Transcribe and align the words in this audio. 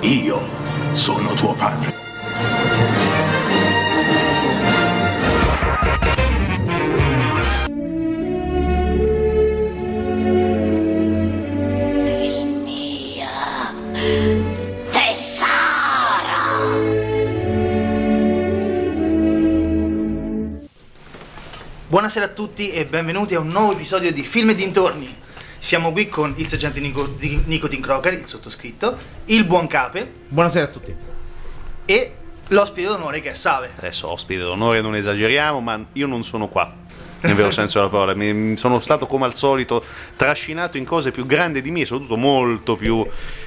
Io 0.00 0.42
sono 0.92 1.32
tuo 1.34 1.54
padre. 1.54 1.94
Il 12.22 12.46
mio 12.62 13.26
tesoro. 14.90 15.54
Buonasera 21.86 22.26
a 22.26 22.28
tutti 22.28 22.70
e 22.70 22.84
benvenuti 22.86 23.34
a 23.34 23.40
un 23.40 23.48
nuovo 23.48 23.72
episodio 23.72 24.12
di 24.12 24.22
Film 24.22 24.50
e 24.50 24.54
dintorni. 24.54 25.22
Siamo 25.64 25.92
qui 25.92 26.10
con 26.10 26.34
il 26.36 26.46
sergente 26.46 26.78
Nico, 26.78 27.16
Nicotin 27.46 27.80
Crocker, 27.80 28.12
il 28.12 28.26
sottoscritto, 28.26 28.98
il 29.24 29.46
buon 29.46 29.66
Cape 29.66 30.12
Buonasera 30.28 30.66
a 30.66 30.68
tutti. 30.68 30.94
e 31.86 32.16
l'ospite 32.48 32.86
d'onore 32.86 33.22
che 33.22 33.30
è 33.30 33.34
Save. 33.34 33.70
Adesso 33.78 34.10
ospite 34.10 34.42
d'onore 34.42 34.82
non 34.82 34.94
esageriamo, 34.94 35.60
ma 35.60 35.82
io 35.94 36.06
non 36.06 36.22
sono 36.22 36.48
qua. 36.48 36.70
Nel 37.22 37.34
vero 37.34 37.50
senso 37.50 37.78
della 37.78 37.90
parola, 37.90 38.14
mi, 38.14 38.58
sono 38.58 38.78
stato 38.78 39.06
come 39.06 39.24
al 39.24 39.34
solito 39.34 39.82
trascinato 40.16 40.76
in 40.76 40.84
cose 40.84 41.12
più 41.12 41.24
grandi 41.24 41.62
di 41.62 41.70
me, 41.70 41.80
e 41.80 41.86
soprattutto 41.86 42.18
molto 42.18 42.76
più 42.76 43.02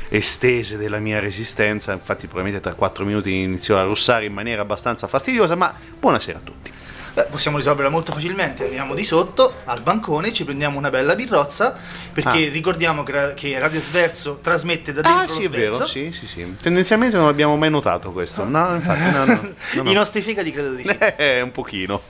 estese 0.09 0.75
della 0.77 0.97
mia 0.97 1.19
resistenza. 1.19 1.93
Infatti, 1.93 2.25
probabilmente 2.25 2.67
tra 2.67 2.73
4 2.73 3.05
minuti 3.05 3.31
inizio 3.31 3.77
a 3.77 3.83
russare 3.83 4.25
in 4.25 4.33
maniera 4.33 4.63
abbastanza 4.63 5.05
fastidiosa. 5.05 5.53
Ma 5.53 5.71
buonasera 5.99 6.39
a 6.39 6.41
tutti. 6.41 6.71
Beh, 7.17 7.23
possiamo 7.31 7.57
risolverla 7.57 7.89
molto 7.89 8.11
facilmente, 8.13 8.65
andiamo 8.65 8.93
di 8.93 9.03
sotto 9.03 9.51
al 9.65 9.81
bancone, 9.81 10.31
ci 10.31 10.43
prendiamo 10.43 10.77
una 10.77 10.91
bella 10.91 11.15
birrozza, 11.15 11.75
perché 12.13 12.45
Ah. 12.45 12.51
ricordiamo 12.51 13.01
che, 13.01 13.33
che 13.35 13.57
Radio 13.57 13.81
Sverso 13.81 14.37
trasmette 14.39 14.93
da 14.93 15.01
dentro 15.01 15.21
Ah, 15.23 15.27
sì, 15.27 15.45
è 15.45 15.49
vero, 15.49 15.83
sì, 15.87 16.11
sì, 16.11 16.27
sì. 16.27 16.55
Tendenzialmente 16.61 17.17
non 17.17 17.27
abbiamo 17.27 17.57
mai 17.57 17.71
notato 17.71 18.11
questo. 18.11 18.43
No, 18.43 18.75
infatti, 18.75 19.09
no, 19.11 19.25
no. 19.25 19.33
no, 19.73 19.81
no. 19.81 19.89
I 19.89 19.93
nostri 19.95 20.21
figati 20.21 20.51
credo 20.51 20.73
di 20.75 20.85
sì. 20.85 20.95
Eh, 21.17 21.41
un 21.41 21.49
pochino. 21.51 22.01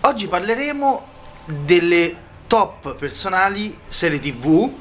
Oggi 0.00 0.26
parleremo 0.26 1.06
delle 1.44 2.16
top 2.48 2.96
personali 2.96 3.78
serie 3.86 4.18
TV 4.18 4.72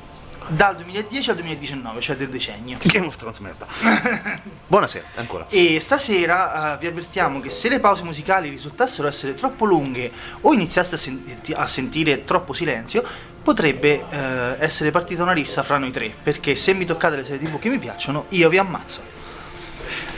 dal 0.48 0.76
2010 0.76 1.30
al 1.30 1.36
2019, 1.36 2.02
cioè 2.02 2.16
del 2.16 2.30
decennio. 2.30 2.78
Game 2.82 3.06
of 3.06 3.16
Thrones 3.16 3.40
merda. 3.40 3.68
Buonasera, 4.68 5.06
ancora. 5.16 5.48
E 5.50 5.80
stasera 5.80 6.76
eh, 6.76 6.78
vi 6.80 6.88
avvertiamo 6.88 7.40
che 7.40 7.50
se 7.50 7.70
le 7.70 7.80
pause 7.80 8.04
musicali 8.04 8.50
risultassero 8.50 9.08
essere 9.08 9.36
troppo 9.36 9.66
lunghe 9.66 10.12
o 10.42 10.54
iniziaste 10.54 10.96
a, 10.96 10.98
senti- 10.98 11.54
a 11.54 11.68
sentire 11.68 12.24
troppo 12.24 12.54
silenzio, 12.54 13.04
potrebbe 13.42 14.04
eh, 14.10 14.56
essere 14.60 14.92
partita 14.92 15.24
una 15.24 15.34
rissa 15.34 15.64
fra 15.64 15.78
noi 15.78 15.92
tre, 15.92 16.14
perché 16.22 16.56
se 16.56 16.74
mi 16.74 16.86
toccate 16.86 17.18
le 17.18 17.24
serie 17.24 17.48
TV 17.48 17.60
che 17.60 17.70
mi 17.70 17.80
piacciono, 17.80 18.26
io 18.30 18.50
vi 18.50 18.58
ammazzo. 18.58 19.17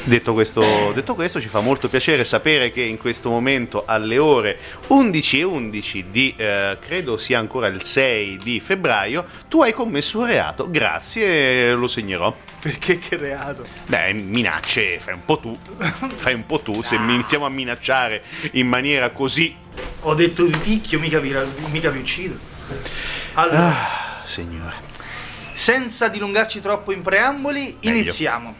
Detto 0.10 0.34
questo, 0.34 0.92
detto 0.92 1.14
questo, 1.14 1.40
ci 1.40 1.50
fa 1.50 1.60
molto 1.60 1.88
piacere 1.88 2.26
sapere 2.26 2.72
che 2.72 2.82
in 2.82 2.98
questo 2.98 3.30
momento 3.30 3.84
alle 3.86 4.18
ore 4.18 4.58
11.11 4.88 6.06
di, 6.10 6.34
eh, 6.36 6.80
credo 6.82 7.18
sia 7.20 7.38
ancora 7.38 7.68
il 7.68 7.84
6 7.84 8.38
di 8.38 8.60
febbraio, 8.60 9.24
tu 9.48 9.62
hai 9.62 9.72
commesso 9.72 10.18
un 10.18 10.26
reato. 10.26 10.68
Grazie, 10.68 11.74
lo 11.76 11.86
segnerò. 11.88 12.36
Perché 12.60 12.98
che 12.98 13.18
reato? 13.18 13.64
Beh, 13.86 14.12
minacce, 14.14 15.00
fai 15.00 15.14
un 15.14 15.26
po' 15.26 15.38
tu. 15.38 15.56
Fai 16.16 16.34
un 16.34 16.48
po' 16.48 16.60
tu. 16.62 16.82
Se 16.82 16.98
mi 16.98 17.14
iniziamo 17.14 17.46
a 17.46 17.50
minacciare 17.50 18.24
in 18.54 18.66
maniera 18.68 19.12
così... 19.12 19.56
Ho 20.02 20.16
detto 20.16 20.44
vi 20.46 20.58
picchio, 20.58 21.00
mica 21.00 21.20
vi, 21.20 21.36
mica 21.70 21.92
vi 21.92 22.00
uccido. 22.00 22.36
Allora, 23.34 23.68
Ah, 23.68 24.22
signore. 24.26 24.74
senza 25.54 26.08
dilungarci 26.08 26.62
troppo 26.62 26.92
in 26.92 27.04
preamboli, 27.04 27.78
Meglio. 27.84 28.00
iniziamo. 28.00 28.56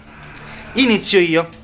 Inizio 0.74 1.20
io. 1.20 1.58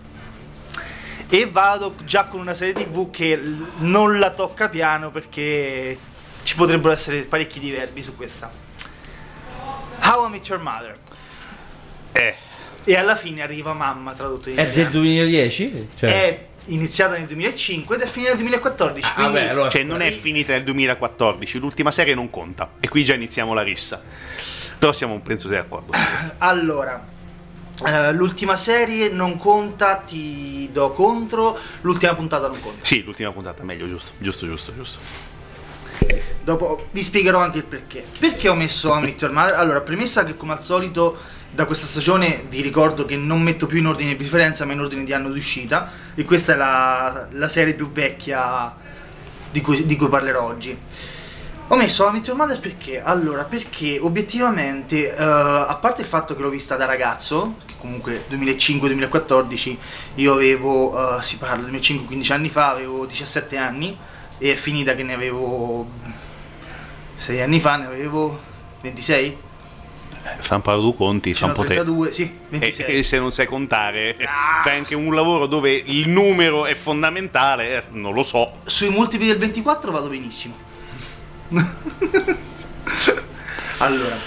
E 1.27 1.49
vado 1.51 1.95
già 2.05 2.25
con 2.25 2.39
una 2.39 2.53
serie 2.53 2.73
TV 2.73 3.09
che 3.09 3.39
non 3.77 4.19
la 4.19 4.29
tocca 4.31 4.69
piano 4.69 5.09
perché 5.11 5.97
ci 6.43 6.55
potrebbero 6.55 6.93
essere 6.93 7.21
parecchi 7.23 7.59
diverbi 7.59 8.03
su 8.03 8.15
questa. 8.15 8.51
How 10.03 10.27
I 10.27 10.29
Met 10.29 10.47
Your 10.47 10.61
Mother. 10.61 10.97
Eh, 12.11 12.35
E 12.87 12.95
alla 12.95 13.15
fine 13.15 13.41
arriva 13.41 13.73
Mamma 13.73 14.13
tradotto 14.13 14.49
in 14.49 14.57
È 14.57 14.63
del 14.63 14.71
italiano. 14.71 14.91
2010? 14.91 15.89
Cioè, 15.97 16.09
È 16.11 16.45
iniziata 16.65 17.17
nel 17.17 17.25
2005 17.25 17.95
ed 17.95 18.01
è 18.03 18.07
finita 18.07 18.29
nel 18.33 18.39
2014. 18.41 19.07
Ah, 19.09 19.13
quindi 19.13 19.33
vabbè, 19.33 19.49
allora- 19.49 19.69
cioè 19.69 19.83
non 19.83 20.01
è 20.01 20.11
finita 20.11 20.53
nel 20.53 20.63
2014, 20.63 21.57
l'ultima 21.57 21.89
serie 21.89 22.13
non 22.13 22.29
conta. 22.29 22.69
E 22.79 22.87
qui 22.87 23.03
già 23.03 23.15
iniziamo 23.15 23.53
la 23.55 23.63
rissa. 23.63 24.01
Però 24.77 24.91
siamo, 24.91 25.19
penso, 25.21 25.47
sei 25.47 25.57
d'accordo 25.57 25.91
su 25.93 25.99
questo. 26.09 26.33
Allora, 26.37 27.03
eh, 27.83 28.13
l'ultima 28.13 28.55
serie 28.55 29.09
non 29.09 29.37
conta, 29.37 29.97
ti 29.97 30.69
do 30.71 30.91
contro, 30.91 31.57
l'ultima 31.81 32.15
puntata 32.15 32.47
non 32.47 32.61
conta. 32.61 32.85
Sì, 32.85 33.03
l'ultima 33.03 33.31
puntata, 33.31 33.63
meglio, 33.63 33.87
giusto, 33.87 34.11
giusto, 34.17 34.45
giusto, 34.45 34.73
giusto. 34.75 34.99
Dopo 36.43 36.87
vi 36.91 37.01
spiegherò 37.01 37.39
anche 37.39 37.57
il 37.57 37.63
perché. 37.65 38.05
Perché 38.19 38.49
ho 38.49 38.55
messo 38.55 38.93
Met 38.99 39.19
Your 39.19 39.33
Mother? 39.33 39.55
Allora, 39.55 39.81
premessa 39.81 40.23
che 40.23 40.37
come 40.37 40.53
al 40.53 40.61
solito 40.61 41.17
da 41.51 41.65
questa 41.65 41.87
stagione 41.87 42.45
vi 42.49 42.61
ricordo 42.61 43.05
che 43.05 43.17
non 43.17 43.41
metto 43.41 43.65
più 43.65 43.79
in 43.79 43.87
ordine 43.87 44.09
di 44.09 44.15
preferenza, 44.15 44.65
ma 44.65 44.73
in 44.73 44.81
ordine 44.81 45.03
di 45.03 45.13
anno 45.13 45.29
di 45.29 45.39
uscita. 45.39 45.91
E 46.13 46.23
questa 46.23 46.53
è 46.53 46.55
la, 46.55 47.27
la 47.31 47.47
serie 47.47 47.73
più 47.73 47.91
vecchia 47.91 48.75
di 49.51 49.61
cui, 49.61 49.85
di 49.85 49.95
cui 49.95 50.07
parlerò 50.07 50.43
oggi. 50.43 50.77
Ho 51.69 51.75
messo 51.75 52.09
Met 52.11 52.27
Your 52.27 52.37
Mother 52.37 52.59
perché? 52.59 53.01
Allora, 53.01 53.43
perché 53.45 53.97
obiettivamente, 53.99 55.09
eh, 55.15 55.15
a 55.19 55.75
parte 55.81 56.01
il 56.01 56.07
fatto 56.07 56.35
che 56.35 56.41
l'ho 56.43 56.49
vista 56.49 56.75
da 56.75 56.85
ragazzo, 56.85 57.55
che 57.65 57.73
comunque 57.79 58.25
2005-2014, 58.29 59.77
io 60.15 60.33
avevo, 60.33 61.17
eh, 61.17 61.23
si 61.23 61.37
parla 61.37 61.67
2005-15 61.67 62.33
anni 62.33 62.49
fa, 62.49 62.69
avevo 62.69 63.07
17 63.07 63.57
anni, 63.57 63.97
e 64.37 64.51
è 64.51 64.55
finita 64.55 64.93
che 64.93 65.01
ne 65.01 65.13
avevo 65.15 65.87
6 67.15 67.41
anni 67.41 67.59
fa, 67.59 67.77
ne 67.77 67.85
avevo 67.87 68.39
26? 68.81 69.37
Fa 70.39 70.55
un 70.55 70.61
paio 70.61 70.81
di 70.81 70.93
conti, 70.95 71.33
fa 71.33 71.45
un 71.47 71.53
po' 71.53 71.61
te. 71.63 71.75
32, 71.75 72.11
sì, 72.11 72.23
E, 72.23 72.31
26. 72.59 72.97
e 72.97 73.03
se 73.03 73.17
non 73.17 73.31
sai 73.31 73.47
contare, 73.47 74.15
Ah. 74.21 74.61
fai 74.63 74.77
anche 74.77 74.93
un 74.93 75.13
lavoro 75.15 75.47
dove 75.47 75.71
il 75.73 76.09
numero 76.09 76.67
è 76.67 76.75
fondamentale, 76.75 77.77
eh, 77.77 77.83
non 77.89 78.13
lo 78.13 78.21
so. 78.21 78.57
Sui 78.65 78.89
multipli 78.89 79.25
del 79.27 79.37
24 79.39 79.91
vado 79.91 80.09
benissimo. 80.09 80.64
allora, 83.79 84.17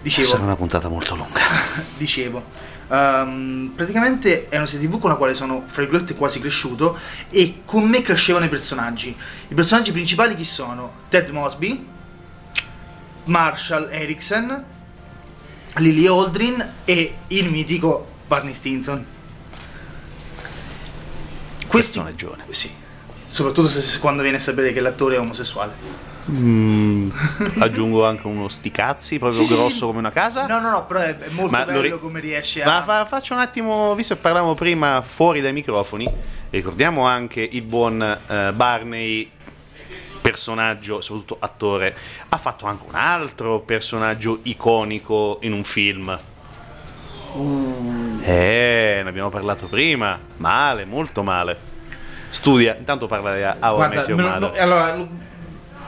dicevo... 0.00 0.26
Sarà 0.28 0.42
una 0.42 0.56
puntata 0.56 0.88
molto 0.88 1.14
lunga. 1.14 1.40
dicevo 1.96 2.70
ehm, 2.92 3.72
praticamente 3.74 4.48
è 4.48 4.56
una 4.56 4.66
serie 4.66 4.86
tv 4.86 4.98
con 4.98 5.10
la 5.10 5.16
quale 5.16 5.34
sono 5.34 5.64
fra 5.66 5.82
virgolette 5.82 6.14
quasi 6.14 6.38
cresciuto 6.40 6.98
e 7.30 7.62
con 7.64 7.84
me 7.88 8.02
crescevano 8.02 8.44
i 8.44 8.48
personaggi 8.48 9.16
i 9.48 9.54
personaggi 9.54 9.92
principali 9.92 10.36
chi 10.36 10.44
sono? 10.44 10.92
Ted 11.08 11.30
Mosby 11.30 11.86
Marshall 13.24 13.88
Erickson 13.90 14.64
Lily 15.76 16.06
Aldrin 16.06 16.72
e 16.84 17.16
il 17.28 17.50
mitico 17.50 18.06
Barney 18.26 18.54
Stinson 18.54 19.04
questi 21.66 21.98
Personaggione. 21.98 22.44
sì 22.50 22.70
soprattutto 23.26 23.68
se, 23.68 23.80
se- 23.80 23.98
quando 23.98 24.20
viene 24.20 24.36
a 24.36 24.40
sapere 24.40 24.74
che 24.74 24.80
l'attore 24.80 25.16
è 25.16 25.18
omosessuale 25.18 26.10
Mm, 26.30 27.10
aggiungo 27.58 28.06
anche 28.06 28.26
uno 28.28 28.48
sticazzi, 28.48 29.18
proprio 29.18 29.42
Sì, 29.42 29.52
grosso 29.54 29.70
sì. 29.70 29.80
come 29.80 29.98
una 29.98 30.12
casa. 30.12 30.46
no 30.46 30.60
no 30.60 30.70
no 30.70 30.86
però 30.86 31.00
è, 31.00 31.16
molto 31.30 31.50
Ma 31.50 31.60
lo 31.60 31.66
bello 31.66 31.80
ri- 31.80 31.98
come 31.98 32.20
riesce 32.20 32.62
a 32.62 32.66
Ma 32.66 32.82
fa- 32.84 33.04
faccio 33.06 33.34
un 33.34 33.40
attimo, 33.40 33.92
visto 33.96 34.14
che 34.14 34.20
parlavamo 34.20 34.54
prima 34.54 35.02
fuori 35.02 35.40
dai 35.40 35.52
microfoni, 35.52 36.08
ricordiamo 36.50 37.06
anche 37.06 37.40
il 37.50 37.62
buon 37.62 38.00
eh, 38.02 38.52
Barney, 38.52 39.28
personaggio, 40.20 41.00
soprattutto 41.00 41.36
attore, 41.40 41.92
ha 42.28 42.36
fatto 42.38 42.66
anche 42.66 42.84
un 42.88 42.94
altro 42.94 43.58
personaggio 43.58 44.38
iconico 44.44 45.38
in 45.42 45.52
un 45.52 45.64
film. 45.64 46.16
Eh, 48.22 49.00
ne 49.02 49.08
abbiamo 49.08 49.30
parlato 49.30 49.66
prima. 49.66 50.18
Male, 50.36 50.84
molto 50.84 51.22
male. 51.22 51.70
Studia, 52.30 52.76
intanto 52.78 53.06
parla 53.06 53.34
di 53.34 53.42
How 53.42 53.54
I 53.54 53.74
guarda, 53.74 53.94
Met 53.96 54.08
Your 54.08 54.20
Mother. 54.22 54.40
no, 54.40 54.52
allora, 54.60 54.94
lo- 54.94 55.08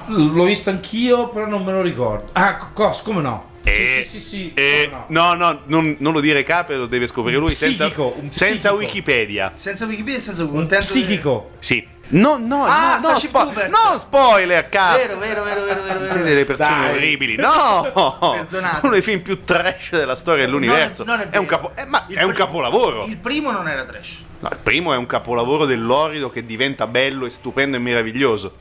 l'ho 0.07 0.45
visto 0.45 0.71
anch'io, 0.71 1.29
però 1.29 1.47
non 1.47 1.65
me 1.65 1.73
lo 1.73 1.81
ricordo. 1.83 2.31
Ah, 2.33 2.57
co- 2.57 2.71
cos, 2.73 3.03
come 3.03 3.21
no? 3.23 3.53
Eh, 3.67 4.03
sì, 4.05 4.19
sì, 4.19 4.21
sì, 4.21 4.29
sì, 4.29 4.53
eh, 4.55 4.89
come 4.91 5.05
no, 5.09 5.33
no, 5.33 5.61
non, 5.65 5.97
non 5.99 6.13
lo 6.13 6.21
dire 6.21 6.43
capo, 6.43 6.75
lo 6.75 6.85
deve 6.87 7.07
scoprire 7.07 7.39
lui 7.39 7.49
senza, 7.51 7.85
psichico, 7.85 8.15
un 8.21 8.31
senza. 8.31 8.73
Wikipedia. 8.75 9.53
senza 9.55 9.87
Wikipedia 9.87 10.19
e 10.19 10.21
senza 10.21 10.45
Un 10.45 10.67
psichico. 10.67 11.53
Sì. 11.61 11.93
No, 12.07 12.37
no, 12.37 12.67
Ah, 12.67 12.99
no, 13.01 13.13
no, 13.13 13.17
spo- 13.19 13.45
no 13.71 13.97
spoiler, 13.97 14.69
capo. 14.69 14.99
Vero, 14.99 15.17
vero, 15.17 15.43
vero, 15.43 15.63
vero, 15.65 15.83
vero, 15.83 15.99
vero. 16.01 16.13
Siete 16.13 16.29
delle 16.29 16.45
persone 16.45 16.77
Dai. 16.89 16.97
orribili. 16.97 17.37
No! 17.41 17.91
Perdonate. 18.35 18.81
Uno 18.83 18.93
dei 18.93 19.01
film 19.01 19.21
più 19.23 19.41
trash 19.41 19.93
della 19.93 20.15
storia 20.15 20.45
dell'universo. 20.45 21.03
Non 21.05 21.21
è- 21.21 21.25
non 21.25 21.33
è, 21.33 21.39
un 21.39 21.47
vero. 21.47 21.57
capo- 21.63 21.73
eh, 21.81 21.87
ma 21.87 22.05
Il 22.09 22.17
è 22.19 22.23
un 22.25 22.33
capolavoro. 22.35 23.07
Il 23.07 23.17
primo 23.17 23.51
non 23.51 23.67
era 23.71 23.85
trash. 23.85 24.17
No, 24.41 24.49
il 24.53 24.59
primo 24.63 24.93
è 24.93 24.99
un 24.99 25.07
capolavoro 25.07 25.65
dell'orido 25.65 26.29
che 26.29 26.45
diventa 26.45 26.87
bello 26.87 27.25
e 27.25 27.31
stupendo 27.31 27.79
e 27.79 27.81
meraviglioso. 27.81 28.57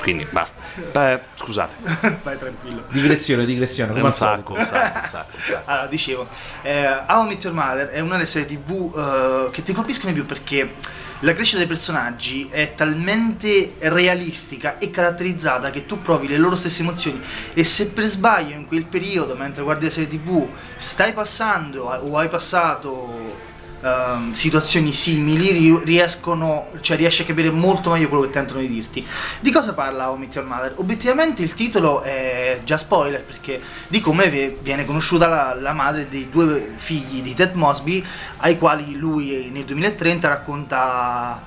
Quindi 0.00 0.26
basta. 0.30 0.60
Beh, 0.92 1.20
scusate. 1.34 1.76
Vai 2.22 2.38
tranquillo. 2.38 2.84
Digressione, 2.88 3.44
digressione, 3.44 3.92
come 3.92 4.04
un 4.04 4.14
sacco, 4.14 4.54
un 4.54 4.64
sacco, 4.64 4.98
un 4.98 5.08
sacco, 5.08 5.36
un 5.36 5.42
sacco. 5.42 5.70
Allora, 5.70 5.86
dicevo, 5.86 6.26
eh, 6.62 6.88
How 7.06 7.24
I 7.24 7.28
Met 7.28 7.44
Your 7.44 7.54
Mother 7.54 7.88
è 7.88 8.00
una 8.00 8.14
delle 8.14 8.26
serie 8.26 8.48
tv 8.48 8.92
eh, 8.96 9.50
che 9.50 9.62
ti 9.62 9.72
colpiscono 9.72 10.12
di 10.12 10.18
più 10.18 10.26
perché 10.26 10.74
la 11.22 11.34
crescita 11.34 11.58
dei 11.58 11.66
personaggi 11.66 12.48
è 12.50 12.72
talmente 12.74 13.74
realistica 13.80 14.78
e 14.78 14.90
caratterizzata 14.90 15.68
che 15.68 15.84
tu 15.84 16.00
provi 16.00 16.26
le 16.26 16.38
loro 16.38 16.56
stesse 16.56 16.80
emozioni 16.80 17.20
e 17.52 17.62
se 17.62 17.90
per 17.90 18.06
sbaglio 18.06 18.54
in 18.54 18.66
quel 18.66 18.86
periodo, 18.86 19.34
mentre 19.34 19.62
guardi 19.62 19.84
la 19.84 19.90
serie 19.90 20.08
tv, 20.08 20.48
stai 20.78 21.12
passando 21.12 21.82
o 21.82 22.16
hai 22.16 22.30
passato 22.30 23.48
ehm, 23.82 24.32
situazioni 24.32 24.92
simili, 24.92 25.50
ri- 25.50 25.84
riescono, 25.84 26.68
cioè 26.80 26.96
riesci 26.96 27.22
a 27.22 27.24
capire 27.24 27.50
molto 27.50 27.90
meglio 27.90 28.08
quello 28.08 28.24
che 28.24 28.30
tentano 28.30 28.60
di 28.60 28.68
dirti. 28.68 29.06
Di 29.40 29.50
cosa 29.50 29.74
parla 29.74 30.12
I 30.14 30.18
Met 30.18 30.34
Your 30.34 30.46
Mother? 30.46 30.74
Obiettivamente 30.76 31.42
il 31.42 31.54
titolo 31.54 32.02
è 32.02 32.60
già 32.64 32.76
spoiler 32.76 33.22
perché 33.22 33.60
di 33.88 34.00
come 34.00 34.56
viene 34.60 34.84
conosciuta 34.84 35.26
la, 35.26 35.56
la 35.58 35.72
madre 35.72 36.08
dei 36.08 36.28
due 36.30 36.74
figli 36.76 37.22
di 37.22 37.34
Ted 37.34 37.54
Mosby 37.54 38.04
ai 38.38 38.58
quali 38.58 38.96
lui 38.96 39.48
nel 39.52 39.64
2030 39.64 40.28
racconta 40.28 41.42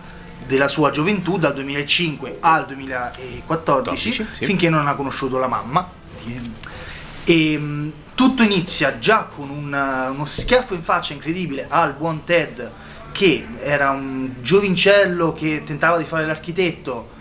della 0.46 0.68
sua 0.68 0.92
gioventù 0.92 1.38
dal 1.38 1.54
2005 1.54 2.38
al 2.42 2.66
2014 2.66 3.44
14, 3.46 4.28
sì. 4.34 4.46
finché 4.46 4.70
non 4.70 4.88
ha 4.88 4.96
conosciuto 4.96 5.38
la 5.38 5.48
mamma 5.48 5.88
e 7.24 7.58
mh, 7.58 7.92
tutto 8.16 8.44
inizia 8.44 9.00
già 9.00 9.24
con 9.26 9.50
un, 9.50 9.74
uh, 9.74 10.14
uno 10.14 10.26
schiaffo 10.26 10.74
in 10.74 10.84
faccia 10.84 11.14
incredibile 11.14 11.66
al 11.68 11.94
buon 11.94 12.24
Ted 12.24 12.72
che 13.12 13.46
era 13.62 13.92
un 13.92 14.36
giovincello 14.42 15.34
che 15.34 15.64
tentava 15.66 15.98
di 15.98 16.04
fare 16.04 16.26
l'architetto 16.26 17.12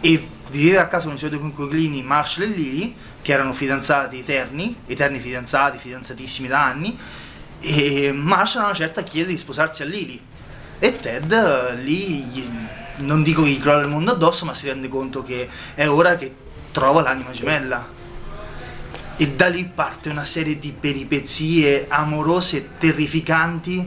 e 0.00 0.28
viveva 0.50 0.82
a 0.82 0.88
casa 0.88 1.06
con 1.06 1.14
i 1.14 1.18
suoi 1.18 1.30
due 1.30 1.40
coinquilini 1.40 2.02
Marshall 2.02 2.44
e 2.44 2.54
Lily 2.54 2.94
che 3.20 3.32
erano 3.32 3.52
fidanzati 3.52 4.18
eterni, 4.18 4.74
eterni 4.86 5.18
fidanzati, 5.18 5.78
fidanzatissimi 5.78 6.48
da 6.48 6.64
anni 6.64 6.98
e 7.60 8.12
Marshall 8.12 8.62
a 8.62 8.66
una 8.66 8.74
certa 8.74 9.02
chiede 9.02 9.30
di 9.30 9.38
sposarsi 9.38 9.82
a 9.82 9.86
Lily. 9.86 10.20
E 10.78 11.00
Ted 11.00 11.32
eh, 11.32 11.74
lì 11.76 12.76
non 12.98 13.22
dico 13.22 13.42
che 13.42 13.50
gli 13.50 13.60
crolla 13.60 13.82
il 13.82 13.88
mondo 13.88 14.12
addosso 14.12 14.44
ma 14.44 14.54
si 14.54 14.66
rende 14.66 14.88
conto 14.88 15.22
che 15.22 15.48
è 15.74 15.88
ora 15.88 16.16
che 16.16 16.32
trova 16.72 17.00
l'anima 17.02 17.32
gemella 17.32 17.96
e 19.18 19.32
da 19.32 19.48
lì 19.48 19.64
parte 19.64 20.08
una 20.08 20.24
serie 20.24 20.58
di 20.58 20.72
peripezie 20.72 21.86
amorose 21.88 22.70
terrificanti, 22.78 23.86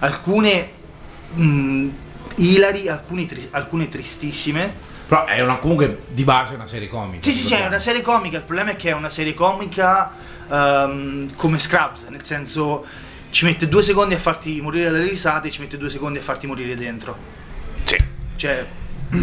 alcune 0.00 0.70
mh, 1.32 1.88
ilari, 2.34 2.88
alcune, 2.88 3.26
tri- 3.26 3.48
alcune 3.52 3.88
tristissime. 3.88 4.70
Però 5.06 5.24
è 5.24 5.40
una, 5.40 5.56
comunque 5.58 6.02
di 6.08 6.24
base 6.24 6.54
una 6.54 6.66
serie 6.66 6.88
comica. 6.88 7.22
Sì, 7.22 7.30
sì, 7.30 7.46
sì, 7.46 7.54
è 7.54 7.64
una 7.64 7.78
serie 7.78 8.02
comica, 8.02 8.38
il 8.38 8.42
problema 8.42 8.72
è 8.72 8.76
che 8.76 8.90
è 8.90 8.92
una 8.92 9.08
serie 9.08 9.34
comica 9.34 10.12
ehm, 10.50 11.36
come 11.36 11.58
Scrubs, 11.60 12.06
nel 12.08 12.24
senso 12.24 12.84
ci 13.30 13.44
mette 13.44 13.68
due 13.68 13.84
secondi 13.84 14.14
a 14.14 14.18
farti 14.18 14.60
morire 14.60 14.90
dalle 14.90 15.08
risate 15.08 15.48
e 15.48 15.50
ci 15.52 15.60
mette 15.60 15.78
due 15.78 15.90
secondi 15.90 16.18
a 16.18 16.22
farti 16.22 16.48
morire 16.48 16.74
dentro. 16.74 17.16
Sì. 17.84 17.96
Cioè, 18.34 18.66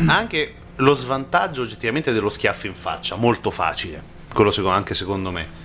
Anche 0.07 0.53
lo 0.77 0.93
svantaggio 0.93 1.63
oggettivamente 1.63 2.13
dello 2.13 2.29
schiaffo 2.29 2.67
in 2.67 2.73
faccia, 2.73 3.15
molto 3.15 3.51
facile. 3.51 4.12
Quello 4.33 4.51
secondo, 4.51 4.75
anche 4.75 4.93
secondo 4.93 5.31
me. 5.31 5.61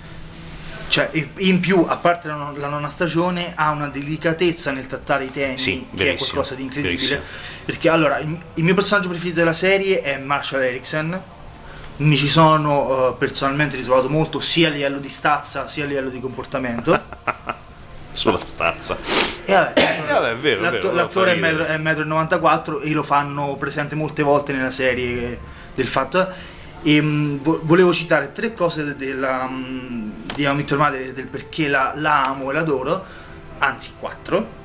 Cioè, 0.87 1.09
in 1.37 1.59
più, 1.59 1.85
a 1.87 1.97
parte 1.97 2.27
la, 2.27 2.33
non- 2.35 2.57
la 2.57 2.67
nona 2.67 2.89
stagione, 2.89 3.53
ha 3.55 3.69
una 3.71 3.87
delicatezza 3.87 4.71
nel 4.71 4.87
trattare 4.87 5.25
i 5.25 5.31
temi 5.31 5.57
Sì, 5.57 5.87
che 5.95 6.13
è 6.13 6.17
qualcosa 6.17 6.55
di 6.55 6.63
incredibile. 6.63 6.95
verissimo. 6.97 7.21
Perché 7.65 7.89
allora, 7.89 8.17
il, 8.19 8.37
il 8.55 8.63
mio 8.63 8.73
personaggio 8.73 9.09
preferito 9.09 9.37
della 9.37 9.53
serie 9.53 10.01
è 10.01 10.17
Marshall 10.17 10.61
Erickson. 10.63 11.21
Mi 11.97 12.15
ci 12.15 12.27
sono 12.29 13.09
eh, 13.09 13.15
personalmente 13.19 13.75
ritrovato 13.75 14.09
molto 14.09 14.39
sia 14.39 14.69
a 14.69 14.71
livello 14.71 14.99
di 14.99 15.09
stazza 15.09 15.67
sia 15.67 15.83
a 15.83 15.87
livello 15.87 16.09
di 16.09 16.19
comportamento. 16.21 16.97
Sulla 18.13 18.39
stazza. 18.43 18.97
E 19.45 19.53
vabbè, 19.53 20.03
Eh, 20.07 20.11
vabbè, 20.11 20.31
è 20.31 20.35
vero, 20.37 20.61
l'atto- 20.61 20.75
vero, 20.77 20.93
l'attore 20.93 21.33
è 21.33 21.39
fa 21.39 21.49
ridere. 21.49 21.77
1,94 21.77 22.71
m 22.71 22.79
e 22.83 22.89
lo 22.91 23.03
fanno 23.03 23.55
presente 23.57 23.95
molte 23.95 24.23
volte 24.23 24.53
nella 24.53 24.71
serie 24.71 25.39
del 25.75 25.87
fatto. 25.87 26.27
E, 26.81 27.01
mh, 27.01 27.39
vo- 27.41 27.61
volevo 27.63 27.93
citare 27.93 28.31
tre 28.31 28.53
cose 28.53 28.83
de- 28.83 28.95
della, 28.95 29.47
mh, 29.47 30.11
di 30.35 30.43
Your 30.43 30.77
Mother, 30.77 31.13
del 31.13 31.27
perché 31.27 31.67
la, 31.67 31.93
la 31.95 32.27
amo 32.27 32.49
e 32.49 32.53
l'adoro, 32.53 33.05
anzi 33.59 33.93
quattro. 33.99 34.57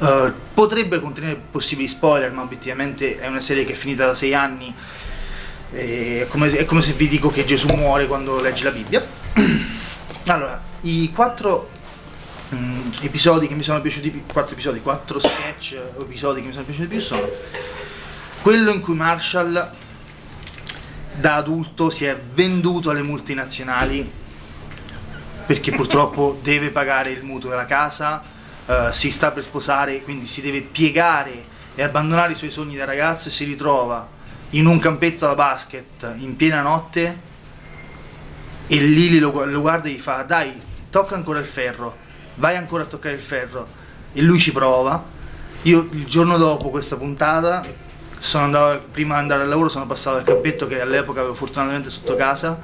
Eh, 0.00 0.32
potrebbe 0.54 1.00
contenere 1.00 1.40
possibili 1.50 1.86
spoiler, 1.86 2.32
ma 2.32 2.42
obiettivamente 2.42 3.18
è 3.18 3.26
una 3.26 3.40
serie 3.40 3.64
che 3.64 3.72
è 3.72 3.76
finita 3.76 4.06
da 4.06 4.14
sei 4.14 4.34
anni. 4.34 4.74
È 5.70 6.26
come, 6.28 6.50
se, 6.50 6.58
è 6.58 6.64
come 6.64 6.82
se 6.82 6.92
vi 6.92 7.08
dico 7.08 7.30
che 7.30 7.44
Gesù 7.44 7.68
muore 7.74 8.06
quando 8.06 8.40
leggi 8.40 8.64
la 8.64 8.70
Bibbia. 8.70 9.04
Allora, 10.26 10.60
i 10.82 11.10
quattro 11.12 11.68
mm, 12.54 12.90
episodi 13.00 13.48
che 13.48 13.54
mi 13.54 13.62
sono 13.62 13.80
piaciuti 13.80 14.10
più, 14.10 14.22
quattro 14.30 14.52
episodi, 14.52 14.80
quattro 14.80 15.18
sketch 15.18 15.80
o 15.96 16.02
episodi 16.02 16.40
che 16.40 16.46
mi 16.46 16.52
sono 16.52 16.64
piaciuti 16.64 16.86
più 16.86 17.00
sono 17.00 17.28
quello 18.42 18.72
in 18.72 18.80
cui 18.80 18.94
Marshall 18.94 19.70
da 21.14 21.36
adulto 21.36 21.90
si 21.90 22.04
è 22.04 22.16
venduto 22.16 22.90
alle 22.90 23.02
multinazionali 23.02 24.10
perché 25.46 25.72
purtroppo 25.72 26.38
deve 26.42 26.70
pagare 26.70 27.10
il 27.10 27.24
mutuo 27.24 27.50
della 27.50 27.64
casa, 27.64 28.22
eh, 28.66 28.88
si 28.92 29.10
sta 29.10 29.30
per 29.30 29.42
sposare, 29.42 30.02
quindi 30.02 30.26
si 30.26 30.40
deve 30.40 30.60
piegare 30.60 31.50
e 31.74 31.82
abbandonare 31.82 32.32
i 32.32 32.36
suoi 32.36 32.50
sogni 32.50 32.76
da 32.76 32.84
ragazzo 32.84 33.28
e 33.28 33.32
si 33.32 33.44
ritrova 33.44 34.08
in 34.50 34.66
un 34.66 34.78
campetto 34.78 35.26
da 35.26 35.34
basket 35.34 36.14
in 36.18 36.36
piena 36.36 36.60
notte 36.60 37.30
e 38.66 38.76
Lily 38.76 39.18
lo, 39.18 39.44
lo 39.44 39.60
guarda 39.60 39.88
e 39.88 39.92
gli 39.92 39.98
fa 39.98 40.22
dai 40.22 40.52
tocca 40.90 41.14
ancora 41.14 41.38
il 41.38 41.46
ferro 41.46 42.02
vai 42.36 42.56
ancora 42.56 42.84
a 42.84 42.86
toccare 42.86 43.14
il 43.14 43.20
ferro. 43.20 43.66
E 44.12 44.22
lui 44.22 44.38
ci 44.38 44.52
prova. 44.52 45.02
Io 45.62 45.88
il 45.92 46.06
giorno 46.06 46.36
dopo 46.36 46.70
questa 46.70 46.96
puntata 46.96 47.64
andato 48.44 48.84
prima 48.90 49.14
di 49.16 49.20
andare 49.20 49.42
al 49.42 49.48
lavoro 49.48 49.68
sono 49.68 49.86
passato 49.86 50.16
al 50.16 50.24
campetto 50.24 50.66
che 50.66 50.80
all'epoca 50.80 51.20
avevo 51.20 51.34
fortunatamente 51.34 51.90
sotto 51.90 52.14
casa. 52.14 52.60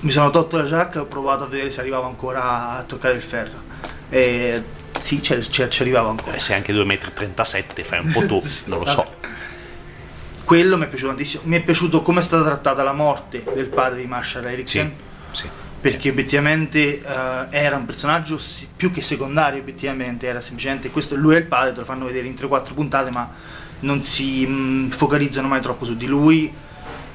Mi 0.00 0.10
sono 0.10 0.30
tolto 0.30 0.56
la 0.58 0.64
giacca 0.66 0.98
e 0.98 1.02
ho 1.02 1.06
provato 1.06 1.44
a 1.44 1.46
vedere 1.46 1.70
se 1.70 1.80
arrivavo 1.80 2.06
ancora 2.06 2.70
a 2.70 2.82
toccare 2.82 3.14
il 3.14 3.22
ferro. 3.22 3.62
E 4.10 4.62
sì 5.00 5.22
ci, 5.22 5.32
arrivavo 5.62 6.10
ancora. 6.10 6.34
Eh, 6.36 6.40
sei 6.40 6.56
anche 6.56 6.72
2,37 6.72 7.80
m, 7.80 7.82
fai 7.84 7.98
un 8.00 8.12
po' 8.12 8.26
tu, 8.26 8.42
non 8.66 8.80
lo 8.80 8.86
so. 8.86 9.06
quello 10.44 10.76
mi 10.76 10.84
è 10.84 10.88
piaciuto 10.88 11.10
tantissimo. 11.10 11.42
Mi 11.46 11.56
è 11.56 11.62
piaciuto 11.62 12.02
come 12.02 12.20
è 12.20 12.22
stata 12.22 12.44
trattata 12.44 12.82
la 12.82 12.92
morte 12.92 13.44
del 13.54 13.66
padre 13.68 14.00
di 14.00 14.06
Marshall 14.06 14.44
Sì, 14.44 14.48
Erickson. 14.52 14.92
Sì. 15.32 15.48
perché 15.80 16.10
obiettivamente 16.10 17.00
eh, 17.00 17.02
era 17.50 17.76
un 17.76 17.84
personaggio 17.84 18.40
più 18.76 18.90
che 18.90 19.02
secondario 19.02 19.60
obiettivamente 19.60 20.26
era 20.26 20.40
semplicemente 20.40 20.90
questo 20.90 21.14
lui 21.14 21.34
è 21.34 21.38
il 21.38 21.44
padre 21.44 21.72
te 21.72 21.80
lo 21.80 21.84
fanno 21.84 22.06
vedere 22.06 22.26
in 22.26 22.34
3-4 22.34 22.74
puntate 22.74 23.10
ma 23.10 23.30
non 23.80 24.02
si 24.02 24.46
mh, 24.46 24.90
focalizzano 24.90 25.48
mai 25.48 25.60
troppo 25.60 25.84
su 25.84 25.96
di 25.96 26.06
lui 26.06 26.52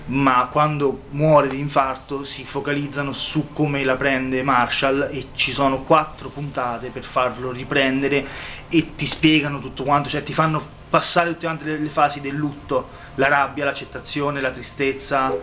ma 0.04 0.50
quando 0.52 1.04
muore 1.12 1.48
di 1.48 1.60
infarto 1.60 2.24
si 2.24 2.44
focalizzano 2.44 3.14
su 3.14 3.54
come 3.54 3.84
la 3.84 3.96
prende 3.96 4.44
Marshall 4.44 5.10
e 5.12 5.28
ci 5.36 5.52
sono 5.52 5.84
quattro 5.84 6.30
puntate 6.30 6.90
per 6.90 7.04
farlo 7.04 7.52
riprendere 7.52 8.26
e 8.68 8.96
ti 8.96 9.06
spiegano 9.06 9.60
tutto 9.60 9.84
quanto, 9.84 10.10
cioè 10.10 10.24
ti 10.24 10.34
fanno 10.34 10.80
passare 10.90 11.38
tutte 11.38 11.64
le, 11.64 11.78
le 11.78 11.90
fasi 11.90 12.20
del 12.20 12.36
lutto, 12.36 12.90
la 13.16 13.30
rabbia, 13.30 13.64
l'accettazione, 13.64 14.42
la 14.42 14.52
tristezza, 14.52 15.34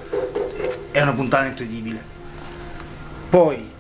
è 0.91 1.01
una 1.01 1.13
puntata 1.13 1.47
incredibile. 1.47 2.17
Poi, 3.31 3.71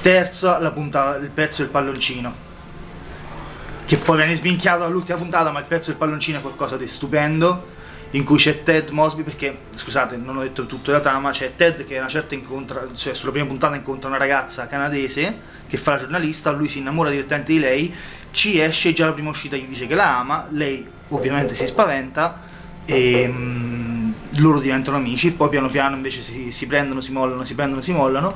terza, 0.00 0.56
puntata, 0.70 1.16
il 1.16 1.30
pezzo 1.30 1.62
del 1.62 1.70
palloncino. 1.70 2.52
Che 3.86 3.96
poi 3.98 4.16
viene 4.16 4.34
sminchiato 4.34 4.84
all'ultima 4.84 5.18
puntata, 5.18 5.50
ma 5.50 5.60
il 5.60 5.66
pezzo 5.66 5.90
del 5.90 5.98
palloncino 5.98 6.38
è 6.38 6.40
qualcosa 6.40 6.76
di 6.76 6.86
stupendo. 6.86 7.72
In 8.12 8.22
cui 8.24 8.36
c'è 8.36 8.62
Ted 8.62 8.90
Mosby, 8.90 9.22
perché 9.22 9.56
scusate, 9.74 10.16
non 10.16 10.36
ho 10.36 10.42
detto 10.42 10.66
tutto 10.66 10.92
la 10.92 11.00
trama. 11.00 11.30
C'è 11.32 11.52
Ted 11.56 11.84
che 11.84 11.98
una 11.98 12.08
certa 12.08 12.34
incontra, 12.34 12.86
cioè 12.94 13.12
sulla 13.12 13.32
prima 13.32 13.46
puntata 13.46 13.74
incontra 13.74 14.08
una 14.08 14.18
ragazza 14.18 14.66
canadese 14.68 15.52
che 15.66 15.76
fa 15.76 15.92
la 15.92 15.98
giornalista, 15.98 16.52
lui 16.52 16.68
si 16.68 16.78
innamora 16.78 17.10
direttamente 17.10 17.52
di 17.52 17.58
lei, 17.58 17.94
ci 18.30 18.60
esce 18.60 18.92
già 18.92 19.06
la 19.06 19.12
prima 19.12 19.30
uscita 19.30 19.56
gli 19.56 19.66
dice 19.66 19.86
che 19.86 19.94
la 19.94 20.18
ama, 20.18 20.46
lei 20.50 20.86
ovviamente 21.08 21.54
si 21.54 21.66
spaventa 21.66 22.40
e 22.84 23.28
mm, 23.28 24.12
loro 24.36 24.60
diventano 24.60 24.96
amici, 24.96 25.32
poi 25.32 25.48
piano 25.48 25.68
piano 25.68 25.96
invece 25.96 26.22
si, 26.22 26.52
si 26.52 26.66
prendono, 26.66 27.00
si 27.00 27.10
mollano, 27.10 27.44
si 27.44 27.54
prendono, 27.54 27.80
si 27.80 27.92
mollano, 27.92 28.34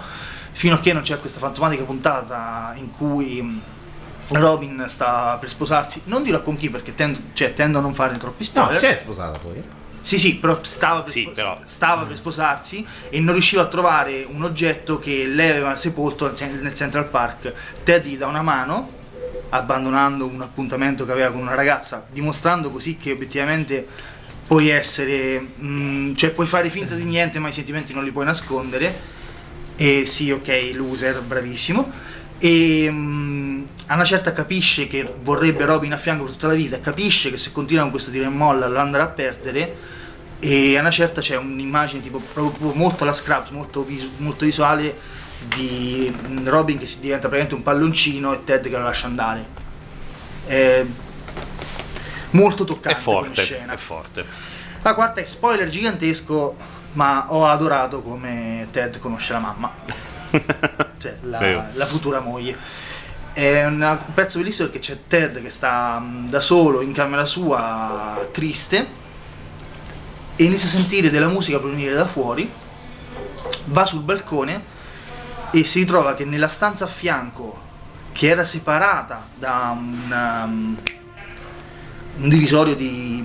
fino 0.52 0.74
a 0.74 0.80
che 0.80 0.92
non 0.92 1.02
c'è 1.02 1.18
questa 1.18 1.38
fantomatica 1.38 1.84
puntata 1.84 2.72
in 2.76 2.90
cui 2.90 3.40
mm, 3.42 3.58
Robin 4.30 4.84
sta 4.88 5.36
per 5.40 5.48
sposarsi, 5.48 6.02
non 6.04 6.22
dirò 6.22 6.42
con 6.42 6.56
chi 6.56 6.68
perché 6.68 6.94
tendo, 6.94 7.18
cioè, 7.32 7.52
tendo 7.54 7.78
a 7.78 7.80
non 7.80 7.94
fare 7.94 8.16
troppi 8.18 8.44
No, 8.52 8.62
spoiler. 8.62 8.78
si 8.78 8.86
è 8.86 8.98
sposata 9.02 9.38
poi. 9.38 9.56
eh. 9.56 9.76
Sì, 10.00 10.18
sì, 10.18 10.36
però 10.36 10.58
stava 10.62 11.02
per, 11.02 11.12
Sì, 11.12 11.22
spo- 11.22 11.30
però- 11.32 11.58
stava 11.64 12.04
per 12.04 12.16
sposarsi 12.16 12.86
e 13.10 13.20
non 13.20 13.32
riusciva 13.32 13.62
a 13.62 13.66
trovare 13.66 14.26
un 14.28 14.42
oggetto 14.42 14.98
che 14.98 15.26
lei 15.26 15.50
aveva 15.50 15.76
sepolto 15.76 16.26
nel 16.26 16.34
cen- 16.34 16.60
nel 16.62 16.74
Central 16.74 17.06
Park. 17.08 17.52
Ted 17.84 18.04
gli 18.06 18.16
dà 18.16 18.26
una 18.26 18.42
mano, 18.42 18.90
abbandonando 19.50 20.26
un 20.26 20.40
appuntamento 20.42 21.04
che 21.04 21.12
aveva 21.12 21.30
con 21.30 21.40
una 21.40 21.54
ragazza, 21.54 22.06
dimostrando 22.10 22.70
così 22.70 22.96
che 22.96 23.12
obiettivamente 23.12 23.86
puoi 24.46 24.68
essere, 24.68 25.46
mm, 25.60 26.14
cioè 26.14 26.30
puoi 26.30 26.46
fare 26.46 26.70
finta 26.70 26.94
di 26.94 27.04
niente, 27.04 27.38
ma 27.38 27.48
i 27.48 27.52
sentimenti 27.52 27.92
non 27.92 28.04
li 28.04 28.10
puoi 28.10 28.24
nascondere. 28.24 29.16
E 29.76 30.06
sì, 30.06 30.30
ok, 30.30 30.70
loser, 30.74 31.20
bravissimo. 31.22 31.90
E 32.38 32.88
mm, 32.90 33.62
a 33.86 33.94
una 33.94 34.04
certa 34.04 34.32
capisce 34.32 34.86
che 34.86 35.12
vorrebbe 35.22 35.64
Robin 35.64 35.92
a 35.92 35.96
fianco 35.96 36.24
per 36.24 36.32
tutta 36.32 36.46
la 36.48 36.54
vita, 36.54 36.80
capisce 36.80 37.30
che 37.30 37.36
se 37.36 37.52
continua 37.52 37.82
con 37.82 37.90
questo 37.90 38.10
tiro 38.10 38.26
e 38.26 38.28
molla 38.28 38.68
lo 38.68 38.78
andrà 38.78 39.04
a 39.04 39.08
perdere. 39.08 39.76
E 40.40 40.76
a 40.76 40.80
una 40.80 40.90
certa 40.90 41.20
c'è 41.20 41.36
un'immagine 41.36 42.00
tipo 42.00 42.20
proprio 42.32 42.72
molto 42.72 43.02
alla 43.02 43.12
Scraps, 43.12 43.50
molto, 43.50 43.82
visu- 43.82 44.12
molto 44.18 44.44
visuale 44.44 44.96
di 45.54 46.14
mm, 46.28 46.46
Robin 46.46 46.78
che 46.78 46.86
si 46.86 47.00
diventa 47.00 47.28
praticamente 47.28 47.54
un 47.54 47.62
palloncino 47.62 48.32
e 48.34 48.44
Ted 48.44 48.62
che 48.68 48.76
lo 48.76 48.82
lascia 48.84 49.06
andare. 49.06 49.46
È 50.46 50.84
molto 52.30 52.62
È 52.62 52.66
toccante 52.66 53.02
come 53.02 53.16
forte, 53.24 53.42
scena. 53.42 53.72
è 53.72 53.76
forte. 53.76 54.24
La 54.82 54.94
quarta 54.94 55.20
è 55.20 55.24
spoiler 55.24 55.68
gigantesco, 55.68 56.56
ma 56.92 57.26
ho 57.32 57.46
adorato 57.46 58.00
come 58.02 58.68
Ted 58.70 58.98
conosce 59.00 59.32
la 59.32 59.38
mamma, 59.40 59.72
cioè 60.98 61.14
la, 61.22 61.70
la 61.72 61.86
futura 61.86 62.20
moglie. 62.20 62.56
È 63.32 63.64
una- 63.66 63.92
un 63.92 64.14
pezzo 64.14 64.38
bellissimo 64.38 64.68
perché 64.68 64.84
c'è 64.84 64.98
Ted 65.06 65.40
che 65.40 65.50
sta 65.50 66.02
da 66.26 66.40
solo 66.40 66.80
in 66.80 66.92
camera 66.92 67.24
sua, 67.24 68.28
triste, 68.32 68.86
e 70.36 70.44
inizia 70.44 70.68
a 70.68 70.72
sentire 70.72 71.10
della 71.10 71.28
musica 71.28 71.58
provenire 71.58 71.94
da 71.94 72.06
fuori, 72.06 72.48
va 73.66 73.84
sul 73.84 74.02
balcone 74.02 74.76
e 75.50 75.64
si 75.64 75.80
ritrova 75.80 76.14
che 76.14 76.24
nella 76.24 76.48
stanza 76.48 76.84
a 76.84 76.88
fianco, 76.88 77.66
che 78.12 78.28
era 78.28 78.44
separata 78.44 79.26
da 79.34 79.76
un, 79.76 80.44
um, 80.44 80.76
un 82.20 82.28
divisorio 82.28 82.74
di, 82.74 83.24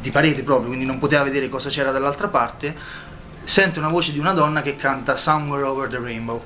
di 0.00 0.10
parete 0.10 0.42
proprio, 0.42 0.68
quindi 0.68 0.84
non 0.84 0.98
poteva 0.98 1.22
vedere 1.22 1.48
cosa 1.48 1.68
c'era 1.70 1.90
dall'altra 1.90 2.28
parte, 2.28 2.76
sente 3.44 3.78
una 3.78 3.88
voce 3.88 4.12
di 4.12 4.18
una 4.18 4.32
donna 4.32 4.62
che 4.62 4.76
canta 4.76 5.16
Somewhere 5.16 5.64
Over 5.64 5.88
the 5.88 5.98
Rainbow. 5.98 6.42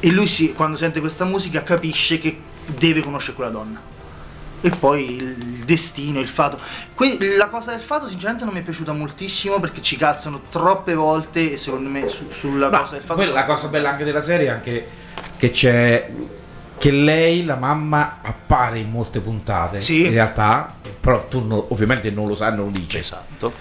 E 0.00 0.10
lui 0.10 0.26
si- 0.26 0.52
quando 0.52 0.76
sente 0.76 1.00
questa 1.00 1.24
musica 1.24 1.62
capisce 1.62 2.18
che 2.18 2.40
deve 2.66 3.00
conoscere 3.02 3.34
quella 3.34 3.50
donna. 3.50 3.80
E 4.64 4.70
poi 4.70 5.16
il 5.16 5.34
destino, 5.64 6.20
il 6.20 6.28
fato. 6.28 6.58
Que- 6.94 7.18
la 7.36 7.48
cosa 7.48 7.72
del 7.72 7.80
fato, 7.80 8.06
sinceramente, 8.08 8.44
non 8.44 8.54
mi 8.54 8.60
è 8.60 8.62
piaciuta 8.62 8.92
moltissimo 8.92 9.58
perché 9.58 9.82
ci 9.82 9.96
calzano 9.96 10.42
troppe 10.50 10.94
volte. 10.94 11.52
E 11.52 11.56
secondo 11.56 11.88
me, 11.88 12.08
su- 12.08 12.30
sulla 12.30 12.68
Ma 12.70 12.80
cosa 12.80 12.94
del 12.94 13.02
fatto. 13.02 13.20
poi 13.22 13.32
la 13.32 13.44
cosa 13.44 13.66
bella 13.68 13.90
anche 13.90 14.04
della 14.04 14.22
serie 14.22 14.46
è 14.46 14.50
anche 14.50 14.88
che 15.36 15.50
c'è 15.50 16.10
che 16.82 16.90
lei, 16.90 17.44
la 17.44 17.54
mamma, 17.54 18.18
appare 18.22 18.80
in 18.80 18.90
molte 18.90 19.20
puntate. 19.20 19.80
Sì. 19.80 20.06
In 20.06 20.10
realtà, 20.10 20.74
però 20.98 21.28
tu 21.28 21.46
no- 21.46 21.66
ovviamente 21.68 22.10
non 22.10 22.26
lo 22.26 22.34
sai, 22.34 22.56
non 22.56 22.64
lo 22.64 22.70
dici. 22.72 22.98
Esatto. 22.98 23.52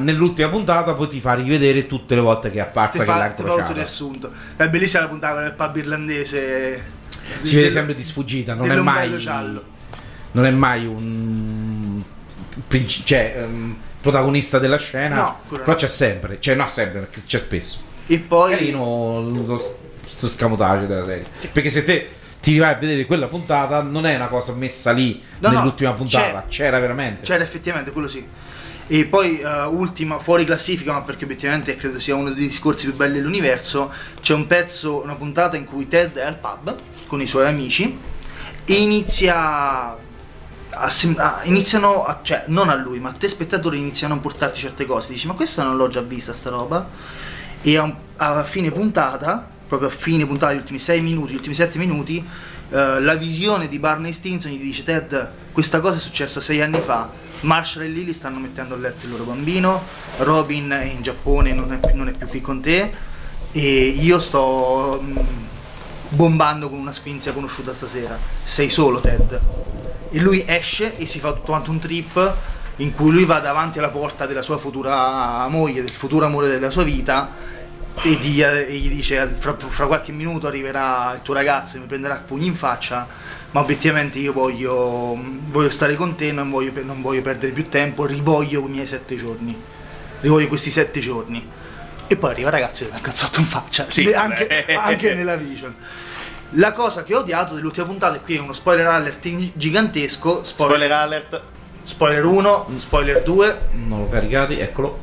Nell'ultima 0.00 0.50
puntata 0.50 0.92
poi 0.92 1.08
ti 1.08 1.18
fa 1.18 1.32
rivedere 1.32 1.86
tutte 1.86 2.14
le 2.14 2.20
volte 2.20 2.50
che 2.50 2.58
è 2.58 2.60
apparsa 2.60 2.98
Ti 2.98 3.04
che 3.06 3.10
l'ha 3.10 3.18
fa, 3.20 3.30
ti 3.30 3.40
incrociata. 3.40 3.72
riassunto. 3.72 4.32
È 4.54 4.68
bellissima 4.68 5.04
la 5.04 5.08
puntata 5.08 5.40
del 5.40 5.54
pub 5.54 5.76
irlandese. 5.76 6.84
Si 7.40 7.56
vede 7.56 7.70
sempre 7.70 7.94
di 7.94 8.04
sfuggita, 8.04 8.52
non 8.52 8.70
è 8.70 8.76
mai 8.76 9.16
giallo. 9.16 9.64
non 10.32 10.44
è 10.44 10.50
mai 10.50 10.84
un 10.84 12.02
cioè, 12.86 13.34
ehm, 13.34 13.76
protagonista 13.98 14.58
della 14.58 14.76
scena, 14.76 15.16
No, 15.16 15.38
però 15.48 15.74
c'è 15.74 15.88
sempre, 15.88 16.36
cioè 16.38 16.54
no 16.54 16.68
sempre, 16.68 17.08
c'è 17.24 17.38
spesso. 17.38 17.78
E 18.06 18.18
poi. 18.18 18.50
Carino 18.50 19.22
lo, 19.22 19.78
scamotaggio 20.18 20.84
della 20.84 21.04
serie. 21.06 21.24
Perché 21.50 21.70
se 21.70 21.82
te 21.82 22.16
ti 22.40 22.56
vai 22.58 22.72
a 22.72 22.76
vedere 22.76 23.04
quella 23.06 23.26
puntata 23.26 23.82
non 23.82 24.06
è 24.06 24.14
una 24.14 24.28
cosa 24.28 24.52
messa 24.52 24.92
lì 24.92 25.20
No, 25.40 25.48
no, 25.50 25.58
nell'ultima 25.58 25.92
puntata, 25.92 26.44
c'è. 26.48 26.64
c'era 26.64 26.78
veramente. 26.78 27.22
C'era 27.24 27.42
effettivamente 27.42 27.90
quello 27.90 28.08
sì. 28.08 28.26
E 28.90 29.04
poi 29.04 29.38
eh, 29.40 29.64
ultima, 29.64 30.18
fuori 30.18 30.44
classifica, 30.46 30.92
ma 30.92 31.02
perché 31.02 31.24
obiettivamente 31.24 31.76
credo 31.76 32.00
sia 32.00 32.14
uno 32.14 32.30
dei 32.30 32.46
discorsi 32.46 32.86
più 32.86 32.94
belli 32.96 33.14
dell'universo, 33.18 33.92
c'è 34.22 34.32
un 34.34 34.46
pezzo, 34.46 35.02
una 35.02 35.14
puntata 35.14 35.56
in 35.56 35.66
cui 35.66 35.86
Ted 35.88 36.16
è 36.16 36.24
al 36.24 36.36
pub 36.36 36.74
con 37.06 37.20
i 37.20 37.26
suoi 37.26 37.46
amici 37.46 37.98
e 38.64 38.72
inizia 38.72 39.96
a 40.70 40.88
sem- 40.88 41.18
a- 41.18 41.40
iniziano, 41.44 42.04
a- 42.04 42.20
cioè 42.22 42.44
non 42.46 42.68
a 42.70 42.74
lui, 42.76 42.98
ma 43.00 43.10
a 43.10 43.12
te 43.12 43.28
spettatore 43.28 43.76
iniziano 43.76 44.14
a 44.14 44.18
portarti 44.18 44.60
certe 44.60 44.86
cose. 44.86 45.08
Dici, 45.08 45.26
ma 45.26 45.34
questa 45.34 45.64
non 45.64 45.76
l'ho 45.76 45.88
già 45.88 46.00
vista 46.00 46.32
sta 46.32 46.48
roba? 46.50 46.88
E 47.60 47.76
a, 47.76 47.94
a 48.16 48.44
fine 48.44 48.70
puntata, 48.70 49.48
proprio 49.68 49.88
a 49.88 49.92
fine 49.92 50.26
puntata, 50.26 50.52
gli 50.54 50.56
ultimi 50.56 50.78
6 50.78 51.00
minuti, 51.00 51.32
gli 51.32 51.36
ultimi 51.36 51.54
7 51.54 51.78
minuti, 51.78 52.24
eh, 52.70 53.00
la 53.00 53.14
visione 53.14 53.68
di 53.68 53.78
Barney 53.78 54.12
Stinson 54.12 54.50
gli 54.50 54.58
dice 54.58 54.82
Ted, 54.82 55.30
questa 55.52 55.80
cosa 55.80 55.96
è 55.96 56.00
successa 56.00 56.40
6 56.40 56.60
anni 56.62 56.80
fa, 56.80 57.10
Marshall 57.40 57.84
e 57.84 57.88
Lily 57.88 58.12
stanno 58.12 58.38
mettendo 58.38 58.74
a 58.74 58.78
letto 58.78 59.04
il 59.04 59.12
loro 59.12 59.24
bambino, 59.24 59.82
Robin 60.18 60.70
è 60.70 60.84
in 60.84 61.02
Giappone, 61.02 61.52
non 61.52 61.72
è, 61.72 61.92
non 61.92 62.08
è 62.08 62.12
più 62.12 62.26
qui 62.26 62.40
con 62.40 62.60
te, 62.60 62.90
e 63.52 63.86
io 63.88 64.18
sto 64.18 65.00
mm, 65.02 65.16
bombando 66.08 66.68
con 66.68 66.78
una 66.78 66.92
squinzia 66.92 67.32
conosciuta 67.32 67.72
stasera. 67.74 68.18
Sei 68.42 68.70
solo 68.70 69.00
Ted. 69.00 69.40
E 70.10 70.18
lui 70.20 70.42
esce 70.46 70.96
e 70.96 71.06
si 71.06 71.18
fa 71.18 71.32
tutto 71.32 71.46
quanto 71.46 71.70
un 71.70 71.78
trip 71.78 72.34
in 72.76 72.94
cui 72.94 73.10
lui 73.10 73.24
va 73.24 73.40
davanti 73.40 73.78
alla 73.78 73.88
porta 73.88 74.26
della 74.26 74.42
sua 74.42 74.56
futura 74.56 75.46
moglie, 75.48 75.82
del 75.82 75.90
futuro 75.90 76.24
amore 76.24 76.48
della 76.48 76.70
sua 76.70 76.84
vita 76.84 77.56
e, 78.02 78.18
di- 78.18 78.40
e 78.42 78.72
gli 78.76 78.88
dice 78.88 79.26
fra, 79.38 79.56
fra 79.58 79.86
qualche 79.86 80.12
minuto 80.12 80.46
arriverà 80.46 81.12
il 81.14 81.22
tuo 81.22 81.34
ragazzo 81.34 81.76
e 81.76 81.80
mi 81.80 81.86
prenderà 81.86 82.22
pugni 82.26 82.46
in 82.46 82.54
faccia 82.54 83.06
ma 83.50 83.60
obiettivamente 83.60 84.18
io 84.18 84.32
voglio, 84.32 85.18
voglio 85.46 85.70
stare 85.70 85.94
con 85.96 86.14
te 86.16 86.30
non 86.32 86.50
voglio, 86.50 86.70
non 86.84 87.00
voglio 87.00 87.22
perdere 87.22 87.52
più 87.52 87.68
tempo 87.68 88.04
rivoglio 88.04 88.60
i 88.66 88.68
miei 88.68 88.86
sette 88.86 89.16
giorni. 89.16 89.56
Rivoglio 90.20 90.48
questi 90.48 90.70
sette 90.70 91.00
giorni. 91.00 91.48
E 92.06 92.16
poi 92.16 92.30
arriva 92.30 92.48
il 92.48 92.54
ragazzo 92.54 92.82
e 92.82 92.86
gli 92.86 92.90
dà 92.90 92.96
un 92.96 93.02
cazzotto 93.02 93.40
in 93.40 93.46
faccia. 93.46 93.86
Sì, 93.88 94.12
anche, 94.12 94.66
anche 94.74 95.14
nella 95.14 95.36
vision. 95.36 95.74
La 96.52 96.72
cosa 96.72 97.04
che 97.04 97.14
ho 97.14 97.20
odiato 97.20 97.54
dell'ultima 97.54 97.86
puntata 97.86 98.16
e 98.16 98.20
qui 98.20 98.36
è 98.36 98.40
uno 98.40 98.52
spoiler 98.52 98.86
alert 98.86 99.26
gigantesco 99.54 100.44
spoiler, 100.44 100.76
Spoiler 100.76 100.92
alert. 100.92 101.40
spoiler 101.84 102.24
1 102.24 102.66
spoiler 102.76 103.22
2 103.22 103.58
Non 103.72 104.00
l'ho 104.00 104.08
caricati, 104.08 104.58
eccolo. 104.58 104.98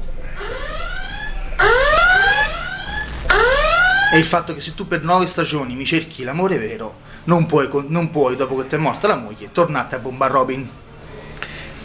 È 4.16 4.18
il 4.20 4.24
fatto 4.26 4.54
che 4.54 4.62
se 4.62 4.74
tu 4.76 4.88
per 4.88 5.04
nove 5.04 5.26
stagioni 5.26 5.76
mi 5.76 5.86
cerchi 5.86 6.24
l'amore 6.24 6.58
vero, 6.58 7.00
non 7.26 7.46
puoi, 7.46 7.70
non 7.88 8.10
puoi 8.12 8.36
dopo 8.36 8.56
che 8.58 8.68
ti 8.68 8.76
è 8.76 8.78
morta 8.78 9.08
la 9.08 9.16
moglie, 9.18 9.52
tornate 9.52 9.96
a 9.96 10.00
bomba 10.00 10.28
Robin. 10.28 10.68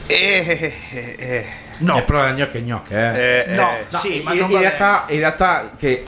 Eh, 0.07 0.75
eh, 0.93 1.17
eh, 1.19 1.47
No, 1.79 1.97
È 1.97 2.03
però 2.03 2.29
gnocca 2.33 2.59
e 2.59 2.61
gnocca, 2.61 3.15
eh. 3.17 3.45
eh, 3.49 3.55
no, 3.55 3.71
eh. 3.71 3.87
No, 3.89 3.99
sì, 3.99 4.17
in, 4.19 4.23
ma 4.23 4.35
non 4.35 4.43
in 4.51 4.55
va 4.55 4.59
realtà, 4.61 5.05
in 5.09 5.19
realtà 5.19 5.71
che 5.79 6.07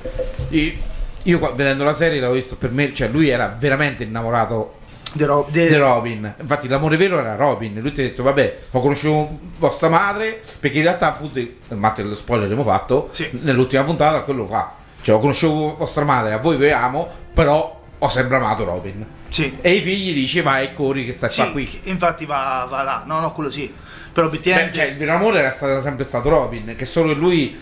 io, 0.50 0.72
io 1.22 1.38
qua- 1.38 1.52
vedendo 1.52 1.82
la 1.82 1.94
serie 1.94 2.16
l'avevo 2.20 2.34
visto 2.34 2.56
per 2.56 2.70
me, 2.72 2.92
cioè 2.92 3.08
lui 3.08 3.30
era 3.30 3.54
veramente 3.58 4.02
innamorato. 4.04 4.80
The 5.14 5.24
Ro- 5.24 5.48
the- 5.50 5.68
di 5.68 5.76
Robin. 5.76 6.34
Infatti 6.40 6.68
l'amore 6.68 6.96
vero 6.98 7.18
era 7.18 7.36
Robin. 7.36 7.78
Lui 7.80 7.92
ti 7.92 8.00
ha 8.02 8.04
detto, 8.04 8.22
vabbè, 8.22 8.58
ho 8.70 8.80
conosciuto 8.80 9.38
vostra 9.56 9.88
madre, 9.88 10.42
perché 10.60 10.76
in 10.76 10.82
realtà 10.84 11.08
appunto, 11.08 11.40
ma 11.70 11.88
te 11.90 12.02
lo 12.02 12.14
spoiler 12.14 12.44
abbiamo 12.44 12.64
fatto, 12.64 13.08
Sì. 13.12 13.28
nell'ultima 13.42 13.82
puntata 13.82 14.20
quello 14.20 14.46
fa. 14.46 14.74
Cioè 15.02 15.14
ho 15.14 15.18
conosciuto 15.18 15.76
vostra 15.76 16.04
madre, 16.04 16.32
a 16.32 16.38
voi 16.38 16.56
vi 16.56 16.70
amo, 16.70 17.08
però 17.32 17.80
ho 17.98 18.08
sempre 18.08 18.36
amato 18.36 18.64
Robin. 18.64 19.04
sì, 19.28 19.58
E 19.60 19.72
i 19.72 19.80
figli 19.80 20.12
dice, 20.14 20.42
vai 20.42 20.64
e 20.66 20.72
corri 20.74 21.04
che 21.04 21.12
stai 21.12 21.30
sì, 21.30 21.40
qua 21.42 21.50
qui. 21.50 21.80
infatti 21.84 22.24
va, 22.24 22.66
va 22.68 22.82
là, 22.82 23.02
no, 23.06 23.20
no, 23.20 23.32
quello 23.32 23.50
sì. 23.50 23.72
Però 24.12 24.26
Beh, 24.26 24.32
obiettivamente... 24.32 24.78
cioè, 24.78 24.86
il 24.88 24.96
vero 24.96 25.14
amore 25.14 25.38
era 25.38 25.50
stato, 25.50 25.80
sempre 25.80 26.04
stato 26.04 26.28
Robin, 26.28 26.74
che 26.76 26.84
solo 26.84 27.12
lui 27.14 27.58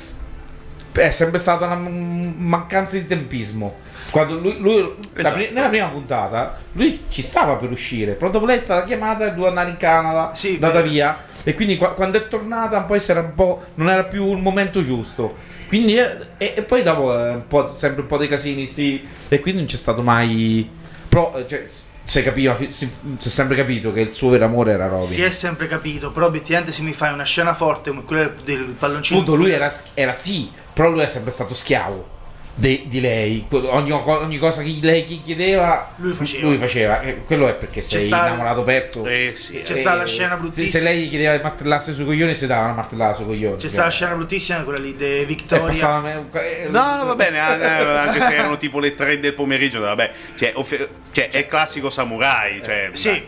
è 0.92 1.10
sempre 1.12 1.38
stata 1.38 1.66
una 1.66 1.76
mancanza 1.76 2.96
di 2.98 3.06
tempismo. 3.06 3.76
Quando 4.10 4.34
lui, 4.38 4.58
lui- 4.58 4.94
Esatto. 5.14 5.34
pri- 5.36 5.50
nella 5.52 5.68
prima 5.68 5.86
puntata, 5.86 6.58
lui 6.72 7.04
ci 7.08 7.22
stava 7.22 7.54
per 7.56 7.70
uscire, 7.70 8.14
però 8.14 8.30
dopo 8.30 8.44
lei 8.46 8.56
è 8.56 8.60
stata 8.60 8.84
chiamata 8.84 9.26
e 9.26 9.30
doveva 9.30 9.48
andare 9.48 9.70
in 9.70 9.76
Canada, 9.76 10.32
Sì, 10.34 10.54
andata 10.54 10.80
via. 10.80 11.24
E 11.44 11.54
quindi 11.54 11.76
qua- 11.76 11.92
quando 11.92 12.18
è 12.18 12.26
tornata, 12.26 12.80
poi 12.80 13.00
era 13.06 13.20
un 13.20 13.34
po', 13.34 13.62
non 13.74 13.88
era 13.88 14.02
più 14.04 14.32
il 14.32 14.42
momento 14.42 14.84
giusto. 14.84 15.36
Quindi, 15.70 15.96
eh, 15.96 16.16
e, 16.36 16.54
e 16.56 16.62
poi 16.62 16.82
dopo 16.82 17.16
eh, 17.16 17.30
un 17.30 17.46
po', 17.46 17.72
sempre 17.72 18.00
un 18.02 18.08
po' 18.08 18.16
dei 18.16 18.26
casini, 18.26 18.66
sti- 18.66 19.06
e 19.28 19.38
quindi 19.38 19.60
non 19.60 19.68
c'è 19.68 19.76
stato 19.76 20.02
mai. 20.02 20.68
Però, 21.08 21.32
eh, 21.36 21.46
cioè, 21.46 21.64
si 22.02 22.22
capiva, 22.22 22.56
si, 22.56 22.72
si 22.72 22.88
è 23.16 23.28
sempre 23.28 23.54
capito 23.54 23.92
che 23.92 24.00
il 24.00 24.12
suo 24.12 24.30
vero 24.30 24.46
amore 24.46 24.72
era 24.72 24.88
Robin. 24.88 25.06
Si 25.06 25.22
è 25.22 25.30
sempre 25.30 25.68
capito, 25.68 26.10
però 26.10 26.26
obiettivamente 26.26 26.72
se 26.72 26.82
mi 26.82 26.92
fai 26.92 27.12
una 27.12 27.22
scena 27.22 27.54
forte 27.54 27.90
come 27.90 28.02
quella 28.02 28.32
del 28.42 28.74
palloncino... 28.76 29.20
Appunto, 29.20 29.40
lui 29.40 29.52
era, 29.52 29.72
era 29.94 30.12
sì, 30.12 30.50
però 30.72 30.90
lui 30.90 31.02
è 31.02 31.08
sempre 31.08 31.30
stato 31.30 31.54
schiavo 31.54 32.18
de- 32.54 32.82
di 32.86 33.00
lei. 33.00 33.46
Ogni, 33.50 33.90
ogni 33.92 34.38
cosa 34.38 34.62
che 34.62 34.76
lei 34.80 35.04
chiedeva, 35.22 35.92
Lui 35.96 36.12
faceva. 36.12 36.46
lui 36.46 36.56
faceva. 36.58 37.00
E 37.00 37.22
quello 37.24 37.48
è 37.48 37.54
perché 37.54 37.80
sei 37.82 38.00
sta- 38.02 38.26
innamorato 38.28 38.62
perso. 38.62 39.04
Eh, 39.06 39.32
sì, 39.36 39.60
C'è 39.62 39.72
eh. 39.72 39.76
sta 39.76 39.94
la 39.94 40.06
scena 40.06 40.34
se, 40.34 40.40
bruttissima. 40.40 40.68
se 40.68 40.80
lei 40.82 41.02
gli 41.04 41.08
chiedeva 41.08 41.36
di 41.36 41.42
martellasse 41.42 41.92
sui 41.92 42.04
coglioni, 42.04 42.34
si 42.34 42.46
dava 42.46 42.64
una 42.64 42.72
martellata 42.74 43.14
sui 43.16 43.24
coglioni. 43.24 43.56
C'è 43.56 43.68
stata 43.68 43.84
la 43.86 43.90
scena 43.90 44.14
bruttissima, 44.14 44.62
quella 44.62 44.78
lì 44.78 44.94
di 44.94 45.04
E 45.04 45.24
Victoria. 45.24 45.66
passava. 45.66 46.10
eh, 46.32 46.68
No, 46.70 46.96
no, 46.96 47.04
va 47.06 47.14
bene, 47.14 47.38
anche 47.38 48.20
se 48.20 48.34
erano 48.34 48.56
tipo 48.58 48.78
le 48.78 48.94
3 48.94 49.20
del 49.20 49.34
pomeriggio, 49.34 49.80
vabbè, 49.80 50.10
cioè, 50.36 50.52
off- 50.54 50.88
cioè, 51.12 51.28
è 51.28 51.46
classico 51.46 51.88
samurai, 51.90 52.60
cioè, 52.64 52.90
Sì. 52.92 53.08
è 53.08 53.24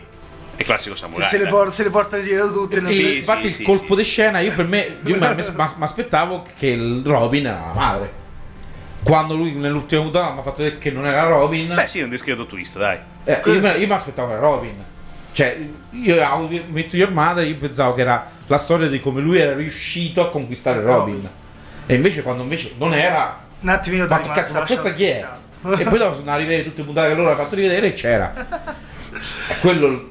il 0.57 0.65
classico 0.65 0.95
samurai. 0.95 1.27
se 1.27 1.37
le, 1.37 1.43
dai. 1.45 1.51
por- 1.51 1.73
se 1.73 1.83
le 1.83 1.89
porta 1.89 2.17
dietro 2.17 2.51
tutte. 2.51 2.85
Sì, 2.87 3.17
infatti 3.17 3.41
sì, 3.41 3.47
il 3.47 3.53
sì, 3.53 3.63
colpo 3.63 3.95
di 3.95 4.03
scena 4.03 4.39
io 4.39 4.53
per 4.53 4.65
me 4.67 4.97
io 5.03 5.17
mi 5.17 5.43
aspettavo 5.79 6.43
che 6.57 6.67
il 6.67 7.01
Robin 7.03 7.47
era 7.47 7.59
la 7.67 7.73
madre 7.73 8.21
quando 9.03 9.35
lui 9.35 9.51
nell'ultima 9.53 10.01
puntata 10.01 10.33
mi 10.33 10.39
ha 10.39 10.43
fatto 10.43 10.63
vedere 10.63 10.79
che 10.79 10.91
non 10.91 11.05
era 11.05 11.23
Robin. 11.23 11.73
Beh, 11.73 11.87
sì, 11.87 11.99
è 11.99 12.03
un 12.03 12.09
discreto 12.09 12.45
twist, 12.45 12.77
dai. 12.77 12.97
eh, 13.25 13.41
io, 13.45 13.59
me- 13.59 13.77
io 13.77 13.87
mi 13.87 13.93
aspettavo 13.93 14.27
che 14.29 14.33
era 14.33 14.41
Robin. 14.41 14.83
Cioè 15.33 15.67
io 15.89 16.15
Metto 16.69 16.95
Your 16.95 17.11
Mother 17.11 17.45
io 17.47 17.57
pensavo 17.57 17.95
che 17.95 18.01
era 18.01 18.29
la 18.45 18.57
storia 18.59 18.87
di 18.87 18.99
come 18.99 19.19
lui 19.19 19.39
era 19.39 19.55
riuscito 19.55 20.21
a 20.21 20.29
conquistare 20.29 20.81
Robin. 20.81 21.27
E 21.85 21.95
invece 21.95 22.21
quando 22.21 22.43
invece 22.43 22.73
non 22.77 22.93
era 22.93 23.39
Un 23.61 23.69
attimino 23.69 24.05
che 24.05 24.19
cazzo 24.21 24.53
ma 24.53 24.61
questa 24.61 24.93
chi 24.93 25.05
è? 25.05 25.27
e 25.77 25.83
poi 25.83 25.97
dopo 25.97 26.15
sono 26.17 26.31
a 26.31 26.35
rivedere 26.35 26.63
tutte 26.63 26.81
le 26.81 26.85
puntate 26.85 27.09
che 27.09 27.15
loro 27.15 27.29
hanno 27.29 27.37
fatto 27.37 27.55
rivedere 27.55 27.87
e 27.87 27.93
c'era. 27.93 28.81
E 29.47 29.59
quello 29.61 30.09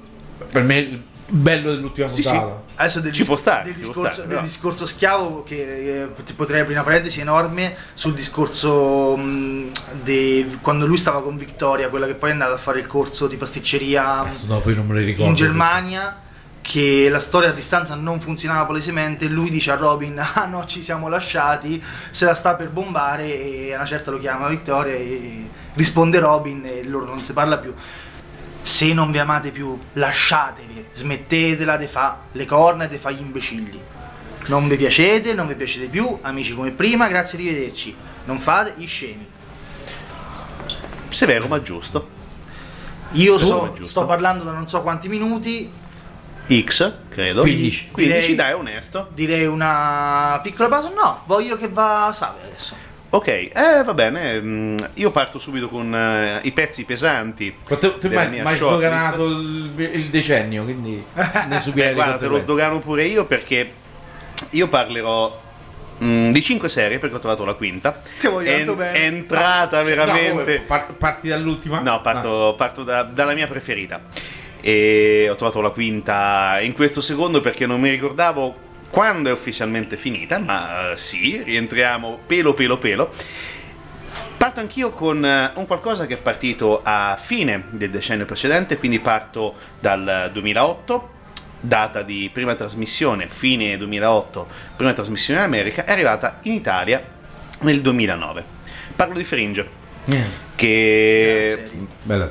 per 0.51 0.63
me 0.63 1.03
bello 1.35 1.71
dell'ultima 1.71 2.09
Sì, 2.09 2.23
sì. 2.23 2.29
puntata 2.31 2.61
Adesso 2.75 3.01
del, 3.01 3.12
Ci 3.12 3.19
dis- 3.19 3.27
può 3.27 3.37
stare, 3.37 3.65
del 3.65 3.75
ci 3.75 3.79
può 3.81 3.89
discorso, 3.93 4.12
stare, 4.12 4.29
del 4.29 4.41
discorso 4.43 4.87
schiavo 4.87 5.43
che 5.45 6.03
eh, 6.03 6.33
potrei 6.35 6.61
aprire 6.61 6.79
una 6.79 6.87
parentesi 6.89 7.21
enorme 7.21 7.75
sul 7.95 8.12
discorso 8.15 9.17
mh, 9.17 9.71
de- 10.03 10.59
quando 10.61 10.87
lui 10.87 10.97
stava 10.97 11.23
con 11.23 11.37
Vittoria, 11.37 11.89
quella 11.89 12.07
che 12.07 12.15
poi 12.15 12.31
è 12.31 12.33
andata 12.33 12.55
a 12.55 12.59
fare 12.59 12.81
il 12.81 12.87
corso 12.87 13.27
di 13.27 13.37
pasticceria 13.37 14.21
Adesso 14.21 14.45
no, 14.47 14.61
poi 14.61 14.75
non 14.75 14.87
me 14.87 14.95
le 14.95 15.03
ricordo. 15.05 15.29
in 15.29 15.35
Germania 15.35 16.21
che 16.61 17.09
la 17.11 17.19
storia 17.19 17.49
a 17.49 17.53
distanza 17.53 17.95
non 17.97 18.21
funzionava 18.21 18.65
palesemente 18.67 19.27
lui 19.27 19.51
dice 19.51 19.73
a 19.73 19.77
Robin 19.77 20.17
ah 20.35 20.47
no 20.47 20.65
ci 20.65 20.81
siamo 20.83 21.09
lasciati 21.09 21.83
se 22.11 22.25
la 22.25 22.35
sta 22.35 22.55
per 22.55 22.71
bombare 22.71 23.25
e 23.25 23.73
a 23.73 23.77
una 23.79 23.85
certa 23.87 24.11
lo 24.12 24.19
chiama 24.19 24.47
Vittoria 24.49 24.95
e 24.95 25.49
risponde 25.75 26.19
Robin 26.21 26.62
e 26.65 26.85
loro 26.85 27.07
non 27.07 27.19
si 27.21 27.33
parla 27.33 27.59
più 27.59 27.75
se 28.62 28.92
non 28.92 29.11
vi 29.11 29.19
amate 29.19 29.50
più 29.50 29.78
lasciatevi 29.95 30.87
smettetela 30.92 31.76
di 31.76 31.87
fa 31.87 32.21
le 32.33 32.45
corna 32.47 32.85
e 32.85 32.88
di 32.88 32.97
fa 32.99 33.11
gli 33.11 33.21
imbecilli 33.21 33.81
non 34.47 34.69
vi 34.69 34.76
piacete 34.76 35.35
non 35.35 35.47
vi 35.49 35.54
piacete 35.54 35.87
più 35.87 36.19
amici 36.23 36.54
come 36.54 36.71
prima 36.71 37.09
grazie 37.09 37.38
arrivederci 37.38 37.95
non 38.25 38.38
fate 38.38 38.75
gli 38.76 38.87
scemi 38.87 39.26
Severo, 41.09 41.47
ma 41.47 41.61
giusto. 41.61 42.09
io 43.12 43.38
so- 43.38 43.73
giusto. 43.75 43.85
sto 43.85 44.07
parlando 44.07 44.45
da 44.45 44.52
non 44.52 44.66
so 44.66 44.81
quanti 44.83 45.09
minuti 45.09 45.71
X, 46.49 46.92
credo. 47.09 47.42
15. 47.42 47.88
15, 47.92 48.19
Direi- 48.21 48.35
dai, 48.35 48.52
onesto. 48.54 49.09
Direi 49.14 49.47
una 49.47 50.40
piccola 50.42 50.69
pausa. 50.69 50.88
No, 50.88 51.23
voglio 51.26 51.57
che 51.57 51.69
va 51.69 52.11
Save 52.14 52.40
adesso. 52.42 52.75
Ok, 53.14 53.26
eh, 53.28 53.52
va 53.85 53.92
bene. 53.92 54.40
mm, 54.40 54.78
Io 54.95 55.11
parto 55.11 55.38
subito 55.38 55.69
con 55.69 55.95
eh, 55.95 56.40
i 56.45 56.52
pezzi 56.52 56.85
pesanti. 56.85 57.54
Ma 57.69 57.76
tu, 57.76 57.99
tu 57.99 58.09
mai, 58.11 58.40
mai 58.40 58.57
sdoganato 58.57 59.26
il, 59.26 59.73
il 59.76 60.09
decennio, 60.09 60.64
quindi 60.64 61.04
ne 61.49 61.59
subirei 61.61 61.90
Eh, 61.90 61.95
guarda, 61.95 62.14
te 62.14 62.26
lo 62.26 62.38
sdogano 62.38 62.78
pure 62.78 63.04
io 63.04 63.26
perché 63.26 63.71
io 64.50 64.66
parlerò 64.69 65.40
mm, 66.02 66.31
di 66.31 66.42
5 66.42 66.69
serie 66.71 66.99
perché 66.99 67.16
ho 67.16 67.19
trovato 67.19 67.45
la 67.45 67.52
quinta. 67.52 68.00
Ti 68.19 68.28
voglio 68.28 68.50
È, 68.50 68.57
tanto 68.57 68.76
bene. 68.76 68.92
è 68.99 69.02
entrata 69.04 69.78
No, 69.81 69.85
veramente. 69.85 70.31
come, 70.31 70.59
par- 70.66 70.95
parti 70.95 71.28
dall'ultima? 71.28 71.81
No, 71.81 72.00
parto, 72.00 72.54
parto 72.57 72.83
da- 72.83 73.02
dalla 73.02 73.35
mia 73.35 73.47
preferita. 73.47 74.00
E 74.62 75.28
ho 75.31 75.37
trovato 75.37 75.61
la 75.61 75.69
quinta 75.71 76.59
in 76.62 76.73
questo 76.73 77.02
secondo 77.02 77.42
perché 77.42 77.66
non 77.66 77.78
mi 77.78 77.90
ricordavo 77.90 78.71
quando 78.93 79.31
è 79.31 79.33
ufficialmente 79.33 79.97
finita, 79.97 80.39
ma 80.39 80.93
eh, 80.93 80.99
sì, 80.99 81.43
rientriamo 81.43 82.19
pelo 82.27 82.53
pelo 82.53 82.77
pelo. 82.77 83.11
Parto 84.37 84.61
anch'io 84.61 84.91
con 84.91 85.25
eh, 85.25 85.51
un 85.55 85.67
qualcosa 85.67 86.05
che 86.05 86.15
è 86.15 86.19
partito 86.19 86.83
a 86.83 87.17
fine 87.19 87.65
del 87.71 87.89
decennio 87.89 88.27
precedente, 88.27 88.77
quindi 88.77 89.01
parto 89.01 89.55
dal 89.81 90.29
2008, 90.31 91.11
data 91.59 92.03
di 92.03 92.29
prima 92.31 92.55
trasmissione, 92.55 93.29
fine 93.29 93.79
2008, 93.79 94.47
prima 94.77 94.93
trasmissione 94.93 95.41
in 95.41 95.47
America, 95.47 95.87
è 95.87 95.93
arrivata 95.93 96.41
in 96.43 96.53
Italia 96.53 97.03
nel 97.61 97.81
2009. 97.81 98.45
Parlo 98.95 99.15
di 99.15 99.25
Fringe, 99.25 99.67
Eh, 100.05 100.25
che 100.55 101.55
Grazie. 101.62 101.87
bella. 102.03 102.31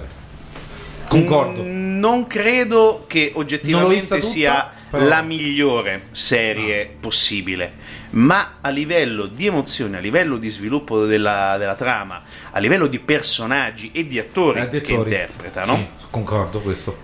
Concordo. 1.08 1.64
Non 1.66 2.28
credo 2.28 3.06
che 3.08 3.32
oggettivamente 3.34 4.22
sia 4.22 4.74
però- 4.92 5.06
la 5.08 5.22
migliore 5.22 6.08
serie 6.12 6.86
possibile, 7.00 7.72
ma 8.12 8.58
a 8.62 8.70
livello 8.70 9.26
di 9.26 9.48
emozione, 9.48 9.98
a 9.98 10.00
livello 10.02 10.38
di 10.38 10.50
sviluppo 10.50 11.06
della, 11.06 11.56
della 11.58 11.76
trama, 11.76 12.22
a 12.52 12.60
livello 12.60 12.88
di 12.88 13.00
personaggi 13.00 13.90
e 13.94 14.06
di 14.06 14.20
attori 14.20 14.60
Eh, 14.60 14.68
che 14.68 14.80
dettori. 14.82 15.10
interpretano, 15.12 15.76
Sì, 15.78 15.88
concordo 16.10 16.60
questo. 16.60 16.98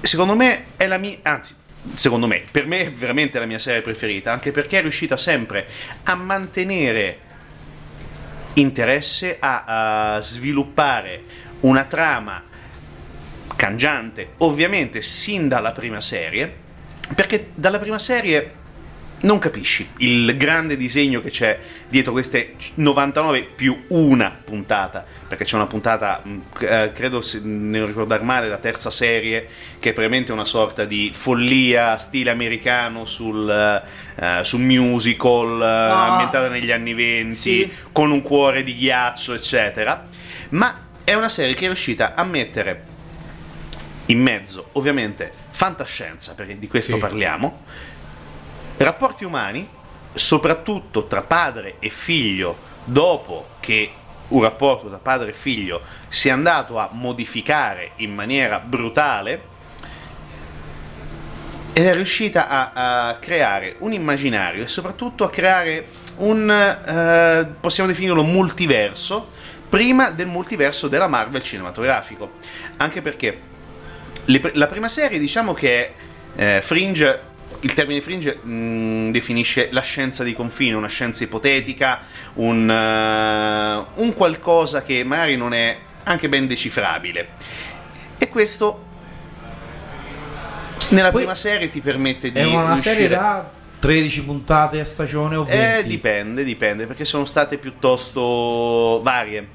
secondo 0.00 0.36
me 0.36 0.66
è 0.76 0.86
la 0.86 0.96
mia, 0.96 1.16
anzi, 1.22 1.54
secondo 1.94 2.26
me, 2.28 2.42
per 2.50 2.66
me 2.66 2.82
è 2.86 2.92
veramente 2.92 3.38
la 3.40 3.46
mia 3.46 3.58
serie 3.58 3.82
preferita, 3.82 4.30
anche 4.32 4.52
perché 4.52 4.78
è 4.78 4.80
riuscita 4.82 5.16
sempre 5.16 5.66
a 6.04 6.14
mantenere 6.14 7.18
interesse, 8.54 9.36
a, 9.40 10.14
a 10.14 10.20
sviluppare 10.20 11.22
una 11.60 11.82
trama 11.84 12.42
cangiante, 13.56 14.34
ovviamente 14.38 15.02
sin 15.02 15.48
dalla 15.48 15.72
prima 15.72 16.00
serie, 16.00 16.62
perché 17.14 17.50
dalla 17.54 17.78
prima 17.78 17.98
serie 17.98 18.62
non 19.20 19.38
capisci 19.38 19.88
il 19.98 20.36
grande 20.36 20.76
disegno 20.76 21.22
che 21.22 21.30
c'è 21.30 21.58
dietro 21.88 22.12
queste 22.12 22.56
99 22.74 23.42
più 23.56 23.84
una 23.88 24.30
puntata, 24.44 25.02
perché 25.26 25.44
c'è 25.44 25.54
una 25.54 25.66
puntata, 25.66 26.22
c- 26.54 26.62
eh, 26.62 26.92
credo 26.92 27.22
se 27.22 27.40
ne 27.42 27.78
non 27.78 27.86
ricordar 27.86 28.22
male, 28.22 28.48
la 28.48 28.58
terza 28.58 28.90
serie, 28.90 29.48
che 29.80 29.90
è 29.90 29.92
praticamente 29.94 30.30
una 30.32 30.44
sorta 30.44 30.84
di 30.84 31.10
follia 31.14 31.96
stile 31.96 32.30
americano 32.30 33.06
sul, 33.06 33.48
eh, 33.48 34.44
sul 34.44 34.60
musical, 34.60 35.58
eh, 35.62 35.64
ambientata 36.10 36.48
negli 36.48 36.70
anni 36.70 36.92
20, 36.92 37.34
Sì. 37.34 37.72
con 37.92 38.10
un 38.10 38.20
cuore 38.20 38.62
di 38.62 38.76
ghiaccio, 38.76 39.32
eccetera. 39.32 40.06
Ma 40.50 40.82
è 41.02 41.14
una 41.14 41.30
serie 41.30 41.54
che 41.54 41.64
è 41.64 41.66
riuscita 41.68 42.14
a 42.14 42.24
mettere 42.24 42.92
in 44.06 44.20
mezzo, 44.20 44.68
ovviamente, 44.72 45.32
fantascienza, 45.50 46.34
perché 46.34 46.58
di 46.58 46.68
questo 46.68 46.94
Sì. 46.94 46.98
parliamo, 46.98 47.62
rapporti 48.76 49.24
umani, 49.24 49.68
soprattutto 50.12 51.06
tra 51.06 51.22
padre 51.22 51.76
e 51.78 51.88
figlio, 51.90 52.72
dopo 52.84 53.48
che 53.60 53.90
un 54.28 54.42
rapporto 54.42 54.88
tra 54.88 54.98
padre 54.98 55.30
e 55.30 55.32
figlio 55.32 55.82
si 56.08 56.28
è 56.28 56.30
andato 56.30 56.78
a 56.78 56.88
modificare 56.92 57.92
in 57.96 58.14
maniera 58.14 58.58
brutale, 58.58 59.52
ed 61.72 61.86
è 61.86 61.94
riuscita 61.94 62.48
a, 62.48 63.08
a 63.08 63.16
creare 63.16 63.76
un 63.80 63.92
immaginario 63.92 64.62
e 64.62 64.68
soprattutto 64.68 65.24
a 65.24 65.30
creare 65.30 65.88
un, 66.18 66.48
eh, 66.48 67.46
possiamo 67.58 67.88
definirlo, 67.88 68.22
multiverso, 68.22 69.32
prima 69.68 70.10
del 70.10 70.28
multiverso 70.28 70.86
della 70.86 71.08
Marvel 71.08 71.42
cinematografico. 71.42 72.34
Anche 72.76 73.02
perché 73.02 73.40
le- 74.26 74.50
la 74.54 74.66
prima 74.66 74.88
serie, 74.88 75.18
diciamo 75.18 75.52
che 75.54 75.92
eh, 76.36 76.60
Fringe, 76.62 77.20
il 77.60 77.72
termine 77.74 78.00
Fringe 78.00 78.36
mh, 78.36 79.10
definisce 79.10 79.68
la 79.70 79.80
scienza 79.80 80.22
di 80.24 80.32
confine, 80.34 80.74
una 80.76 80.88
scienza 80.88 81.24
ipotetica, 81.24 82.00
un, 82.34 82.68
eh, 82.68 83.84
un 84.00 84.14
qualcosa 84.14 84.82
che 84.82 85.02
magari 85.04 85.36
non 85.36 85.54
è 85.54 85.76
anche 86.04 86.28
ben 86.28 86.46
decifrabile. 86.46 87.28
E 88.18 88.28
questo 88.28 88.84
nella 90.88 91.10
Poi- 91.10 91.20
prima 91.22 91.34
serie 91.34 91.70
ti 91.70 91.80
permette 91.80 92.30
di 92.32 92.38
È 92.38 92.44
una 92.44 92.68
riuscire- 92.72 92.94
serie 92.94 93.08
da 93.08 93.50
13 93.84 94.22
puntate 94.22 94.80
a 94.80 94.86
stagione 94.86 95.36
o 95.36 95.44
20? 95.44 95.62
eh, 95.62 95.86
dipende, 95.86 96.42
dipende, 96.42 96.86
perché 96.86 97.04
sono 97.04 97.26
state 97.26 97.58
piuttosto 97.58 99.00
varie. 99.02 99.46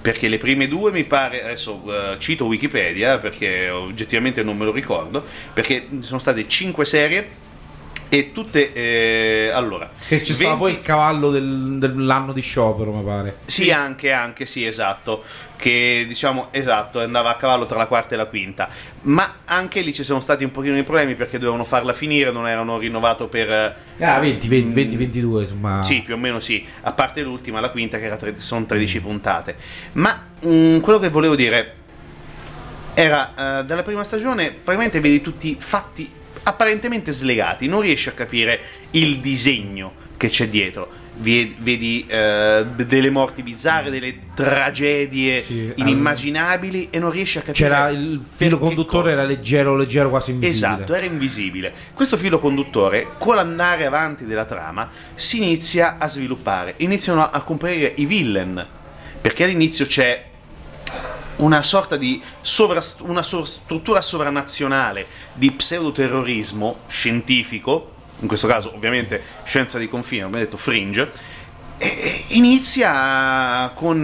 Perché 0.00 0.28
le 0.28 0.38
prime 0.38 0.68
due 0.68 0.90
mi 0.90 1.04
pare, 1.04 1.42
adesso 1.44 1.82
eh, 1.86 2.16
cito 2.18 2.46
Wikipedia 2.46 3.18
perché 3.18 3.68
oggettivamente 3.68 4.42
non 4.42 4.56
me 4.56 4.64
lo 4.64 4.72
ricordo, 4.72 5.22
perché 5.52 5.86
sono 5.98 6.18
state 6.18 6.48
cinque 6.48 6.86
serie 6.86 7.28
e 8.16 8.30
tutte, 8.30 8.72
eh, 8.72 9.50
allora... 9.52 9.90
Che 10.06 10.22
ci 10.22 10.34
stava 10.34 10.50
20 10.50 10.58
poi 10.60 10.70
il 10.70 10.80
cavallo 10.82 11.30
del- 11.32 11.78
dell'anno 11.78 12.32
di 12.32 12.42
sciopero, 12.42 12.92
mi 12.92 13.02
pare. 13.02 13.38
Sì, 13.46 13.72
anche, 13.72 14.12
anche, 14.12 14.46
sì, 14.46 14.64
esatto. 14.64 15.24
Che 15.56 16.04
diciamo, 16.06 16.48
esatto, 16.52 17.00
andava 17.00 17.30
a 17.30 17.34
cavallo 17.34 17.66
tra 17.66 17.76
la 17.76 17.88
quarta 17.88 18.14
e 18.14 18.16
la 18.16 18.26
quinta. 18.26 18.68
Ma 19.02 19.38
anche 19.46 19.80
lì 19.80 19.92
ci 19.92 20.04
sono 20.04 20.20
stati 20.20 20.44
un 20.44 20.52
pochino 20.52 20.76
di 20.76 20.84
problemi 20.84 21.16
perché 21.16 21.38
dovevano 21.38 21.64
farla 21.64 21.92
finire, 21.92 22.30
non 22.30 22.46
erano 22.46 22.78
rinnovato 22.78 23.26
per... 23.26 23.50
Ah, 23.98 24.20
20, 24.20 24.46
20, 24.46 24.74
20, 24.74 24.96
22, 24.96 25.42
insomma. 25.42 25.82
Sì, 25.82 26.02
più 26.02 26.14
o 26.14 26.16
meno 26.16 26.38
sì, 26.38 26.64
a 26.82 26.92
parte 26.92 27.20
l'ultima, 27.20 27.58
la 27.58 27.70
quinta 27.70 27.98
che 27.98 28.04
era 28.04 28.16
tre- 28.16 28.38
sono 28.38 28.64
13 28.64 29.00
puntate. 29.00 29.56
Ma 29.94 30.22
mm, 30.46 30.78
quello 30.78 31.00
che 31.00 31.08
volevo 31.08 31.34
dire 31.34 31.74
era 32.94 33.58
eh, 33.60 33.64
dalla 33.64 33.82
prima 33.82 34.04
stagione 34.04 34.50
praticamente 34.50 35.00
vedi 35.00 35.20
tutti 35.20 35.56
fatti 35.58 36.22
apparentemente 36.44 37.12
slegati, 37.12 37.66
non 37.66 37.80
riesci 37.80 38.08
a 38.08 38.12
capire 38.12 38.60
il 38.92 39.18
disegno 39.18 40.02
che 40.16 40.28
c'è 40.28 40.48
dietro. 40.48 41.02
Vedi 41.16 42.04
eh, 42.08 42.66
delle 42.74 43.10
morti 43.10 43.44
bizzarre, 43.44 43.88
delle 43.88 44.18
tragedie 44.34 45.40
Sì, 45.42 45.72
inimmaginabili 45.76 46.88
e 46.90 46.98
non 46.98 47.10
riesci 47.12 47.38
a 47.38 47.42
capire. 47.42 47.68
C'era 47.68 47.88
il 47.88 48.20
filo 48.28 48.58
conduttore, 48.58 49.10
cosa. 49.10 49.20
era 49.20 49.22
leggero, 49.22 49.76
leggero, 49.76 50.08
quasi 50.08 50.32
invisibile. 50.32 50.72
Esatto, 50.74 50.94
era 50.94 51.06
invisibile. 51.06 51.72
Questo 51.94 52.16
filo 52.16 52.40
conduttore, 52.40 53.10
con 53.18 53.36
l'andare 53.36 53.86
avanti 53.86 54.24
della 54.24 54.44
trama, 54.44 54.90
si 55.14 55.36
inizia 55.36 55.98
a 55.98 56.08
sviluppare. 56.08 56.74
Iniziano 56.78 57.22
a 57.22 57.42
comparire 57.42 57.92
i 57.96 58.06
villain. 58.06 58.66
Perché 59.20 59.44
all'inizio 59.44 59.86
c'è 59.86 60.24
una 61.36 61.62
sorta 61.62 61.96
di 61.96 62.22
sovrast- 62.40 63.00
una 63.00 63.22
struttura 63.22 64.00
sovranazionale 64.00 65.06
di 65.34 65.50
pseudoterrorismo 65.50 66.80
scientifico, 66.88 67.92
in 68.20 68.28
questo 68.28 68.46
caso 68.46 68.72
ovviamente 68.74 69.22
scienza 69.44 69.78
di 69.78 69.88
confine, 69.88 70.24
come 70.24 70.38
detto 70.38 70.56
Fringe, 70.56 71.10
inizia 72.28 73.70
con 73.74 73.98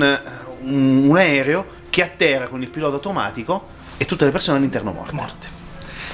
un, 0.61 1.09
un 1.09 1.17
aereo 1.17 1.79
che 1.91 2.03
atterra 2.03 2.49
con 2.49 2.63
il 2.63 2.69
pilota 2.69 2.95
automatico 2.97 3.69
e 3.97 4.05
tutte 4.07 4.25
le 4.25 4.31
persone 4.31 4.59
all'interno 4.59 4.93
morte. 4.93 5.13
Morte. 5.13 5.49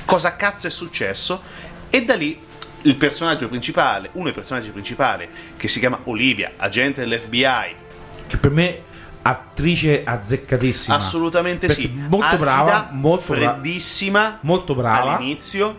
Cosa 0.05 0.37
cazzo 0.37 0.67
è 0.67 0.71
successo? 0.71 1.43
E 1.91 2.05
da 2.05 2.15
lì 2.15 2.39
il 2.83 2.97
personaggio 2.97 3.49
principale, 3.49 4.11
uno 4.13 4.25
dei 4.25 4.33
personaggi 4.33 4.71
principali, 4.71 5.29
che 5.57 5.69
si 5.69 5.81
chiama 5.81 6.01
Olivia, 6.05 6.53
agente 6.57 7.01
dell'FBI, 7.01 7.85
Che 8.27 8.37
per 8.39 8.51
me 8.51 8.83
attrice 9.29 10.03
azzeccatissima. 10.05 10.95
assolutamente 10.97 11.71
sì, 11.73 11.91
molto 12.09 12.27
Alida, 12.27 12.37
brava, 12.39 12.89
molto 12.93 13.35
bra- 13.35 13.53
freddissima, 13.53 14.39
molto 14.43 14.75
brava. 14.75 15.17
all'inizio, 15.17 15.77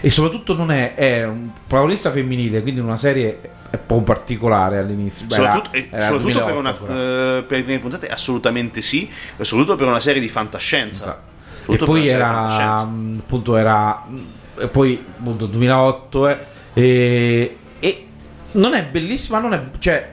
E 0.00 0.10
soprattutto 0.10 0.54
non 0.54 0.70
è, 0.70 0.94
è 0.94 1.24
un 1.24 1.50
protagonista 1.66 2.10
femminile, 2.10 2.60
quindi 2.62 2.80
una 2.80 2.96
serie 2.98 3.40
è 3.70 3.76
un 3.76 3.86
po' 3.86 4.00
particolare 4.02 4.78
all'inizio. 4.78 5.26
Beh, 5.26 5.34
soprattutto, 5.34 5.76
era- 5.76 5.86
era 5.90 6.02
soprattutto 6.04 6.44
per, 6.44 6.52
2008 6.52 6.58
una, 6.84 6.98
eh, 7.38 7.42
per 7.42 7.58
le 7.58 7.64
prime 7.64 7.78
puntate 7.78 8.06
assolutamente 8.08 8.82
sì, 8.82 9.10
soprattutto 9.40 9.76
per 9.76 9.86
una 9.86 10.00
serie 10.00 10.20
di 10.20 10.28
fantascienza. 10.28 11.02
Esatto. 11.04 11.72
E 11.72 11.76
poi 11.78 12.06
era 12.08 12.84
mh, 12.84 13.20
appunto 13.20 13.56
era 13.56 14.04
mh, 14.06 14.18
e 14.58 14.68
poi 14.68 15.02
appunto 15.18 15.46
2008 15.46 16.28
eh, 16.28 16.38
e, 16.74 17.56
e 17.80 18.06
non 18.52 18.74
è 18.74 18.84
bellissima, 18.84 19.38
non 19.38 19.54
è 19.54 19.62
cioè 19.78 20.12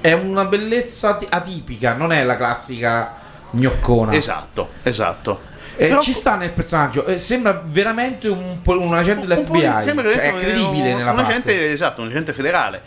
è 0.00 0.12
una 0.12 0.44
bellezza 0.44 1.10
ati- 1.10 1.26
atipica, 1.28 1.94
non 1.94 2.12
è 2.12 2.22
la 2.24 2.36
classica 2.36 3.14
gnoccona. 3.50 4.14
Esatto, 4.14 4.70
esatto. 4.82 5.40
E 5.76 5.88
Però- 5.88 6.00
ci 6.00 6.12
sta 6.14 6.36
nel 6.36 6.50
personaggio, 6.52 7.04
eh, 7.04 7.18
sembra 7.18 7.62
veramente 7.64 8.28
un, 8.28 8.58
un 8.64 8.94
agente 8.94 9.22
un 9.22 9.28
dell'FBI, 9.28 9.82
sembra 9.82 10.10
cioè, 10.10 10.32
è 10.32 10.36
credibile 10.36 10.92
un, 10.92 10.96
nella 10.98 11.10
un 11.10 11.16
parte. 11.16 11.30
agente, 11.32 11.70
esatto, 11.72 12.00
un 12.00 12.08
agente 12.08 12.32
federale. 12.32 12.82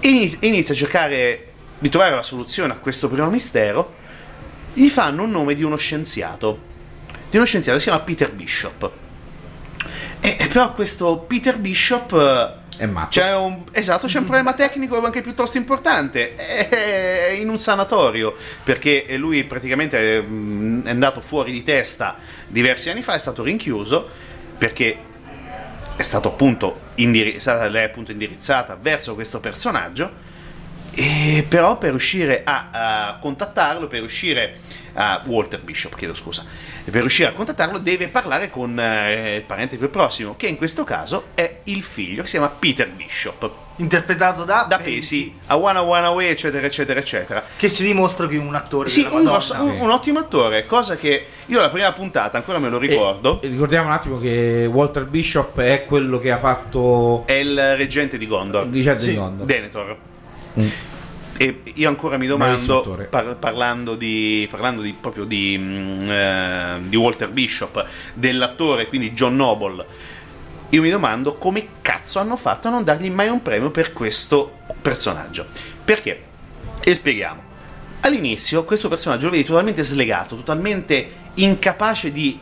Ini- 0.00 0.36
Inizia 0.40 0.74
a 0.74 0.76
cercare 0.76 1.44
di 1.78 1.88
trovare 1.88 2.14
la 2.14 2.22
soluzione 2.22 2.72
a 2.72 2.76
questo 2.78 3.08
primo 3.08 3.28
mistero. 3.30 3.94
Gli 4.74 4.88
fanno 4.88 5.22
un 5.22 5.30
nome 5.30 5.54
di 5.54 5.62
uno 5.62 5.76
scienziato, 5.76 6.58
di 7.30 7.36
uno 7.36 7.46
scienziato 7.46 7.78
che 7.78 7.84
si 7.84 7.90
chiama 7.90 8.04
Peter 8.04 8.32
Bishop. 8.32 8.90
E, 10.20 10.36
e 10.38 10.46
però 10.48 10.72
questo 10.74 11.18
Peter 11.18 11.58
Bishop 11.58 12.12
eh, 12.12 12.67
È 12.78 12.86
matto. 12.86 13.08
c'è 13.08 13.34
un, 13.34 13.64
esatto, 13.72 14.06
c'è 14.06 14.18
un 14.18 14.24
problema 14.24 14.54
tecnico 14.54 15.04
anche 15.04 15.20
piuttosto 15.20 15.56
importante. 15.56 16.36
È 16.36 17.34
in 17.36 17.48
un 17.48 17.58
sanatorio 17.58 18.36
perché 18.62 19.04
lui 19.16 19.42
praticamente 19.42 20.18
è, 20.18 20.22
mm, 20.22 20.86
è 20.86 20.90
andato 20.90 21.20
fuori 21.20 21.50
di 21.50 21.64
testa 21.64 22.16
diversi 22.46 22.88
anni 22.88 23.02
fa, 23.02 23.14
è 23.14 23.18
stato 23.18 23.42
rinchiuso 23.42 24.08
perché 24.56 24.96
è 25.96 26.02
stato 26.02 26.28
appunto 26.28 26.82
indiri- 26.94 27.34
è 27.34 27.38
stata 27.40 27.64
appunto 27.82 28.12
indirizzata 28.12 28.78
verso 28.80 29.14
questo 29.14 29.40
personaggio. 29.40 30.26
E 30.92 31.44
però 31.48 31.78
per 31.78 31.90
riuscire 31.90 32.42
a, 32.44 32.68
a 32.70 33.18
contattarlo, 33.18 33.88
per 33.88 34.00
riuscire 34.00 34.58
a 35.00 35.22
Walter 35.26 35.60
Bishop, 35.60 35.94
chiedo 35.94 36.12
scusa, 36.14 36.44
e 36.84 36.90
per 36.90 37.02
riuscire 37.02 37.28
a 37.28 37.32
contattarlo 37.32 37.78
deve 37.78 38.08
parlare 38.08 38.50
con 38.50 38.78
eh, 38.80 39.36
il 39.36 39.42
parente 39.42 39.76
più 39.76 39.90
prossimo, 39.90 40.34
che 40.36 40.48
in 40.48 40.56
questo 40.56 40.82
caso 40.82 41.26
è 41.34 41.58
il 41.64 41.84
figlio, 41.84 42.22
che 42.22 42.28
si 42.28 42.36
chiama 42.36 42.50
Peter 42.56 42.88
Bishop, 42.90 43.50
Interpretato 43.80 44.42
da, 44.42 44.66
da 44.68 44.78
Pesi, 44.78 45.32
a 45.46 45.54
Wanna 45.54 45.82
Wanna 45.82 46.10
Way, 46.10 46.26
eccetera, 46.30 46.66
eccetera, 46.66 46.98
eccetera. 46.98 47.44
Che 47.56 47.68
si 47.68 47.84
dimostra 47.84 48.26
che 48.26 48.34
è 48.34 48.38
un 48.40 48.52
attore. 48.56 48.88
Sì, 48.88 49.06
un, 49.08 49.22
grosso- 49.22 49.54
un- 49.62 49.78
un 49.78 49.90
ottimo 49.90 50.18
attore, 50.18 50.66
cosa 50.66 50.96
che 50.96 51.26
io 51.46 51.60
la 51.60 51.68
prima 51.68 51.92
puntata 51.92 52.38
ancora 52.38 52.58
me 52.58 52.70
lo 52.70 52.78
ricordo, 52.78 53.40
E- 53.40 53.46
e 53.46 53.50
ricordiamo 53.50 53.86
un 53.86 53.92
attimo 53.92 54.18
che 54.18 54.68
Walter 54.68 55.04
Bishop 55.06 55.60
è 55.60 55.84
quello 55.84 56.18
che 56.18 56.32
ha 56.32 56.38
fatto 56.38 57.22
è 57.24 57.34
il 57.34 57.76
reggente 57.76 58.18
di 58.18 58.26
Gondor. 58.26 58.66
Richard 58.68 58.98
Sì, 58.98 59.10
di 59.10 59.14
Gondor. 59.16 59.46
Denethor. 59.46 59.96
Mm. 60.58 60.68
E 61.40 61.62
io 61.74 61.88
ancora 61.88 62.16
mi 62.16 62.26
domando, 62.26 63.06
par- 63.08 63.36
parlando, 63.36 63.94
di, 63.94 64.48
parlando 64.50 64.82
di, 64.82 64.92
proprio 64.92 65.22
di, 65.22 65.56
mm, 65.56 66.10
eh, 66.10 66.80
di 66.88 66.96
Walter 66.96 67.28
Bishop, 67.28 67.86
dell'attore, 68.12 68.88
quindi 68.88 69.12
John 69.12 69.36
Noble, 69.36 69.86
io 70.70 70.82
mi 70.82 70.90
domando 70.90 71.36
come 71.36 71.68
cazzo 71.80 72.18
hanno 72.18 72.36
fatto 72.36 72.66
a 72.66 72.72
non 72.72 72.82
dargli 72.82 73.08
mai 73.08 73.28
un 73.28 73.40
premio 73.40 73.70
per 73.70 73.92
questo 73.92 74.58
personaggio. 74.82 75.46
Perché? 75.84 76.24
E 76.80 76.94
spieghiamo. 76.94 77.42
All'inizio 78.00 78.64
questo 78.64 78.88
personaggio 78.88 79.26
lo 79.26 79.30
vedi 79.30 79.44
totalmente 79.44 79.84
slegato, 79.84 80.34
totalmente 80.34 81.10
incapace 81.34 82.10
di 82.10 82.36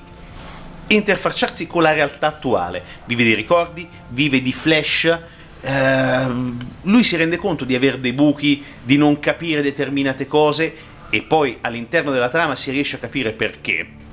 interfacciarsi 0.86 1.66
con 1.66 1.82
la 1.82 1.92
realtà 1.92 2.28
attuale. 2.28 2.82
Vive 3.04 3.24
di 3.24 3.34
ricordi, 3.34 3.86
vive 4.08 4.40
di 4.40 4.52
flash. 4.54 5.18
Ehm, 5.66 6.56
lui 6.82 7.02
si 7.02 7.16
rende 7.16 7.36
conto 7.36 7.64
di 7.64 7.74
avere 7.74 8.00
dei 8.00 8.12
buchi, 8.12 8.62
di 8.82 8.96
non 8.96 9.18
capire 9.18 9.62
determinate 9.62 10.26
cose 10.26 10.74
e 11.10 11.22
poi 11.22 11.58
all'interno 11.60 12.10
della 12.10 12.28
trama 12.28 12.54
si 12.54 12.70
riesce 12.70 12.96
a 12.96 12.98
capire 12.98 13.32
perché. 13.32 14.04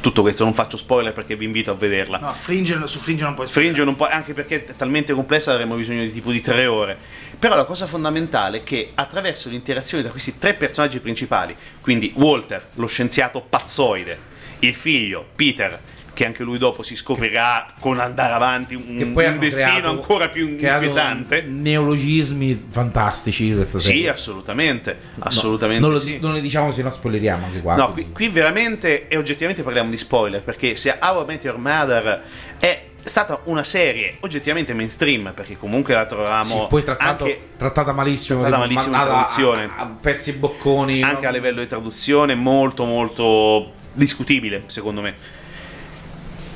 Tutto 0.00 0.22
questo 0.22 0.44
non 0.44 0.54
faccio 0.54 0.76
spoiler 0.76 1.12
perché 1.12 1.34
vi 1.34 1.44
invito 1.44 1.72
a 1.72 1.74
vederla. 1.74 2.18
No, 2.18 2.32
Fringe, 2.32 2.80
su 2.86 2.98
Fringe 2.98 3.24
non 3.24 3.34
puoi 3.34 3.48
Fringe 3.48 3.84
non 3.84 3.96
può, 3.96 4.06
anche 4.06 4.34
perché 4.34 4.64
è 4.64 4.76
talmente 4.76 5.12
complessa 5.12 5.52
avremmo 5.52 5.74
bisogno 5.74 6.02
di 6.02 6.12
tipo 6.12 6.30
di 6.30 6.40
tre 6.40 6.66
ore. 6.66 6.96
Però 7.38 7.56
la 7.56 7.64
cosa 7.64 7.86
fondamentale 7.86 8.58
è 8.58 8.62
che 8.62 8.92
attraverso 8.94 9.48
l'interazione 9.48 10.02
tra 10.02 10.12
questi 10.12 10.38
tre 10.38 10.54
personaggi 10.54 11.00
principali, 11.00 11.56
quindi 11.80 12.12
Walter, 12.16 12.68
lo 12.74 12.86
scienziato 12.86 13.40
pazzoide, 13.40 14.18
il 14.60 14.74
figlio, 14.74 15.26
Peter, 15.34 15.80
che 16.12 16.26
anche 16.26 16.42
lui 16.42 16.58
dopo 16.58 16.82
si 16.82 16.96
scoprirà 16.96 17.66
con 17.80 17.98
andare 18.00 18.32
avanti 18.32 18.74
un, 18.74 18.84
un 19.14 19.38
destino 19.38 19.66
creato- 19.68 19.88
ancora 19.88 20.28
più 20.28 20.46
inquietante. 20.48 21.42
neologismi 21.42 22.66
fantastici 22.68 23.54
questa 23.54 23.78
Sì, 23.78 23.86
serie. 23.86 24.08
assolutamente, 24.10 24.98
No, 25.14 25.24
assolutamente 25.24 25.82
non, 25.82 25.92
lo, 25.92 25.98
sì. 26.00 26.18
non 26.20 26.34
le 26.34 26.40
diciamo 26.40 26.70
se 26.72 26.82
no 26.82 26.90
spoileriamo 26.90 27.46
anche 27.46 27.60
qua. 27.60 27.74
No, 27.76 27.92
qui, 27.92 28.10
qui 28.12 28.28
veramente 28.28 29.08
e 29.08 29.16
oggettivamente 29.16 29.62
parliamo 29.62 29.90
di 29.90 29.96
spoiler 29.96 30.42
perché 30.42 30.76
se 30.76 30.96
How 31.00 31.22
I 31.22 31.24
Met 31.26 31.44
Your 31.44 31.58
Mother 31.58 32.22
è 32.58 32.84
stata 33.02 33.40
una 33.44 33.62
serie 33.62 34.16
oggettivamente 34.20 34.74
mainstream 34.74 35.32
perché 35.34 35.56
comunque 35.56 35.94
la 35.94 36.04
trovavamo 36.04 36.44
Sì, 36.44 36.66
poi 36.68 36.82
trattato- 36.82 37.24
anche, 37.24 37.40
trattata 37.56 37.92
malissimo, 37.92 38.40
trattata 38.40 38.60
malissimo 38.62 38.96
in 38.96 39.02
traduzione. 39.02 39.64
a, 39.64 39.82
a 39.82 39.86
pezzi 40.00 40.32
bocconi. 40.32 41.02
anche 41.02 41.22
no? 41.22 41.28
a 41.28 41.30
livello 41.30 41.60
di 41.60 41.66
traduzione 41.66 42.34
molto 42.34 42.84
molto 42.84 43.72
discutibile 43.92 44.64
secondo 44.66 45.00
me. 45.00 45.38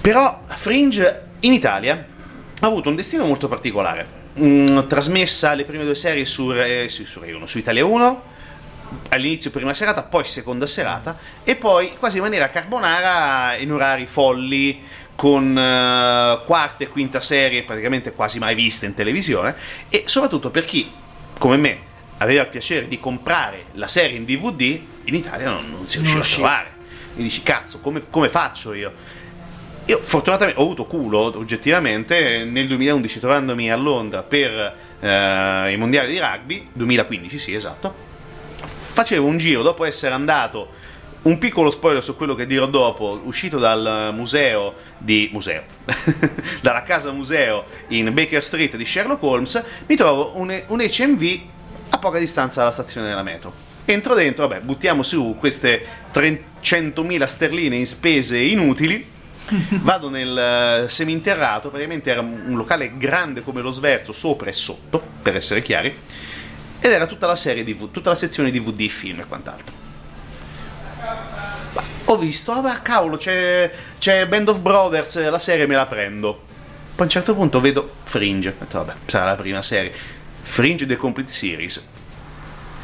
Però 0.05 0.43
Fringe 0.49 1.23
in 1.41 1.55
Italia 1.55 2.07
ha 2.61 2.67
avuto 2.67 2.91
un 2.91 2.95
destino 2.95 3.25
molto 3.25 3.49
particolare. 3.49 4.07
Mm, 4.39 4.81
trasmessa 4.87 5.55
le 5.55 5.65
prime 5.65 5.83
due 5.83 5.95
serie 5.95 6.27
su, 6.27 6.51
Re- 6.51 6.91
su, 6.91 7.07
su 7.07 7.21
Rai 7.21 7.33
1, 7.33 7.47
su 7.47 7.57
Italia 7.57 7.87
1, 7.87 8.23
all'inizio 9.09 9.51
prima 9.51 9.73
serata, 9.73 10.03
poi 10.03 10.25
seconda 10.25 10.67
serata, 10.67 11.17
e 11.43 11.57
poi 11.57 11.97
quasi 11.99 12.19
in 12.19 12.23
maniera 12.23 12.51
carbonara 12.51 13.57
in 13.57 13.73
orari 13.73 14.05
folli, 14.05 14.83
con 15.15 15.57
eh, 15.57 16.43
quarta 16.45 16.85
e 16.85 16.89
quinta 16.89 17.23
serie 17.23 17.63
praticamente 17.63 18.13
quasi 18.13 18.39
mai 18.39 18.55
viste 18.55 18.85
in 18.85 18.93
televisione, 18.93 19.57
e 19.89 20.03
soprattutto 20.05 20.51
per 20.51 20.67
chi, 20.67 20.93
come 21.39 21.57
me, 21.57 21.79
aveva 22.19 22.43
il 22.43 22.49
piacere 22.49 22.89
di 22.89 23.01
comprare 23.01 23.69
la 23.73 23.89
serie 23.89 24.19
in 24.19 24.27
DVD, 24.27 24.79
in 25.05 25.15
Italia 25.15 25.49
non, 25.49 25.71
non 25.71 25.89
si 25.89 25.97
riusciva 25.97 26.21
a 26.23 26.27
trovare. 26.27 26.73
E 27.17 27.23
dici, 27.23 27.43
cazzo, 27.43 27.81
come, 27.81 28.03
come 28.11 28.29
faccio 28.29 28.75
io? 28.75 29.23
Io 29.87 30.01
fortunatamente 30.01 30.59
ho 30.59 30.63
avuto 30.63 30.87
culo 30.87 31.37
oggettivamente 31.37 32.45
nel 32.45 32.67
2011 32.69 33.21
trovandomi 33.21 33.71
a 33.71 33.77
Londra 33.77 34.23
per 34.23 34.77
eh, 34.99 35.73
i 35.73 35.77
mondiali 35.77 36.11
di 36.11 36.19
rugby, 36.19 36.69
2015 36.73 37.39
sì 37.39 37.55
esatto, 37.55 37.95
facevo 38.93 39.27
un 39.27 39.37
giro 39.37 39.61
dopo 39.61 39.85
essere 39.85 40.15
andato, 40.15 40.69
un 41.23 41.37
piccolo 41.37 41.71
spoiler 41.71 42.03
su 42.03 42.17
quello 42.17 42.35
che 42.35 42.47
dirò 42.47 42.65
dopo, 42.65 43.21
uscito 43.25 43.59
dal 43.59 44.11
museo 44.15 44.73
di 44.97 45.29
museo, 45.31 45.65
dalla 46.63 46.83
casa 46.83 47.13
museo 47.13 47.67
in 47.89 48.11
Baker 48.15 48.43
Street 48.43 48.77
di 48.77 48.87
Sherlock 48.87 49.23
Holmes, 49.23 49.63
mi 49.87 49.97
trovo 49.97 50.33
un, 50.37 50.63
un 50.69 50.79
HMV 50.81 51.41
a 51.91 51.99
poca 51.99 52.19
distanza 52.19 52.61
dalla 52.61 52.73
stazione 52.73 53.09
della 53.09 53.23
metro. 53.23 53.53
Entro 53.85 54.15
dentro, 54.15 54.49
vabbè, 54.49 54.63
buttiamo 54.63 55.03
su 55.03 55.37
queste 55.39 55.85
300.000 56.11 57.25
sterline 57.27 57.77
in 57.77 57.87
spese 57.87 58.39
inutili 58.39 59.13
Vado 59.83 60.09
nel 60.09 60.85
eh, 60.87 60.89
seminterrato, 60.89 61.69
praticamente 61.69 62.11
era 62.11 62.21
un 62.21 62.55
locale 62.55 62.97
grande 62.97 63.43
come 63.43 63.61
lo 63.61 63.71
sverso, 63.71 64.13
sopra 64.13 64.49
e 64.49 64.53
sotto, 64.53 65.03
per 65.23 65.37
essere 65.37 65.63
chiari, 65.63 65.97
ed 66.81 66.91
era 66.91 67.07
tutta 67.07 67.27
la 67.27 67.37
serie 67.37 67.65
DV, 67.65 67.91
tutta 67.91 68.11
la 68.11 68.17
sezione 68.17 68.51
DVD, 68.51 68.89
film 68.89 69.21
e 69.21 69.27
quant'altro. 69.27 69.75
Ma 71.73 71.83
Ho 72.07 72.17
visto, 72.17 72.53
ah 72.53 72.61
beh, 72.61 72.83
cavolo, 72.83 73.17
c'è, 73.17 73.71
c'è 73.99 74.27
Band 74.27 74.49
of 74.49 74.59
Brothers, 74.61 75.29
la 75.29 75.39
serie 75.39 75.67
me 75.67 75.75
la 75.75 75.87
prendo. 75.87 76.33
Poi 76.33 77.01
a 77.01 77.03
un 77.03 77.09
certo 77.09 77.35
punto 77.35 77.61
vedo 77.61 77.97
Fringe, 78.05 78.51
ho 78.51 78.55
detto, 78.59 78.79
vabbè, 78.79 78.95
sarà 79.07 79.25
la 79.25 79.37
prima 79.37 79.63
serie. 79.63 79.93
Fringe 80.43 80.87
The 80.87 80.97
Complete 80.97 81.31
Series. 81.31 81.85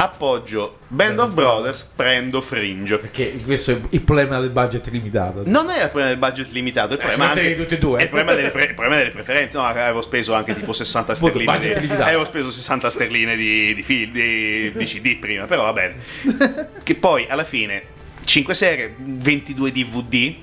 Appoggio 0.00 0.78
Band 0.88 1.18
of 1.18 1.34
Brothers, 1.34 1.82
prendo 1.94 2.40
Fringe. 2.40 2.96
Perché 2.96 3.32
questo 3.44 3.72
è 3.72 3.80
il 3.90 4.00
problema 4.00 4.40
del 4.40 4.48
budget 4.48 4.88
limitato. 4.88 5.42
Non 5.44 5.68
è 5.68 5.82
il 5.82 5.88
problema 5.90 6.08
del 6.08 6.16
budget 6.16 6.50
limitato, 6.52 6.94
il 6.94 6.98
problema, 6.98 7.24
si 7.24 7.28
mettevi 7.28 7.46
anche- 7.48 7.60
tutti 7.60 7.74
e 7.74 7.78
due. 7.78 7.98
è 7.98 8.02
il 8.04 8.08
problema 8.08 8.34
delle, 8.34 8.50
pre- 8.50 8.64
il 8.64 8.74
problema 8.74 8.96
delle 8.96 9.10
preferenze. 9.10 9.58
No, 9.58 9.64
avevo 9.64 10.00
speso 10.00 10.32
anche 10.32 10.54
tipo 10.54 10.72
60 10.72 11.16
Molto 11.20 11.38
sterline. 11.40 11.86
Di, 11.86 11.92
avevo 11.92 12.24
speso 12.24 12.50
60 12.50 12.88
sterline 12.88 13.36
di, 13.36 13.74
di, 13.74 13.82
film, 13.82 14.10
di, 14.10 14.72
di 14.72 14.84
CD 14.86 15.18
prima, 15.18 15.44
però 15.44 15.64
va 15.64 15.72
bene. 15.74 15.96
che 16.82 16.94
poi 16.94 17.26
alla 17.28 17.44
fine 17.44 17.82
5 18.24 18.54
serie, 18.54 18.94
22 18.96 19.70
DVD, 19.70 20.34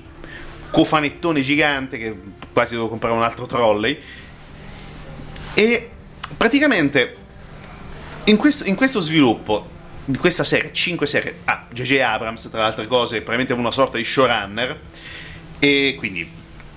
cofanettone 0.70 1.40
gigante 1.40 1.98
che 1.98 2.16
quasi 2.52 2.74
devo 2.74 2.88
comprare 2.88 3.16
un 3.16 3.22
altro 3.22 3.46
trolley. 3.46 3.98
E 5.54 5.90
praticamente 6.36 7.26
in 8.28 8.36
questo, 8.36 8.64
in 8.64 8.74
questo 8.74 9.00
sviluppo 9.00 9.76
di 10.04 10.16
questa 10.18 10.44
serie, 10.44 10.72
5 10.72 11.06
serie, 11.06 11.34
ah, 11.44 11.66
J.J. 11.70 11.98
Abrams 12.00 12.48
tra 12.50 12.60
le 12.60 12.66
altre 12.66 12.86
cose, 12.86 13.16
probabilmente 13.20 13.52
una 13.52 13.70
sorta 13.70 13.96
di 13.98 14.04
showrunner 14.04 14.78
e 15.58 15.94
quindi 15.98 16.30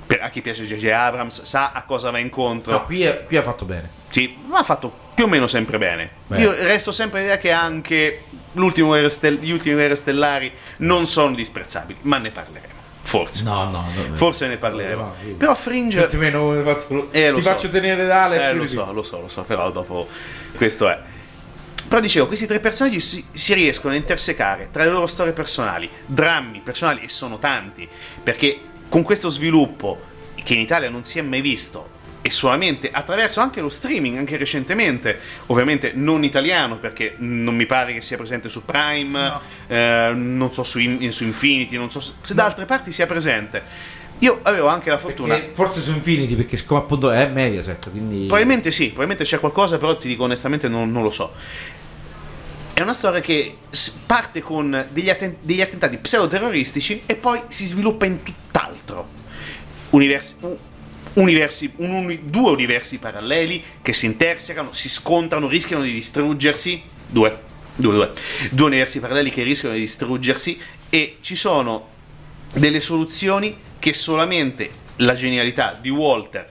per, 0.05 0.21
a 0.21 0.29
chi 0.29 0.41
piace 0.41 0.65
J.J. 0.65 0.85
Abrams 0.91 1.43
sa 1.43 1.71
a 1.73 1.83
cosa 1.83 2.11
va 2.11 2.17
incontro. 2.19 2.71
No, 2.73 2.83
qui, 2.83 3.03
è- 3.03 3.23
qui 3.25 3.37
ha 3.37 3.43
fatto 3.43 3.65
bene. 3.65 3.99
Sì, 4.09 4.35
ma 4.47 4.59
ha 4.59 4.63
fatto 4.63 4.93
più 5.13 5.23
o 5.25 5.27
meno 5.27 5.47
sempre 5.47 5.77
bene. 5.77 6.09
Beh. 6.27 6.41
Io 6.41 6.51
resto 6.51 6.91
sempre 6.91 7.21
l'idea 7.21 7.37
che 7.37 7.51
anche 7.51 8.23
l'ultimo 8.53 8.87
Guerre 8.89 9.07
Stel- 9.09 9.39
gli 9.39 9.51
ultimi 9.51 9.75
Guerre 9.75 9.95
Stellari 9.95 10.51
non 10.77 11.05
sono 11.07 11.33
disprezzabili, 11.33 11.99
ma 12.03 12.17
ne 12.17 12.31
parleremo. 12.31 12.79
Forse. 13.03 13.43
No, 13.43 13.63
no, 13.69 13.85
no. 14.09 14.15
Forse 14.15 14.47
ne 14.47 14.57
parleremo. 14.57 15.01
No, 15.01 15.15
io- 15.25 15.35
Però 15.35 15.55
Fringe... 15.55 15.99
Senti 16.01 16.17
meno 16.17 16.61
faccio- 16.63 17.07
Eh, 17.11 17.31
ti 17.33 17.41
so. 17.41 17.49
faccio 17.49 17.69
tenere 17.69 18.09
Alex. 18.11 18.47
Eh, 18.49 18.53
lo 18.53 18.67
so, 18.67 18.91
lo 18.91 19.03
so, 19.03 19.21
lo 19.21 19.27
so, 19.29 19.43
però 19.43 19.71
dopo 19.71 20.07
questo 20.57 20.89
è. 20.89 20.99
Però 21.91 22.01
dicevo, 22.01 22.27
questi 22.27 22.47
tre 22.47 22.61
personaggi 22.61 23.01
si, 23.01 23.21
si 23.33 23.53
riescono 23.53 23.93
a 23.93 23.97
intersecare 23.97 24.69
tra 24.71 24.85
le 24.85 24.91
loro 24.91 25.07
storie 25.07 25.33
personali, 25.33 25.89
drammi 26.05 26.61
personali, 26.63 27.01
e 27.01 27.09
sono 27.09 27.37
tanti, 27.37 27.85
perché 28.23 28.61
con 28.87 29.03
questo 29.03 29.27
sviluppo, 29.27 29.99
che 30.41 30.53
in 30.53 30.61
Italia 30.61 30.89
non 30.89 31.03
si 31.03 31.19
è 31.19 31.21
mai 31.21 31.41
visto, 31.41 31.89
e 32.21 32.31
solamente 32.31 32.91
attraverso 32.91 33.41
anche 33.41 33.59
lo 33.59 33.67
streaming, 33.67 34.17
anche 34.17 34.37
recentemente, 34.37 35.19
ovviamente 35.47 35.91
non 35.93 36.23
italiano, 36.23 36.77
perché 36.77 37.15
non 37.17 37.57
mi 37.57 37.65
pare 37.65 37.91
che 37.91 37.99
sia 37.99 38.15
presente 38.15 38.47
su 38.47 38.63
Prime, 38.63 39.27
No. 39.27 39.41
eh, 39.67 40.11
non 40.15 40.53
so 40.53 40.63
su, 40.63 40.79
su 41.09 41.23
Infinity, 41.25 41.75
non 41.75 41.89
so 41.91 41.99
se, 41.99 42.13
se 42.21 42.33
da 42.33 42.45
altre 42.45 42.63
parti 42.63 42.93
sia 42.93 43.05
presente. 43.05 43.63
Io 44.19 44.39
avevo 44.43 44.67
anche 44.67 44.89
la 44.89 44.97
fortuna... 44.97 45.33
Perché- 45.33 45.55
forse 45.55 45.81
su 45.81 45.91
Infinity, 45.91 46.35
perché 46.35 46.55
siccome 46.55 46.79
appunto 46.79 47.11
è 47.11 47.27
Mediaset, 47.27 47.89
quindi... 47.89 48.27
Probabilmente 48.27 48.71
sì, 48.71 48.85
probabilmente 48.85 49.25
c'è 49.25 49.39
qualcosa, 49.41 49.77
però 49.77 49.97
ti 49.97 50.07
dico 50.07 50.23
onestamente 50.23 50.69
non, 50.69 50.89
non 50.89 51.03
lo 51.03 51.09
so. 51.09 51.33
È 52.81 52.83
una 52.83 52.95
storia 52.95 53.21
che 53.21 53.57
parte 54.07 54.41
con 54.41 54.87
degli, 54.91 55.11
atten- 55.11 55.35
degli 55.41 55.61
attentati 55.61 55.99
pseudoterroristici 55.99 57.03
e 57.05 57.13
poi 57.13 57.39
si 57.47 57.67
sviluppa 57.67 58.07
in 58.07 58.23
tutt'altro. 58.23 59.07
Universi- 59.91 60.39
universi- 61.13 61.73
un 61.75 61.91
uni- 61.91 62.21
due 62.23 62.49
universi 62.49 62.97
paralleli 62.97 63.63
che 63.83 63.93
si 63.93 64.07
intersecano, 64.07 64.73
si 64.73 64.89
scontrano, 64.89 65.47
rischiano 65.47 65.83
di 65.83 65.91
distruggersi. 65.91 66.81
Due. 67.05 67.39
Due, 67.75 67.93
due. 67.93 68.13
Due 68.49 68.65
universi 68.65 68.99
paralleli 68.99 69.29
che 69.29 69.43
rischiano 69.43 69.75
di 69.75 69.81
distruggersi 69.81 70.59
e 70.89 71.17
ci 71.21 71.35
sono 71.35 71.87
delle 72.55 72.79
soluzioni 72.79 73.55
che 73.77 73.93
solamente 73.93 74.71
la 74.95 75.13
genialità 75.13 75.77
di 75.79 75.91
Walter 75.91 76.50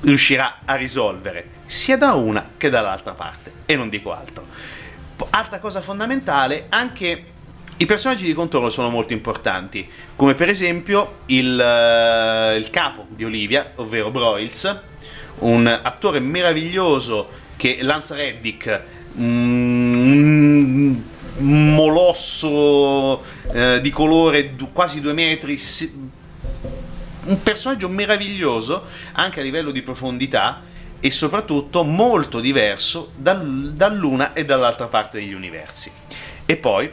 riuscirà 0.00 0.60
a 0.64 0.74
risolvere 0.74 1.58
sia 1.66 1.96
da 1.96 2.14
una 2.14 2.50
che 2.56 2.70
dall'altra 2.70 3.12
parte 3.12 3.52
e 3.66 3.76
non 3.76 3.88
dico 3.88 4.12
altro. 4.12 4.46
Altra 5.30 5.58
cosa 5.58 5.80
fondamentale, 5.80 6.66
anche 6.70 7.24
i 7.76 7.86
personaggi 7.86 8.24
di 8.24 8.32
contorno 8.32 8.68
sono 8.68 8.88
molto 8.88 9.12
importanti, 9.12 9.88
come 10.16 10.34
per 10.34 10.48
esempio 10.48 11.18
il, 11.26 11.60
eh, 11.60 12.56
il 12.56 12.70
capo 12.70 13.06
di 13.08 13.24
Olivia, 13.24 13.72
ovvero 13.76 14.10
Broyles, 14.10 14.80
un 15.40 15.66
attore 15.66 16.20
meraviglioso 16.20 17.28
che 17.56 17.78
Lance 17.82 18.14
Reddick, 18.14 18.82
un 19.16 21.02
un 21.40 21.74
molosso 21.74 23.22
eh, 23.52 23.80
di 23.80 23.90
colore 23.90 24.54
du- 24.54 24.72
quasi 24.72 25.00
due 25.00 25.12
metri, 25.12 25.58
si- 25.58 26.09
un 27.30 27.42
personaggio 27.42 27.88
meraviglioso 27.88 28.86
anche 29.12 29.40
a 29.40 29.42
livello 29.42 29.70
di 29.70 29.82
profondità 29.82 30.62
e 30.98 31.10
soprattutto 31.10 31.82
molto 31.82 32.40
diverso 32.40 33.12
dal- 33.16 33.72
dall'una 33.74 34.32
e 34.32 34.44
dall'altra 34.44 34.86
parte 34.86 35.18
degli 35.18 35.32
universi. 35.32 35.90
E 36.44 36.56
poi 36.56 36.90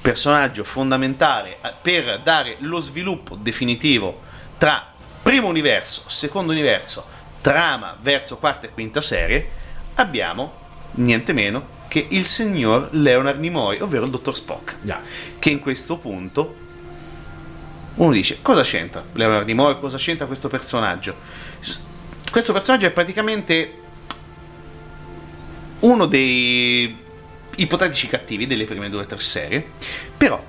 personaggio 0.00 0.64
fondamentale 0.64 1.58
eh, 1.62 1.72
per 1.80 2.20
dare 2.22 2.56
lo 2.60 2.80
sviluppo 2.80 3.36
definitivo 3.36 4.20
tra 4.58 4.92
primo 5.22 5.48
universo, 5.48 6.04
secondo 6.06 6.52
universo, 6.52 7.06
trama 7.40 7.96
verso 8.00 8.36
quarta 8.36 8.66
e 8.66 8.70
quinta 8.70 9.00
serie, 9.00 9.50
abbiamo 9.94 10.62
niente 10.92 11.32
meno 11.32 11.72
che 11.88 12.06
il 12.10 12.26
signor 12.26 12.88
Leonard 12.92 13.38
Nimoy, 13.38 13.80
ovvero 13.80 14.04
il 14.04 14.10
dottor 14.10 14.36
Spock, 14.36 14.76
Yeah. 14.82 15.00
che 15.38 15.50
in 15.50 15.60
questo 15.60 15.96
punto 15.96 16.62
uno 17.96 18.12
dice 18.12 18.38
cosa 18.42 18.62
c'entra 18.62 19.04
Leonard 19.12 19.46
Nimoy, 19.46 19.78
cosa 19.78 19.96
c'entra 19.98 20.26
questo 20.26 20.48
personaggio? 20.48 21.16
Questo 22.30 22.52
personaggio 22.52 22.86
è 22.86 22.90
praticamente 22.90 23.78
uno 25.80 26.06
dei 26.06 26.96
ipotetici 27.56 28.08
cattivi 28.08 28.46
delle 28.46 28.64
prime 28.64 28.90
due 28.90 29.02
o 29.02 29.06
tre 29.06 29.20
serie, 29.20 29.64
però 30.16 30.42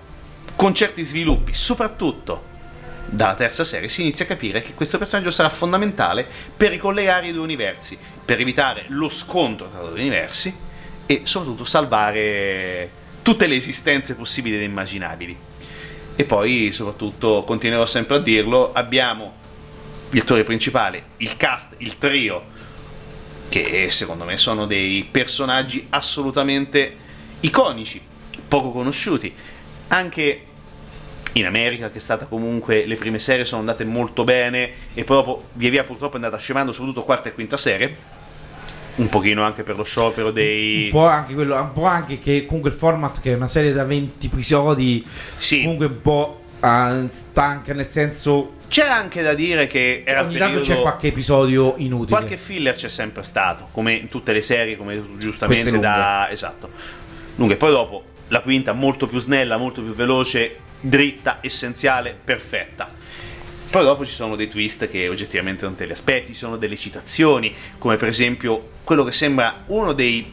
con 0.55 0.73
certi 0.73 1.03
sviluppi, 1.03 1.53
soprattutto 1.53 2.53
dalla 3.05 3.35
terza 3.35 3.63
serie, 3.63 3.89
si 3.89 4.01
inizia 4.01 4.25
a 4.25 4.27
capire 4.27 4.63
che 4.63 4.73
questo 4.73 4.97
personaggio 4.97 5.29
sarà 5.29 5.49
fondamentale 5.49 6.25
per 6.57 6.71
ricollegare 6.71 7.27
i 7.27 7.31
due 7.31 7.43
universi, 7.43 7.97
per 8.23 8.39
evitare 8.39 8.85
lo 8.87 9.09
scontro 9.09 9.69
tra 9.69 9.81
i 9.81 9.89
due 9.89 10.01
universi 10.01 10.55
e 11.05 11.21
soprattutto 11.25 11.65
salvare 11.65 12.89
tutte 13.21 13.45
le 13.45 13.55
esistenze 13.55 14.15
possibili 14.15 14.55
ed 14.55 14.63
immaginabili. 14.63 15.37
E 16.15 16.23
poi, 16.23 16.71
soprattutto, 16.71 17.43
continuerò 17.45 17.85
sempre 17.85 18.15
a 18.15 18.19
dirlo, 18.19 18.71
abbiamo 18.71 19.33
gli 20.09 20.19
attori 20.19 20.43
principali, 20.43 21.01
il 21.17 21.35
cast, 21.35 21.73
il 21.77 21.97
trio, 21.97 22.43
che 23.49 23.87
secondo 23.91 24.23
me 24.23 24.37
sono 24.37 24.65
dei 24.65 25.07
personaggi 25.09 25.87
assolutamente 25.89 26.95
iconici, 27.41 28.01
poco 28.47 28.71
conosciuti. 28.71 29.33
Anche 29.89 30.45
in 31.33 31.45
America, 31.45 31.91
che 31.91 31.97
è 31.97 32.01
stata 32.01 32.27
comunque, 32.27 32.85
le 32.85 32.95
prime 32.95 33.19
serie 33.19 33.43
sono 33.43 33.59
andate 33.59 33.83
molto 33.83 34.23
bene 34.23 34.71
e 34.93 35.03
dopo 35.03 35.49
via 35.53 35.69
via 35.69 35.83
purtroppo 35.83 36.13
è 36.13 36.15
andata 36.15 36.37
scemando, 36.37 36.71
soprattutto 36.71 37.03
quarta 37.03 37.27
e 37.27 37.33
quinta 37.33 37.57
serie. 37.57 38.14
Un 38.95 39.09
pochino 39.09 39.43
anche 39.43 39.63
per 39.63 39.75
lo 39.75 39.83
sciopero 39.83 40.31
dei... 40.31 40.85
Un 40.85 40.91
po' 40.91 41.07
anche 41.07 41.33
quello, 41.33 41.55
un 41.59 41.73
po' 41.73 41.85
anche 41.85 42.17
che 42.17 42.45
comunque 42.45 42.69
il 42.69 42.75
format 42.75 43.19
che 43.19 43.33
è 43.33 43.35
una 43.35 43.47
serie 43.47 43.73
da 43.73 43.83
20 43.83 44.27
episodi, 44.27 45.05
Sì. 45.37 45.61
comunque 45.61 45.87
un 45.87 46.01
po' 46.01 46.41
ah, 46.61 47.03
stanca, 47.09 47.73
nel 47.73 47.89
senso 47.89 48.53
C'è 48.69 48.87
anche 48.87 49.21
da 49.21 49.33
dire 49.33 49.67
che 49.67 50.03
era 50.05 50.21
ogni 50.21 50.37
tanto 50.37 50.59
periodo... 50.59 50.75
c'è 50.75 50.81
qualche 50.81 51.07
episodio 51.07 51.75
inutile. 51.77 52.17
Qualche 52.17 52.37
filler 52.37 52.73
c'è 52.73 52.89
sempre 52.89 53.23
stato, 53.23 53.67
come 53.71 53.93
in 53.93 54.07
tutte 54.07 54.31
le 54.31 54.41
serie, 54.41 54.77
come 54.77 55.03
giustamente 55.17 55.77
da... 55.79 56.29
Esatto. 56.29 56.69
Lunghe. 57.35 57.57
Poi 57.57 57.71
dopo, 57.71 58.03
la 58.29 58.39
quinta 58.39 58.71
molto 58.71 59.07
più 59.07 59.19
snella, 59.19 59.57
molto 59.57 59.81
più 59.81 59.93
veloce, 59.93 60.55
dritta, 60.79 61.39
essenziale, 61.41 62.15
perfetta. 62.23 62.89
Poi 63.69 63.83
dopo 63.83 64.05
ci 64.05 64.13
sono 64.13 64.35
dei 64.35 64.47
twist 64.47 64.89
che 64.89 65.09
oggettivamente 65.09 65.65
non 65.65 65.75
te 65.75 65.85
li 65.85 65.91
aspetti, 65.91 66.33
ci 66.33 66.37
sono 66.37 66.57
delle 66.57 66.77
citazioni, 66.77 67.53
come 67.77 67.97
per 67.97 68.07
esempio 68.07 68.69
quello 68.83 69.03
che 69.03 69.11
sembra 69.11 69.63
uno 69.67 69.91
dei 69.93 70.31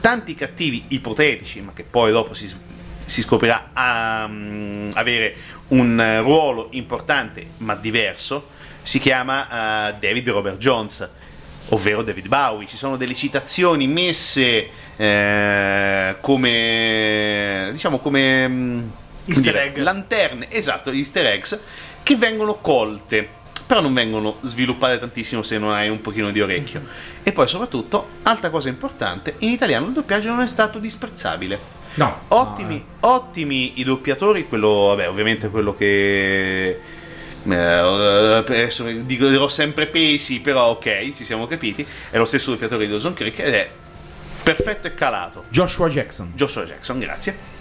tanti 0.00 0.34
cattivi 0.34 0.84
ipotetici, 0.88 1.62
ma 1.62 1.72
che 1.72 1.84
poi 1.84 2.12
dopo 2.12 2.34
si, 2.34 2.52
si 3.06 3.22
scoprirà 3.22 3.70
a, 3.72 4.26
mm, 4.28 4.90
avere 4.94 5.34
un 5.68 6.20
ruolo 6.22 6.68
importante 6.72 7.46
ma 7.58 7.74
diverso, 7.74 8.48
si 8.82 8.98
chiama 8.98 9.88
eh, 9.88 9.94
David 9.98 10.28
Robert 10.28 10.58
Jones, 10.58 11.08
ovvero 11.70 12.02
David 12.02 12.28
Bowie. 12.28 12.66
Ci 12.66 12.76
sono 12.76 12.98
delle 12.98 13.14
citazioni 13.14 13.86
messe 13.86 14.68
eh, 14.96 16.16
come 16.20 17.68
diciamo 17.72 17.98
come 17.98 18.46
mm, 18.46 18.88
Easter 19.24 19.52
dire, 19.52 19.64
egg. 19.64 19.78
lanterne, 19.78 20.50
esatto, 20.50 20.92
gli 20.92 20.98
easter 20.98 21.26
eggs 21.26 21.58
che 22.04 22.16
vengono 22.16 22.56
colte, 22.56 23.26
però 23.66 23.80
non 23.80 23.94
vengono 23.94 24.36
sviluppate 24.42 24.98
tantissimo 24.98 25.42
se 25.42 25.58
non 25.58 25.72
hai 25.72 25.88
un 25.88 26.00
pochino 26.00 26.30
di 26.30 26.40
orecchio. 26.40 26.82
E 27.22 27.32
poi 27.32 27.48
soprattutto, 27.48 28.08
altra 28.22 28.50
cosa 28.50 28.68
importante, 28.68 29.36
in 29.38 29.50
italiano 29.50 29.86
il 29.86 29.92
doppiaggio 29.92 30.28
non 30.28 30.42
è 30.42 30.46
stato 30.46 30.78
disprezzabile. 30.78 31.58
No. 31.94 32.20
Ottimi, 32.28 32.84
ottimi 33.00 33.80
i 33.80 33.84
doppiatori, 33.84 34.46
quello, 34.46 34.88
vabbè, 34.88 35.08
ovviamente 35.08 35.48
quello 35.48 35.74
che... 35.74 36.78
eh, 37.42 37.54
adesso 37.54 38.84
dico- 38.84 39.28
dirò 39.28 39.48
sempre 39.48 39.86
pesi, 39.86 40.40
però 40.40 40.70
ok, 40.70 41.12
ci 41.14 41.24
siamo 41.24 41.46
capiti. 41.46 41.86
È 42.10 42.18
lo 42.18 42.26
stesso 42.26 42.50
doppiatore 42.50 42.84
di 42.84 42.90
Dawson 42.90 43.14
Creek 43.14 43.38
ed 43.38 43.54
è 43.54 43.70
perfetto 44.42 44.88
e 44.88 44.94
calato. 44.94 45.44
Joshua 45.48 45.88
Jackson. 45.88 46.32
Joshua 46.34 46.64
Jackson, 46.64 46.98
grazie. 46.98 47.53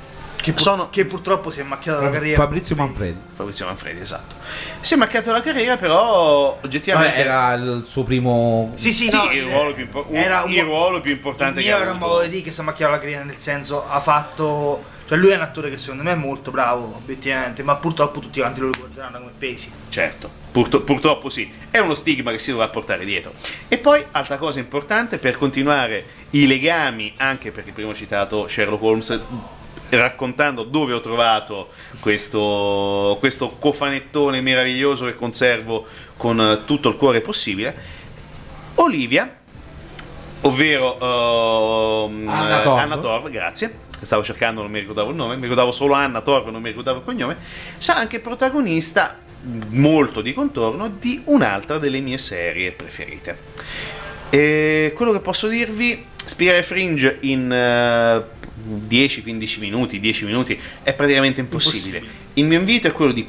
Che, 0.43 0.51
pur- 0.51 0.61
Sono- 0.61 0.89
che 0.89 1.05
purtroppo 1.05 1.49
si 1.49 1.61
è 1.61 1.63
macchiata 1.63 2.01
la 2.01 2.09
carriera. 2.09 2.41
Fabrizio 2.41 2.75
Manfredi. 2.75 3.17
Fabrizio 3.33 3.65
Manfredi, 3.65 4.01
esatto. 4.01 4.35
Si 4.81 4.93
è 4.93 4.97
macchiato 4.97 5.31
la 5.31 5.41
carriera, 5.41 5.77
però 5.77 6.59
oggettivamente... 6.61 7.23
Vabbè, 7.23 7.25
era 7.25 7.53
il 7.53 7.83
suo 7.87 8.03
primo. 8.03 8.73
Sì, 8.75 8.91
sì, 8.91 9.09
Sì, 9.09 9.15
no, 9.15 9.31
il 9.31 9.43
ruolo 9.43 9.73
più 9.73 9.83
impo- 9.85 10.05
un- 10.09 10.15
era 10.17 10.43
un 10.43 10.51
il 10.51 10.61
ruolo 10.63 10.99
più 10.99 11.13
importante 11.13 11.61
il 11.61 11.65
che 11.65 11.71
era 11.71 11.91
un 11.91 11.97
modo 11.97 12.19
di 12.23 12.27
dire 12.27 12.41
che 12.41 12.51
si 12.51 12.59
è 12.59 12.63
macchiato 12.63 12.91
la 12.91 12.99
carriera, 12.99 13.23
nel 13.23 13.39
senso 13.39 13.87
ha 13.87 14.01
fatto. 14.01 14.91
Cioè, 15.05 15.17
lui 15.17 15.31
è 15.31 15.35
un 15.35 15.41
attore 15.43 15.69
che 15.69 15.77
secondo 15.77 16.03
me 16.03 16.11
è 16.11 16.15
molto 16.15 16.51
bravo, 16.51 16.93
obiettivamente, 16.95 17.63
ma 17.63 17.75
purtroppo 17.75 18.19
tutti 18.19 18.39
quanti 18.41 18.59
lo 18.59 18.67
ricorderanno 18.71 19.19
come 19.19 19.31
pesi. 19.37 19.71
Certo, 19.87 20.29
purtro- 20.51 20.81
purtroppo 20.81 21.29
sì, 21.29 21.49
è 21.69 21.77
uno 21.79 21.93
stigma 21.93 22.31
che 22.31 22.39
si 22.39 22.51
dovrà 22.51 22.67
portare 22.67 23.05
dietro. 23.05 23.31
E 23.69 23.77
poi, 23.77 24.03
altra 24.11 24.37
cosa 24.37 24.59
importante, 24.59 25.17
per 25.19 25.37
continuare 25.37 26.05
i 26.31 26.47
legami, 26.47 27.13
anche 27.17 27.51
perché 27.51 27.71
prima 27.71 27.91
ho 27.91 27.95
citato 27.95 28.47
Sherlock 28.49 28.81
Holmes, 28.83 29.19
raccontando 29.95 30.63
dove 30.63 30.93
ho 30.93 31.01
trovato 31.01 31.69
questo, 31.99 33.17
questo 33.19 33.55
cofanettone 33.59 34.41
meraviglioso 34.41 35.05
che 35.05 35.15
conservo 35.15 35.85
con 36.17 36.39
eh, 36.39 36.65
tutto 36.65 36.89
il 36.89 36.95
cuore 36.95 37.21
possibile, 37.21 37.75
Olivia, 38.75 39.31
ovvero 40.41 42.05
ehm, 42.05 42.27
Anna 42.27 42.61
Torv. 42.61 42.77
Anna 42.77 42.97
Torv, 42.97 43.29
grazie. 43.29 43.81
Stavo 44.03 44.23
cercando, 44.23 44.61
non 44.61 44.69
mi 44.69 44.79
ricordavo 44.79 45.11
il 45.11 45.15
nome, 45.15 45.35
mi 45.35 45.43
ricordavo 45.43 45.71
solo 45.71 45.93
Anna 45.93 46.21
Torv, 46.21 46.49
non 46.49 46.61
mi 46.61 46.67
ricordavo 46.69 46.99
il 46.99 47.05
cognome. 47.05 47.37
Sarà 47.77 47.99
anche 47.99 48.19
protagonista, 48.19 49.17
molto 49.69 50.21
di 50.21 50.33
contorno, 50.33 50.89
di 50.89 51.21
un'altra 51.25 51.77
delle 51.77 51.99
mie 51.99 52.17
serie 52.17 52.71
preferite. 52.71 53.37
E 54.29 54.93
quello 54.95 55.11
che 55.11 55.19
posso 55.19 55.47
dirvi, 55.47 56.05
spiegare 56.25 56.63
Fringe 56.63 57.17
in 57.21 57.51
eh, 57.51 58.42
10-15 58.87 59.59
minuti, 59.59 59.99
10 59.99 60.25
minuti, 60.25 60.59
è 60.83 60.93
praticamente 60.93 61.41
impossibile. 61.41 62.01
Il 62.33 62.45
mio 62.45 62.59
invito 62.59 62.87
è 62.87 62.91
quello 62.91 63.11
di 63.11 63.27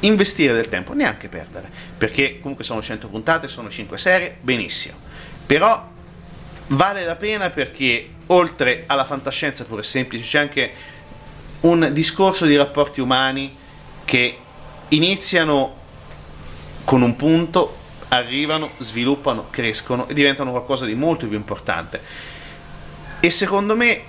investire 0.00 0.54
del 0.54 0.68
tempo, 0.68 0.94
neanche 0.94 1.28
perdere, 1.28 1.68
perché 1.98 2.38
comunque 2.40 2.64
sono 2.64 2.80
100 2.80 3.08
puntate, 3.08 3.48
sono 3.48 3.68
5 3.68 3.98
serie, 3.98 4.36
benissimo. 4.40 4.96
Però 5.46 5.88
vale 6.68 7.04
la 7.04 7.16
pena 7.16 7.50
perché 7.50 8.08
oltre 8.26 8.84
alla 8.86 9.04
fantascienza 9.04 9.64
pure 9.64 9.82
semplice 9.82 10.24
c'è 10.24 10.38
anche 10.38 10.72
un 11.60 11.90
discorso 11.92 12.46
di 12.46 12.56
rapporti 12.56 13.00
umani 13.00 13.56
che 14.04 14.38
iniziano 14.88 15.76
con 16.84 17.02
un 17.02 17.16
punto, 17.16 17.76
arrivano, 18.08 18.72
sviluppano, 18.78 19.48
crescono 19.50 20.08
e 20.08 20.14
diventano 20.14 20.50
qualcosa 20.50 20.86
di 20.86 20.94
molto 20.94 21.26
più 21.26 21.36
importante. 21.36 22.00
E 23.20 23.30
secondo 23.30 23.76
me 23.76 24.02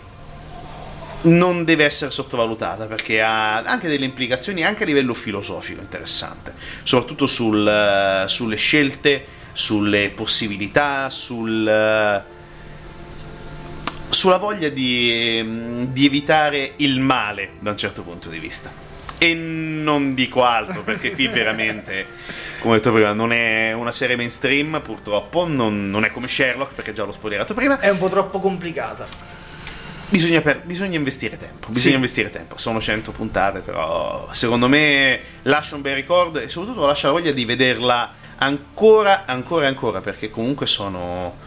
non 1.24 1.64
deve 1.64 1.86
essere 1.86 2.12
sottovalutata 2.12 2.86
perché 2.86 3.22
ha 3.22 3.58
anche 3.58 3.88
delle 3.88 4.06
implicazioni 4.06 4.64
anche 4.64 4.84
a 4.84 4.86
livello 4.86 5.14
filosofico 5.14 5.82
interessante, 5.82 6.54
soprattutto 6.84 7.28
sul, 7.28 7.68
eh, 7.68 8.28
sulle 8.28 8.56
scelte, 8.56 9.26
sulle 9.54 10.10
possibilità, 10.10 11.10
sul, 11.10 11.68
eh, 11.68 12.24
sulla 14.10 14.38
voglia 14.38 14.70
di, 14.70 15.38
ehm, 15.38 15.86
di 15.88 16.06
evitare 16.06 16.74
il 16.78 17.00
male 17.00 17.52
da 17.60 17.72
un 17.72 17.78
certo 17.78 18.02
punto 18.02 18.30
di 18.30 18.40
vista. 18.40 18.90
E 19.18 19.36
non 19.36 20.16
dico 20.16 20.44
altro 20.44 20.82
perché 20.82 21.12
qui 21.12 21.28
veramente, 21.30 22.08
come 22.60 22.74
ho 22.74 22.78
detto 22.78 22.92
prima, 22.92 23.14
non 23.14 23.32
è 23.32 23.72
una 23.74 23.92
serie 23.92 24.16
mainstream 24.16 24.82
purtroppo, 24.84 25.46
non, 25.48 25.92
non 25.92 26.04
è 26.04 26.12
come 26.12 26.28
Sherlock 26.28 26.74
perché 26.74 26.94
già 26.94 27.04
l'ho 27.04 27.12
spoilerato 27.12 27.54
prima. 27.54 27.80
È 27.80 27.90
un 27.90 28.00
po' 28.00 28.10
troppo 28.10 28.40
complicata. 28.40 29.31
Bisogna, 30.12 30.42
per- 30.42 30.64
bisogna 30.64 30.98
investire 30.98 31.38
tempo, 31.38 31.68
bisogna 31.70 31.92
Sì. 31.92 31.96
investire 31.96 32.30
tempo, 32.32 32.58
sono 32.58 32.82
100 32.82 33.12
puntate 33.12 33.60
però 33.62 34.28
secondo 34.34 34.68
me 34.68 35.22
lascia 35.44 35.76
un 35.76 35.82
bel 35.82 35.96
ricordo 35.96 36.38
e 36.40 36.50
soprattutto 36.50 36.86
lascia 36.86 37.08
la 37.08 37.14
voglia 37.14 37.32
di 37.32 37.46
vederla 37.46 38.14
ancora, 38.40 39.24
ancora 39.26 39.68
ancora 39.68 40.02
perché 40.02 40.30
comunque 40.30 40.66
sono, 40.66 41.38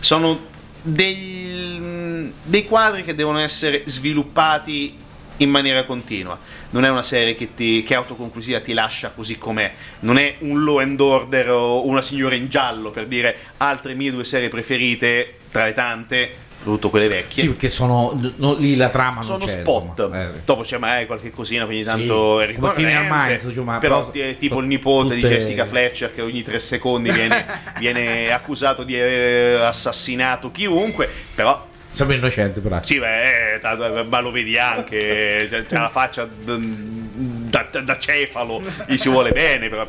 sono 0.00 0.46
dei, 0.82 2.32
dei 2.42 2.64
quadri 2.64 3.04
che 3.04 3.14
devono 3.14 3.38
essere 3.38 3.82
sviluppati 3.86 4.96
in 5.36 5.50
maniera 5.50 5.84
continua, 5.84 6.36
non 6.70 6.84
è 6.84 6.90
una 6.90 7.04
serie 7.04 7.36
che, 7.36 7.54
ti, 7.54 7.84
che 7.84 7.94
autoconclusiva, 7.94 8.58
ti 8.58 8.72
lascia 8.72 9.10
così 9.10 9.38
com'è, 9.38 9.72
non 10.00 10.18
è 10.18 10.34
un 10.40 10.64
Law 10.64 10.78
and 10.78 11.00
Order 11.00 11.50
o 11.50 11.86
una 11.86 12.02
signora 12.02 12.34
in 12.34 12.48
giallo 12.48 12.90
per 12.90 13.06
dire 13.06 13.36
altre 13.58 13.94
mie 13.94 14.10
due 14.10 14.24
serie 14.24 14.48
preferite 14.48 15.34
tra 15.52 15.66
le 15.66 15.72
tante, 15.72 16.34
soprattutto 16.58 16.90
quelle 16.90 17.08
vecchie 17.08 17.42
Sì, 17.42 17.48
perché 17.48 17.68
sono. 17.68 18.20
no, 18.36 18.54
lì 18.54 18.74
la 18.76 18.88
trama 18.88 19.14
non 19.16 19.24
sono 19.24 19.44
c'è, 19.44 19.60
spot. 19.60 20.10
Eh. 20.12 20.28
Dopo 20.44 20.62
c'è 20.62 20.76
mai 20.78 21.06
qualche 21.06 21.30
cosina 21.30 21.66
Sì, 21.68 21.82
tanto 21.82 22.14
come 22.14 22.42
è 22.42 22.46
ricorrente. 22.46 23.06
Minds, 23.08 23.42
insomma, 23.44 23.78
però 23.78 24.10
però- 24.10 24.36
tipo 24.38 24.58
il 24.60 24.66
nipote 24.66 25.14
di 25.14 25.20
tutte- 25.20 25.34
Jessica 25.34 25.64
Fletcher 25.64 26.12
che 26.12 26.20
ogni 26.22 26.42
tre 26.42 26.58
secondi 26.60 27.10
viene, 27.10 27.44
viene 27.78 28.32
accusato 28.32 28.82
di 28.82 28.98
aver 28.98 29.60
assassinato 29.62 30.50
chiunque. 30.50 31.08
Però 31.34 31.66
Sembra 31.90 32.16
innocente, 32.16 32.60
però. 32.60 32.80
sì, 32.82 32.98
beh, 32.98 33.54
eh, 33.54 34.04
ma 34.04 34.20
lo 34.20 34.30
vedi 34.30 34.58
anche, 34.58 35.48
c'ha 35.50 35.62
c'ha 35.62 35.80
la 35.80 35.88
faccia 35.88 36.28
da, 36.28 37.66
da- 37.82 37.98
cefalo, 37.98 38.60
gli 38.86 38.96
si 38.98 39.08
vuole 39.08 39.30
bene, 39.32 39.68
però 39.70 39.86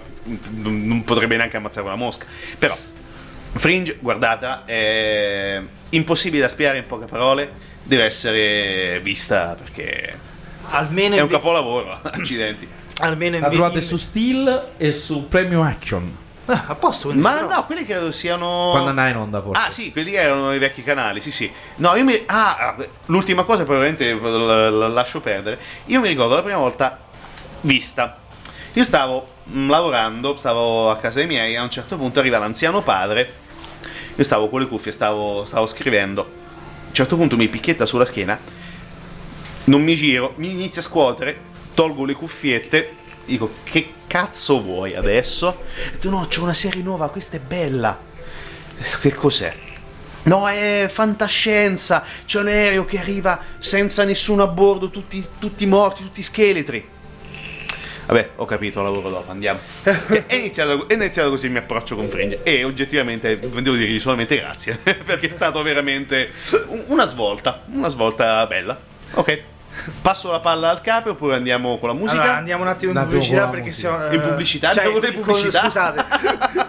non 0.53 1.03
potrebbe 1.03 1.36
neanche 1.36 1.58
ammazzare 1.58 1.86
una 1.88 1.95
mosca. 1.97 2.25
Però 2.58 2.75
Fringe, 3.51 3.97
guardata, 3.99 4.63
è 4.65 5.60
impossibile 5.89 6.43
da 6.43 6.49
spiegare 6.49 6.78
in 6.78 6.88
poche 6.88 7.06
parole, 7.06 7.52
deve 7.84 8.04
essere 8.04 8.99
vista 9.02 9.56
perché 9.56 10.28
Almeno 10.71 11.15
è 11.15 11.21
un 11.21 11.28
ve- 11.28 11.34
capolavoro, 11.34 11.99
accidenti. 12.04 12.67
Almeno 12.99 13.38
in 13.38 13.41
La 13.41 13.49
trovate 13.49 13.82
su 13.82 13.95
Steel 13.95 14.71
e 14.78 14.91
su 14.93 15.28
Premium 15.28 15.62
Action. 15.63 16.17
Ah, 16.45 16.65
a 16.67 16.75
posto, 16.75 17.08
quindi 17.08 17.21
Ma 17.21 17.41
no, 17.41 17.63
quelli 17.65 17.86
credo 17.86 18.12
siano... 18.12 18.69
Quando 18.71 18.89
andava 18.89 19.08
in 19.10 19.17
onda, 19.17 19.41
forse. 19.41 19.62
Ah 19.62 19.69
sì, 19.69 19.91
quelli 19.91 20.15
erano 20.15 20.52
i 20.52 20.58
vecchi 20.58 20.84
canali, 20.84 21.21
sì 21.21 21.32
sì. 21.32 21.52
No, 21.75 21.95
io 21.95 22.04
mi... 22.04 22.23
Ah, 22.25 22.75
l'ultima 23.06 23.43
cosa 23.43 23.63
probabilmente 23.63 24.13
la, 24.19 24.69
la 24.69 24.88
lascio 24.88 25.21
perdere. 25.21 25.60
Io 25.86 25.99
mi 25.99 26.08
ricordo 26.08 26.34
la 26.36 26.41
prima 26.41 26.58
volta 26.58 26.97
vista. 27.62 28.17
Io 28.73 28.84
stavo 28.84 29.28
mm, 29.47 29.69
lavorando, 29.69 30.38
stavo 30.38 30.89
a 30.89 30.97
casa 30.97 31.19
dei 31.19 31.28
miei, 31.28 31.56
a 31.56 31.62
un 31.62 31.69
certo 31.69 31.97
punto 31.97 32.19
arriva 32.19 32.39
l'anziano 32.39 32.82
padre, 32.82 33.32
io 34.19 34.25
stavo 34.25 34.49
con 34.49 34.60
le 34.60 34.67
cuffie, 34.67 34.91
stavo, 34.91 35.45
stavo 35.45 35.65
scrivendo. 35.65 36.21
A 36.21 36.88
un 36.89 36.93
certo 36.93 37.15
punto 37.15 37.38
mi 37.38 37.47
picchietta 37.47 37.86
sulla 37.86 38.03
schiena, 38.03 38.38
non 39.65 39.82
mi 39.82 39.95
giro, 39.95 40.34
mi 40.36 40.51
inizia 40.51 40.82
a 40.82 40.84
scuotere, 40.84 41.39
tolgo 41.73 42.03
le 42.03 42.15
cuffiette, 42.15 42.95
dico 43.23 43.53
che 43.63 43.93
cazzo 44.08 44.62
vuoi 44.62 44.93
adesso? 44.93 45.62
E 45.93 45.97
tu 45.99 46.10
no, 46.10 46.25
c'è 46.27 46.41
una 46.41 46.53
serie 46.53 46.84
nuova, 46.84 47.08
questa 47.08 47.38
è 47.38 47.39
bella. 47.39 47.97
Che 48.99 49.13
cos'è? 49.13 49.55
No, 50.23 50.49
è 50.49 50.89
fantascienza. 50.91 52.03
C'è 52.25 52.39
un 52.41 52.47
aereo 52.47 52.84
che 52.84 52.99
arriva 52.99 53.39
senza 53.58 54.03
nessuno 54.03 54.43
a 54.43 54.47
bordo, 54.47 54.89
tutti, 54.89 55.25
tutti 55.39 55.65
morti, 55.65 56.03
tutti 56.03 56.21
scheletri. 56.21 56.86
Vabbè, 58.10 58.30
ho 58.38 58.45
capito, 58.45 58.82
lavoro 58.82 59.10
dopo, 59.12 59.30
andiamo. 59.30 59.60
Che 59.84 60.26
È 60.26 60.34
iniziato, 60.34 60.88
è 60.88 60.93
iniziato 60.95 61.30
così 61.30 61.45
il 61.45 61.52
mio 61.52 61.62
approccio 61.62 61.95
con 61.95 62.10
Fringe. 62.10 62.39
E 62.41 62.63
oggettivamente 62.63 63.38
devo 63.38 63.76
dirgli 63.76 64.00
solamente 64.00 64.36
grazie. 64.39 64.78
Perché 64.82 65.30
è 65.30 65.32
stato 65.32 65.62
veramente 65.62 66.32
un- 66.69 66.86
una 66.88 67.06
svolta. 67.06 67.62
Una 67.72 67.88
svolta 67.89 68.48
bella. 68.48 68.76
Ok. 69.13 69.41
Passo 70.02 70.32
la 70.32 70.39
palla 70.39 70.72
al 70.72 70.82
capo 70.82 71.12
oppure 71.12 71.36
andiamo 71.36 71.78
con 71.78 71.89
la 71.89 71.93
musica? 71.95 72.22
Allora, 72.24 72.38
andiamo 72.38 72.63
un 72.63 72.69
attimo 72.69 72.91
in 72.91 72.98
attimo 72.98 73.12
pubblicità 73.13 73.48
perché 73.48 73.65
musica. 73.67 73.89
siamo. 73.89 74.06
In 74.14 74.20
eh, 74.20 74.28
pubblicità? 74.28 74.74
cioè, 74.74 74.84
Devo 74.86 74.99
le 74.99 75.14
con- 75.14 75.22
pubblicità? 75.24 75.62
Scusate, 75.62 76.05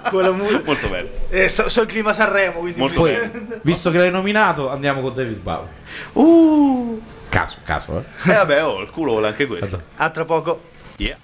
con 0.10 0.22
la 0.22 0.30
mu- 0.32 0.62
Molto 0.62 0.88
bello. 0.88 1.08
eh, 1.30 1.48
so, 1.48 1.70
so 1.70 1.80
il 1.80 1.88
clima 1.88 2.12
Sanremo, 2.12 2.58
quindi 2.60 2.78
Molto 2.80 3.00
Poi, 3.00 3.18
visto 3.62 3.90
che 3.90 3.96
l'hai 3.96 4.10
nominato, 4.10 4.68
andiamo 4.70 5.00
con 5.00 5.14
David 5.14 5.38
Bowie. 5.38 5.68
Uh. 6.12 7.02
Caso, 7.30 7.56
caso, 7.64 7.98
eh. 8.24 8.30
E 8.30 8.34
vabbè, 8.34 8.62
oh, 8.64 8.80
il 8.82 8.90
culo 8.90 9.24
anche 9.26 9.46
questo. 9.46 9.80
A 9.96 10.10
tra 10.10 10.24
poco. 10.26 10.68
Yeah. 10.98 11.16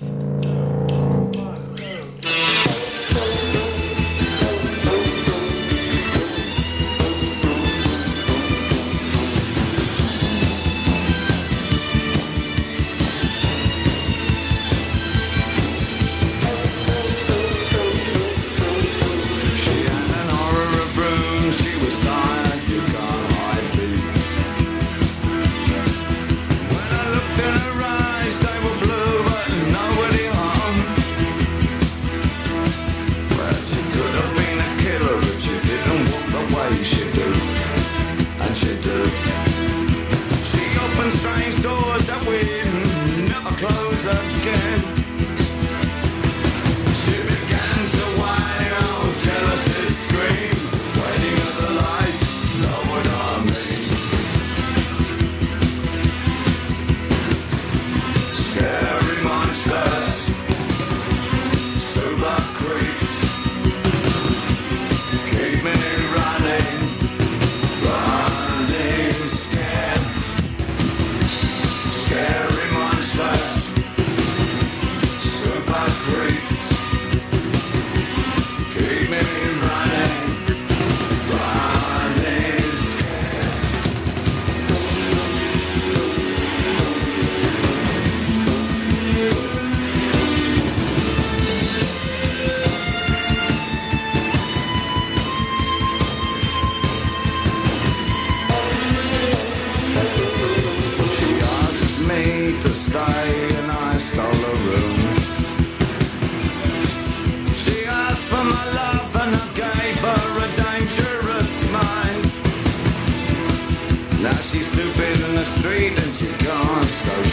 you 0.00 0.45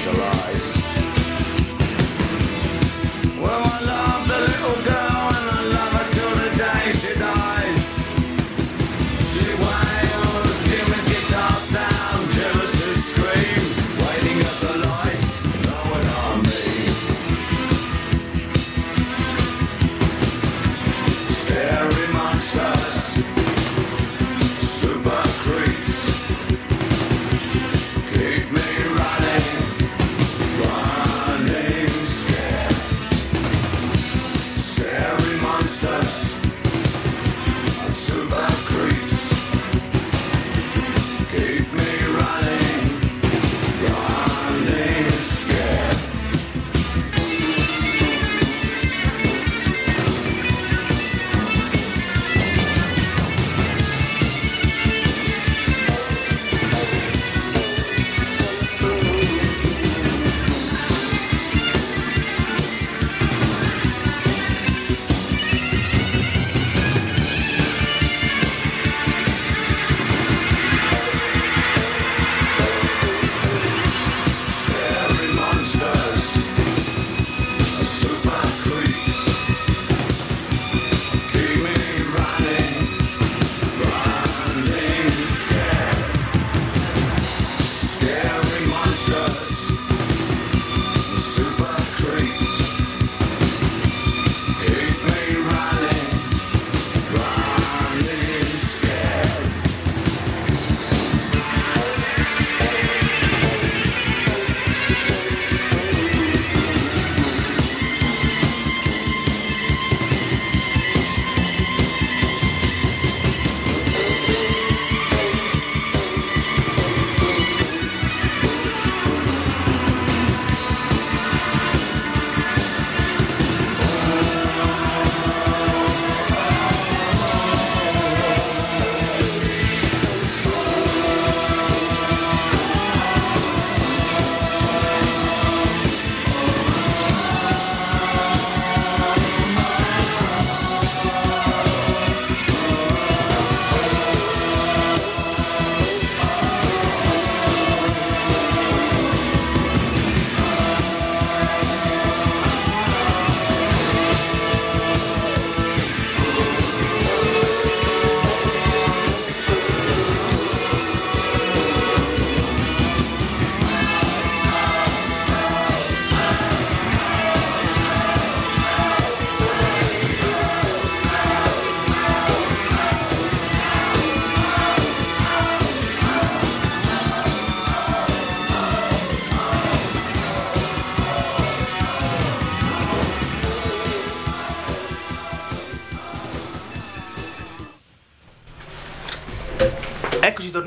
Shalom. 0.03 0.32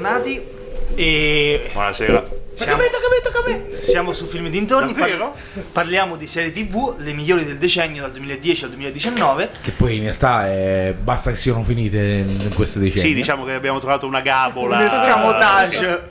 Eccoci 0.06 0.16
tornati 0.16 0.46
e 0.94 1.70
Buonasera. 1.72 2.24
siamo, 2.54 2.82
Siamo 3.82 4.12
su 4.12 4.26
film 4.26 4.48
dintorni. 4.48 4.94
Davvero? 4.94 5.34
parliamo 5.72 6.14
di 6.16 6.28
serie 6.28 6.52
TV, 6.52 6.94
le 6.98 7.12
migliori 7.12 7.44
del 7.44 7.58
decennio 7.58 8.02
dal 8.02 8.12
2010 8.12 8.64
al 8.64 8.70
2019. 8.70 9.50
Che 9.60 9.70
poi 9.72 9.96
in 9.96 10.02
realtà 10.04 10.46
è... 10.46 10.94
basta 10.96 11.30
che 11.30 11.36
siano 11.36 11.64
finite 11.64 11.98
in 11.98 12.54
questo 12.54 12.78
decennio. 12.78 13.02
Sì, 13.02 13.14
diciamo 13.14 13.44
che 13.44 13.54
abbiamo 13.54 13.80
trovato 13.80 14.06
una 14.06 14.20
gabola. 14.20 14.76
Un 14.76 14.82
escamotage. 14.82 16.10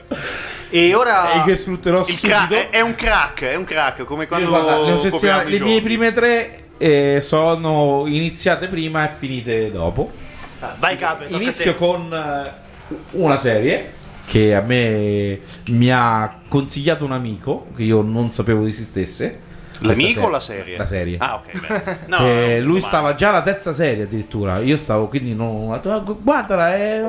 E 0.68 0.94
ora 0.94 1.32
E 1.32 1.44
che 1.44 1.56
sfrutterò 1.56 2.00
Il 2.00 2.06
subito. 2.06 2.26
crack, 2.26 2.52
è, 2.52 2.70
è 2.70 2.80
un 2.80 2.94
crack, 2.94 3.44
è 3.44 3.54
un 3.54 3.64
crack, 3.64 4.04
come 4.04 4.26
quando 4.26 4.50
guarda, 4.50 4.92
i 4.92 5.48
le 5.48 5.60
mie 5.60 5.80
prime 5.80 6.12
tre 6.12 6.64
eh, 6.76 7.20
sono 7.22 8.04
iniziate 8.06 8.66
prima 8.68 9.08
e 9.08 9.14
finite 9.16 9.70
dopo. 9.70 10.12
Ah, 10.60 10.74
vai 10.78 10.98
tocca 10.98 11.18
a 11.18 11.26
Inizio 11.28 11.74
con 11.76 12.12
eh, 12.12 12.65
una 13.12 13.36
serie 13.36 13.92
che 14.26 14.54
a 14.54 14.60
me 14.60 15.40
mi 15.68 15.90
ha 15.92 16.40
consigliato 16.48 17.04
un 17.04 17.12
amico 17.12 17.66
che 17.76 17.82
io 17.84 18.02
non 18.02 18.32
sapevo 18.32 18.64
di 18.64 18.70
esistesse. 18.70 19.40
L'amico 19.80 20.22
o 20.22 20.28
la 20.30 20.40
serie? 20.40 20.76
La 20.78 20.86
serie. 20.86 21.16
Ah, 21.18 21.34
ok. 21.36 21.98
No, 22.08 22.18
Eh, 22.20 22.60
lui 22.60 22.80
stava 22.80 23.14
già 23.14 23.28
alla 23.28 23.42
terza 23.42 23.72
serie 23.72 24.04
addirittura. 24.04 24.58
Io 24.60 24.76
stavo 24.78 25.06
quindi 25.08 25.34
non 25.34 25.70
"Ah, 25.72 25.98
gu- 25.98 26.22
guardala, 26.22 26.74
è, 26.74 27.04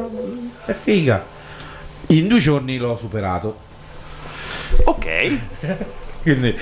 è 0.66 0.74
figa. 0.74 1.24
In 2.08 2.28
due 2.28 2.40
giorni 2.40 2.78
l'ho 2.78 2.98
superato. 2.98 3.58
Ok. 4.84 5.38
Quindi, 6.22 6.54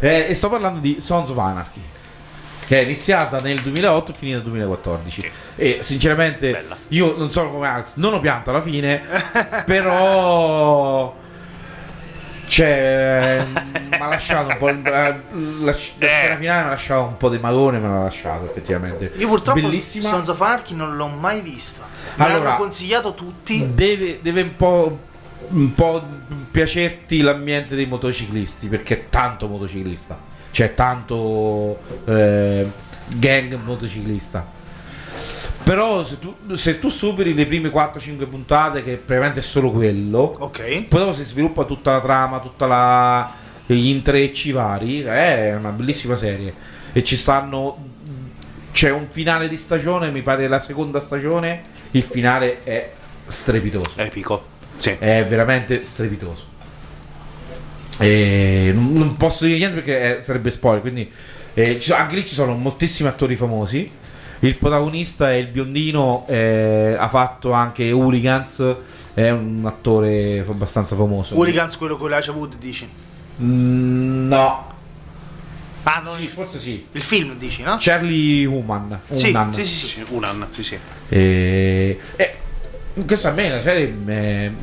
eh, 0.00 0.26
e 0.28 0.34
sto 0.34 0.50
parlando 0.50 0.80
di 0.80 0.96
Sons 1.00 1.30
of 1.30 1.38
Anarchy. 1.38 1.80
Che 2.66 2.78
è 2.78 2.82
iniziata 2.82 3.38
nel 3.40 3.60
2008 3.60 4.10
e 4.10 4.14
finita 4.14 4.36
nel 4.38 4.46
2014. 4.46 5.20
Sì. 5.20 5.30
E 5.56 5.78
sinceramente, 5.80 6.50
Bella. 6.52 6.76
io 6.88 7.14
non 7.16 7.28
so 7.30 7.50
come 7.50 7.66
Alex, 7.68 7.92
non 7.96 8.14
ho 8.14 8.20
pianto 8.20 8.50
alla 8.50 8.62
fine, 8.62 9.02
però. 9.66 11.14
Cioè, 12.46 13.44
mi 13.72 13.96
ha 13.98 14.06
lasciato 14.08 14.50
un 14.50 14.56
po'. 14.58 14.68
il- 14.68 14.82
La, 14.82 15.08
la, 15.08 15.16
la 15.60 15.72
scena 15.72 16.36
finale 16.36 16.38
mi 16.38 16.48
ha 16.48 16.68
lasciato 16.68 17.02
un 17.04 17.16
po' 17.16 17.28
di 17.30 17.38
malone, 17.38 17.78
me 17.78 17.88
l'ha 17.88 18.02
lasciato 18.02 18.44
effettivamente. 18.48 19.12
Io 19.16 19.28
purtroppo 19.28 19.60
Bellissima. 19.60 20.08
Sons 20.10 20.28
of 20.28 20.40
Anarchy 20.40 20.74
non 20.74 20.94
l'ho 20.96 21.08
mai 21.08 21.40
visto. 21.40 21.80
Me 22.16 22.24
Allora- 22.24 22.42
l'hanno 22.50 22.56
consigliato 22.58 23.14
tutti. 23.14 23.70
Deve, 23.74 24.18
deve 24.22 24.42
un 24.42 24.56
po'. 24.56 24.98
Un 25.46 25.74
po' 25.74 26.02
piacerti 26.50 27.20
l'ambiente 27.20 27.74
dei 27.76 27.84
motociclisti 27.84 28.68
perché 28.68 28.94
è 28.94 29.04
tanto 29.10 29.46
motociclista, 29.46 30.16
c'è 30.54 30.72
tanto 30.74 31.80
eh, 32.04 32.64
gang 33.08 33.58
motociclista. 33.60 34.46
Però 35.64 36.04
se 36.04 36.20
tu, 36.20 36.32
se 36.54 36.78
tu 36.78 36.88
superi 36.90 37.34
le 37.34 37.44
prime 37.44 37.70
4-5 37.70 38.28
puntate, 38.28 38.84
che 38.84 38.92
praticamente 38.98 39.40
è 39.40 39.42
solo 39.42 39.72
quello, 39.72 40.36
Ok. 40.38 40.84
poi 40.84 41.00
dopo 41.00 41.12
si 41.12 41.24
sviluppa 41.24 41.64
tutta 41.64 41.90
la 41.90 42.00
trama, 42.00 42.38
tutta 42.38 42.66
la 42.66 43.32
gli 43.66 43.88
intrecci 43.88 44.52
vari, 44.52 45.00
è 45.00 45.56
una 45.58 45.70
bellissima 45.70 46.14
serie. 46.14 46.54
E 46.92 47.02
ci 47.02 47.16
stanno 47.16 47.76
c'è 48.70 48.90
un 48.90 49.08
finale 49.08 49.48
di 49.48 49.56
stagione, 49.56 50.10
mi 50.10 50.22
pare 50.22 50.46
la 50.46 50.60
seconda 50.60 51.00
stagione, 51.00 51.62
il 51.92 52.02
finale 52.02 52.62
è 52.62 52.92
strepitoso. 53.26 53.92
Epico. 53.96 54.46
Sì. 54.78 54.94
È 54.98 55.24
veramente 55.26 55.82
strepitoso. 55.82 56.52
E 57.98 58.70
non, 58.74 58.92
non 58.92 59.16
posso 59.16 59.44
dire 59.44 59.58
niente 59.58 59.76
perché 59.76 60.18
eh, 60.18 60.20
sarebbe 60.20 60.50
spoiler. 60.50 60.80
Quindi, 60.80 61.10
eh, 61.54 61.78
ci 61.78 61.92
anche 61.92 62.14
lì 62.16 62.26
ci 62.26 62.34
sono 62.34 62.54
moltissimi 62.54 63.08
attori 63.08 63.36
famosi. 63.36 63.90
Il 64.40 64.56
protagonista 64.56 65.30
è 65.30 65.34
il 65.36 65.46
biondino, 65.46 66.26
eh, 66.28 66.94
ha 66.98 67.08
fatto 67.08 67.52
anche 67.52 67.90
Hooligans. 67.92 68.76
È 69.14 69.30
un 69.30 69.62
attore 69.64 70.40
abbastanza 70.40 70.96
famoso. 70.96 71.36
Hooligans, 71.36 71.76
quello 71.76 71.96
con 71.96 72.10
l'Aja 72.10 72.32
Wood, 72.32 72.56
dici? 72.58 72.86
Mm, 73.40 74.28
no, 74.28 74.72
Ah, 75.86 76.00
no, 76.02 76.14
Sì, 76.16 76.28
forse 76.28 76.58
sì. 76.58 76.86
il 76.92 77.02
film, 77.02 77.36
dici, 77.36 77.62
no? 77.62 77.76
Charlie 77.78 78.46
Human. 78.46 79.00
Sì, 79.14 79.28
Hunnam. 79.28 79.52
sì, 79.52 79.64
sì, 79.66 79.74
sì. 79.74 79.86
Sì, 79.86 80.04
un 80.08 80.24
anno, 80.24 80.46
sì, 80.50 80.62
sì. 80.62 80.78
E, 81.10 81.98
e 82.16 82.34
questa 83.06 83.30
a 83.30 83.32
me 83.32 83.48
la 83.50 83.60
serie 83.60 83.86
mi 83.88 84.14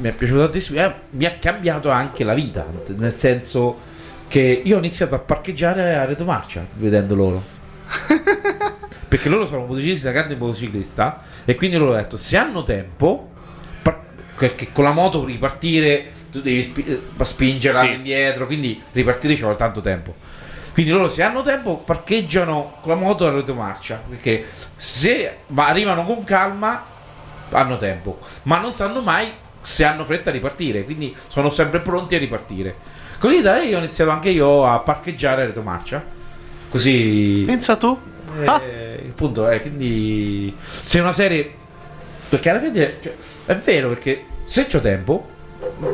è, 0.10 0.12
piaciuta 0.14 0.44
tantissimo. 0.44 0.80
eh, 0.80 0.94
mi 1.12 1.26
ha 1.26 1.32
cambiato 1.40 1.90
anche 1.90 2.24
la 2.24 2.34
vita. 2.34 2.66
Nel 2.96 3.16
senso 3.16 3.90
che 4.28 4.62
io 4.64 4.76
ho 4.76 4.80
iniziato 4.80 5.16
a 5.16 5.20
parcheggiare 5.20 5.96
a 5.96 6.06
Reto 6.06 6.24
Marcia 6.24 6.66
vedendo 6.74 7.16
loro. 7.16 7.44
Perché 9.08 9.28
loro 9.28 9.46
sono 9.46 9.66
motociclisti 9.66 10.06
da 10.06 10.12
grande 10.12 10.36
motociclista. 10.36 11.22
E 11.44 11.56
quindi 11.56 11.76
loro 11.76 11.92
ho 11.92 11.96
detto: 11.96 12.16
se 12.16 12.38
hanno 12.38 12.64
tempo, 12.64 13.30
par- 13.82 14.00
perché 14.38 14.72
con 14.72 14.86
la 14.86 14.94
moto 14.94 15.26
ripartire, 15.26 16.12
tu 16.32 16.40
devi 16.42 16.62
spi- 16.62 16.86
eh, 16.86 17.02
spingerla 17.26 17.80
Sì. 17.82 17.92
indietro. 17.92 18.46
Quindi 18.46 18.82
ripartire 18.94 19.36
ci 19.36 19.42
vuole 19.42 19.58
tanto 19.58 19.82
tempo. 19.82 20.16
Quindi 20.72 20.94
loro 20.94 21.10
se 21.10 21.22
hanno 21.24 21.42
tempo 21.42 21.80
parcheggiano 21.80 22.78
con 22.80 22.94
la 22.94 22.98
moto 22.98 23.28
a 23.28 23.32
retromarcia 23.32 24.02
perché 24.08 24.46
se 24.78 25.40
va- 25.48 25.68
arrivano 25.68 26.06
con 26.06 26.24
calma 26.24 26.86
hanno 27.52 27.78
tempo, 27.78 28.20
ma 28.44 28.58
non 28.60 28.74
sanno 28.74 29.02
mai 29.02 29.32
se 29.62 29.84
hanno 29.86 30.04
fretta 30.06 30.30
a 30.30 30.34
ripartire, 30.34 30.84
quindi 30.84 31.16
sono 31.28 31.50
sempre 31.52 31.80
pronti 31.80 32.16
a 32.16 32.18
ripartire. 32.18 32.76
Con 33.20 33.30
l'idea 33.30 33.62
io 33.62 33.76
ho 33.76 33.80
iniziato 33.80 34.10
anche 34.10 34.30
io 34.30 34.66
a 34.66 34.80
parcheggiare 34.80 35.44
a 35.44 35.46
retromarcia. 35.46 36.04
Così 36.70 37.44
Pensa 37.46 37.76
tu? 37.76 37.98
eh, 38.42 38.46
Ah. 38.46 38.62
il 39.04 39.12
punto 39.14 39.48
è 39.48 39.60
quindi 39.62 40.56
se 40.66 41.00
una 41.00 41.12
serie 41.12 41.54
perché 42.30 42.50
alla 42.50 42.60
fine 42.60 42.96
cioè, 43.02 43.14
è 43.48 43.56
vero 43.56 43.90
perché 43.90 44.24
se 44.46 44.66
ho 44.74 44.80
tempo 44.80 45.28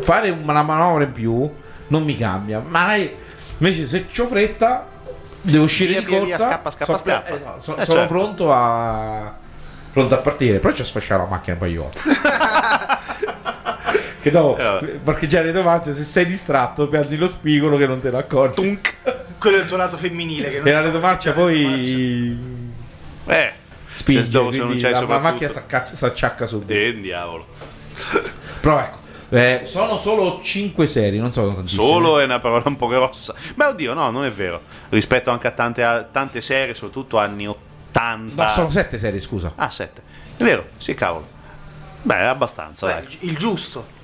fare 0.01 0.29
una 0.29 0.61
manovra 0.61 1.03
in 1.03 1.11
più 1.11 1.49
non 1.87 2.03
mi 2.03 2.15
cambia, 2.15 2.59
ma 2.59 2.87
lei- 2.87 3.11
invece 3.57 3.87
se 3.89 4.21
ho 4.21 4.27
fretta 4.27 4.87
devo 5.41 5.63
uscire 5.63 5.91
Via, 5.93 5.99
di 6.01 6.05
via, 6.05 6.17
corsa, 6.19 6.35
via, 6.37 6.45
scappa, 6.47 6.69
scappa, 6.69 6.91
so 6.97 7.03
scappa. 7.03 7.27
eh, 7.35 7.39
no, 7.43 7.55
so- 7.59 7.75
Eh, 7.75 7.83
sono 7.85 7.97
certo. 7.99 8.13
pronto 8.13 8.53
a 8.53 9.35
pronto 9.97 10.13
a 10.13 10.19
partire, 10.19 10.59
però 10.59 10.73
ci 10.75 10.81
ho 10.81 10.85
sfasciato 10.85 11.23
la 11.23 11.27
macchina 11.27 11.53
un 11.53 11.59
paio 11.59 11.71
di 11.71 11.77
volte. 11.77 11.99
che 14.21 14.29
dopo 14.29 14.57
Eh, 14.85 14.99
parcheggiare 15.03 15.51
davanti 15.51 15.93
se 15.95 16.03
sei 16.03 16.25
distratto 16.27 16.87
perdi 16.87 17.17
lo 17.17 17.27
spigolo 17.27 17.77
che 17.77 17.87
non 17.87 17.99
te 17.99 18.11
ne 18.11 18.17
accorgi. 18.19 18.55
Tunk. 18.55 18.93
Quello 19.39 19.57
è 19.57 19.61
il 19.61 19.65
tuo 19.67 19.77
lato 19.77 19.97
femminile. 19.97 20.49
Che 20.51 20.57
non 20.59 20.67
E 20.67 20.71
la 20.71 20.81
retromarcia 20.81 21.33
poi 21.33 22.37
Eh. 23.25 23.51
spinge, 23.89 24.25
se, 24.25 24.31
dopo, 24.31 24.51
se 24.51 24.59
non 24.59 24.77
c'hai 24.77 24.91
la, 24.91 25.01
la 25.01 25.17
macchina 25.19 25.49
s'accaccia- 25.49 25.95
s'acciacca 25.95 26.45
subito. 26.45 26.73
Eh, 26.73 26.99
diavolo. 26.99 27.45
Però 28.61 28.79
ecco, 28.79 28.97
eh, 29.29 29.61
sono 29.63 29.97
solo 29.97 30.39
5 30.43 30.85
serie, 30.85 31.19
non 31.19 31.31
sono 31.31 31.53
tantissime. 31.55 31.83
Solo 31.83 32.19
è 32.19 32.23
una 32.23 32.37
parola 32.39 32.63
un 32.65 32.75
po' 32.75 32.85
grossa. 32.87 33.33
Beh, 33.55 33.65
oddio, 33.65 33.93
no, 33.95 34.11
non 34.11 34.25
è 34.25 34.31
vero. 34.31 34.61
Rispetto 34.89 35.31
anche 35.31 35.47
a 35.47 35.51
tante, 35.51 35.83
a 35.83 36.03
tante 36.03 36.39
serie, 36.41 36.75
soprattutto 36.75 37.17
anni 37.17 37.47
80. 37.47 37.65
No, 38.35 38.49
sono 38.49 38.69
7 38.69 38.97
serie, 38.97 39.19
scusa. 39.19 39.53
Ah, 39.55 39.69
7. 39.69 40.01
È 40.37 40.43
vero, 40.43 40.67
sì, 40.77 40.93
cavolo. 40.93 41.27
Beh, 42.03 42.15
è 42.19 42.23
abbastanza, 42.25 42.85
Beh, 42.87 42.93
dai. 42.93 43.17
il- 43.21 43.37
giusto. 43.37 43.95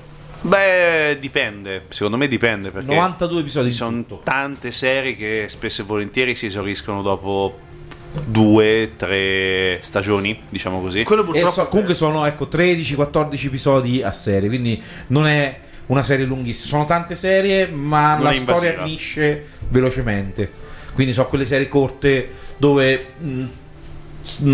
Beh, 0.41 1.17
dipende. 1.19 1.85
Secondo 1.89 2.17
me 2.17 2.27
dipende 2.27 2.69
perché 2.71 2.93
92 2.93 3.39
episodi 3.41 3.69
ci 3.71 3.77
sono 3.77 3.97
tutto. 4.01 4.21
tante 4.25 4.71
serie 4.71 5.15
che 5.15 5.45
spesso 5.47 5.81
e 5.81 5.85
volentieri 5.85 6.35
si 6.35 6.47
esauriscono 6.47 7.01
dopo 7.01 7.59
due, 8.25 8.93
tre 8.97 9.79
stagioni, 9.81 10.41
diciamo 10.49 10.81
così. 10.81 11.03
Quello 11.03 11.23
purtroppo. 11.23 11.49
so- 11.51 11.67
comunque 11.67 11.95
sono 11.95 12.25
ecco 12.25 12.47
13-14 12.47 13.45
episodi 13.47 14.03
a 14.03 14.11
serie, 14.11 14.49
quindi 14.49 14.81
non 15.07 15.27
è 15.27 15.59
una 15.85 16.03
serie 16.03 16.25
lunghissima. 16.25 16.67
Sono 16.67 16.85
tante 16.85 17.15
serie, 17.15 17.67
ma 17.67 18.15
Non 18.15 18.23
la 18.23 18.33
storia 18.33 18.73
finisce 18.83 19.47
velocemente. 19.69 20.51
Quindi 20.93 21.13
sono 21.13 21.27
quelle 21.27 21.45
serie 21.45 21.67
corte 21.69 22.29
dove 22.57 23.05
mh, 23.17 23.27
mh, 23.29 23.49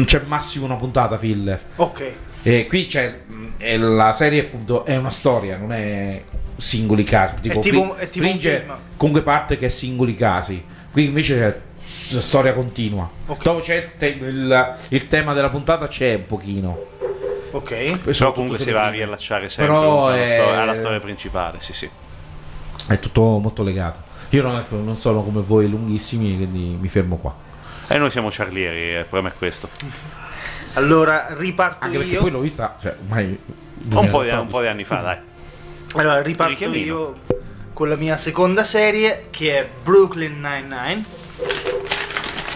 c'è 0.05 0.21
massimo 0.25 0.65
una 0.65 0.75
puntata 0.75 1.17
filler. 1.17 1.61
Ok. 1.77 2.11
E 2.43 2.67
qui 2.67 2.85
c'è 2.85 3.19
è 3.57 3.75
la 3.77 4.11
serie 4.13 4.41
appunto 4.41 4.85
è 4.85 4.95
una 4.95 5.11
storia, 5.11 5.57
non 5.57 5.73
è 5.73 6.23
singoli 6.57 7.03
casi. 7.03 7.35
Tipo, 7.41 7.59
tipo- 7.59 7.93
Fri- 7.93 8.05
è 8.05 8.09
tipo 8.09 8.25
un 8.25 8.31
Fringe 8.31 8.57
film. 8.59 8.75
comunque 8.97 9.21
parte 9.23 9.57
che 9.57 9.65
è 9.65 9.69
singoli 9.69 10.15
casi. 10.15 10.63
Qui 10.91 11.05
invece 11.05 11.35
c'è 11.35 11.59
una 12.13 12.21
storia 12.21 12.53
continua. 12.53 13.09
Ok. 13.27 13.43
Dopo 13.43 13.59
c'è 13.59 13.75
il, 13.75 13.89
te- 13.97 14.07
il- 14.07 14.75
il 14.89 15.07
tema 15.07 15.33
della 15.33 15.49
puntata 15.49 15.87
c'è 15.87 16.15
un 16.15 16.25
pochino. 16.27 16.85
Ok. 17.51 17.99
Però 17.99 18.31
comunque 18.31 18.59
si 18.59 18.71
va 18.71 18.85
a 18.85 18.89
riallacciare 18.89 19.49
sempre 19.49 19.73
Però 19.73 20.07
alla, 20.07 20.21
è- 20.21 20.25
sto- 20.25 20.49
alla 20.53 20.75
storia 20.75 20.99
principale, 20.99 21.59
sì, 21.59 21.73
sì. 21.73 21.89
È 22.87 22.99
tutto 22.99 23.21
molto 23.39 23.63
legato. 23.63 24.07
Io 24.29 24.41
non, 24.43 24.63
non 24.83 24.95
sono 24.97 25.23
come 25.23 25.41
voi 25.41 25.67
lunghissimi, 25.69 26.35
quindi 26.35 26.77
mi 26.79 26.87
fermo 26.87 27.17
qua. 27.17 27.35
E 27.91 27.97
noi 27.97 28.11
siamo 28.11 28.29
charlieri, 28.31 28.99
il 28.99 29.05
problema 29.05 29.29
è 29.29 29.37
questo. 29.37 29.67
Allora 30.73 31.27
riparto 31.31 31.83
Anche 31.85 31.97
perché 31.97 32.13
io. 32.13 32.19
poi 32.21 32.29
l'ho 32.31 32.39
vista, 32.39 32.77
cioè, 32.79 32.95
ormai 33.01 33.25
Un 33.25 33.89
po' 33.89 34.01
di, 34.01 34.09
2014. 34.29 34.35
un 34.37 34.47
po' 34.47 34.61
di 34.61 34.67
anni 34.67 34.83
fa, 34.83 34.95
dai. 35.01 35.17
Allora 35.95 36.21
riparto 36.21 36.53
Richiamino. 36.53 36.85
io 36.85 37.19
con 37.73 37.89
la 37.89 37.95
mia 37.95 38.17
seconda 38.17 38.63
serie 38.63 39.27
che 39.31 39.57
è 39.57 39.69
Brooklyn 39.83 40.39
Nine-Nine. 40.39 41.03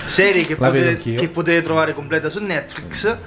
Serie 0.06 0.46
che 0.46 0.56
potete, 0.56 0.98
che 1.16 1.30
potete 1.30 1.62
trovare 1.64 1.94
completa 1.96 2.30
su 2.30 2.40
Netflix. 2.44 3.18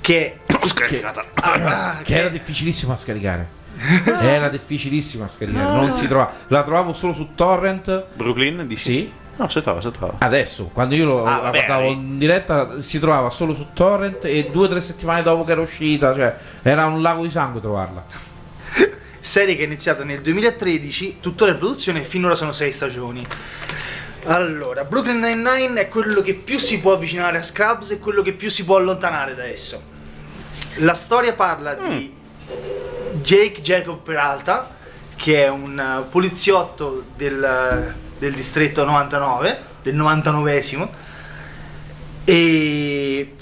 Che 0.00 0.38
L'ho 0.46 0.66
scaricata. 0.66 1.24
Ah, 1.44 2.00
che 2.02 2.16
era 2.16 2.28
difficilissima 2.28 2.94
da 2.94 2.98
scaricare. 2.98 3.60
Era 4.20 4.48
difficilissima 4.48 5.24
da 5.24 5.30
scaricare, 5.30 5.74
non 5.76 5.92
si 5.92 6.06
trovava. 6.06 6.32
La 6.48 6.62
trovavo 6.62 6.92
solo 6.92 7.12
su 7.14 7.30
torrent. 7.34 8.06
Brooklyn, 8.14 8.66
dici? 8.66 8.82
Sì. 8.82 9.12
No, 9.36 9.48
si 9.48 9.60
trova, 9.62 9.80
si 9.80 9.90
trova. 9.90 10.14
Adesso, 10.18 10.70
quando 10.72 10.94
io 10.94 11.04
lo, 11.04 11.24
Ah, 11.24 11.36
la 11.36 11.36
vabbè, 11.42 11.64
guardavo 11.64 11.88
lì. 11.88 11.92
in 11.92 12.18
diretta, 12.18 12.80
si 12.80 12.98
trovava 12.98 13.30
solo 13.30 13.54
su 13.54 13.68
torrent 13.72 14.24
e 14.26 14.50
due 14.50 14.66
o 14.66 14.68
tre 14.68 14.80
settimane 14.80 15.22
dopo 15.22 15.44
che 15.44 15.52
era 15.52 15.60
uscita, 15.60 16.14
cioè 16.14 16.36
era 16.62 16.86
un 16.86 17.00
lago 17.02 17.22
di 17.22 17.30
sangue 17.30 17.60
trovarla. 17.60 18.04
serie 19.20 19.56
che 19.56 19.62
è 19.62 19.66
iniziata 19.66 20.04
nel 20.04 20.20
2013, 20.20 21.18
tuttora 21.20 21.52
in 21.52 21.58
produzione 21.58 22.00
e 22.02 22.04
finora 22.04 22.34
sono 22.34 22.52
sei 22.52 22.72
stagioni. 22.72 23.26
Allora, 24.24 24.84
Brooklyn 24.84 25.18
Nine-Nine 25.18 25.80
è 25.80 25.88
quello 25.88 26.20
che 26.22 26.34
più 26.34 26.58
si 26.58 26.78
può 26.78 26.92
avvicinare 26.92 27.38
a 27.38 27.42
Scrubs 27.42 27.90
e 27.90 27.98
quello 27.98 28.22
che 28.22 28.32
più 28.34 28.50
si 28.50 28.64
può 28.64 28.76
allontanare 28.76 29.34
da 29.34 29.44
esso. 29.44 29.82
La 30.76 30.94
storia 30.94 31.32
parla 31.32 31.74
di 31.74 32.12
Jake 33.20 33.60
Jacob 33.62 33.98
Peralta, 34.00 34.76
che 35.16 35.44
è 35.44 35.48
un 35.48 36.04
poliziotto 36.08 37.04
del, 37.16 37.94
del 38.22 38.34
distretto 38.34 38.84
99, 38.84 39.58
del 39.82 39.96
99esimo, 39.96 40.88
e 42.22 43.34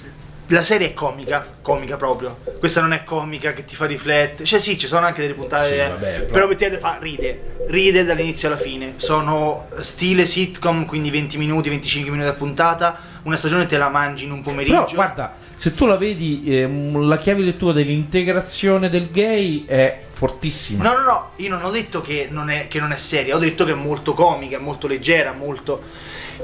la 0.47 0.63
serie 0.63 0.89
è 0.89 0.95
comica, 0.95 1.47
comica 1.61 1.99
proprio. 1.99 2.39
Questa 2.59 2.81
non 2.81 2.95
è 2.95 3.05
comica 3.05 3.53
che 3.53 3.67
ti 3.67 3.77
fa 3.77 3.85
riflettere. 3.85 4.45
Cioè 4.45 4.59
sì, 4.59 4.79
ci 4.79 4.87
sono 4.87 5.05
anche 5.05 5.21
delle 5.21 5.35
puntate, 5.35 5.71
Sì, 5.71 5.77
vabbè, 5.77 6.13
però- 6.21 6.33
però 6.33 6.45
obiettivamente 6.47 6.83
fa 6.83 6.97
ride, 6.99 7.57
ride 7.69 8.05
dall'inizio 8.07 8.49
alla 8.49 8.57
fine. 8.57 8.95
Sono 8.97 9.69
stile 9.81 10.25
sitcom, 10.25 10.87
quindi 10.87 11.11
20 11.11 11.37
minuti, 11.37 11.69
25 11.69 12.11
minuti 12.11 12.29
a 12.31 12.33
puntata. 12.33 13.10
Una 13.23 13.37
stagione 13.37 13.67
te 13.67 13.77
la 13.77 13.89
mangi 13.89 14.25
in 14.25 14.31
un 14.31 14.41
pomeriggio. 14.41 14.85
Però 14.85 14.95
guarda, 14.95 15.35
se 15.55 15.75
tu 15.75 15.87
la 15.87 15.97
vedi, 15.97 16.43
ehm, 16.47 17.07
la 17.07 17.19
chiave 17.19 17.41
di 17.41 17.47
lettura 17.47 17.73
dell'integrazione 17.75 18.89
del 18.89 19.11
gay 19.11 19.67
è 19.67 20.05
fortissima. 20.09 20.83
No, 20.83 20.95
no, 20.95 21.03
no, 21.03 21.31
io 21.37 21.51
non 21.51 21.63
ho 21.63 21.71
detto 21.71 22.01
che 22.01 22.29
non, 22.31 22.49
è, 22.49 22.69
che 22.69 22.81
non 22.81 22.93
è 22.93 22.97
seria, 22.97 23.37
ho 23.37 23.39
detto 23.39 23.65
che 23.65 23.73
è 23.73 23.75
molto 23.75 24.15
comica, 24.15 24.59
molto 24.59 24.87
leggera, 24.87 25.33
molto... 25.33 25.83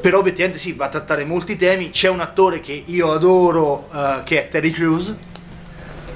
Però 0.00 0.18
obiettivamente 0.18 0.60
sì, 0.60 0.74
va 0.74 0.86
a 0.86 0.88
trattare 0.90 1.24
molti 1.24 1.56
temi. 1.56 1.88
C'è 1.88 2.08
un 2.08 2.20
attore 2.20 2.60
che 2.60 2.82
io 2.84 3.12
adoro, 3.12 3.88
eh, 3.92 4.20
che 4.24 4.44
è 4.44 4.48
Terry 4.48 4.70
Crews, 4.70 5.16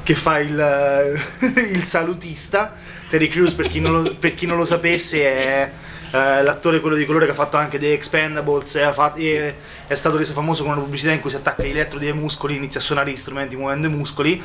che 0.03 0.15
fa 0.15 0.39
il, 0.39 0.61
eh, 0.61 1.19
il 1.73 1.83
salutista. 1.85 2.75
Terry 3.09 3.29
Crews, 3.29 3.55
per 3.55 3.69
chi 3.69 3.81
non 3.81 4.03
lo, 4.03 4.15
per 4.15 4.35
chi 4.35 4.45
non 4.45 4.59
lo 4.59 4.67
sapesse, 4.67 5.23
è 5.25 5.71
eh, 6.11 6.43
l'attore 6.43 6.81
quello 6.81 6.97
di 6.97 7.05
colore 7.05 7.27
che 7.27 7.33
ha 7.33 7.35
fatto 7.35 7.57
anche 7.57 7.79
The 7.79 7.93
Expendables, 7.93 8.75
e 8.77 8.83
ha 8.83 8.93
fatto- 8.93 9.19
e 9.19 9.55
è 9.87 9.95
stato 9.95 10.17
reso 10.17 10.33
famoso 10.33 10.63
con 10.65 10.73
una 10.73 10.81
pubblicità 10.81 11.13
in 11.13 11.21
cui 11.21 11.31
si 11.31 11.37
attacca 11.37 11.63
gli 11.63 11.71
elettrodi 11.71 12.07
ai 12.07 12.15
muscoli, 12.15 12.57
inizia 12.57 12.81
a 12.81 12.83
suonare 12.83 13.11
gli 13.11 13.17
strumenti 13.17 13.57
muovendo 13.57 13.87
i 13.87 13.91
muscoli. 13.91 14.43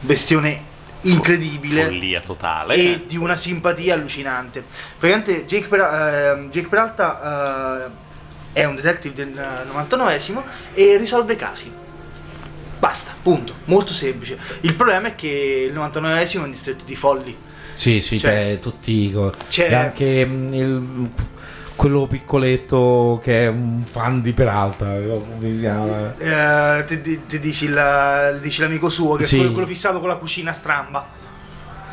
Bestione 0.00 0.70
incredibile 1.02 1.84
Follia 1.84 2.20
totale. 2.20 2.74
e 2.74 3.04
di 3.06 3.16
una 3.16 3.36
simpatia 3.36 3.94
allucinante. 3.94 4.64
Praticamente 4.98 5.44
Jake, 5.46 5.68
Pera- 5.68 6.32
eh, 6.34 6.48
Jake 6.48 6.68
Peralta 6.68 7.86
eh, 7.86 8.60
è 8.60 8.64
un 8.64 8.74
detective 8.74 9.14
del 9.14 9.36
eh, 9.38 9.68
99esimo 9.72 10.42
e 10.74 10.96
risolve 10.96 11.36
casi. 11.36 11.72
Basta, 12.78 13.14
punto. 13.20 13.54
Molto 13.66 13.92
semplice. 13.92 14.36
Il 14.62 14.74
problema 14.74 15.08
è 15.08 15.14
che 15.14 15.66
il 15.68 15.72
99esimo 15.72 16.40
è 16.40 16.44
un 16.44 16.50
distretto 16.50 16.84
di 16.84 16.96
folli. 16.96 17.36
Sì, 17.82 18.00
sì, 18.00 18.20
Cioè- 18.20 18.30
c'è 18.30 18.58
tutti. 18.60 19.12
c'è- 19.48 19.74
anche 19.74 20.24
mm, 20.24 20.54
il- 20.54 21.10
quello 21.74 22.06
piccoletto 22.06 23.20
che 23.24 23.46
è 23.46 23.48
un 23.48 23.82
fan 23.90 24.22
di 24.22 24.32
Peralta. 24.32 24.94
chiama? 25.58 26.14
Eh, 26.78 26.84
ti, 26.84 27.00
ti- 27.02 27.26
ti 27.26 27.40
dici, 27.40 27.66
la- 27.68 28.30
dici 28.40 28.60
l'amico 28.60 28.88
suo 28.88 29.16
che 29.16 29.24
Sì. 29.24 29.34
è 29.34 29.38
quello, 29.38 29.52
quello 29.52 29.66
fissato 29.66 29.98
con 29.98 30.08
la 30.08 30.14
cucina 30.14 30.52
stramba. 30.52 31.08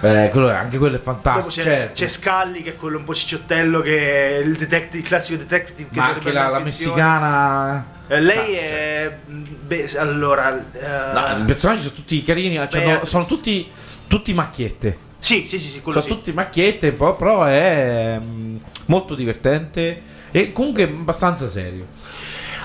Eh, 0.01 0.29
quello- 0.31 0.49
anche 0.51 0.77
quello 0.77 0.97
è 0.97 1.01
fantastico. 1.01 1.47
c'è, 1.49 1.63
certo. 1.63 1.93
c'è 1.95 2.07
Scalli 2.07 2.61
che 2.61 2.69
è 2.69 2.75
quello 2.75 2.99
un 2.99 3.03
po' 3.03 3.15
cicciottello 3.15 3.81
che 3.81 4.35
è 4.35 4.37
il, 4.43 4.55
detective, 4.57 4.99
il 4.99 5.03
classico 5.07 5.39
detective 5.39 5.89
che 5.91 5.99
Ma 5.99 6.05
anche 6.09 6.31
la, 6.31 6.49
la 6.49 6.59
messicana. 6.59 7.85
Eh, 8.07 8.19
lei 8.21 8.57
Ah, 8.57 8.61
è. 8.61 9.17
Beh, 9.25 9.89
allora. 9.97 10.55
eh, 10.71 11.13
No, 11.13 11.41
I 11.41 11.45
personaggi 11.45 11.81
sono 11.81 11.95
tutti 11.95 12.21
carini, 12.23 12.57
cioè, 12.69 12.85
no, 12.85 13.05
sono 13.05 13.25
tutti, 13.25 13.67
tutti 14.07 14.33
macchiette. 14.35 15.07
Sì, 15.19 15.45
sì, 15.47 15.59
sì, 15.59 15.67
sì, 15.69 15.81
Sono 15.83 16.01
sì. 16.01 16.07
tutti 16.07 16.31
macchiette, 16.31 16.91
però, 16.91 17.43
è 17.45 18.17
mm, 18.21 18.57
molto 18.85 19.15
divertente 19.15 20.01
e 20.31 20.51
comunque 20.51 20.83
abbastanza 20.83 21.49
serio. 21.49 21.85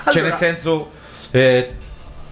cioè, 0.05 0.13
Allora- 0.13 0.27
nel 0.29 0.37
senso, 0.37 0.91
eh, 1.31 1.73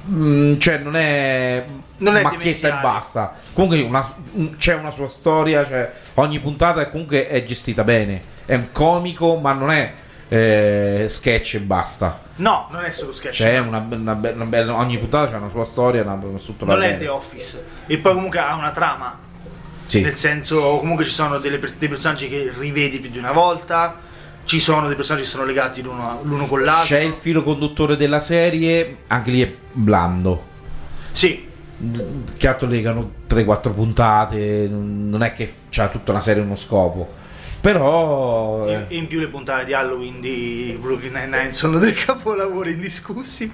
mm, 0.09 0.57
cioè, 0.59 0.77
non 0.77 0.95
è, 0.95 1.63
Non 1.97 2.15
è 2.17 2.21
macchietta 2.21 2.79
e 2.79 2.81
basta. 2.81 3.33
Comunque, 3.53 3.81
una- 3.81 4.13
un- 4.33 4.55
c'è 4.57 4.75
una 4.75 4.91
sua 4.91 5.09
storia. 5.09 5.65
Cioè, 5.65 5.91
ogni 6.15 6.39
puntata 6.39 6.81
è 6.81 6.89
comunque 6.89 7.27
è 7.27 7.43
gestita 7.43 7.83
bene. 7.83 8.21
È 8.45 8.55
un 8.55 8.71
comico, 8.71 9.35
ma 9.37 9.53
non 9.53 9.71
è 9.71 9.93
eh, 10.29 11.05
sketch 11.09 11.55
e 11.55 11.59
basta. 11.59 12.19
No, 12.37 12.67
non 12.71 12.83
è 12.83 12.91
solo 12.91 13.13
sketch. 13.13 13.35
C'è 13.35 13.59
una, 13.59 13.85
una 13.89 14.13
una 14.13 14.45
bella- 14.45 14.75
ogni 14.75 14.97
puntata 14.97 15.29
c'è 15.31 15.37
una 15.37 15.49
sua 15.49 15.63
storia, 15.63 16.01
una, 16.01 16.13
una 16.13 16.39
struttura 16.39 16.73
non 16.73 16.81
è 16.83 16.87
bene. 16.87 16.97
The 16.99 17.07
Office. 17.07 17.63
E 17.87 17.97
poi 17.99 18.13
comunque 18.13 18.39
ha 18.39 18.55
una 18.55 18.71
trama. 18.71 19.19
Sì. 19.93 20.01
Nel 20.01 20.15
senso, 20.15 20.77
comunque 20.79 21.05
ci 21.05 21.11
sono 21.11 21.37
delle 21.37 21.59
dei 21.77 21.87
personaggi 21.87 22.27
che 22.27 22.51
rivedi 22.57 22.99
più 22.99 23.11
di 23.11 23.19
una 23.19 23.31
volta. 23.31 23.99
Ci 24.43 24.59
sono 24.59 24.87
dei 24.87 24.95
personaggi 24.95 25.23
che 25.23 25.29
sono 25.29 25.45
legati 25.45 25.83
l'uno, 25.83 26.19
l'uno 26.23 26.47
con 26.47 26.63
l'altro. 26.63 26.95
C'è 26.95 27.01
il 27.01 27.13
filo 27.13 27.43
conduttore 27.43 27.95
della 27.95 28.19
serie, 28.19 28.97
anche 29.07 29.29
lì 29.29 29.41
è 29.43 29.53
blando. 29.71 30.51
Sì, 31.11 31.45
Che 32.37 32.47
altro 32.47 32.67
legano 32.67 33.11
3-4 33.29 33.73
puntate, 33.73 34.67
non 34.69 35.21
è 35.21 35.33
che 35.33 35.53
c'ha 35.69 35.89
tutta 35.89 36.11
una 36.11 36.21
serie 36.21 36.41
uno 36.41 36.55
scopo. 36.55 37.13
Però 37.63 38.67
e, 38.67 38.87
eh, 38.89 38.97
in 38.97 39.07
più 39.07 39.21
le 39.21 39.29
puntate 39.29 39.63
di 39.63 39.73
Halloween 39.73 40.19
di 40.19 40.77
Brooklyn 40.81 41.13
Nine-Nine 41.13 41.53
sono 41.53 41.79
dei 41.79 41.93
capolavori 41.93 42.73
indiscussi. 42.73 43.49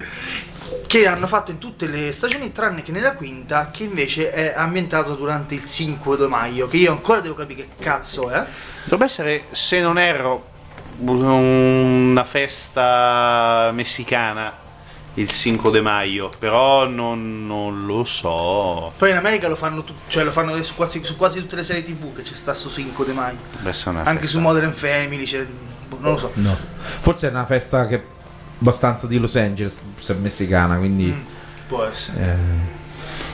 Che 0.87 1.05
hanno 1.05 1.27
fatto 1.27 1.51
in 1.51 1.59
tutte 1.59 1.85
le 1.85 2.11
stagioni, 2.11 2.51
tranne 2.51 2.81
che 2.81 2.91
nella 2.91 3.13
quinta, 3.13 3.69
che 3.69 3.83
invece 3.83 4.31
è 4.31 4.53
ambientato 4.55 5.13
durante 5.13 5.53
il 5.53 5.63
5 5.63 6.17
di 6.17 6.25
maggio. 6.25 6.67
Che 6.67 6.77
io 6.77 6.91
ancora 6.91 7.19
devo 7.19 7.35
capire 7.35 7.67
che 7.67 7.83
cazzo 7.83 8.31
è. 8.31 8.43
Dovrebbe 8.81 9.05
essere, 9.05 9.43
se 9.51 9.79
non 9.79 9.99
erro, 9.99 10.47
una 10.97 12.23
festa 12.23 13.69
messicana 13.71 14.68
il 15.15 15.29
5 15.29 15.71
di 15.71 15.81
maggio, 15.81 16.31
però 16.39 16.87
non, 16.87 17.45
non 17.45 17.85
lo 17.85 18.03
so. 18.05 18.93
Poi 18.97 19.09
in 19.11 19.17
America 19.17 19.47
lo 19.47 19.55
fanno, 19.55 19.83
tu- 19.83 19.93
cioè 20.07 20.23
lo 20.23 20.31
fanno 20.31 20.61
su 20.63 20.75
quasi, 20.75 21.03
su 21.03 21.15
quasi 21.17 21.39
tutte 21.39 21.55
le 21.57 21.63
serie 21.63 21.83
tv 21.83 22.13
che 22.15 22.21
c'è 22.21 22.35
sta 22.35 22.53
su 22.53 22.69
5 22.69 23.05
di 23.05 23.13
essere 23.67 23.89
una 23.91 23.99
Anche 24.03 24.21
festa. 24.21 24.37
su 24.37 24.39
Modern 24.39 24.71
Family, 24.73 25.25
c'è, 25.25 25.45
boh, 25.87 25.97
non 25.99 26.11
lo 26.13 26.17
so. 26.19 26.31
no. 26.35 26.57
forse 26.99 27.27
è 27.27 27.31
una 27.31 27.45
festa 27.45 27.85
che 27.87 28.01
abbastanza 28.59 29.07
di 29.07 29.17
Los 29.17 29.35
Angeles, 29.35 29.77
se 29.97 30.13
è 30.13 30.17
messicana, 30.17 30.77
quindi 30.77 31.05
Mm, 31.05 31.21
può 31.67 31.83
essere. 31.83 32.37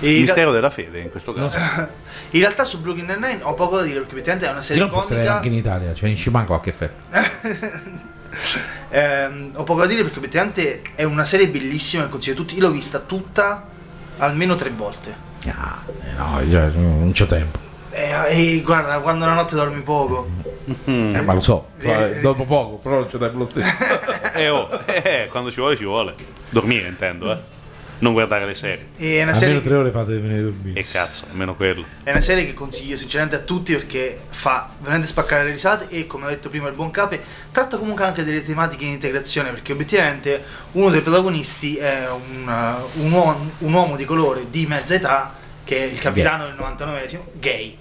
eh, 0.02 0.14
in, 0.16 0.22
Mistero 0.22 0.52
della 0.52 0.70
fede 0.70 1.00
in 1.02 1.10
questo 1.12 1.34
caso. 1.34 1.56
in 2.32 2.40
realtà 2.40 2.64
su 2.64 2.82
Brooklyn 2.82 3.06
Nine-Nine 3.06 3.40
ho 3.44 3.54
poco 3.54 3.78
da 3.78 3.84
dire 3.84 4.00
perché 4.00 4.14
effettivamente 4.14 4.48
è 4.48 4.50
una 4.50 4.60
io 4.60 4.64
serie 4.66 4.82
non 4.82 4.92
porterei 4.92 5.18
comica. 5.24 5.36
anche 5.36 5.48
in 5.50 5.54
Italia, 5.54 5.94
cioè 5.94 6.10
in 6.10 6.16
ci 6.18 6.30
manca 6.32 6.48
qualche 6.48 6.72
festa. 6.72 7.04
Ehm, 8.90 9.52
ho 9.56 9.64
poco 9.64 9.82
da 9.82 9.88
dire 9.88 10.04
perché 10.04 10.20
effettivamente 10.20 10.82
è 10.96 11.04
una 11.04 11.26
serie 11.26 11.50
bellissima 11.50 12.04
che 12.04 12.10
consiglio 12.10 12.36
a 12.36 12.38
tutti. 12.38 12.56
Io 12.56 12.62
l'ho 12.62 12.72
vista 12.72 13.00
tutta 13.00 13.68
almeno 14.18 14.56
tre 14.56 14.70
volte. 14.70 15.14
Ah, 15.48 15.82
eh, 15.88 16.14
no, 16.16 16.50
cioè, 16.50 16.70
non 16.76 17.12
c'ho 17.12 17.26
tempo. 17.26 17.60
E, 17.90 18.12
e 18.30 18.62
guarda, 18.62 19.00
quando 19.00 19.26
la 19.26 19.34
notte 19.34 19.56
dormi 19.56 19.82
poco. 19.82 20.30
Eh, 20.86 21.22
ma 21.22 21.34
lo 21.34 21.42
so, 21.42 21.70
Eh, 21.80 21.92
eh, 21.92 22.20
dopo 22.22 22.46
poco, 22.46 22.78
però 22.78 22.96
non 23.00 23.08
c'ho 23.08 23.18
tempo 23.18 23.40
lo 23.40 23.46
stesso. 23.46 23.84
Eh, 24.36 24.50
oh, 24.50 24.68
eh, 24.86 25.28
quando 25.30 25.50
ci 25.50 25.60
vuole 25.62 25.78
ci 25.78 25.86
vuole. 25.86 26.14
Dormire 26.50 26.90
intendo, 26.90 27.32
eh. 27.32 27.38
Non 28.00 28.14
guardare 28.14 28.46
le 28.46 28.54
serie. 28.54 28.88
E 28.98 29.20
è 29.20 29.24
una 29.24 29.32
Almeno 29.32 29.38
serie 29.38 29.62
tre 29.62 29.76
ore 29.76 29.92
fate 29.92 30.14
venire 30.14 30.40
a 30.40 30.44
dormire. 30.44 30.80
E 30.80 30.84
cazzo, 30.84 31.26
almeno 31.30 31.56
quello. 31.56 31.86
È 32.04 32.12
una 32.12 32.22
serie 32.22 32.46
che 32.46 32.54
consiglio 32.54 32.98
sinceramente 32.98 33.38
a 33.38 33.40
tutti 33.40 33.74
perché 33.74 34.20
fa 34.30 34.70
veramente 34.80 35.08
spaccare 35.08 35.44
le 35.44 35.52
risate 35.52 35.88
e 35.90 36.06
come 36.08 36.26
ha 36.26 36.30
detto 36.30 36.50
prima 36.50 36.68
il 36.68 36.76
buon 36.76 36.92
Cape 36.92 37.22
tratta 37.52 37.78
comunque 37.78 38.04
anche 38.04 38.24
delle 38.24 38.42
tematiche 38.44 38.86
di 38.86 38.92
integrazione 38.92 39.52
perché 39.52 39.72
obiettivamente 39.72 40.44
uno 40.74 40.90
dei 40.90 41.02
protagonisti 41.02 41.78
è 41.78 42.08
un, 42.10 42.48
uh, 42.48 43.02
un 43.04 43.12
uomo, 43.12 43.52
un 43.60 43.74
uomo 43.74 43.96
di 43.96 44.06
colore 44.06 44.50
di 44.50 44.66
mezza 44.66 44.94
età 44.94 45.34
che 45.64 45.78
è 45.78 45.84
il 45.92 46.00
capitano 46.00 46.46
del 46.46 46.56
99esimo, 46.56 47.22
gay. 47.34 47.78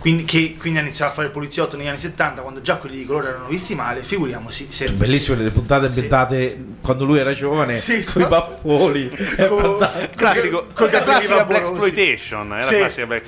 Quindi, 0.00 0.24
che 0.24 0.54
quindi 0.56 0.78
ha 0.78 0.82
iniziato 0.82 1.10
a 1.10 1.14
fare 1.14 1.26
il 1.26 1.32
poliziotto 1.32 1.76
negli 1.76 1.88
anni 1.88 1.98
70 1.98 2.40
quando 2.42 2.60
già 2.62 2.76
quelli 2.76 2.98
di 2.98 3.04
colore 3.04 3.30
erano 3.30 3.48
visti 3.48 3.74
male, 3.74 4.02
figuriamoci 4.02 4.68
se... 4.70 4.90
Bellissime 4.92 5.42
le 5.42 5.50
puntate 5.50 5.86
ambientate 5.86 6.56
quando 6.80 7.04
lui 7.04 7.18
era 7.18 7.32
giovane, 7.34 7.76
Sì, 7.78 7.94
con 7.94 8.02
so- 8.04 8.20
i 8.20 8.26
baffoli. 8.26 9.10
Con-. 9.48 9.88
Classico, 10.14 10.66
Col 10.72 10.90
la 10.92 11.02
classica 11.02 11.44
black 11.44 11.62
exploitation. 11.62 12.56
Sì. 12.60 12.84
Sembra 12.88 13.20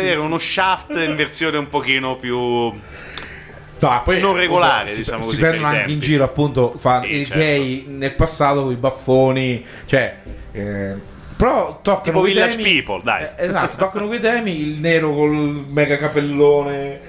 di 0.00 0.06
vedere 0.06 0.18
uno 0.20 0.38
shaft 0.38 0.90
in 0.96 1.16
versione 1.16 1.56
un 1.58 1.68
pochino 1.68 2.16
più. 2.16 2.36
No, 2.38 4.00
poi 4.04 4.20
Non 4.20 4.36
regolare, 4.36 4.90
si, 4.90 4.98
diciamo 4.98 5.22
si 5.22 5.28
così, 5.30 5.40
prendono 5.40 5.66
anche 5.66 5.80
in 5.80 5.86
tempi. 5.88 6.06
giro 6.06 6.22
appunto 6.22 6.74
fa 6.78 7.00
Sì, 7.00 7.14
il 7.14 7.26
certo. 7.26 7.40
gay 7.40 7.84
nel 7.88 8.14
passato 8.14 8.62
con 8.62 8.70
i 8.70 8.76
baffoni, 8.76 9.66
cioè 9.86 10.18
eh, 10.52 10.94
Però 11.42 11.80
toccano 11.82 12.02
Tipo 12.04 12.20
quei 12.20 12.32
Village 12.34 12.56
temi- 12.56 12.72
People, 12.82 13.00
dai. 13.02 13.24
Eh, 13.24 13.46
esatto, 13.46 13.76
toccano 13.76 14.06
quei 14.06 14.20
temi, 14.20 14.60
il 14.60 14.78
nero 14.78 15.12
col 15.12 15.30
mega 15.68 15.96
capellone. 15.98 17.00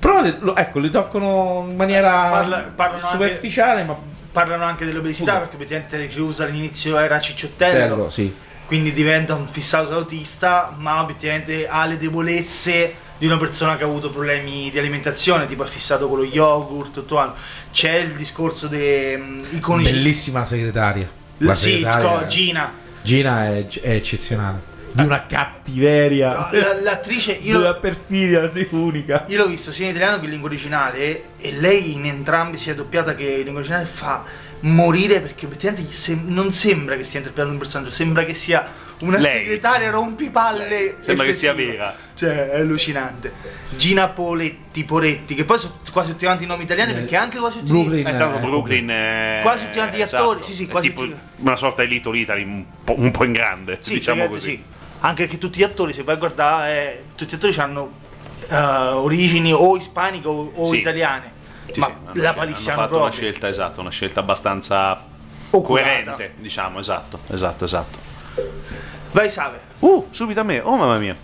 Però 0.00 0.20
lo- 0.40 0.56
ecco, 0.56 0.80
li 0.80 0.90
toccano 0.90 1.66
in 1.68 1.76
maniera 1.76 2.28
Parla- 2.28 2.72
parlano 2.74 3.06
superficiale, 3.08 3.84
ma 3.84 3.96
Parlano 4.32 4.64
anche 4.64 4.84
dell'obesità, 4.86 5.38
perché 5.38 5.56
ovviamente 5.62 5.88
Terry 5.96 6.08
Crews 6.08 6.40
all'inizio 6.40 6.98
era 6.98 7.20
cicciottello. 7.20 7.94
bello, 7.96 8.08
sì. 8.08 8.34
quindi 8.66 8.92
diventa 8.92 9.34
un 9.34 9.46
fissato 9.46 9.88
salutista, 9.90 10.74
ma 10.76 11.00
obiettivamente 11.02 11.68
ha 11.68 11.84
le 11.86 11.98
debolezze 11.98 12.94
di 13.18 13.26
una 13.26 13.36
persona 13.36 13.76
che 13.76 13.84
ha 13.84 13.86
avuto 13.86 14.10
problemi 14.10 14.70
di 14.72 14.78
alimentazione, 14.78 15.46
tipo 15.46 15.62
è 15.62 15.66
fissato 15.68 16.08
con 16.08 16.16
lo 16.18 16.24
yogurt, 16.24 16.92
tutto 16.92 17.14
quanto. 17.14 17.36
C'è 17.70 17.94
il 17.96 18.12
discorso 18.14 18.66
dei 18.66 19.44
iconici. 19.50 19.92
Bellissima 19.92 20.46
segretaria. 20.46 21.06
La 21.38 21.54
sì, 21.54 21.70
segretaria- 21.74 22.26
Gina. 22.26 22.72
Gina 23.02 23.46
è, 23.46 23.66
è 23.66 23.90
eccezionale. 23.90 24.70
Di 24.92 25.02
una 25.02 25.26
cattiveria. 25.26 26.50
La- 26.52 26.80
l'attrice, 26.80 27.32
io, 27.32 27.76
perfidia 27.80 28.52
sì, 28.52 28.68
unica. 28.70 29.24
io 29.26 29.38
l'ho 29.38 29.46
visto 29.48 29.72
sia 29.72 29.86
in 29.86 29.90
italiano 29.92 30.18
che 30.18 30.24
in 30.24 30.30
lingua 30.30 30.48
originale 30.48 31.24
e 31.38 31.52
lei 31.52 31.94
in 31.94 32.06
entrambi, 32.06 32.58
sia 32.58 32.74
doppiata 32.74 33.14
che 33.14 33.24
in 33.24 33.42
lingua 33.42 33.60
originale, 33.60 33.86
fa 33.86 34.24
morire 34.60 35.20
perché 35.20 35.48
sem- 35.90 36.26
non 36.26 36.52
sembra 36.52 36.96
che 36.96 37.04
stia 37.04 37.18
interpretando 37.18 37.54
un 37.54 37.58
personaggio, 37.60 37.90
sembra 37.90 38.24
che 38.24 38.34
sia 38.34 38.64
una 39.02 39.18
Lei. 39.18 39.38
segretaria 39.40 39.90
rompipalle. 39.90 40.96
Sembra 41.00 41.24
che 41.26 41.34
sia 41.34 41.52
vera. 41.54 41.94
Cioè, 42.14 42.50
è 42.50 42.60
allucinante. 42.60 43.32
Gina 43.70 44.08
Poletti, 44.08 44.84
Poretti, 44.84 45.34
che 45.34 45.44
poi 45.44 45.58
sono 45.58 45.74
quasi 45.92 46.10
tutti 46.10 46.24
quanti 46.24 46.44
i 46.44 46.46
nomi 46.46 46.62
italiani 46.64 46.92
perché 46.92 47.16
anche 47.16 47.38
quasi 47.38 47.58
tutti 47.58 47.72
Brooklyn. 47.72 48.06
Eh, 48.06 48.16
tanto 48.16 48.36
Eh, 48.38 48.40
Brooklyn 48.40 48.88
è... 48.88 49.38
Quasi 49.42 49.64
tutti 49.64 49.76
quanti 49.78 49.96
gli 49.96 50.00
esatto, 50.02 50.22
attori, 50.22 50.42
sì, 50.42 50.52
sì, 50.54 50.66
quasi 50.66 50.88
tipo 50.88 51.02
tutti. 51.04 51.16
una 51.36 51.56
sorta 51.56 51.82
di 51.82 51.88
Little 51.88 52.18
Italy 52.18 52.42
un 52.44 52.64
po', 52.84 52.94
un 52.98 53.10
po' 53.10 53.24
in 53.24 53.32
grande, 53.32 53.78
Sì, 53.80 53.94
diciamo 53.94 54.28
così. 54.28 54.50
sì. 54.50 54.62
Anche 55.00 55.22
perché 55.24 55.38
tutti 55.38 55.58
gli 55.58 55.62
attori, 55.64 55.92
se 55.92 56.02
vai 56.04 56.14
a 56.14 56.18
guardare, 56.18 56.72
eh, 56.92 57.04
tutti 57.16 57.32
gli 57.32 57.34
attori 57.36 57.58
hanno 57.58 57.92
eh, 58.48 58.54
origini 58.56 59.52
o 59.52 59.76
ispaniche 59.76 60.28
o, 60.28 60.52
o 60.54 60.64
Sì. 60.66 60.78
italiane. 60.78 61.30
Sì, 61.72 61.80
ma 61.80 61.86
sì, 61.86 61.92
la 61.92 62.10
scel- 62.12 62.24
hanno 62.26 62.34
palissiano 62.36 62.76
fatto 62.78 62.88
proprio. 62.96 63.08
una 63.08 63.12
scelta 63.12 63.48
esatta, 63.48 63.80
una 63.80 63.90
scelta 63.90 64.20
abbastanza 64.20 65.04
Oculata. 65.50 65.86
coerente, 65.86 66.34
diciamo, 66.36 66.78
esatto, 66.78 67.20
esatto, 67.28 67.64
esatto. 67.64 68.10
Vai 69.12 69.28
Save. 69.28 69.60
Uh, 69.80 70.08
subito 70.10 70.40
a 70.40 70.42
me, 70.42 70.60
oh 70.60 70.74
mamma 70.76 70.96
mia. 70.96 71.14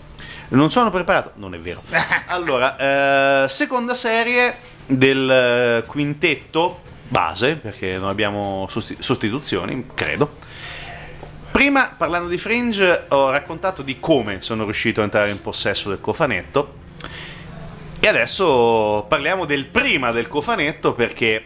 Non 0.49 0.69
sono 0.69 0.91
preparato, 0.91 1.31
non 1.35 1.55
è 1.55 1.59
vero. 1.59 1.81
Allora, 2.27 3.43
eh, 3.45 3.49
seconda 3.49 3.95
serie 3.95 4.57
del 4.85 5.29
eh, 5.29 5.83
quintetto 5.87 6.81
base, 7.07 7.55
perché 7.55 7.97
non 7.97 8.09
abbiamo 8.09 8.67
sosti- 8.69 8.97
sostituzioni, 8.99 9.87
credo. 9.95 10.37
Prima, 11.51 11.91
parlando 11.97 12.27
di 12.27 12.37
Fringe, 12.37 13.05
ho 13.07 13.31
raccontato 13.31 13.81
di 13.81 13.99
come 13.99 14.43
sono 14.43 14.65
riuscito 14.65 15.01
a 15.01 15.05
entrare 15.05 15.31
in 15.31 15.41
possesso 15.41 15.89
del 15.89 15.99
cofanetto. 15.99 16.75
E 17.99 18.07
adesso 18.07 19.05
parliamo 19.09 19.45
del 19.45 19.65
prima 19.65 20.11
del 20.11 20.27
cofanetto 20.27 20.93
perché 20.93 21.43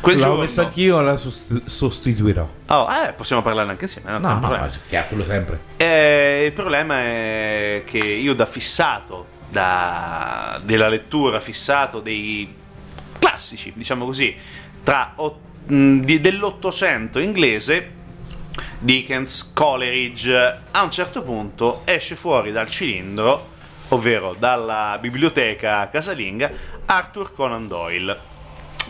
quel 0.00 0.16
L'avevo 0.16 0.36
giorno... 0.36 0.40
messa 0.40 0.62
anch'io, 0.62 1.00
la 1.00 1.16
sost- 1.16 1.64
sostituirò. 1.66 2.48
Oh, 2.66 2.86
eh, 2.90 3.12
possiamo 3.12 3.42
parlarne 3.42 3.72
anche 3.72 3.84
insieme. 3.84 4.10
No, 4.12 4.18
no, 4.18 4.34
no, 4.40 4.68
chiaro, 4.88 5.06
quello 5.08 5.24
sempre. 5.24 5.60
Eh, 5.76 6.44
il 6.46 6.52
problema 6.52 6.98
è 7.00 7.82
che 7.86 7.98
io 7.98 8.34
da 8.34 8.46
fissato 8.46 9.26
da- 9.50 10.60
della 10.64 10.88
lettura, 10.88 11.40
fissato 11.40 12.00
dei 12.00 12.54
classici, 13.18 13.72
diciamo 13.74 14.04
così, 14.04 14.34
tra 14.82 15.14
mh, 15.66 15.98
di- 16.00 16.20
dell'Ottocento 16.20 17.18
inglese, 17.18 17.92
Dickens, 18.78 19.52
Coleridge, 19.54 20.34
a 20.70 20.82
un 20.82 20.90
certo 20.90 21.22
punto 21.22 21.82
esce 21.84 22.16
fuori 22.16 22.52
dal 22.52 22.68
cilindro, 22.68 23.56
ovvero 23.88 24.34
dalla 24.38 24.98
biblioteca 25.00 25.88
casalinga, 25.88 26.50
Arthur 26.86 27.32
Conan 27.34 27.66
Doyle 27.66 28.36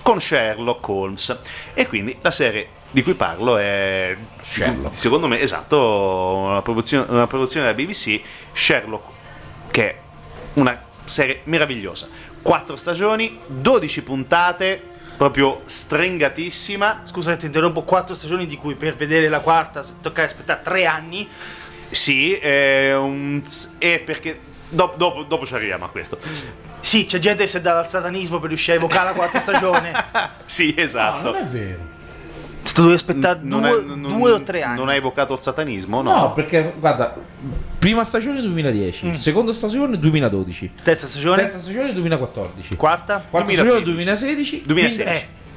con 0.09 0.23
Sherlock 0.23 0.89
Holmes. 0.89 1.39
E 1.75 1.87
quindi 1.87 2.17
la 2.23 2.31
serie 2.31 2.69
di 2.91 3.03
cui 3.03 3.13
parlo 3.13 3.59
è, 3.59 4.17
Sherlock. 4.43 4.95
secondo 4.95 5.27
me, 5.27 5.39
esatto, 5.39 6.35
una 6.47 6.63
produzione, 6.63 7.05
una 7.11 7.27
produzione 7.27 7.67
della 7.67 7.77
BBC, 7.77 8.19
Sherlock, 8.55 9.05
che 9.71 9.91
è 9.91 9.99
una 10.55 10.83
serie 11.05 11.43
meravigliosa. 11.45 12.09
Quattro 12.41 12.77
stagioni, 12.77 13.39
12 13.49 14.03
puntate, 14.03 14.83
proprio 15.19 15.61
stringatissima. 15.67 17.03
Scusa 17.05 17.37
ti 17.37 17.45
interrompo, 17.45 17.83
quattro 17.83 18.15
stagioni 18.15 18.47
di 18.47 18.57
cui 18.57 18.77
per 18.77 18.97
vedere 18.97 19.29
la 19.29 19.41
quarta 19.41 19.85
tocca 20.01 20.23
aspettare 20.23 20.63
tre 20.63 20.87
anni. 20.87 21.29
Sì, 21.91 22.33
è, 22.33 22.97
un, 22.97 23.43
è 23.77 23.99
perché 23.99 24.41
dopo, 24.71 24.97
dopo, 24.97 25.23
dopo 25.25 25.45
ci 25.45 25.53
arriviamo 25.53 25.85
a 25.85 25.89
questo. 25.91 26.19
Sì, 26.81 27.07
c'è 27.07 27.19
gente 27.19 27.43
che 27.45 27.49
si 27.49 27.57
è 27.57 27.61
data 27.61 27.81
al 27.81 27.89
satanismo 27.89 28.39
per 28.39 28.49
riuscire 28.49 28.77
a 28.77 28.81
evocare 28.81 29.05
la 29.07 29.13
quarta 29.13 29.41
stagione. 29.41 29.93
Sì, 30.47 30.75
No, 30.77 30.83
esatto. 30.83 31.31
non 31.33 31.37
è 31.37 31.45
vero. 31.45 31.97
Tu 32.73 32.83
devi 32.83 32.95
aspettare 32.95 33.41
Non 33.43 33.61
due, 33.61 33.71
hai- 33.71 33.85
non- 33.85 34.03
due 34.19 34.31
o 34.33 34.43
tre 34.43 34.63
anni. 34.63 34.77
Non 34.79 34.89
hai 34.89 34.97
evocato 34.99 35.33
il 35.35 35.41
satanismo? 35.41 36.01
No, 36.03 36.15
No. 36.17 36.33
perché 36.33 36.75
guarda, 36.79 37.15
prima 37.79 38.05
stagione 38.05 38.41
2010, 38.41 39.07
Mm. 39.07 39.13
seconda 39.15 39.53
stagione 39.53 39.99
2012, 39.99 40.73
Terza 40.83 41.07
stagione? 41.07 41.43
terza 41.43 41.61
stagione 41.61 41.93
2014, 41.93 42.77
Quarta? 42.77 43.25
quarta 43.29 43.47
2015. 43.51 43.57
stagione 43.57 43.83
2016, 43.85 44.63
2016. 44.67 45.05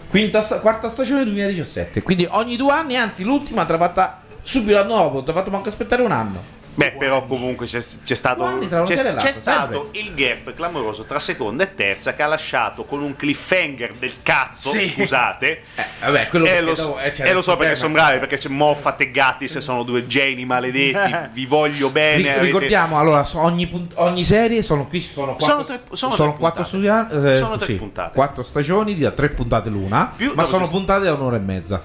quinta, 0.10 0.36
eh, 0.36 0.40
quinta 0.42 0.60
quarta 0.60 0.90
stagione 0.90 1.24
2017. 1.26 2.02
Quindi 2.02 2.28
ogni 2.32 2.56
due 2.56 2.72
anni, 2.72 2.96
anzi 2.98 3.24
l'ultima 3.24 3.66
te 3.66 3.72
l'ha 3.74 3.78
fatta 3.78 4.22
subito 4.42 4.74
l'anno 4.78 4.96
dopo, 4.96 5.14
non 5.16 5.24
ti 5.26 5.30
ha 5.30 5.34
fatto 5.34 5.52
manco 5.52 5.70
aspettare 5.70 6.02
un 6.02 6.12
anno. 6.12 6.60
Beh, 6.82 6.92
però 6.98 7.26
comunque 7.26 7.66
c'è, 7.68 7.80
c'è 8.04 8.16
stato, 8.16 8.58
c'è, 8.86 9.16
c'è 9.16 9.32
stato 9.32 9.90
il 9.92 10.14
gap 10.16 10.54
clamoroso 10.54 11.04
tra 11.04 11.20
seconda 11.20 11.64
e 11.64 11.76
terza 11.76 12.16
che 12.16 12.24
ha 12.24 12.28
lasciato 12.28 12.86
con 12.86 13.02
un 13.04 13.16
cliffhanger 13.16 13.94
del 13.94 14.14
cazzo, 14.24 14.70
Sì. 14.72 14.88
scusate. 14.88 15.62
Eh, 16.02 16.06
vabbè, 16.06 16.28
quello 16.30 16.46
E 16.46 16.62
lo, 16.62 16.74
dopo- 16.74 17.00
eh, 17.00 17.14
e 17.16 17.34
lo 17.34 17.42
so 17.44 17.56
perché 17.58 17.76
sono 17.76 17.94
bravi, 17.94 18.18
perché 18.20 18.38
c'è 18.38 18.50
Moffat 18.50 19.02
e 19.02 19.12
Gattis 19.12 19.60
sono 19.60 19.84
due 19.84 20.08
geni 20.08 20.46
maledetti, 20.46 21.16
vi 21.34 21.46
voglio 21.46 21.90
bene. 21.90 22.30
Avete- 22.32 22.46
ricordiamo 22.46 22.98
allora 22.98 23.24
so- 23.26 23.40
ogni, 23.42 23.68
punt- 23.68 23.94
ogni 23.98 24.26
serie 24.26 24.64
sono 24.64 24.88
qui 24.88 25.00
sono 25.00 25.36
quattro, 25.36 25.46
Sono 25.48 25.64
tre- 25.64 25.82
sono 25.94 26.16
tre 26.16 26.36
quattro 26.40 26.64
studia- 26.64 27.08
eh, 27.10 27.36
Sono 27.38 27.58
tre 27.58 27.66
sì, 27.78 27.92
quattro 28.14 28.42
stagioni 28.44 28.94
di 28.96 29.10
tre 29.16 29.30
puntate 29.30 29.70
l'una 29.70 30.12
Più- 30.16 30.34
ma 30.36 30.42
no, 30.44 30.48
sono 30.48 30.68
puntate 30.68 31.04
da 31.06 31.14
un'ora 31.14 31.36
e 31.36 31.40
mezza 31.40 31.82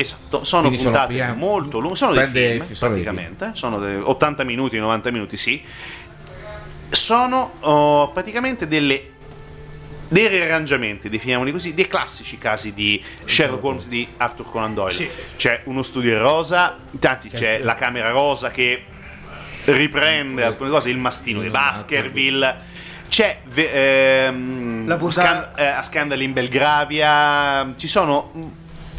Esatto, 0.00 0.44
sono 0.44 0.68
Quindi 0.68 0.78
sono 0.78 0.90
puntate 0.92 1.14
prima- 1.14 1.34
molto 1.34 1.80
lunghe, 1.80 1.96
sono 1.96 2.12
dei 2.12 2.26
film 2.28 2.72
sono 2.72 2.94
dei 2.94 3.02
praticamente, 3.02 3.50
sono 3.54 3.78
dei 3.80 3.96
80 4.00 4.44
minuti, 4.44 4.78
90 4.78 5.10
minuti, 5.10 5.36
sì. 5.36 5.60
Sono 6.90 7.54
oh, 7.60 8.10
praticamente 8.12 8.68
delle 8.68 9.10
dei 10.06 10.28
riarrangiamenti, 10.28 11.08
definiamoli 11.08 11.50
così, 11.50 11.74
dei 11.74 11.88
classici 11.88 12.38
casi 12.38 12.72
di 12.72 13.02
Sherlock 13.24 13.64
Holmes 13.64 13.88
di 13.88 14.06
Arthur 14.16 14.46
Conan 14.48 14.72
Doyle. 14.72 14.92
Sì. 14.92 15.08
C'è 15.36 15.62
uno 15.64 15.82
studio 15.82 16.16
rosa, 16.20 16.78
anzi 17.00 17.28
c'è 17.28 17.58
la 17.58 17.74
camera 17.74 18.10
rosa 18.10 18.50
che 18.50 18.84
riprende 19.64 20.44
alcune 20.44 20.70
cose, 20.70 20.90
il 20.90 20.98
mastino 20.98 21.40
di 21.40 21.50
Baskerville. 21.50 22.76
C'è 23.08 23.40
ehm, 23.52 24.86
La 24.86 24.96
puntata- 24.96 25.50
Scan- 25.52 25.58
eh, 25.58 25.66
a 25.66 25.82
Scandal 25.82 26.22
in 26.22 26.32
Belgravia, 26.32 27.74
ci 27.76 27.88
sono 27.88 28.32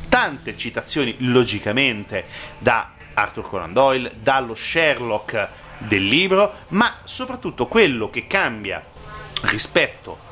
tante 0.10 0.58
citazioni 0.58 1.16
logicamente 1.20 2.26
da 2.58 2.92
Arthur 3.14 3.48
Conan 3.48 3.74
Doyle, 3.74 4.12
dallo 4.22 4.56
Sherlock 4.56 5.48
del 5.80 6.06
libro, 6.06 6.54
ma 6.70 6.98
soprattutto 7.04 7.68
quello 7.68 8.10
che 8.10 8.28
cambia 8.28 8.84
rispetto 9.44 10.28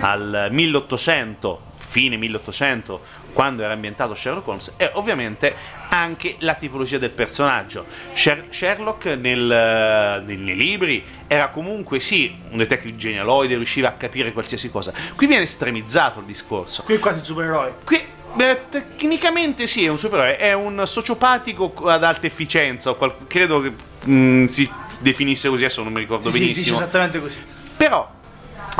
al 0.00 0.48
1800, 0.50 1.68
fine 1.76 2.16
1800, 2.16 3.00
quando 3.32 3.62
era 3.62 3.72
ambientato 3.72 4.14
Sherlock 4.14 4.46
Holmes, 4.46 4.72
è 4.76 4.90
ovviamente 4.94 5.54
anche 5.88 6.36
la 6.38 6.54
tipologia 6.54 6.98
del 6.98 7.10
personaggio. 7.10 7.86
Sher- 8.12 8.46
Sherlock 8.50 9.06
nel- 9.06 10.22
nei, 10.24 10.36
nei 10.36 10.56
libri 10.56 11.04
era 11.26 11.48
comunque 11.48 11.98
sì 12.00 12.36
un 12.50 12.58
detective 12.58 12.96
genealoide, 12.96 13.56
riusciva 13.56 13.88
a 13.88 13.92
capire 13.92 14.32
qualsiasi 14.32 14.70
cosa. 14.70 14.92
Qui 15.14 15.26
viene 15.26 15.44
estremizzato 15.44 16.20
il 16.20 16.26
discorso. 16.26 16.82
Qui 16.84 16.94
è 16.94 16.98
quasi 16.98 17.18
un 17.18 17.24
supereroe. 17.24 17.74
Qui, 17.84 18.00
beh, 18.34 18.68
tecnicamente 18.70 19.66
sì, 19.66 19.84
è 19.84 19.88
un 19.88 19.98
supereroe, 19.98 20.36
è 20.36 20.52
un 20.52 20.82
sociopatico 20.86 21.72
ad 21.86 22.04
alta 22.04 22.26
efficienza, 22.26 22.90
o 22.90 22.96
qual- 22.96 23.26
credo 23.26 23.60
che 23.60 23.72
mm, 24.08 24.46
si 24.46 24.70
definisse 24.98 25.48
così, 25.48 25.64
adesso 25.64 25.82
non 25.82 25.92
mi 25.92 26.00
ricordo 26.00 26.30
Sì, 26.30 26.36
sì, 26.38 26.42
dice 26.44 26.52
benissimo. 26.52 26.76
esattamente 26.76 27.20
così. 27.20 27.36
Però 27.76 28.10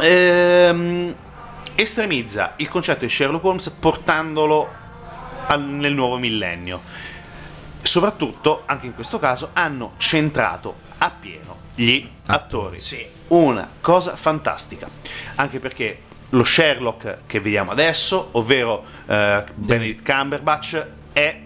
ehm, 0.03 1.15
estremizza 1.75 2.53
il 2.57 2.69
concetto 2.69 3.05
di 3.05 3.11
Sherlock 3.11 3.45
Holmes 3.45 3.69
portandolo 3.71 4.69
al- 5.47 5.63
nel 5.63 5.93
nuovo 5.95 6.19
millennio. 6.19 6.83
Soprattutto, 7.83 8.63
anche 8.67 8.87
in 8.87 8.95
questo 8.95 9.19
caso, 9.19 9.51
hanno 9.55 9.95
centrato 9.97 10.77
appieno 10.99 11.57
gli 11.75 12.07
attori. 12.27 12.79
Sì. 12.79 13.05
Una 13.29 13.69
cosa 13.81 14.17
fantastica. 14.17 14.89
Anche 15.37 15.59
perché 15.61 16.03
lo 16.31 16.45
Sherlock 16.45 17.19
che 17.27 17.41
vediamo 17.41 17.71
adesso, 17.71 18.29
ovvero 18.33 18.85
eh, 19.07 19.45
Benedict 19.55 20.05
Cumberbatch, 20.05 20.87
è 21.13 21.39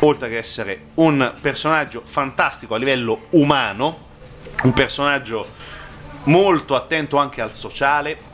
oltre 0.00 0.28
che 0.28 0.38
essere 0.38 0.80
un 0.94 1.32
personaggio 1.40 2.02
fantastico 2.04 2.74
a 2.74 2.78
livello 2.78 3.26
umano, 3.30 4.08
un 4.62 4.72
personaggio 4.72 5.46
molto 6.24 6.74
attento 6.74 7.16
anche 7.16 7.40
al 7.40 7.54
sociale, 7.54 8.32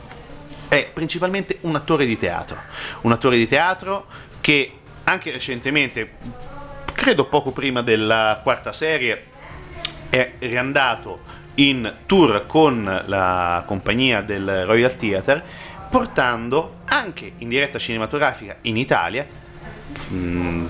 è 0.67 0.89
principalmente 0.91 1.57
un 1.61 1.75
attore 1.75 2.05
di 2.05 2.17
teatro. 2.17 2.57
Un 3.01 3.11
attore 3.11 3.37
di 3.37 3.47
teatro 3.47 4.05
che 4.39 4.71
anche 5.03 5.31
recentemente, 5.31 6.11
credo 6.93 7.25
poco 7.25 7.51
prima 7.51 7.81
della 7.81 8.39
quarta 8.41 8.71
serie, 8.71 9.25
è 10.09 10.33
riandato 10.39 11.30
in 11.61 11.93
tour 12.07 12.45
con 12.47 13.03
la 13.05 13.63
compagnia 13.67 14.21
del 14.21 14.65
Royal 14.65 14.95
Theatre, 14.95 15.43
portando 15.89 16.71
anche 16.85 17.33
in 17.37 17.49
diretta 17.49 17.77
cinematografica 17.77 18.57
in 18.61 18.77
Italia, 18.77 19.25
mh, 20.07 20.65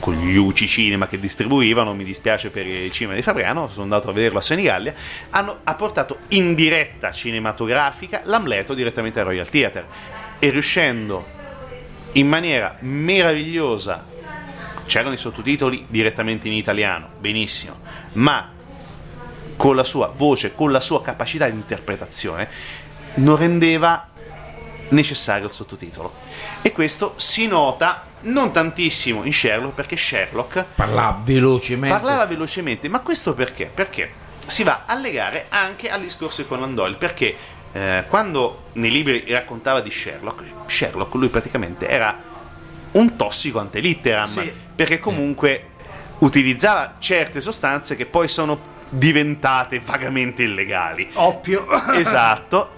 con 0.00 0.14
gli 0.14 0.36
UCI 0.36 0.66
Cinema 0.66 1.06
che 1.06 1.20
distribuivano, 1.20 1.94
mi 1.94 2.04
dispiace 2.04 2.50
per 2.50 2.66
il 2.66 2.90
cinema 2.90 3.14
di 3.14 3.22
Fabriano, 3.22 3.68
sono 3.68 3.82
andato 3.84 4.10
a 4.10 4.12
vederlo 4.12 4.38
a 4.38 4.42
Senigallia, 4.42 4.92
hanno, 5.30 5.60
ha 5.62 5.74
portato 5.74 6.18
in 6.28 6.54
diretta 6.54 7.12
cinematografica 7.12 8.22
l'Amleto 8.24 8.74
direttamente 8.74 9.20
al 9.20 9.26
Royal 9.26 9.48
Theatre. 9.48 9.86
E 10.40 10.50
riuscendo 10.50 11.26
in 12.12 12.28
maniera 12.28 12.76
meravigliosa, 12.80 14.04
c'erano 14.86 15.14
i 15.14 15.18
sottotitoli 15.18 15.84
direttamente 15.88 16.48
in 16.48 16.54
italiano, 16.54 17.10
benissimo, 17.20 17.78
ma 18.14 18.56
con 19.58 19.74
la 19.76 19.84
sua 19.84 20.10
voce, 20.16 20.54
con 20.54 20.70
la 20.72 20.80
sua 20.80 21.02
capacità 21.02 21.46
di 21.48 21.56
interpretazione, 21.56 22.48
non 23.14 23.36
rendeva 23.36 24.08
necessario 24.90 25.46
il 25.48 25.52
sottotitolo. 25.52 26.14
E 26.62 26.70
questo 26.72 27.14
si 27.16 27.46
nota 27.48 28.04
non 28.20 28.52
tantissimo 28.52 29.24
in 29.24 29.32
Sherlock, 29.32 29.74
perché 29.74 29.96
Sherlock 29.96 30.64
Parlava 30.76 31.20
velocemente. 31.22 31.98
parlava 31.98 32.24
velocemente, 32.26 32.88
ma 32.88 33.00
questo 33.00 33.34
perché? 33.34 33.66
Perché 33.72 34.10
si 34.46 34.62
va 34.62 34.84
a 34.86 34.94
legare 34.94 35.46
anche 35.48 35.90
al 35.90 36.00
discorso 36.00 36.42
di 36.42 36.48
Conan 36.48 36.74
Doyle, 36.74 36.96
perché 36.96 37.36
eh, 37.72 38.04
quando 38.08 38.66
nei 38.74 38.90
libri 38.92 39.24
raccontava 39.28 39.80
di 39.80 39.90
Sherlock, 39.90 40.42
Sherlock 40.70 41.14
lui 41.14 41.28
praticamente 41.28 41.88
era 41.88 42.16
un 42.92 43.16
tossico 43.16 43.58
ante 43.58 43.80
litteram, 43.80 44.26
Sì. 44.28 44.52
perché 44.74 45.00
comunque 45.00 45.66
utilizzava 46.18 46.94
certe 46.98 47.40
sostanze 47.40 47.96
che 47.96 48.06
poi 48.06 48.28
sono 48.28 48.76
diventate 48.88 49.80
vagamente 49.80 50.42
illegali. 50.42 51.08
Oppio. 51.14 51.66
Esatto. 51.94 52.76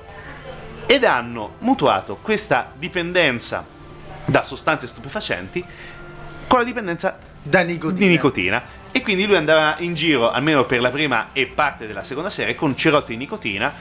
Ed 0.87 1.05
hanno 1.05 1.55
mutuato 1.59 2.17
questa 2.17 2.73
dipendenza 2.75 3.65
da 4.25 4.43
sostanze 4.43 4.87
stupefacenti 4.89 5.65
con 6.49 6.59
la 6.59 6.65
dipendenza 6.65 7.17
Da 7.43 7.61
nicotina. 7.61 7.99
di 7.99 8.07
nicotina. 8.09 8.63
E 8.93 9.03
quindi 9.03 9.25
lui 9.25 9.37
andava 9.37 9.77
in 9.79 9.95
giro, 9.95 10.31
almeno 10.33 10.65
per 10.65 10.81
la 10.81 10.91
prima 10.91 11.29
e 11.33 11.47
parte 11.47 11.87
della 11.87 12.03
seconda 12.03 12.29
serie, 12.29 12.57
con 12.57 12.77
cerotti 12.77 13.13
di 13.13 13.19
nicotina 13.19 13.73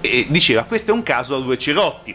e 0.00 0.26
diceva 0.28 0.62
questo 0.62 0.92
è 0.92 0.94
un 0.94 1.02
caso 1.02 1.34
a 1.36 1.40
due 1.40 1.58
cerotti, 1.58 2.14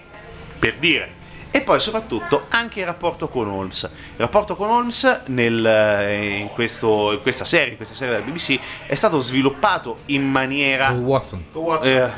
per 0.58 0.76
dire. 0.78 1.18
E 1.52 1.62
poi 1.62 1.80
soprattutto 1.80 2.46
anche 2.50 2.82
il 2.82 2.86
rapporto 2.86 3.28
con 3.28 3.48
Holmes. 3.48 3.84
Il 3.84 4.18
rapporto 4.18 4.56
con 4.56 4.70
Holmes 4.70 5.22
nel, 5.28 5.66
eh, 5.66 6.38
in, 6.38 6.50
questo- 6.50 7.12
in 7.14 7.22
questa 7.22 7.44
serie, 7.44 7.70
in 7.72 7.76
questa 7.76 7.96
serie 7.96 8.14
della 8.16 8.26
BBC, 8.26 8.60
è 8.86 8.94
stato 8.96 9.20
sviluppato 9.20 10.00
in 10.08 10.30
maniera... 10.30 10.88
Con 10.90 11.00
Watson. 11.00 11.46
Watson. 11.54 11.92
Eh, 11.92 12.12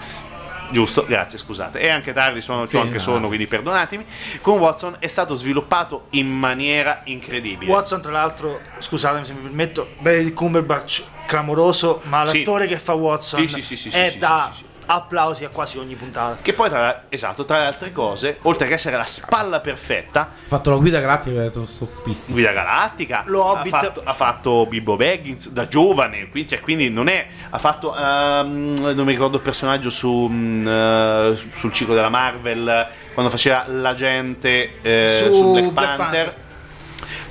giusto, 0.72 1.06
grazie, 1.06 1.38
scusate. 1.40 1.80
È 1.80 1.90
anche 1.90 2.12
tardi, 2.12 2.42
sono, 2.42 2.66
Sì, 2.66 2.78
anche 2.78 2.94
no. 2.96 3.00
sonno, 3.00 3.28
quindi 3.28 3.48
perdonatemi. 3.48 4.06
Con 4.42 4.58
Watson 4.60 4.98
è 5.00 5.08
stato 5.08 5.34
sviluppato 5.36 6.08
in 6.12 6.28
maniera 6.30 7.02
incredibile. 7.06 7.72
Watson, 7.72 8.02
tra 8.02 8.12
l'altro, 8.12 8.60
scusatemi 8.80 9.26
se 9.26 9.32
mi 9.34 9.40
permetto, 9.42 9.92
Benedict 10.00 10.36
Cumberbatch 10.36 11.04
clamoroso, 11.26 12.02
ma 12.04 12.26
Sì. 12.26 12.40
l'attore 12.40 12.68
che 12.68 12.78
fa 12.78 12.94
Watson 12.94 13.48
Sì, 13.48 13.62
sì, 13.62 13.62
sì, 13.62 13.78
sì, 13.78 13.88
è 13.98 14.08
sì, 14.08 14.12
sì, 14.12 14.18
da 14.18 14.50
sì, 14.52 14.58
sì. 14.58 14.66
Applausi 14.94 15.44
a 15.46 15.50
quasi 15.50 15.78
ogni 15.78 15.96
puntata. 15.96 16.38
Che 16.42 16.54
poi, 16.54 16.70
tra, 16.70 17.04
esatto, 17.10 17.46
tra 17.46 17.60
le 17.60 17.66
altre 17.66 17.92
cose, 17.92 18.38
oltre 18.44 18.68
che 18.68 18.74
essere 18.74 18.98
la 18.98 19.06
spalla 19.06 19.60
perfetta, 19.60 20.22
Ha 20.22 20.48
fatto 20.48 20.70
la 20.70 20.76
guida 20.78 21.00
galattica 21.00 21.40
per 21.50 21.66
stoppisti. 21.68 22.32
guida 22.32 22.52
galattica, 22.52 23.24
Lo 23.28 23.48
ha, 23.48 23.60
Hobbit. 23.60 23.70
fatto, 23.72 24.02
ha 24.04 24.14
fatto 24.14 24.66
Bilbo 24.68 24.96
Baggins 24.98 25.50
da 25.50 25.68
giovane, 25.68 26.30
quindi, 26.30 26.50
cioè, 26.50 26.60
quindi 26.62 26.90
non 26.90 27.08
è. 27.08 27.28
Ha 27.50 27.58
fatto. 27.58 27.96
ehm, 27.96 28.76
non 28.96 29.06
mi 29.06 29.12
ricordo 29.12 29.38
il 29.38 29.44
personaggio 29.44 29.90
su, 29.90 30.30
eh, 30.66 31.40
sul 31.56 31.72
ciclo 31.74 31.94
della 31.94 32.10
Marvel, 32.10 32.88
quando 33.14 33.32
faceva 33.32 33.66
l'agente 33.68 34.82
eh, 34.82 35.24
Su 35.26 35.34
su, 35.34 35.52
Black 35.52 35.68
Black 35.72 35.96
Panther. 35.98 36.24
Panther. 36.26 36.36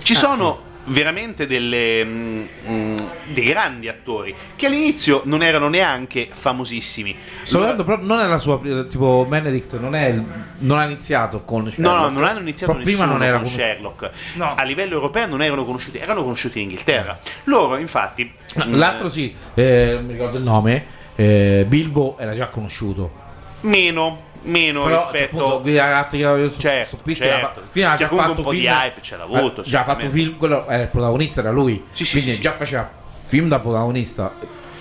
Ci 0.02 0.14
sono. 0.14 0.68
Veramente 0.91 1.47
delle, 1.47 2.05
mm, 2.05 2.43
mm, 2.68 2.97
dei 3.32 3.45
grandi 3.45 3.86
attori 3.88 4.34
che 4.57 4.66
all'inizio 4.66 5.22
non 5.24 5.43
erano 5.43 5.68
neanche 5.68 6.28
famosissimi. 6.32 7.14
Sto 7.45 7.61
vedendo, 7.61 7.84
però 7.84 7.99
non 8.03 8.18
è 8.20 8.26
la 8.26 8.38
sua 8.41 8.59
tipo 8.88 9.24
Benedict 9.28 9.78
non, 9.78 9.95
è 9.95 10.07
il- 10.09 10.24
non 10.59 10.78
ha 10.78 10.84
iniziato 10.84 11.43
con 11.45 11.62
No, 11.64 11.70
Sherlock. 11.70 11.97
no, 12.01 12.09
non 12.11 12.24
hanno 12.24 12.41
iniziato 12.41 12.72
Però 12.72 12.84
prima 12.84 13.05
non 13.05 13.22
era 13.22 13.36
con 13.38 13.47
Sherlock. 13.47 14.11
No. 14.34 14.55
A 14.57 14.62
livello 14.64 14.95
europeo 14.95 15.26
non 15.26 15.43
erano 15.43 15.64
conosciuti, 15.64 15.99
erano 15.99 16.22
conosciuti 16.22 16.59
in 16.61 16.68
Inghilterra. 16.70 17.18
Loro, 17.45 17.76
infatti. 17.76 18.32
No, 18.55 18.64
mm, 18.66 18.74
L'altro 18.74 19.09
sì, 19.09 19.32
eh, 19.55 19.93
non 19.95 20.07
mi 20.07 20.12
ricordo 20.12 20.38
il 20.38 20.43
nome. 20.43 20.84
eh, 21.14 21.64
Bilbo 21.68 22.16
era 22.18 22.34
già 22.34 22.49
conosciuto. 22.49 23.28
Meno, 23.61 24.29
meno 24.43 24.84
Però 24.84 24.97
rispetto. 24.97 25.36
appunto, 25.36 25.61
guida 25.62 25.84
galattica 25.86 26.34
su- 26.36 26.57
Certo, 26.59 26.99
certo. 27.05 27.22
era 27.24 27.38
fa- 27.38 27.61
quindi 27.70 27.82
ha 27.91 27.97
Cioè, 27.97 28.09
già 28.09 28.14
fatto 28.16 28.30
un 28.38 28.43
po' 28.45 28.51
di 28.53 28.59
film, 28.61 28.72
hype 28.72 29.01
ce 29.03 29.16
l'ha 29.16 29.22
avuto, 29.24 29.61
eh, 29.61 29.64
già 29.64 29.84
fatto 29.84 30.09
film, 30.09 30.36
quello 30.36 30.66
era 30.66 30.82
il 30.82 30.88
protagonista 30.88 31.41
era 31.41 31.51
lui. 31.51 31.84
Sì, 31.91 32.05
sì, 32.05 32.11
quindi 32.12 32.30
sì, 32.30 32.36
sì. 32.36 32.43
già 32.43 32.53
faceva 32.53 32.91
film 33.26 33.49
da 33.49 33.59
protagonista 33.59 34.32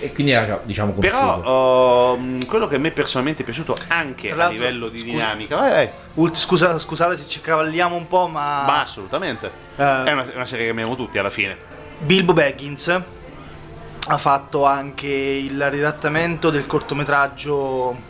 e 0.02 0.12
quindi 0.14 0.32
era 0.32 0.58
diciamo 0.62 0.92
conosciuto. 0.94 1.40
Però 1.40 2.16
mh, 2.16 2.46
quello 2.46 2.66
che 2.66 2.76
a 2.76 2.78
me 2.78 2.90
personalmente 2.90 3.42
è 3.42 3.44
piaciuto 3.44 3.74
anche 3.88 4.28
Tra 4.28 4.46
a 4.46 4.48
livello 4.48 4.88
di 4.88 5.00
scusa- 5.00 5.12
dinamica, 5.12 5.56
vai, 5.56 5.70
vai. 5.70 5.88
Ult- 6.14 6.36
scusa- 6.36 6.78
scusate 6.78 7.16
se 7.18 7.28
ci 7.28 7.40
cavalliamo 7.42 7.94
un 7.94 8.06
po', 8.08 8.26
ma, 8.26 8.64
ma 8.64 8.80
assolutamente. 8.80 9.50
Eh. 9.76 9.82
È 10.04 10.10
una, 10.12 10.30
è 10.30 10.34
una 10.34 10.46
serie 10.46 10.64
che 10.64 10.70
amiamo 10.70 10.96
tutti 10.96 11.18
alla 11.18 11.28
fine. 11.30 11.54
Bilbo 11.98 12.32
Baggins 12.32 12.88
ha 14.08 14.16
fatto 14.16 14.64
anche 14.64 15.06
il 15.06 15.70
ridattamento 15.70 16.48
del 16.48 16.66
cortometraggio 16.66 18.08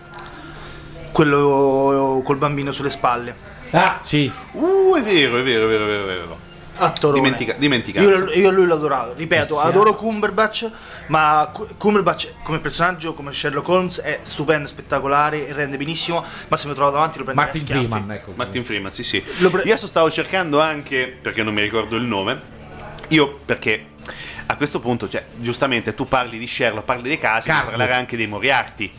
quello 1.13 2.21
col 2.25 2.37
bambino 2.37 2.73
sulle 2.73 2.91
spalle. 2.91 3.35
Ah, 3.71 4.01
sì. 4.03 4.31
Uh, 4.53 4.95
è 4.97 5.03
vero, 5.03 5.39
è 5.39 5.43
vero, 5.43 5.65
è 5.65 5.69
vero, 5.69 5.85
è 5.85 5.87
vero. 5.87 6.03
È 6.03 6.07
vero. 6.07 6.49
Attorone. 6.83 7.21
Dimentica- 7.21 7.55
dimenticanza. 7.59 8.09
io, 8.09 8.31
io 8.33 8.51
lui 8.51 8.65
l'ho 8.65 8.75
adorato, 8.75 9.13
ripeto, 9.15 9.61
sì, 9.61 9.67
adoro. 9.67 9.95
Cumberbatch, 9.95 10.71
ma 11.09 11.51
Cu- 11.53 11.77
Cumberbatch 11.77 12.37
come 12.43 12.59
personaggio, 12.59 13.13
come 13.13 13.33
Sherlock 13.33 13.69
Holmes 13.69 14.01
è 14.01 14.21
stupendo, 14.23 14.67
spettacolare, 14.67 15.53
rende 15.53 15.77
benissimo, 15.77 16.25
ma 16.49 16.57
se 16.57 16.69
mi 16.69 16.75
trovo 16.75 16.91
davanti 16.91 17.19
lo 17.19 17.25
prendo 17.25 17.43
Martin 17.43 17.67
Freeman, 17.67 18.11
ecco. 18.13 18.33
Martin 18.35 18.65
Freeman, 18.65 18.91
sì, 18.93 19.05
sì. 19.05 19.21
Pre- 19.21 19.49
Io 19.51 19.61
adesso 19.61 19.87
stavo 19.87 20.11
cercando 20.11 20.59
anche, 20.59 21.15
perché 21.21 21.43
non 21.43 21.53
mi 21.53 21.61
ricordo 21.61 21.97
il 21.97 22.05
nome, 22.05 22.41
io 23.09 23.41
perché 23.45 23.89
a 24.47 24.57
questo 24.57 24.81
punto, 24.81 25.07
cioè, 25.07 25.23
giustamente 25.37 25.95
tu 25.95 26.09
parli 26.09 26.39
di 26.39 26.47
Sherlock, 26.47 26.87
parli 26.87 27.03
dei 27.03 27.19
casi, 27.19 27.49
Carlo. 27.49 27.71
parlare 27.71 27.93
anche 27.93 28.17
dei 28.17 28.27
Moriarty, 28.27 28.91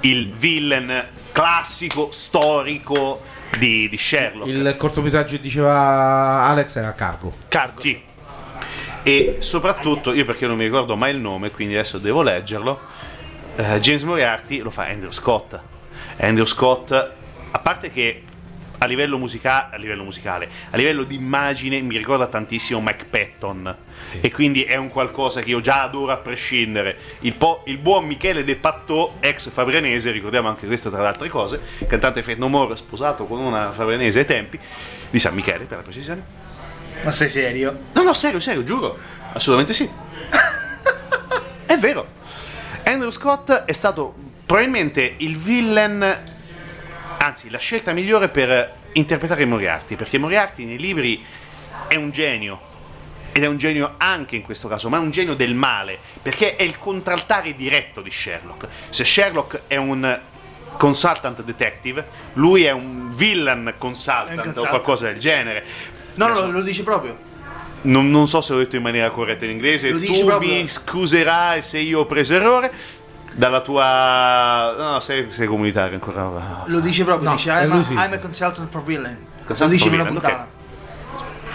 il 0.00 0.32
villain 0.32 1.06
classico, 1.36 2.10
storico 2.12 3.20
di, 3.58 3.90
di 3.90 3.98
Sherlock. 3.98 4.48
Il 4.48 4.74
cortometraggio 4.78 5.36
diceva 5.36 6.44
Alex 6.44 6.76
era 6.76 6.94
cargo. 6.94 7.30
Cargo. 7.48 7.78
Sì. 7.78 8.02
E 9.02 9.36
soprattutto, 9.40 10.14
io 10.14 10.24
perché 10.24 10.46
non 10.46 10.56
mi 10.56 10.64
ricordo 10.64 10.96
mai 10.96 11.12
il 11.12 11.20
nome, 11.20 11.50
quindi 11.50 11.74
adesso 11.74 11.98
devo 11.98 12.22
leggerlo, 12.22 12.80
eh, 13.56 13.78
James 13.80 14.02
Moriarty 14.04 14.60
lo 14.60 14.70
fa 14.70 14.86
Andrew 14.86 15.10
Scott. 15.10 15.60
Andrew 16.16 16.46
Scott, 16.46 16.92
a 16.92 17.58
parte 17.58 17.90
che 17.90 18.22
a 18.78 18.86
livello, 18.86 19.18
musica- 19.18 19.70
a 19.70 19.76
livello 19.76 20.02
musicale, 20.04 20.48
a 20.70 20.76
livello 20.76 21.04
di 21.04 21.14
immagine 21.14 21.80
mi 21.80 21.96
ricorda 21.96 22.26
tantissimo 22.26 22.80
Mike 22.80 23.04
Patton. 23.04 23.76
E 24.20 24.30
quindi 24.30 24.62
è 24.62 24.76
un 24.76 24.88
qualcosa 24.88 25.40
che 25.40 25.50
io 25.50 25.60
già 25.60 25.82
adoro 25.82 26.12
a 26.12 26.16
prescindere. 26.18 26.96
Il, 27.20 27.34
po- 27.34 27.62
il 27.66 27.78
buon 27.78 28.04
Michele 28.04 28.44
De 28.44 28.56
Pattò, 28.56 29.16
ex 29.20 29.48
fabrianese, 29.50 30.10
ricordiamo 30.10 30.48
anche 30.48 30.66
questo 30.66 30.90
tra 30.90 31.00
le 31.00 31.08
altre 31.08 31.28
cose, 31.28 31.60
cantante 31.86 32.22
Fate 32.22 32.38
No 32.38 32.48
More, 32.48 32.76
sposato 32.76 33.24
con 33.24 33.40
una 33.40 33.72
fabrianese 33.72 34.20
ai 34.20 34.26
tempi, 34.26 34.58
di 35.10 35.18
San 35.18 35.34
Michele 35.34 35.64
per 35.64 35.78
la 35.78 35.82
precisione. 35.82 36.24
Ma 37.02 37.10
sei 37.10 37.28
serio? 37.28 37.78
No, 37.92 38.02
no, 38.02 38.14
serio, 38.14 38.40
serio, 38.40 38.62
giuro. 38.62 38.98
Assolutamente 39.32 39.74
sì. 39.74 39.88
è 41.66 41.76
vero. 41.76 42.14
Andrew 42.84 43.10
Scott 43.10 43.50
è 43.50 43.72
stato 43.72 44.14
probabilmente 44.46 45.14
il 45.18 45.36
villain, 45.36 46.22
anzi 47.26 47.50
la 47.50 47.58
scelta 47.58 47.92
migliore 47.92 48.28
per 48.28 48.74
interpretare 48.92 49.44
Moriarty, 49.44 49.96
perché 49.96 50.18
Moriarty 50.18 50.64
nei 50.64 50.78
libri 50.78 51.24
è 51.88 51.96
un 51.96 52.10
genio. 52.10 52.74
Ed 53.32 53.42
è 53.42 53.46
un 53.46 53.58
genio 53.58 53.94
anche 53.98 54.34
in 54.34 54.42
questo 54.42 54.66
caso, 54.66 54.88
ma 54.88 54.96
è 54.96 55.00
un 55.00 55.10
genio 55.10 55.34
del 55.34 55.54
male, 55.54 55.98
perché 56.22 56.56
è 56.56 56.62
il 56.62 56.78
contraltare 56.78 57.54
diretto 57.54 58.00
di 58.00 58.10
Sherlock. 58.10 58.66
Se 58.88 59.04
Sherlock 59.04 59.62
è 59.66 59.76
un 59.76 60.20
consultant 60.78 61.42
detective, 61.42 62.06
lui 62.34 62.64
è 62.64 62.70
un 62.70 63.14
villain 63.14 63.74
consultant, 63.76 64.32
un 64.32 64.38
o 64.38 64.42
consultant. 64.42 64.68
qualcosa 64.68 65.06
del 65.08 65.18
genere. 65.18 65.64
No, 66.14 66.28
no, 66.28 66.50
lo 66.50 66.62
dici 66.62 66.82
proprio. 66.82 67.14
non, 67.82 68.08
non 68.08 68.26
so 68.26 68.40
se 68.40 68.54
l'ho 68.54 68.60
detto 68.60 68.76
in 68.76 68.82
maniera 68.82 69.10
corretta 69.10 69.44
in 69.44 69.50
inglese. 69.50 69.90
Lo 69.90 69.98
Tu 69.98 70.38
mi 70.38 70.66
scuserai 70.66 71.60
se 71.60 71.78
io 71.78 72.00
ho 72.00 72.06
preso 72.06 72.34
errore. 72.34 72.72
Dalla 73.36 73.60
tua. 73.60 74.74
No, 74.78 75.00
sei, 75.00 75.30
sei 75.30 75.46
comunitario 75.46 75.94
ancora. 75.94 76.62
Lo 76.66 76.80
dice 76.80 77.04
proprio, 77.04 77.28
No, 77.28 77.36
dice 77.36 77.50
I'm, 77.50 77.70
a, 77.72 77.84
sì. 77.84 77.92
I'm 77.92 78.12
a 78.14 78.18
consultant 78.18 78.70
for 78.70 78.82
villain. 78.82 79.26
Lo 79.46 79.68
dice 79.68 79.88
in 79.88 79.94
una 79.94 80.04
puntata. 80.06 80.48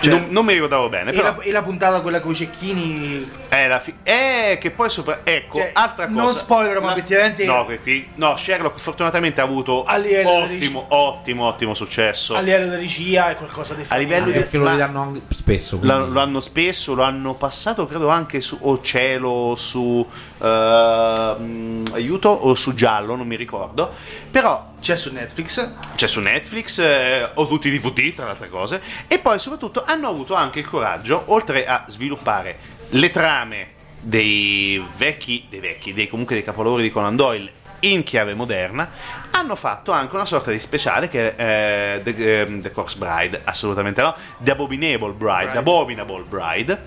Cioè, 0.02 0.12
non, 0.12 0.28
non 0.30 0.46
mi 0.46 0.54
ricordavo 0.54 0.90
bene, 0.90 1.12
E 1.12 1.14
però. 1.14 1.36
la, 1.38 1.44
e 1.44 1.52
la 1.52 1.62
puntata 1.62 2.02
quella 2.02 2.20
con 2.22 2.32
i 2.32 2.36
cecchini 2.36 3.30
È 3.48 3.68
la 3.68 3.80
fi- 3.80 3.94
eh, 4.04 4.58
che 4.60 4.72
poi 4.72 4.90
sopra. 4.90 5.20
Ecco, 5.24 5.58
Cioè, 5.60 5.72
altra 5.74 6.08
cosa. 6.08 6.22
non 6.22 6.34
spoiler, 6.34 6.80
ma 6.80 6.88
La- 6.88 6.92
effettivamente- 6.94 7.46
No, 7.46 7.66
che 7.66 7.80
qui. 7.80 8.10
No, 8.16 8.36
Sherlock 8.38 8.80
fortunatamente 8.80 9.42
ha 9.42 9.44
avuto 9.44 9.86
di 10.02 10.16
ottimo, 10.64 10.86
ottimo, 10.90 11.46
ottimo 11.46 11.74
successo. 11.74 12.36
a 12.36 12.40
livello 12.42 12.70
di 12.70 12.76
regia 12.78 13.30
è 13.30 13.36
qualcosa 13.36 13.74
di 13.76 13.84
A 13.88 13.98
livello 13.98 14.26
di- 14.26 14.32
perché 14.32 14.58
lo 14.58 14.68
anche 14.68 15.22
spesso. 15.30 15.78
Lo, 15.80 15.94
quindi. 15.94 16.14
lo 16.14 16.20
hanno 16.20 16.40
spesso, 16.42 16.94
lo 16.96 17.04
hanno 17.04 17.36
passato, 17.36 17.86
credo 17.86 18.08
anche 18.10 18.42
su 18.42 18.58
o 18.62 18.82
Cielo, 18.82 19.54
su 19.56 20.06
mm, 20.44 21.86
aiuto 21.94 22.30
o 22.30 22.54
su 22.56 22.74
Giallo, 22.74 23.16
non 23.16 23.28
mi 23.28 23.36
ricordo. 23.36 23.92
Però 24.30 24.70
c'è 24.82 24.98
su 24.98 25.14
Netflix. 25.14 25.70
c'è 25.96 26.08
su 26.08 26.20
Netflix 26.20 26.80
eh, 26.80 27.30
o 27.36 27.48
tutti 27.48 27.70
i 27.70 27.80
DVD, 27.80 28.14
tra 28.14 28.26
le 28.26 28.32
altre 28.32 28.50
cose. 28.50 28.82
E 29.08 29.20
poi, 29.20 29.40
soprattutto, 29.40 29.84
hanno 29.86 30.10
avuto 30.10 30.34
anche 30.34 30.60
il 30.60 30.66
coraggio, 30.66 31.24
oltre 31.28 31.66
a 31.66 31.86
sviluppare 31.88 32.58
le 32.90 33.10
trame 33.10 33.68
dei 34.02 34.84
vecchi, 34.98 35.46
dei 35.48 35.60
vecchi, 35.60 35.94
dei, 35.94 36.10
comunque 36.10 36.36
dei 36.36 36.44
capolavori 36.44 36.82
di 36.84 36.92
Conan 36.92 37.16
Doyle 37.16 37.60
in 37.82 38.04
chiave 38.04 38.34
moderna, 38.34 38.90
hanno 39.32 39.56
fatto 39.56 39.92
anche 39.92 40.16
una 40.16 40.26
sorta 40.26 40.52
di 40.52 40.60
speciale 40.60 41.08
che 41.08 41.36
è 41.36 42.02
eh, 42.04 42.14
The, 42.14 42.42
ehm, 42.42 42.62
The 42.62 42.72
Corpse 42.72 42.98
Bride, 42.98 43.42
assolutamente 43.44 44.02
no, 44.02 44.16
The 44.40 44.52
Abominable 44.52 45.12
Bride, 45.12 45.16
Bride. 45.16 45.52
The 45.52 45.58
Abominable 45.58 46.24
Bride. 46.24 46.82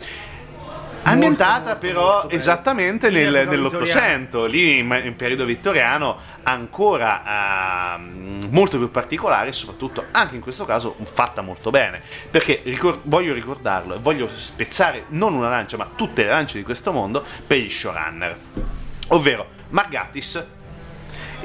Ambientata 1.04 1.60
molto, 1.64 1.78
però 1.78 2.26
esattamente 2.28 3.10
nel- 3.10 3.46
nell'Ottocento, 3.48 4.44
lì 4.46 4.78
in, 4.78 5.00
in 5.04 5.16
periodo 5.16 5.44
vittoriano, 5.44 6.16
ancora 6.44 7.22
ah, 7.24 8.00
molto 8.50 8.78
più 8.78 8.90
particolare 8.90 9.48
e 9.50 9.52
soprattutto 9.52 10.04
anche 10.10 10.34
in 10.34 10.40
questo 10.40 10.64
caso 10.64 10.96
fatta 11.04 11.40
molto 11.42 11.70
bene. 11.70 12.00
Perché 12.30 12.60
ricor- 12.64 13.00
voglio 13.04 13.32
ricordarlo 13.34 13.94
e 13.94 13.98
voglio 13.98 14.28
spezzare 14.34 15.04
non 15.08 15.34
una 15.34 15.48
lancia 15.48 15.76
ma 15.76 15.88
tutte 15.94 16.22
le 16.24 16.30
lance 16.30 16.56
di 16.58 16.64
questo 16.64 16.92
mondo 16.92 17.24
per 17.46 17.58
gli 17.58 17.70
showrunner, 17.70 18.36
ovvero 19.08 19.46
Mark 19.70 19.88
Gatiss 19.88 20.44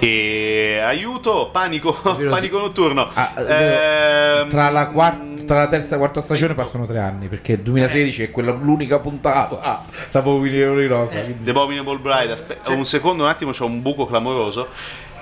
e 0.01 0.79
aiuto, 0.81 1.49
panico, 1.51 1.93
panico 2.29 2.59
notturno. 2.59 3.09
Ah, 3.13 3.33
Ehm, 3.37 4.49
tra, 4.49 4.69
la 4.69 4.87
quarta, 4.87 5.23
tra 5.49 5.57
la 5.61 5.67
terza 5.67 5.87
e 5.87 5.91
la 5.93 5.97
quarta 5.97 6.21
stagione 6.21 6.53
passano 6.53 6.85
tre 6.85 6.99
anni 6.99 7.27
perché 7.27 7.53
il 7.53 7.61
2016 7.61 8.21
è 8.21 8.29
quella 8.29 8.51
l'unica 8.51 8.99
puntata 8.99 9.59
ah, 9.59 9.83
la 10.11 10.21
Povinelli 10.21 10.85
Rosa 10.85 11.21
quindi- 11.21 11.43
The 11.43 11.49
Abominable 11.49 11.97
Bride, 11.97 12.31
aspetta 12.31 12.71
un 12.71 12.85
secondo, 12.85 13.23
un 13.23 13.29
attimo, 13.29 13.49
c'è 13.49 13.63
un 13.63 13.81
buco 13.81 14.05
clamoroso. 14.05 14.67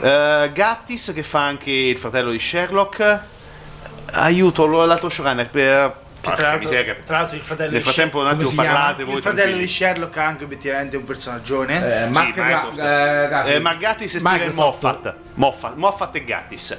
Eh, 0.02 0.52
Gattis 0.54 1.14
che 1.16 1.24
fa 1.24 1.46
anche 1.46 1.72
il 1.72 1.98
fratello 1.98 2.30
di 2.32 2.40
Sherlock. 2.40 3.22
Aiuto 4.12 4.68
l'altro 4.86 5.08
showrunner 5.08 5.50
per. 5.50 5.96
Tra, 6.20 6.36
l'altro, 6.36 6.58
miseria. 6.70 6.96
tra 7.06 7.20
l'altro 7.20 7.38
il 7.38 7.44
fratello 7.44 7.72
Nel 7.72 7.80
di 7.80 7.86
frattempo, 7.86 8.20
un 8.20 8.28
attimo 8.28 8.52
parlate 8.54 9.04
voi. 9.06 9.16
il 9.16 9.22
fratello 9.22 9.58
di 9.58 9.66
tranquilli. 9.66 9.68
Sherlock 9.70 10.16
è 10.18 10.22
anche 10.22 10.44
obiettivamente 10.44 10.98
un 10.98 11.04
personaggione. 11.06 12.04
eh, 12.04 12.08
Mark 12.08 12.26
Sì, 12.28 12.32
Gra- 12.34 12.44
Microsoft. 12.46 12.80
eh. 13.48 13.56
Eh, 13.56 13.78
Gattis 13.78 14.16
e 14.16 14.20
Steven. 14.20 14.52
Moffat. 14.54 15.14
Moffat. 15.36 15.76
Moffat 15.76 16.16
e 16.16 16.24
Gattis. 16.26 16.78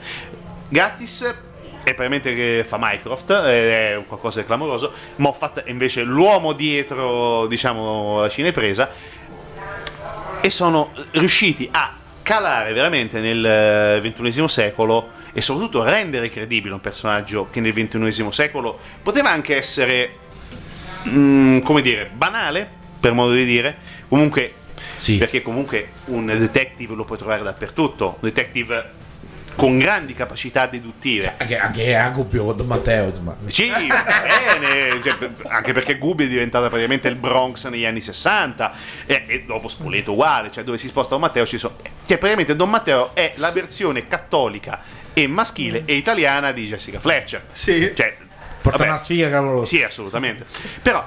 Gattis 0.68 1.34
è 1.82 1.94
praticamente 1.94 2.34
che 2.34 2.64
fa 2.66 2.76
Mycroft, 2.78 3.30
eh, 3.30 3.96
è 3.96 4.04
qualcosa 4.06 4.40
di 4.40 4.46
clamoroso. 4.46 4.92
Moffat 5.16 5.62
è 5.62 5.70
invece 5.70 6.02
l'uomo 6.02 6.52
dietro, 6.52 7.46
diciamo, 7.46 8.20
la 8.20 8.28
cinepresa. 8.28 8.90
E 10.40 10.50
sono 10.50 10.92
riusciti 11.12 11.68
a 11.72 11.94
calare 12.22 12.72
veramente 12.72 13.20
nel 13.20 14.00
XXI 14.02 14.48
secolo 14.48 15.10
e 15.32 15.40
soprattutto 15.40 15.82
rendere 15.82 16.30
credibile 16.30 16.74
un 16.74 16.80
personaggio 16.80 17.48
che 17.50 17.60
nel 17.60 17.72
XXI 17.72 18.26
secolo 18.30 18.78
poteva 19.02 19.30
anche 19.30 19.56
essere, 19.56 20.12
mm, 21.08 21.60
come 21.60 21.80
dire, 21.82 22.10
banale, 22.12 22.68
per 23.00 23.12
modo 23.12 23.32
di 23.32 23.44
dire. 23.44 23.76
Comunque 24.08 24.52
Sì. 24.96 25.16
perché 25.16 25.42
comunque 25.42 25.90
un 26.06 26.26
detective 26.26 26.94
lo 26.94 27.04
puoi 27.04 27.18
trovare 27.18 27.42
dappertutto, 27.42 28.06
un 28.06 28.28
detective 28.28 28.90
con 29.58 29.76
grandi 29.76 30.14
capacità 30.14 30.66
deduttive. 30.66 31.34
anche, 31.36 31.58
anche 31.58 31.96
a 31.96 32.08
Gubbio 32.10 32.44
con 32.44 32.56
Don 32.56 32.66
Matteo 32.68 33.08
insomma. 33.08 33.36
Sì, 33.48 33.68
bene, 33.68 35.02
cioè, 35.02 35.30
anche 35.48 35.72
perché 35.72 35.98
Gubbio 35.98 36.26
è 36.26 36.28
diventata 36.28 36.68
praticamente 36.68 37.08
il 37.08 37.16
Bronx 37.16 37.66
negli 37.66 37.84
anni 37.84 38.00
60 38.00 38.72
e, 39.04 39.24
e 39.26 39.42
dopo 39.42 39.66
Spoleto 39.66 40.12
uguale, 40.12 40.52
cioè 40.52 40.62
dove 40.62 40.78
si 40.78 40.86
sposta 40.86 41.10
Don 41.10 41.22
Matteo 41.22 41.44
ci 41.44 41.58
sono... 41.58 41.74
Cioè 41.82 42.18
praticamente 42.18 42.54
Don 42.54 42.70
Matteo 42.70 43.16
è 43.16 43.32
la 43.38 43.50
versione 43.50 44.06
cattolica 44.06 44.80
e 45.12 45.26
maschile 45.26 45.82
e 45.86 45.94
italiana 45.94 46.52
di 46.52 46.66
Jessica 46.68 47.00
Fletcher. 47.00 47.46
Sì. 47.50 47.92
Cioè, 47.96 48.16
porta 48.62 48.78
vabbè, 48.78 48.90
una 48.90 48.98
sfiga 48.98 49.26
clamorosa 49.26 49.76
sì, 49.76 49.82
assolutamente. 49.82 50.46
Però, 50.80 51.04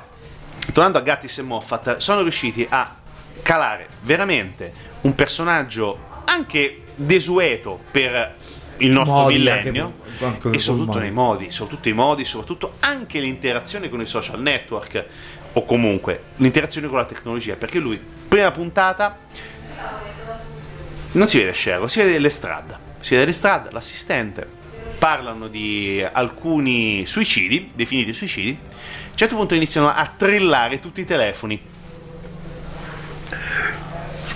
tornando 0.73 0.97
a 0.97 1.01
Gattis 1.01 1.37
e 1.37 1.41
Moffat, 1.43 1.97
sono 1.97 2.21
riusciti 2.21 2.67
a 2.69 2.97
calare 3.41 3.87
veramente 4.01 4.73
un 5.01 5.15
personaggio 5.15 6.09
anche 6.25 6.80
desueto 7.05 7.79
per 7.91 8.35
il 8.77 8.89
nostro 8.91 9.15
Modi, 9.17 9.35
millennio 9.35 9.93
anche- 10.19 10.25
anche 10.25 10.49
e 10.57 10.59
soprattutto 10.59 10.93
modi. 10.93 11.05
nei 11.05 11.11
modi, 11.11 11.51
soprattutto 11.51 11.89
i 11.89 11.93
modi, 11.93 12.25
soprattutto 12.25 12.73
anche 12.79 13.19
l'interazione 13.19 13.89
con 13.89 14.01
i 14.01 14.05
social 14.05 14.41
network 14.41 15.05
o 15.53 15.65
comunque 15.65 16.23
l'interazione 16.37 16.87
con 16.87 16.97
la 16.97 17.05
tecnologia, 17.05 17.55
perché 17.55 17.79
lui, 17.79 17.99
prima 18.27 18.51
puntata, 18.51 19.19
non 21.13 21.27
si 21.27 21.37
vede 21.39 21.53
Sherlock, 21.53 21.91
si 21.91 21.99
vede 21.99 22.19
l'estrada, 22.19 22.79
si 23.01 23.13
vede 23.13 23.25
l'estrada, 23.25 23.69
l'assistente, 23.71 24.47
parlano 24.97 25.47
di 25.47 26.03
alcuni 26.11 27.05
suicidi, 27.05 27.71
definiti 27.73 28.13
suicidi, 28.13 28.57
a 28.61 29.09
un 29.11 29.17
certo 29.17 29.35
punto 29.35 29.53
iniziano 29.55 29.89
a 29.89 30.09
trillare 30.15 30.79
tutti 30.79 31.01
i 31.01 31.05
telefoni. 31.05 31.61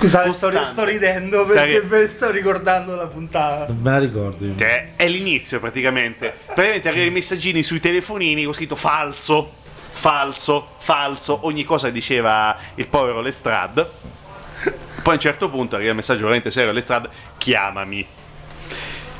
Scusate, 0.05 0.33
sto, 0.33 0.63
sto 0.63 0.83
ridendo 0.83 1.45
Stai- 1.45 1.73
perché 1.73 1.87
me 1.87 2.07
sto 2.07 2.29
ricordando 2.29 2.95
la 2.95 3.07
puntata. 3.07 3.65
non 3.67 3.81
me 3.81 3.89
la 3.91 3.97
ricordo 3.99 4.45
io. 4.45 4.55
Cioè, 4.55 4.93
è 4.95 5.07
l'inizio 5.07 5.59
praticamente. 5.59 6.33
Praticamente 6.45 6.87
arrivano 6.87 7.09
i 7.09 7.13
messaggini 7.13 7.63
sui 7.63 7.79
telefonini 7.79 8.43
con 8.43 8.53
scritto 8.53 8.75
falso, 8.75 9.53
falso, 9.91 10.75
falso, 10.77 11.39
ogni 11.45 11.63
cosa 11.63 11.89
diceva 11.89 12.55
il 12.75 12.87
povero 12.87 13.21
Lestrade. 13.21 13.89
Poi 15.01 15.13
a 15.13 15.17
un 15.17 15.19
certo 15.19 15.49
punto 15.49 15.75
arriva 15.75 15.89
il 15.89 15.95
messaggio 15.95 16.21
veramente 16.21 16.49
serio 16.49 16.69
all'Estrade, 16.69 17.09
chiamami. 17.37 18.05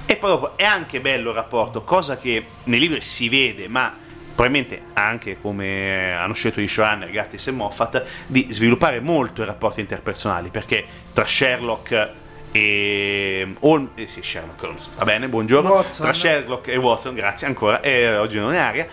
E 0.08 0.16
poi 0.18 0.30
dopo 0.30 0.58
è 0.58 0.64
anche 0.64 1.02
bello 1.02 1.30
il 1.30 1.36
rapporto, 1.36 1.84
cosa 1.84 2.18
che 2.18 2.46
nei 2.66 2.80
libri 2.80 3.02
si 3.02 3.28
vede, 3.28 3.68
ma 3.68 3.96
probabilmente 4.36 4.82
anche 4.94 5.40
come 5.40 6.14
hanno 6.14 6.34
scelto 6.34 6.60
gli 6.60 6.68
showrunner 6.68 7.10
Gattis 7.10 7.48
e 7.48 7.52
Moffat, 7.52 8.04
di 8.28 8.48
sviluppare 8.50 9.00
molto 9.00 9.42
i 9.42 9.46
rapporti 9.46 9.80
interpersonali, 9.80 10.50
perché 10.50 10.86
tra 11.14 11.26
Sherlock 11.26 12.10
e 12.52 13.56
Holmes, 13.62 13.90
eh 13.96 14.08
sì, 14.08 14.22
Sherlock 14.22 14.62
Holmes, 14.62 14.90
va 14.98 15.06
bene, 15.06 15.30
buongiorno, 15.30 15.70
Watson. 15.72 16.06
tra 16.06 16.14
Sherlock 16.14 16.68
e 16.68 16.76
Watson, 16.76 17.16
grazie 17.16 17.48
ancora, 17.48 17.80
e 17.80 18.18
oggi 18.18 18.38
non 18.38 18.54
è 18.54 18.58
aria, 18.58 18.88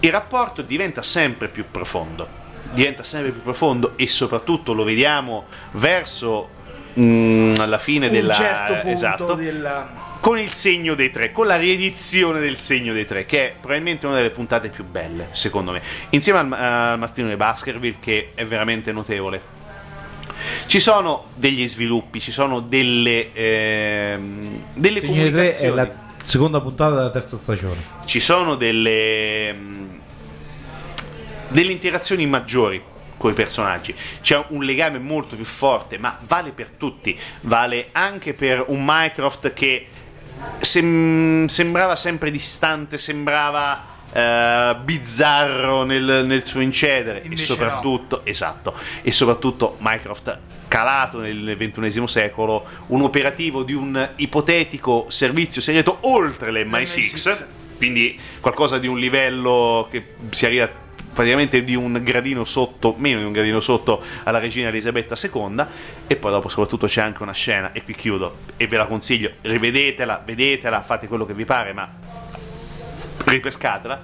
il 0.00 0.10
rapporto 0.10 0.62
diventa 0.62 1.02
sempre 1.02 1.48
più 1.48 1.66
profondo. 1.70 2.44
Diventa 2.72 3.04
sempre 3.04 3.30
più 3.30 3.42
profondo 3.42 3.92
e 3.96 4.08
soprattutto 4.08 4.72
lo 4.72 4.84
vediamo 4.84 5.44
verso 5.72 6.48
mm, 6.98 7.54
alla 7.58 7.78
fine 7.78 8.10
della 8.10 8.32
certo 8.32 8.72
punto 8.74 8.88
esatto, 8.88 9.34
della... 9.34 10.05
con 10.20 10.38
il 10.38 10.52
segno 10.52 10.94
dei 10.94 11.10
tre, 11.10 11.32
con 11.32 11.46
la 11.46 11.56
riedizione 11.56 12.40
del 12.40 12.58
segno 12.58 12.92
dei 12.92 13.06
tre, 13.06 13.26
che 13.26 13.46
è 13.46 13.54
probabilmente 13.58 14.06
una 14.06 14.16
delle 14.16 14.30
puntate 14.30 14.68
più 14.68 14.84
belle, 14.84 15.28
secondo 15.32 15.72
me, 15.72 15.80
insieme 16.10 16.38
al, 16.38 16.52
al 16.52 16.98
mastino 16.98 17.28
di 17.28 17.36
Baskerville, 17.36 17.96
che 18.00 18.32
è 18.34 18.44
veramente 18.44 18.92
notevole. 18.92 19.54
Ci 20.66 20.80
sono 20.80 21.26
degli 21.34 21.66
sviluppi, 21.66 22.20
ci 22.20 22.32
sono 22.32 22.60
delle, 22.60 23.32
ehm, 23.32 24.64
delle 24.74 25.00
Signore 25.00 25.30
3 25.30 25.48
è 25.48 25.58
comunicazioni, 25.58 25.74
la 25.76 25.92
seconda 26.20 26.60
puntata 26.60 26.96
della 26.96 27.10
terza 27.10 27.36
stagione 27.36 27.94
ci 28.04 28.20
sono 28.20 28.54
delle, 28.56 29.52
mm, 29.52 29.88
delle 31.48 31.72
interazioni 31.72 32.26
maggiori 32.26 32.82
con 33.16 33.30
i 33.30 33.34
personaggi. 33.34 33.94
C'è 34.20 34.44
un 34.48 34.62
legame 34.62 34.98
molto 34.98 35.36
più 35.36 35.44
forte, 35.44 35.98
ma 35.98 36.18
vale 36.26 36.52
per 36.52 36.70
tutti. 36.70 37.18
Vale 37.42 37.88
anche 37.92 38.34
per 38.34 38.64
un 38.68 38.84
Mycroft 38.84 39.52
che 39.52 39.86
sem- 40.60 41.46
sembrava 41.46 41.96
sempre 41.96 42.30
distante, 42.30 42.98
sembrava 42.98 43.94
eh, 44.12 44.76
bizzarro 44.82 45.84
nel, 45.84 46.24
nel 46.26 46.44
suo 46.44 46.60
incedere. 46.60 47.20
Invece 47.24 47.42
e 47.42 47.46
soprattutto, 47.46 48.20
esatto, 48.24 48.74
e 49.02 49.12
soprattutto 49.12 49.76
Mycroft 49.80 50.38
calato 50.68 51.20
nel 51.20 51.56
ventunesimo 51.56 52.06
secolo, 52.06 52.64
un 52.88 53.02
operativo 53.02 53.62
di 53.62 53.72
un 53.72 54.08
ipotetico 54.16 55.06
servizio 55.08 55.60
segreto 55.60 55.98
oltre 56.02 56.50
l'MI6, 56.50 57.12
l'MI6. 57.12 57.44
quindi 57.76 58.18
qualcosa 58.40 58.78
di 58.78 58.86
un 58.86 58.98
livello 58.98 59.86
che 59.90 60.14
si 60.30 60.46
arriva 60.46 60.68
praticamente 61.16 61.64
di 61.64 61.74
un 61.74 61.98
gradino 62.02 62.44
sotto, 62.44 62.94
meno 62.98 63.20
di 63.20 63.24
un 63.24 63.32
gradino 63.32 63.60
sotto 63.60 64.02
alla 64.24 64.38
regina 64.38 64.68
Elisabetta 64.68 65.14
II 65.18 65.64
e 66.06 66.16
poi 66.16 66.30
dopo 66.30 66.50
soprattutto 66.50 66.86
c'è 66.86 67.00
anche 67.00 67.22
una 67.22 67.32
scena, 67.32 67.72
e 67.72 67.82
qui 67.82 67.94
chiudo, 67.94 68.36
e 68.58 68.66
ve 68.66 68.76
la 68.76 68.84
consiglio, 68.84 69.30
rivedetela, 69.40 70.20
vedetela, 70.22 70.82
fate 70.82 71.08
quello 71.08 71.24
che 71.24 71.32
vi 71.32 71.46
pare, 71.46 71.72
ma 71.72 71.90
ripescatela. 73.24 73.98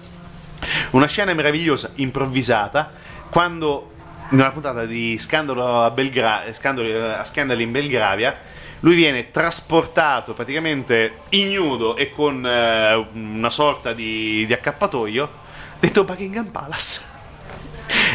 Una 0.93 1.07
scena 1.07 1.35
meravigliosa, 1.35 1.91
improvvisata, 1.97 2.91
quando 3.29 3.91
una 4.31 4.51
puntata 4.51 4.87
di 4.87 5.19
Scandalo 5.19 5.83
a, 5.83 5.91
Belgra- 5.91 6.45
Scandali 6.55 7.63
in 7.63 7.73
Belgravia, 7.73 8.39
lui 8.81 8.95
viene 8.95 9.31
trasportato 9.31 10.33
praticamente 10.33 11.19
ignudo 11.29 11.95
e 11.95 12.11
con 12.11 12.45
eh, 12.47 13.07
una 13.13 13.51
sorta 13.51 13.93
di, 13.93 14.47
di 14.47 14.53
accappatoio 14.55 15.41
dentro 15.83 16.05
Buckingham 16.05 16.47
Palace. 16.47 17.01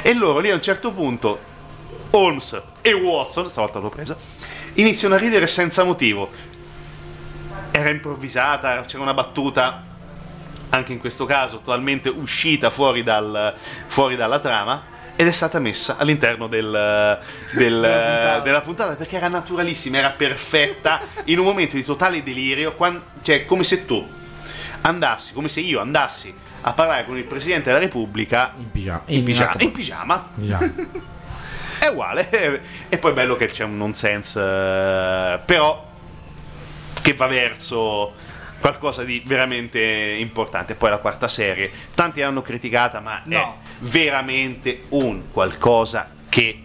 E 0.01 0.13
loro 0.13 0.39
lì 0.39 0.49
a 0.49 0.53
un 0.55 0.61
certo 0.61 0.91
punto, 0.93 1.37
Holmes 2.11 2.61
e 2.81 2.93
Watson, 2.93 3.49
stavolta 3.49 3.79
l'ho 3.79 3.89
presa, 3.89 4.15
iniziano 4.75 5.15
a 5.15 5.17
ridere 5.17 5.47
senza 5.47 5.83
motivo. 5.83 6.29
Era 7.71 7.89
improvvisata, 7.89 8.81
c'era 8.85 9.03
una 9.03 9.13
battuta 9.13 9.83
anche 10.69 10.93
in 10.93 10.99
questo 10.99 11.25
caso 11.25 11.59
totalmente 11.59 12.07
uscita 12.09 12.69
fuori, 12.69 13.03
dal- 13.03 13.53
fuori 13.87 14.15
dalla 14.15 14.39
trama 14.39 14.95
ed 15.15 15.27
è 15.27 15.31
stata 15.31 15.59
messa 15.59 15.97
all'interno 15.97 16.47
del- 16.47 17.19
del- 17.51 17.73
puntata. 17.73 18.39
della 18.39 18.61
puntata 18.61 18.95
perché 18.95 19.17
era 19.17 19.27
naturalissima, 19.27 19.97
era 19.97 20.11
perfetta 20.11 21.01
in 21.25 21.37
un 21.39 21.45
momento 21.45 21.75
di 21.75 21.83
totale 21.83 22.23
delirio, 22.23 22.73
quan- 22.75 23.01
cioè 23.21 23.45
come 23.45 23.63
se 23.65 23.85
tu 23.85 24.07
andassi, 24.81 25.33
come 25.33 25.49
se 25.49 25.59
io 25.59 25.79
andassi 25.81 26.33
a 26.61 26.73
parlare 26.73 27.05
con 27.05 27.17
il 27.17 27.23
Presidente 27.23 27.65
della 27.65 27.79
Repubblica 27.79 28.53
In 28.57 28.71
pigiama. 28.71 29.01
in 29.07 29.23
pigiama, 29.23 29.53
In 29.57 29.61
in 29.61 29.71
pigiama 29.71 30.29
pigiama. 30.35 30.73
è 31.79 31.87
uguale. 31.87 32.61
E 32.89 32.97
poi 32.97 33.11
è 33.11 33.13
bello 33.13 33.35
che 33.35 33.45
c'è 33.47 33.63
un 33.63 33.77
nonsense, 33.77 34.39
eh, 34.39 35.39
però 35.45 35.85
che 37.01 37.13
va 37.13 37.27
verso 37.27 38.13
qualcosa 38.59 39.03
di 39.03 39.21
veramente 39.25 39.79
importante. 40.19 40.75
Poi 40.75 40.89
la 40.89 40.97
quarta 40.97 41.27
serie, 41.27 41.71
tanti 41.93 42.19
l'hanno 42.21 42.41
criticata, 42.41 42.99
ma 42.99 43.19
è 43.23 43.27
No. 43.27 43.57
veramente 43.79 44.85
un 44.89 45.31
qualcosa 45.31 46.09
che 46.27 46.63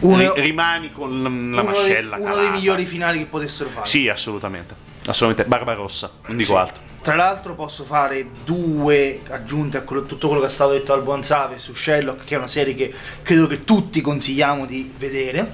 Uno, 0.00 0.34
ri- 0.34 0.40
rimani 0.42 0.90
con 0.92 1.52
la 1.54 1.62
mascella 1.62 2.16
dei, 2.16 2.24
uno 2.24 2.34
calata. 2.34 2.40
dei 2.50 2.58
migliori 2.58 2.84
finali 2.84 3.18
che 3.20 3.26
potessero 3.26 3.70
fare. 3.70 3.86
Sì, 3.86 4.08
assolutamente. 4.08 4.74
Assolutamente. 5.06 5.48
Barbarossa, 5.56 6.10
non 6.26 6.36
dico 6.36 6.52
Sì. 6.52 6.58
altro. 6.58 6.82
Tra 7.02 7.16
l'altro 7.16 7.54
posso 7.54 7.82
fare 7.84 8.26
due 8.44 9.20
aggiunte 9.28 9.76
a 9.76 9.80
quello- 9.82 10.04
tutto 10.04 10.28
quello 10.28 10.40
che 10.40 10.46
è 10.46 10.50
stato 10.50 10.70
detto 10.70 10.92
dal 10.94 11.02
buon 11.02 11.22
Save 11.24 11.58
su 11.58 11.74
Sherlock, 11.74 12.24
che 12.24 12.34
è 12.36 12.38
una 12.38 12.46
serie 12.46 12.74
che 12.76 12.92
credo 13.22 13.48
che 13.48 13.64
tutti 13.64 14.00
consigliamo 14.00 14.66
di 14.66 14.92
vedere. 14.96 15.50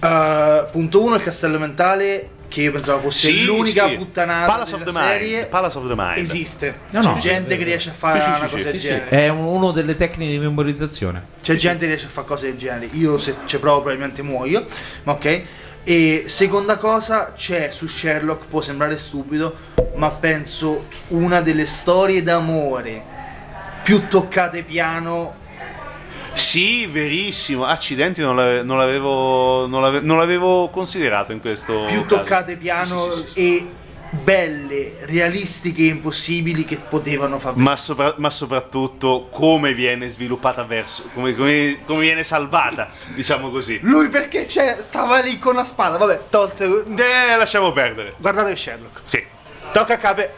Uh, 0.00 0.70
punto 0.70 1.02
1, 1.02 1.14
il 1.14 1.22
castello 1.22 1.58
mentale, 1.58 2.28
che 2.48 2.60
io 2.60 2.72
pensavo 2.72 3.00
fosse 3.00 3.28
Sì, 3.28 3.44
l'unica 3.44 3.88
sì. 3.88 3.94
puttanata 3.94 4.52
Palace 4.52 4.74
of 4.74 4.82
della 4.82 4.92
the 4.92 4.98
Mind, 4.98 5.10
serie. 5.20 5.46
Palace 5.46 5.78
of 5.78 5.88
the 5.88 5.94
Mind. 5.96 6.18
Esiste. 6.18 6.74
No, 6.90 7.00
C'è 7.00 7.06
no, 7.08 7.16
gente 7.18 7.54
è 7.54 7.56
che 7.58 7.64
riesce 7.64 7.88
a 7.90 7.92
fare 7.94 8.20
Sì, 8.20 8.24
sì, 8.24 8.38
una 8.38 8.48
sì, 8.48 8.54
cosa 8.54 8.56
sì, 8.66 8.70
del 8.72 8.80
sì, 8.80 8.86
genere. 8.88 9.08
È 9.08 9.28
un- 9.28 9.44
uno 9.44 9.70
delle 9.70 9.96
tecniche 9.96 10.32
di 10.32 10.38
memorizzazione. 10.38 11.24
C'è 11.40 11.54
gente 11.54 11.78
che 11.78 11.86
riesce 11.86 12.06
a 12.06 12.10
fare 12.10 12.26
cose 12.26 12.46
del 12.48 12.58
genere. 12.58 12.88
Io 12.92 13.16
se 13.16 13.36
ci 13.46 13.58
provo 13.58 13.76
probabilmente 13.80 14.20
muoio. 14.22 14.66
Ma 15.04 15.12
ok. 15.12 15.42
E 15.84 16.24
seconda 16.26 16.76
cosa, 16.78 17.32
c'è 17.36 17.70
su 17.72 17.88
Sherlock, 17.88 18.46
può 18.46 18.60
sembrare 18.60 18.96
stupido, 18.98 19.56
ma 19.96 20.10
penso 20.10 20.86
una 21.08 21.40
delle 21.40 21.66
storie 21.66 22.22
d'amore 22.22 23.02
più 23.82 24.06
toccate 24.06 24.62
piano. 24.62 25.34
Sì, 26.34 26.86
verissimo. 26.86 27.64
Accidenti, 27.64 28.20
non, 28.20 28.36
l'ave- 28.36 28.62
non 28.62 28.78
l'avevo, 28.78 29.66
non 29.66 29.82
l'ave- 29.82 30.00
non 30.00 30.16
l'avevo 30.18 30.68
considerato 30.70 31.32
in 31.32 31.40
questo. 31.40 31.84
più 31.88 32.02
caso. 32.06 32.16
toccate 32.22 32.56
piano 32.56 33.10
Sì, 33.12 33.20
sì, 33.20 33.26
sì, 33.28 33.38
e 33.56 33.66
belle, 34.12 34.98
realistiche 35.00 35.82
e 35.82 35.86
impossibili 35.86 36.64
che 36.64 36.76
potevano 36.76 37.38
far 37.38 37.56
Ma, 37.56 37.76
sopra- 37.76 38.14
ma 38.18 38.30
soprattutto 38.30 39.28
come 39.30 39.72
viene 39.72 40.08
sviluppata 40.08 40.64
verso. 40.64 41.04
Come, 41.14 41.34
come- 41.34 41.78
come 41.84 42.00
viene 42.00 42.22
salvata, 42.22 42.90
diciamo 43.14 43.50
così. 43.50 43.80
Lui 43.82 44.08
perché 44.08 44.44
c'è, 44.46 44.76
stava 44.80 45.20
lì 45.20 45.38
con 45.38 45.54
la 45.54 45.64
spada, 45.64 45.96
vabbè, 45.96 46.24
tolte. 46.28 46.64
Eh, 46.64 47.36
lasciamo 47.36 47.72
perdere. 47.72 48.14
Guardate 48.18 48.54
Sherlock. 48.54 49.00
Sì. 49.04 49.22
Tocca 49.72 49.94
a 49.94 49.98
cape. 49.98 50.34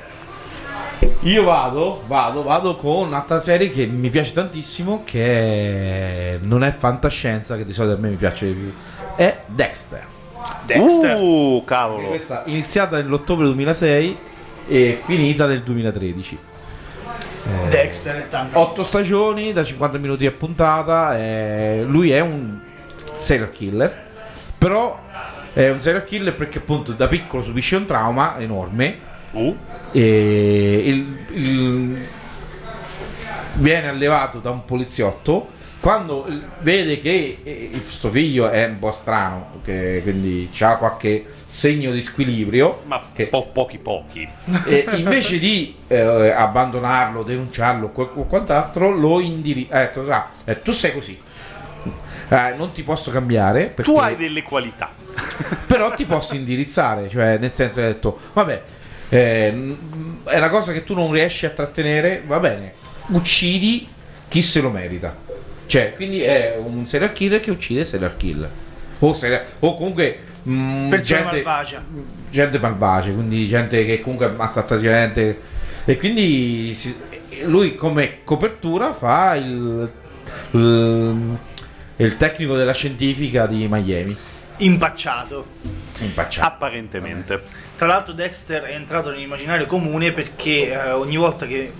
Io 1.20 1.42
vado, 1.42 2.04
vado, 2.06 2.42
vado 2.42 2.76
con 2.76 3.08
un'altra 3.08 3.40
serie 3.40 3.70
che 3.70 3.86
mi 3.86 4.10
piace 4.10 4.32
tantissimo, 4.32 5.02
che 5.04 6.38
non 6.42 6.62
è 6.62 6.70
fantascienza, 6.70 7.56
che 7.56 7.64
di 7.64 7.72
solito 7.72 7.96
a 7.96 7.98
me 7.98 8.10
mi 8.10 8.16
piace 8.16 8.46
di 8.46 8.52
più, 8.52 8.72
è 9.16 9.40
Dexter. 9.46 10.12
Dexter. 10.66 11.16
Uh, 11.18 11.62
cavolo. 11.64 12.08
Questa 12.08 12.42
iniziata 12.46 12.96
nell'ottobre 12.96 13.44
2006 13.46 14.18
e 14.68 15.00
finita 15.04 15.46
nel 15.46 15.62
2013. 15.62 16.38
Dexter 17.68 18.16
è 18.16 18.28
tanto. 18.28 18.58
8 18.58 18.84
stagioni 18.84 19.52
da 19.52 19.64
50 19.64 19.98
minuti 19.98 20.26
a 20.26 20.32
puntata. 20.32 21.16
eh, 21.18 21.84
lui 21.86 22.10
è 22.10 22.20
un 22.20 22.58
serial 23.16 23.52
killer, 23.52 23.94
però 24.56 24.98
è 25.52 25.68
un 25.70 25.80
serial 25.80 26.04
killer 26.04 26.34
perché 26.34 26.58
appunto 26.58 26.92
da 26.92 27.06
piccolo 27.06 27.42
subisce 27.42 27.76
un 27.76 27.86
trauma 27.86 28.38
enorme 28.38 29.12
Uh, 29.34 29.56
e 29.90 30.82
il- 30.86 31.16
il- 31.32 32.06
viene 33.54 33.88
allevato 33.88 34.38
da 34.38 34.50
un 34.50 34.64
poliziotto 34.64 35.48
quando 35.84 36.26
vede 36.60 36.98
che 36.98 37.40
eh, 37.42 37.68
il 37.70 37.82
suo 37.82 38.08
figlio 38.08 38.48
è 38.48 38.64
un 38.64 38.78
po' 38.78 38.90
strano 38.90 39.60
che 39.62 40.00
quindi 40.02 40.48
ha 40.60 40.78
qualche 40.78 41.26
segno 41.44 41.90
di 41.92 42.00
squilibrio 42.00 42.80
ma 42.86 43.02
che 43.12 43.26
po- 43.26 43.48
pochi 43.48 43.76
pochi. 43.76 44.26
e 44.64 44.86
invece 44.94 45.38
di 45.38 45.76
eh, 45.88 46.30
abbandonarlo, 46.30 47.22
denunciarlo 47.22 47.92
o 47.94 48.24
quant'altro, 48.24 48.92
lo 48.92 49.20
indirizza. 49.20 49.74
Ha 49.74 49.78
detto, 49.80 50.06
"Sa, 50.06 50.30
eh, 50.46 50.62
tu 50.62 50.72
sei 50.72 50.94
così. 50.94 51.20
Eh, 52.30 52.54
non 52.56 52.72
ti 52.72 52.82
posso 52.82 53.10
cambiare 53.10 53.66
perché- 53.66 53.92
Tu 53.92 53.98
hai 53.98 54.16
delle 54.16 54.42
qualità. 54.42 54.90
però 55.68 55.94
ti 55.94 56.06
posso 56.06 56.34
indirizzare. 56.34 57.10
Cioè, 57.10 57.36
nel 57.36 57.52
senso, 57.52 57.80
hai 57.80 57.86
detto, 57.88 58.18
vabbè, 58.32 58.62
eh, 59.10 59.76
è 60.24 60.38
una 60.38 60.48
cosa 60.48 60.72
che 60.72 60.82
tu 60.82 60.94
non 60.94 61.12
riesci 61.12 61.44
a 61.44 61.50
trattenere. 61.50 62.22
Va 62.26 62.38
bene, 62.38 62.72
uccidi 63.08 63.86
chi 64.28 64.40
se 64.40 64.62
lo 64.62 64.70
merita. 64.70 65.23
Cioè, 65.66 65.92
quindi 65.94 66.22
è 66.22 66.56
un 66.58 66.86
serial 66.86 67.12
killer 67.12 67.40
che 67.40 67.50
uccide 67.50 67.84
serial 67.84 68.16
killer. 68.16 68.50
O, 69.00 69.14
serial- 69.14 69.44
o 69.60 69.74
comunque. 69.74 70.18
mm, 70.48 70.90
Persone 70.90 71.20
gente, 71.20 71.42
malvagia. 71.42 71.82
gente 72.30 72.58
malvagia, 72.58 73.10
quindi 73.12 73.46
gente 73.48 73.84
che 73.84 74.00
comunque 74.00 74.26
ammazza 74.26 74.60
altra 74.60 74.78
gente. 74.80 75.40
E 75.84 75.96
quindi 75.96 76.74
si- 76.74 76.94
lui 77.44 77.74
come 77.74 78.18
copertura 78.24 78.92
fa 78.92 79.34
il, 79.34 79.90
il, 80.52 81.36
il 81.96 82.16
tecnico 82.16 82.56
della 82.56 82.72
scientifica 82.72 83.46
di 83.46 83.66
Miami. 83.68 84.16
Impacciato. 84.58 85.44
Impacciato. 85.98 86.46
Apparentemente. 86.46 87.42
Tra 87.76 87.86
l'altro 87.88 88.12
Dexter 88.12 88.62
è 88.62 88.74
entrato 88.74 89.10
nell'immaginario 89.10 89.66
comune 89.66 90.12
perché 90.12 90.70
eh, 90.70 90.90
ogni 90.92 91.16
volta 91.16 91.44
che 91.46 91.72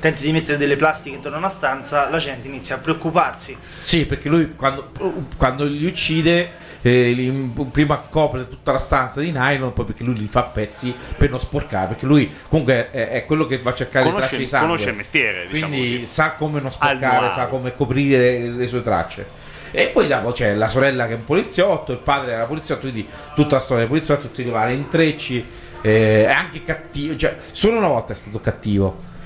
tenti 0.00 0.22
di 0.22 0.32
mettere 0.32 0.56
delle 0.58 0.76
plastiche 0.76 1.16
intorno 1.16 1.36
a 1.36 1.40
una 1.40 1.48
stanza 1.48 2.08
la 2.08 2.18
gente 2.18 2.46
inizia 2.46 2.76
a 2.76 2.78
preoccuparsi. 2.78 3.56
Sì, 3.80 4.06
perché 4.06 4.28
lui 4.28 4.54
quando, 4.54 4.90
quando 5.36 5.64
li 5.64 5.84
uccide, 5.86 6.50
eh, 6.82 7.10
li- 7.12 7.52
prima 7.72 7.96
copre 8.08 8.46
tutta 8.46 8.72
la 8.72 8.78
stanza 8.78 9.20
di 9.20 9.32
nylon, 9.32 9.72
poi 9.72 9.84
perché 9.86 10.04
lui 10.04 10.16
li 10.16 10.28
fa 10.28 10.40
a 10.40 10.44
pezzi 10.44 10.94
per 11.16 11.30
non 11.30 11.40
sporcare. 11.40 11.88
Perché 11.88 12.06
lui 12.06 12.32
comunque 12.48 12.90
è, 12.90 13.08
è 13.08 13.24
quello 13.24 13.46
che 13.46 13.58
va 13.58 13.70
a 13.70 13.74
cercare 13.74 14.04
le 14.04 14.10
Conosce, 14.12 14.28
tracce 14.28 14.44
di 14.44 14.48
sangue. 14.50 14.68
conosce 14.68 14.90
il 14.90 14.96
mestiere, 14.96 15.46
diciamo 15.48 15.72
quindi 15.74 15.92
così. 16.00 16.06
sa 16.06 16.32
come 16.32 16.60
non 16.60 16.70
sporcare, 16.72 17.32
sa 17.34 17.46
come 17.46 17.74
coprire 17.74 18.38
le, 18.38 18.48
le 18.50 18.66
sue 18.66 18.82
tracce. 18.82 19.26
E 19.70 19.88
poi 19.88 20.06
dopo 20.06 20.32
c'è 20.32 20.54
la 20.54 20.68
sorella 20.68 21.06
che 21.06 21.12
è 21.12 21.16
un 21.16 21.24
poliziotto, 21.24 21.92
il 21.92 21.98
padre 21.98 22.32
era 22.32 22.44
poliziotto, 22.44 22.82
quindi 22.82 23.06
tutta 23.34 23.56
la 23.56 23.60
storia 23.60 23.82
del 23.82 23.88
poliziotto, 23.92 24.28
tutti 24.28 24.40
i 24.40 24.50
vari 24.50 24.74
intrecci. 24.74 25.44
eh, 25.82 26.24
è 26.26 26.30
anche 26.32 26.62
cattivo, 26.62 27.16
cioè 27.16 27.36
solo 27.38 27.76
una 27.78 27.88
volta 27.88 28.12
è 28.12 28.16
stato 28.16 28.40
cattivo. 28.40 29.16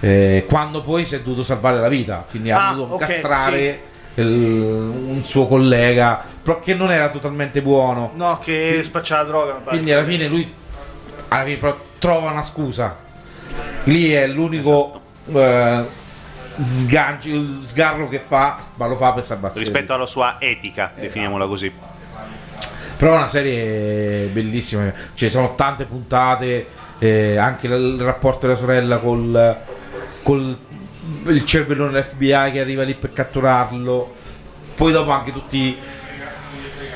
Eh, 0.00 0.44
quando 0.48 0.82
poi 0.82 1.04
si 1.04 1.14
è 1.16 1.20
dovuto 1.20 1.42
salvare 1.42 1.80
la 1.80 1.88
vita, 1.88 2.24
quindi 2.28 2.50
ha 2.50 2.68
Ah, 2.68 2.72
dovuto 2.72 2.94
ok, 2.94 3.00
castrare 3.06 3.80
il- 4.14 4.24
un 4.26 5.20
suo 5.24 5.46
collega, 5.46 6.22
però 6.42 6.58
che 6.60 6.74
non 6.74 6.90
era 6.90 7.08
totalmente 7.10 7.62
buono. 7.62 8.12
No, 8.14 8.38
che 8.42 8.80
spaccia 8.84 9.18
la 9.18 9.24
droga. 9.24 9.52
Quindi 9.64 9.92
alla 9.92 10.04
fine 10.04 10.26
lui 10.26 10.52
alla 11.28 11.44
fine 11.44 11.56
però 11.58 11.78
trova 11.98 12.30
una 12.30 12.42
scusa. 12.42 12.96
Lì 13.84 14.10
è 14.12 14.26
l'unico 14.26 15.00
eh, 15.32 15.84
sgancio- 16.62 17.28
il 17.28 17.60
sgarro 17.62 18.08
che 18.08 18.20
fa, 18.26 18.56
ma 18.76 18.86
lo 18.86 18.94
fa 18.94 19.12
per 19.12 19.24
salvarsi. 19.24 19.58
Rispetto 19.58 19.92
alla 19.94 20.06
sua 20.06 20.36
etica, 20.40 20.90
definiamola 20.98 21.46
così. 21.46 21.70
Però 22.96 23.12
è 23.12 23.16
una 23.16 23.28
serie 23.28 24.24
bellissima. 24.26 24.92
Ci 25.14 25.28
sono 25.28 25.54
tante 25.54 25.84
puntate, 25.84 26.66
eh, 26.98 27.36
anche 27.36 27.66
il, 27.68 27.72
il 27.72 28.00
rapporto 28.02 28.46
della 28.46 28.58
sorella 28.58 28.96
col, 28.98 29.56
col 30.28 30.58
il 31.28 31.44
cervellone 31.46 31.90
dell'FBI 31.92 32.52
che 32.52 32.60
arriva 32.60 32.82
lì 32.82 32.92
per 32.94 33.14
catturarlo. 33.14 34.14
Poi 34.74 34.92
dopo 34.92 35.10
anche 35.10 35.32
tutti. 35.32 35.74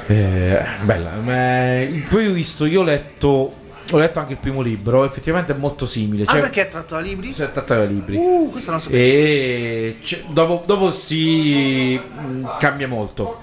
Eh, 0.06 0.62
bella. 0.82 1.12
ma- 1.22 2.08
Poi 2.10 2.26
ho 2.26 2.32
visto, 2.32 2.66
io 2.66 2.80
ho 2.80 2.84
letto. 2.84 3.54
Ho 3.90 3.98
letto 3.98 4.20
anche 4.20 4.32
il 4.32 4.38
primo 4.38 4.60
libro, 4.62 5.04
effettivamente 5.04 5.52
è 5.52 5.56
molto 5.56 5.86
simile. 5.86 6.22
Ah, 6.24 6.32
Cioè, 6.32 6.40
perché 6.40 6.62
è 6.62 6.68
tratto 6.68 6.94
da 6.94 7.00
libri? 7.00 7.32
si 7.32 7.46
tratta 7.52 7.74
da 7.76 7.84
libri. 7.84 8.16
Uh, 8.16 8.48
questo 8.50 8.70
non 8.70 8.80
sapevo. 8.80 9.02
E 9.02 9.96
dopo, 10.28 10.62
dopo 10.66 10.90
si 10.90 11.98
mh, 11.98 12.56
cambia 12.58 12.88
molto. 12.88 13.40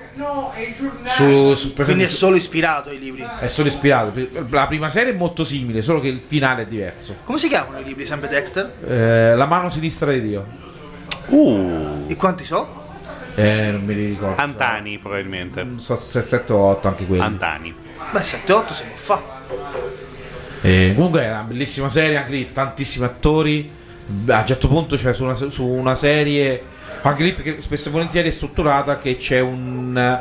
Su, 1.05 1.55
su- 1.55 1.73
per 1.73 1.85
Quindi 1.85 2.03
è 2.03 2.07
solo 2.07 2.35
ispirato 2.35 2.89
ai 2.89 2.99
libri. 2.99 3.25
è 3.39 3.47
solo 3.47 3.67
ispirato. 3.67 4.11
La 4.49 4.67
prima 4.67 4.89
serie 4.89 5.13
è 5.13 5.15
molto 5.15 5.43
simile, 5.43 5.81
solo 5.81 5.99
che 5.99 6.07
il 6.07 6.21
finale 6.25 6.63
è 6.63 6.65
diverso. 6.67 7.17
Come 7.23 7.37
si 7.39 7.47
chiamano 7.47 7.79
i 7.79 7.83
libri? 7.83 8.05
Sempre 8.05 8.27
Dexter? 8.29 8.71
Eh, 8.85 9.35
la 9.35 9.45
mano 9.45 9.69
sinistra 9.69 10.11
di 10.11 10.21
Dio. 10.21 10.45
Uh, 11.27 12.05
E 12.07 12.15
quanti 12.15 12.43
so? 12.43 12.77
Eh, 13.35 13.69
non 13.71 13.83
mi 13.85 13.93
ricordo. 13.93 14.41
Antani 14.41 14.97
probabilmente. 14.97 15.63
Non 15.63 15.79
so 15.79 15.97
se 15.97 16.21
7 16.21 16.51
o 16.53 16.57
8 16.57 16.87
anche 16.87 17.05
quelli. 17.05 17.21
Antani. 17.23 17.73
Beh, 18.11 18.19
7-8 18.21 18.73
si 18.73 18.83
può 18.83 18.95
fare. 18.95 19.21
Eh, 20.61 20.91
comunque 20.95 21.21
è 21.23 21.29
una 21.29 21.43
bellissima 21.43 21.89
serie, 21.89 22.17
anche 22.17 22.31
lì 22.31 22.51
tantissimi 22.51 23.05
attori. 23.05 23.71
A 24.27 24.39
un 24.39 24.45
certo 24.45 24.67
punto 24.67 24.95
c'è 24.97 25.13
su 25.13 25.23
una, 25.23 25.35
su 25.35 25.63
una 25.63 25.95
serie, 25.95 26.61
anche 27.01 27.23
lì 27.23 27.33
perché 27.33 27.61
spesso 27.61 27.89
e 27.89 27.91
volentieri 27.91 28.29
è 28.29 28.31
strutturata 28.31 28.97
che 28.97 29.15
c'è 29.17 29.39
un, 29.39 30.19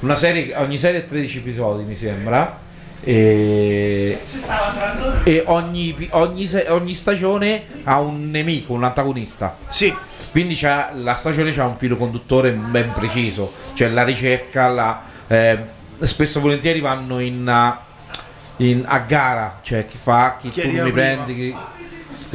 una 0.00 0.16
serie, 0.16 0.54
ogni 0.56 0.78
serie 0.78 1.00
è 1.00 1.06
13 1.06 1.38
episodi 1.38 1.84
mi 1.84 1.96
sembra. 1.96 2.64
E, 3.08 4.18
e 5.22 5.42
ogni, 5.46 6.08
ogni, 6.10 6.48
ogni 6.68 6.94
stagione 6.94 7.62
ha 7.84 8.00
un 8.00 8.30
nemico, 8.30 8.72
un 8.72 8.82
antagonista. 8.84 9.56
Sì, 9.68 9.94
Quindi 10.32 10.54
c'ha- 10.56 10.90
la 10.92 11.14
stagione 11.14 11.54
ha 11.56 11.66
un 11.66 11.76
filo 11.76 11.96
conduttore 11.96 12.50
ben 12.50 12.92
preciso, 12.92 13.52
cioè 13.74 13.88
la 13.88 14.02
ricerca, 14.02 14.68
la, 14.68 15.02
eh, 15.28 15.58
spesso 16.00 16.38
e 16.38 16.40
volentieri 16.42 16.80
vanno 16.80 17.20
in, 17.20 17.46
a- 17.48 17.80
in- 18.56 18.84
a 18.86 18.98
gara, 18.98 19.60
cioè 19.62 19.86
chi 19.86 19.96
fa, 20.02 20.36
chi 20.40 20.48
Chi 20.50 20.62
tu 20.62 20.68
mi 20.68 20.74
prima. 20.80 20.90
prendi. 20.90 21.34
chi- 21.34 21.54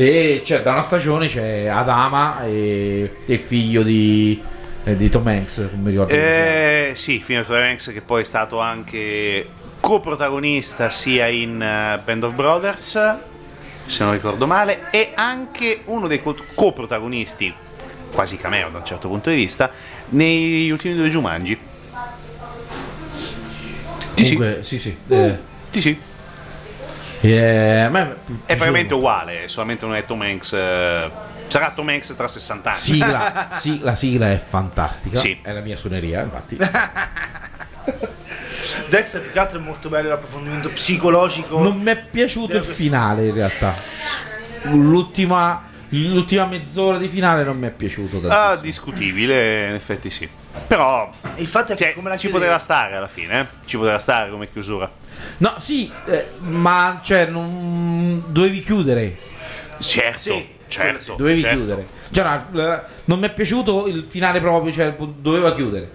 E 0.01 0.41
c'è 0.43 0.63
da 0.63 0.71
una 0.71 0.81
stagione 0.81 1.27
c'è 1.27 1.67
Adama 1.67 2.43
e, 2.43 3.17
il 3.23 3.37
figlio 3.37 3.83
di, 3.83 4.41
eh, 4.83 4.97
di 4.97 5.09
Tom 5.11 5.27
Hanks, 5.27 5.69
ricordo. 5.69 5.75
come 5.75 5.91
chiama. 5.93 6.07
Eh, 6.09 6.93
sì, 6.95 7.19
Fino 7.19 7.43
Tom 7.43 7.57
Hanks 7.57 7.91
che 7.93 8.01
poi 8.01 8.21
è 8.21 8.23
stato 8.23 8.59
anche 8.59 9.47
coprotagonista 9.79 10.89
sia 10.89 11.27
in 11.27 11.61
eh, 11.61 11.99
Band 12.03 12.23
of 12.23 12.33
Brothers, 12.33 13.15
se 13.85 14.03
non 14.03 14.13
ricordo 14.13 14.47
male, 14.47 14.89
e 14.89 15.11
anche 15.13 15.81
uno 15.85 16.07
dei 16.07 16.19
co- 16.19 16.45
coprotagonisti, 16.55 17.53
quasi 18.11 18.37
cameo 18.37 18.71
da 18.71 18.79
un 18.79 18.85
certo 18.85 19.07
punto 19.07 19.29
di 19.29 19.35
vista, 19.35 19.69
nei 20.09 20.71
ultimi 20.71 20.95
due 20.95 21.09
Jumanji. 21.09 21.55
Sì, 24.15 24.25
sì. 24.25 24.33
Comunque, 24.33 24.63
sì, 24.63 24.79
sì. 24.79 24.97
eh, 25.09 25.37
Sì, 25.69 25.79
sì. 25.79 25.99
Eh, 27.29 27.79
a 27.81 27.89
me 27.89 28.15
È 28.45 28.55
praticamente 28.55 28.93
uguale, 28.93 29.47
solamente 29.47 29.85
non 29.85 29.95
è 29.95 30.05
Tom 30.05 30.21
Hanks. 30.21 30.53
eh, 30.53 31.11
sarà 31.47 31.71
Tom 31.71 31.89
Hanks 31.89 32.15
tra 32.15 32.27
60 32.27 32.69
anni. 32.69 32.79
Sigla, 32.79 33.49
sì, 33.59 33.79
la 33.79 33.95
sigla 33.95 34.31
è 34.31 34.37
fantastica. 34.37 35.17
Sì. 35.17 35.39
È 35.41 35.51
la 35.51 35.61
mia 35.61 35.77
suoneria, 35.77 36.21
infatti. 36.21 36.57
Dexter 38.89 39.21
più 39.21 39.31
che 39.31 39.39
altro 39.39 39.59
è 39.59 39.61
molto 39.61 39.89
bello 39.89 40.09
l'approfondimento 40.09 40.69
psicologico. 40.69 41.61
Non 41.61 41.77
mi 41.79 41.91
è 41.91 41.97
piaciuto 41.97 42.57
il 42.57 42.63
finale 42.63 43.27
in 43.27 43.33
realtà. 43.33 43.73
L'ultima, 44.63 45.63
l'ultima 45.89 46.45
mezz'ora 46.45 46.97
di 46.97 47.07
finale 47.07 47.43
non 47.43 47.57
mi 47.57 47.67
è 47.67 47.71
piaciuto. 47.71 48.21
Ah, 48.27 48.55
discutibile, 48.57 49.67
in 49.67 49.73
effetti 49.73 50.09
sì. 50.09 50.29
Però 50.67 51.09
Il 51.37 51.47
fatto 51.47 51.73
è 51.73 51.75
che 51.75 51.83
cioè, 51.85 51.93
come 51.93 52.09
la 52.09 52.17
ci 52.17 52.29
poteva 52.29 52.57
stare 52.57 52.95
alla 52.95 53.07
fine, 53.07 53.39
eh? 53.39 53.45
Ci 53.65 53.77
poteva 53.77 53.99
stare 53.99 54.29
come 54.29 54.49
chiusura. 54.51 54.89
No, 55.37 55.53
sì, 55.57 55.91
eh, 56.07 56.27
ma 56.39 56.99
cioè, 57.03 57.25
non 57.25 58.23
dovevi 58.27 58.61
chiudere. 58.61 59.17
Certo, 59.79 60.19
Sì, 60.19 60.47
certo. 60.67 61.15
Dovevi 61.15 61.41
certo. 61.41 61.57
chiudere. 61.57 61.87
Cioè, 62.11 62.23
no, 62.51 62.61
eh, 62.61 62.81
non 63.05 63.19
mi 63.19 63.27
è 63.27 63.33
piaciuto 63.33 63.87
il 63.87 64.05
finale 64.07 64.39
proprio, 64.41 64.71
cioè, 64.73 64.93
doveva 64.95 65.53
chiudere. 65.53 65.89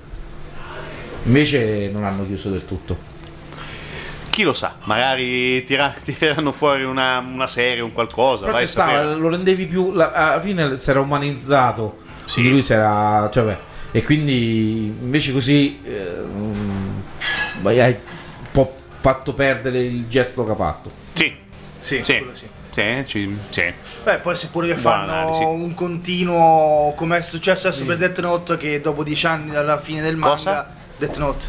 Invece 1.24 1.88
non 1.92 2.04
hanno 2.04 2.24
chiuso 2.24 2.50
del 2.50 2.64
tutto. 2.64 3.14
Chi 4.30 4.42
lo 4.42 4.52
sa, 4.52 4.76
magari 4.84 5.64
tira- 5.64 5.94
tireranno 6.02 6.52
fuori 6.52 6.84
una, 6.84 7.18
una 7.18 7.46
serie, 7.46 7.80
un 7.82 7.92
qualcosa. 7.92 8.44
Però 8.44 8.56
vai 8.56 8.66
stava, 8.66 9.02
lo 9.14 9.28
rendevi 9.28 9.66
più. 9.66 9.92
la- 9.92 10.12
alla 10.12 10.40
fine 10.40 10.76
si 10.76 10.90
era 10.90 11.00
umanizzato. 11.00 11.98
Sì. 12.26 12.48
Lui 12.48 12.62
si 12.62 12.72
era. 12.72 13.28
Cioè, 13.32 13.44
beh, 13.44 13.56
e 13.96 14.02
quindi 14.02 14.94
invece 15.00 15.32
così. 15.32 15.80
eh, 15.82 16.12
mm, 16.22 16.98
hai 17.66 17.78
un 17.88 17.96
po' 18.52 18.76
fatto 19.00 19.32
perdere 19.32 19.82
il 19.82 20.06
gesto 20.08 20.44
che 20.44 20.50
ha 20.52 20.54
fatto. 20.54 20.90
Sì, 21.14 21.34
Sì, 21.80 22.02
sì, 22.04 22.18
quello 22.18 22.34
sì. 22.34 22.46
sì, 22.72 23.04
ci- 23.06 23.38
sì. 23.48 23.72
Beh, 24.04 24.18
poi 24.18 24.36
se 24.36 24.48
pure 24.48 24.68
che 24.68 24.76
fanno 24.76 25.12
analisi. 25.12 25.42
un 25.42 25.72
continuo 25.72 26.92
come 26.94 27.16
è 27.18 27.22
successo 27.22 27.68
adesso 27.68 27.84
per 27.86 27.96
Death 27.96 28.20
Note 28.20 28.56
che 28.58 28.80
dopo 28.82 29.02
dieci 29.02 29.26
anni 29.26 29.50
dalla 29.50 29.78
fine 29.80 30.02
del 30.02 30.16
manga 30.16 30.34
Cosa? 30.36 30.74
Death 30.98 31.16
Note 31.16 31.46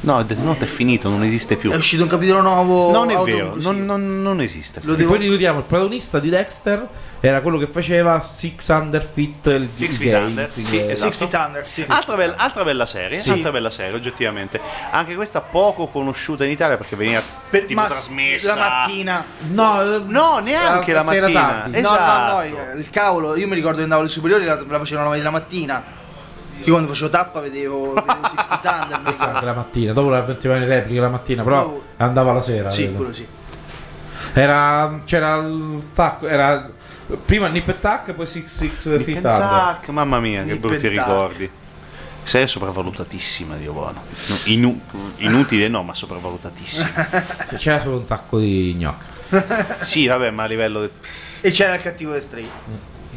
No, 0.00 0.22
Death 0.22 0.38
Note 0.38 0.64
è 0.64 0.68
finito, 0.68 1.08
non 1.08 1.24
esiste 1.24 1.56
più. 1.56 1.72
è 1.72 1.74
uscito 1.76 2.04
un 2.04 2.08
capitolo 2.08 2.40
nuovo 2.40 2.92
Non 2.92 3.10
è 3.10 3.14
vero, 3.14 3.20
autoconclusivo. 3.20 3.72
non, 3.72 3.84
non- 3.84 4.22
non 4.22 4.40
esiste. 4.40 4.80
Lo 4.84 4.92
E 4.92 4.96
devo 4.96 5.10
poi 5.10 5.18
ricordiamo 5.20 5.58
il 5.58 5.64
protagonista 5.64 6.20
di 6.20 6.28
Dexter 6.28 6.86
era 7.20 7.40
quello 7.40 7.58
che 7.58 7.66
faceva 7.66 8.20
Six 8.20 8.68
Under 8.68 9.02
Fit 9.04 9.46
il 9.46 9.68
Six 9.74 9.96
Feet 9.96 10.10
game, 10.12 10.24
Under, 10.26 10.48
sì, 10.50 10.60
esatto. 10.78 11.10
Six 11.12 11.16
Feet 11.18 11.34
Under 11.34 11.66
sì, 11.66 11.82
sì. 11.82 11.90
Altra, 11.90 12.14
bella, 12.14 12.34
altra 12.36 12.62
bella 12.62 12.86
serie, 12.86 13.20
Sì. 13.20 13.30
altra 13.30 13.50
bella 13.50 13.70
serie, 13.70 13.96
oggettivamente. 13.96 14.60
Anche 14.92 15.16
questa 15.16 15.40
poco 15.40 15.88
conosciuta 15.88 16.44
in 16.44 16.50
Italia 16.52 16.76
perché 16.76 16.94
veniva 16.94 17.20
Per- 17.50 17.64
tipo 17.64 17.80
ma 17.80 17.88
trasmessa 17.88 18.54
la 18.54 18.60
mattina 18.60 19.24
No, 19.50 19.98
No, 20.06 20.38
neanche 20.38 20.92
la 20.92 21.02
sera 21.02 21.22
mattina. 21.26 21.40
tardi. 21.48 21.76
Eh, 21.76 21.80
no 21.80 21.88
no 21.90 21.94
Esatto. 21.96 22.34
no 22.34 22.44
il- 22.44 22.78
il 22.78 22.90
cavolo 22.90 23.36
io 23.36 23.48
mi 23.48 23.54
ricordo 23.56 23.78
che 23.78 23.82
andavo 23.82 24.02
alle 24.02 24.10
superiori 24.10 24.44
la, 24.44 24.54
la 24.64 24.78
facevano 24.78 25.12
la 25.12 25.30
mattina 25.30 25.82
io 26.64 26.72
quando 26.72 26.88
facevo 26.88 27.10
tappa 27.10 27.40
vedevo, 27.40 27.92
vedevo 27.94 28.28
Six 28.28 28.46
Feet 28.46 28.64
Under 28.64 29.00
Forse 29.04 29.22
anche 29.24 29.44
la 29.44 29.52
mattina, 29.54 29.92
dopo 29.92 30.08
la 30.10 30.22
mettevano 30.26 30.62
in 30.62 30.68
repliche 30.68 31.00
la 31.00 31.08
mattina, 31.08 31.42
però 31.42 31.62
Dopo- 31.62 31.82
andava 31.98 32.32
la 32.32 32.42
sera. 32.42 32.70
sì 32.70 32.92
quello 32.92 33.12
sì 33.12 33.26
Era 34.34 35.00
c'era 35.04 35.36
il 35.36 35.80
stacco, 35.90 36.26
era 36.26 36.68
prima 37.24 37.48
Nip 37.48 37.68
e 37.68 37.78
Tac, 37.80 38.12
poi 38.12 38.26
Six 38.26 38.46
Six 38.54 38.84
Nip 38.86 39.02
Feet 39.02 39.24
and 39.24 39.40
Under. 39.40 39.48
Tac, 39.48 39.88
mamma 39.88 40.20
mia, 40.20 40.42
che 40.44 40.52
Nip 40.52 40.60
brutti 40.60 40.86
and 40.86 40.94
Tac. 40.96 41.06
ricordi. 41.06 41.50
Serie 42.24 42.46
sopravvalutatissima, 42.46 43.56
Dio 43.56 43.72
buono. 43.72 44.02
No, 44.26 44.36
inu- 44.44 44.78
inutile 45.16 45.66
no, 45.68 45.82
ma 45.82 45.94
sopravvalutatissima. 45.94 46.90
C'era 47.56 47.80
solo 47.80 47.96
un 47.96 48.04
sacco 48.04 48.38
di 48.38 48.74
gnocchi. 48.74 49.04
sì, 49.80 50.06
vabbè, 50.06 50.30
ma 50.30 50.42
a 50.42 50.46
livello 50.46 50.82
di... 50.82 50.90
e 51.40 51.50
c'era 51.50 51.74
il 51.74 51.82
cattivo 51.82 52.12
dei 52.12 52.20
Stray 52.22 52.48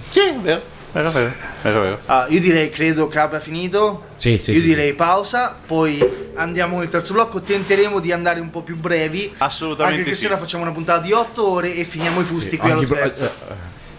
Sì, 0.10 0.20
è 0.20 0.36
vero, 0.38 0.62
vero, 0.94 1.12
vero, 1.12 1.32
vero, 1.62 1.82
vero. 1.82 2.00
Ah, 2.06 2.26
io 2.30 2.40
direi 2.40 2.70
credo 2.70 3.08
che 3.08 3.20
abbia 3.20 3.40
finito 3.40 4.06
Sì, 4.18 4.38
sì, 4.42 4.52
io 4.52 4.60
sì, 4.60 4.66
direi 4.66 4.94
pausa 4.94 5.56
poi 5.66 6.30
andiamo 6.36 6.80
nel 6.80 6.90
terzo 6.90 7.14
blocco 7.14 7.42
tenteremo 7.42 8.00
di 8.00 8.12
andare 8.12 8.40
un 8.40 8.50
po' 8.50 8.62
più 8.62 8.76
brevi 8.78 9.34
Assolutamente 9.38 10.00
anche 10.00 10.10
che 10.10 10.16
sì. 10.16 10.24
sera 10.24 10.38
facciamo 10.38 10.64
una 10.64 10.72
puntata 10.72 11.02
di 11.02 11.12
8 11.12 11.48
ore 11.48 11.76
e 11.76 11.84
finiamo 11.84 12.22
i 12.22 12.24
fusti 12.24 12.58
qui 12.58 12.70
allo 12.70 12.80
Ogni 12.80 12.88
pro- 12.88 13.04
eh, 13.04 13.30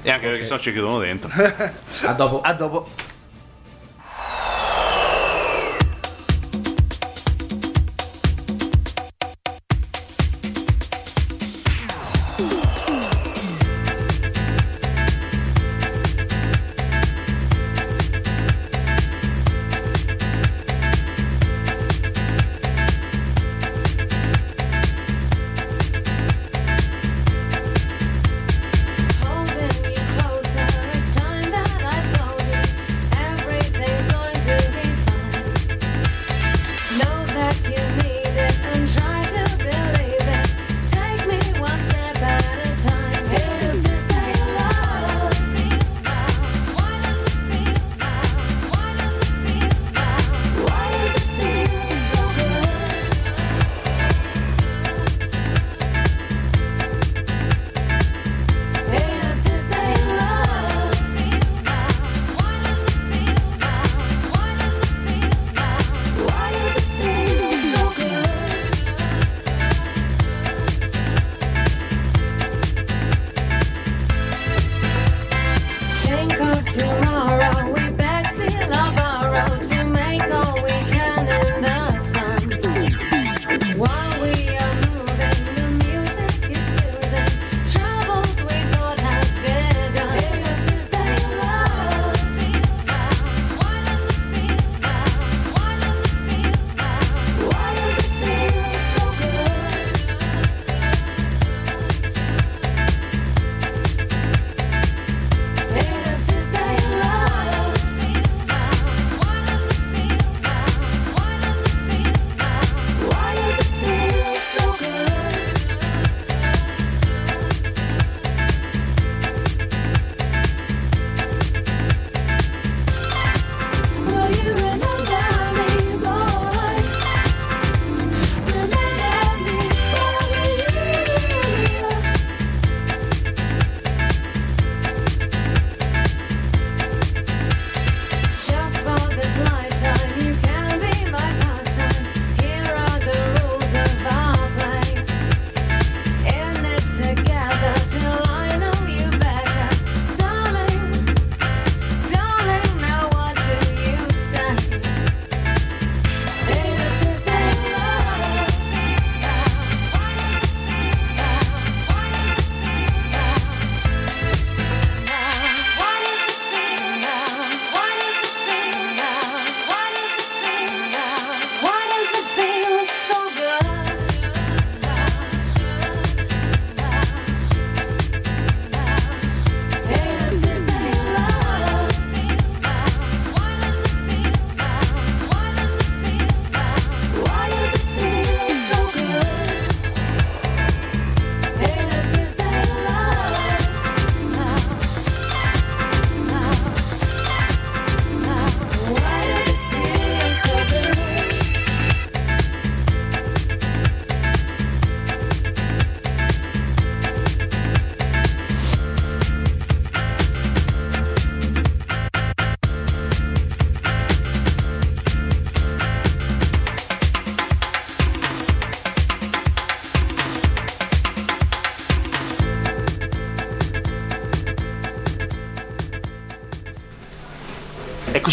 E 0.02 0.10
anche 0.10 0.26
perché 0.28 0.44
sennò 0.44 0.58
ci 0.58 0.72
chiudono 0.72 0.98
dentro. 0.98 1.30
a 2.02 2.12
dopo. 2.12 2.40
a 2.40 2.52
dopo 2.52 2.88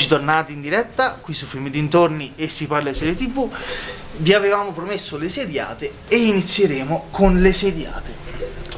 tornati 0.09 0.53
in 0.53 0.61
diretta 0.61 1.19
qui 1.21 1.35
su 1.35 1.45
Film 1.45 1.69
Dintorni 1.69 2.33
e 2.35 2.49
si 2.49 2.65
parla 2.65 2.89
di 2.89 2.95
serie 2.97 3.13
TV. 3.13 3.47
Vi 4.17 4.33
avevamo 4.33 4.71
promesso 4.71 5.17
le 5.17 5.29
seriate 5.29 5.91
e 6.07 6.17
inizieremo 6.17 7.09
con 7.11 7.37
le 7.37 7.53
seriate. 7.53 8.11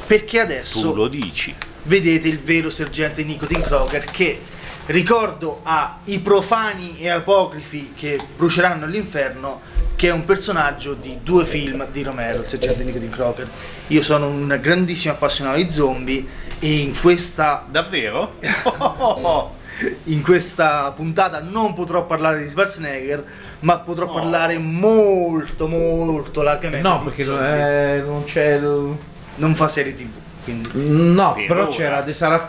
Perché 0.06 0.40
adesso 0.40 0.90
Tu 0.90 0.94
lo 0.94 1.08
dici. 1.08 1.54
vedete 1.84 2.28
il 2.28 2.38
vero 2.38 2.70
sergente 2.70 3.24
Nicotine 3.24 3.62
Crocker 3.62 4.04
che 4.04 4.40
ricordo 4.86 5.60
ai 5.62 6.18
profani 6.18 6.98
e 6.98 7.08
apocrifi 7.08 7.94
che 7.96 8.20
bruceranno 8.36 8.84
all'inferno 8.84 9.62
che 9.96 10.08
è 10.08 10.12
un 10.12 10.24
personaggio 10.26 10.92
di 10.92 11.20
due 11.22 11.46
film 11.46 11.86
di 11.90 12.02
Romero, 12.02 12.40
il 12.40 12.46
sergente 12.46 12.84
Nicotine 12.84 13.10
Crocker. 13.10 13.48
Io 13.86 14.02
sono 14.02 14.26
un 14.28 14.58
grandissimo 14.60 15.14
appassionato 15.14 15.56
di 15.56 15.70
zombie 15.70 16.26
e 16.58 16.72
in 16.72 17.00
questa 17.00 17.64
Davvero? 17.70 18.34
in 20.04 20.22
questa 20.22 20.92
puntata 20.92 21.40
non 21.40 21.74
potrò 21.74 22.04
parlare 22.06 22.42
di 22.42 22.48
Schwarzenegger, 22.50 23.24
ma 23.60 23.78
potrò 23.78 24.10
parlare 24.10 24.58
molto 24.58 25.66
molto 25.66 26.42
largamente 26.42 26.86
No, 26.88 26.98
di 26.98 27.04
perché 27.04 27.22
eh, 27.22 28.00
non 28.02 28.24
c'è. 28.24 28.54
il- 28.56 28.96
non 29.36 29.54
fa 29.54 29.66
serie 29.68 29.94
TV, 29.96 30.08
quindi 30.44 30.68
No, 30.74 31.32
Per 31.32 31.46
però 31.46 31.62
ora. 31.62 31.70
c'era 31.70 32.02
The 32.02 32.12
Sarah, 32.12 32.48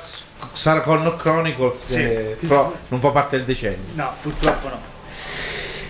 Sarah 0.51 0.81
Connor 0.81 1.15
Chronicles, 1.15 1.85
Sì. 1.85 1.95
che 1.95 2.37
però 2.45 2.73
non 2.89 2.99
fa 2.99 3.09
parte 3.09 3.37
del 3.37 3.45
decennio. 3.45 3.93
No, 3.93 4.11
purtroppo 4.21 4.67
no. 4.67 4.91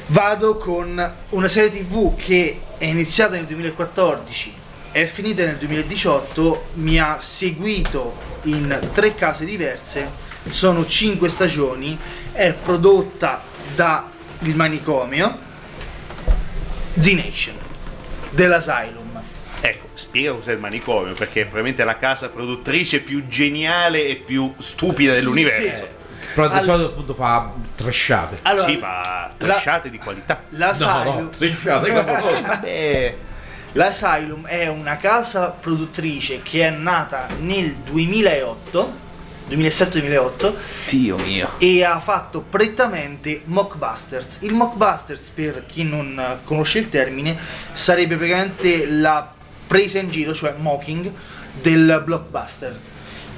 Vado 0.07 0.57
con 0.57 1.13
una 1.29 1.47
serie 1.47 1.69
TV 1.71 2.15
che 2.15 2.59
è 2.77 2.85
iniziata 2.85 3.35
nel 3.35 3.45
2014, 3.45 4.53
è 4.91 5.05
finita 5.05 5.43
nel 5.45 5.55
2018, 5.55 6.65
mi 6.73 6.99
ha 6.99 7.17
seguito 7.19 8.13
in 8.43 8.89
tre 8.93 9.15
case 9.15 9.45
diverse, 9.45 10.07
sono 10.49 10.85
cinque 10.85 11.29
stagioni, 11.29 11.97
è 12.31 12.53
prodotta 12.53 13.41
da 13.75 14.09
il 14.39 14.55
manicomio 14.55 15.37
Z-Nation 16.99 17.55
dell'Asylum. 18.29 19.21
Ecco, 19.61 19.87
spiega 19.93 20.33
cos'è 20.33 20.51
il 20.51 20.59
manicomio, 20.59 21.13
perché 21.13 21.41
è 21.41 21.43
probabilmente 21.43 21.83
la 21.83 21.97
casa 21.97 22.29
produttrice 22.29 22.99
più 22.99 23.27
geniale 23.27 24.05
e 24.05 24.15
più 24.17 24.53
stupida 24.57 25.13
dell'universo. 25.13 25.83
Sì. 25.85 26.01
Però 26.35 26.47
di 26.49 26.55
Al- 26.57 26.63
solito 26.63 26.89
appunto 26.89 27.13
fa 27.13 27.53
trashate. 27.75 28.39
Allora, 28.41 28.67
Sì, 28.67 28.77
ma 28.77 29.31
trasciate 29.37 29.89
di 29.89 29.97
qualità. 29.97 30.43
l'Asylum, 30.49 31.29
trashate 31.29 31.89
clamorose. 31.91 32.41
Vabbè, 32.45 33.15
L'Asylum 33.75 34.45
è 34.47 34.67
una 34.67 34.97
casa 34.97 35.49
produttrice 35.49 36.41
che 36.43 36.67
è 36.67 36.69
nata 36.69 37.27
nel 37.39 37.73
2008, 37.75 38.93
2007-2008 39.49 40.53
Dio 40.89 41.17
mio. 41.17 41.49
e 41.57 41.83
ha 41.83 41.99
fatto 41.99 42.41
prettamente 42.41 43.41
mockbusters. 43.45 44.37
Il 44.41 44.53
mockbusters, 44.53 45.29
per 45.29 45.65
chi 45.67 45.83
non 45.83 46.39
conosce 46.43 46.79
il 46.79 46.89
termine, 46.89 47.37
sarebbe 47.73 48.15
praticamente 48.15 48.85
la 48.87 49.31
presa 49.67 49.99
in 49.99 50.09
giro, 50.09 50.33
cioè 50.33 50.53
mocking, 50.57 51.11
del 51.61 52.01
blockbuster. 52.05 52.79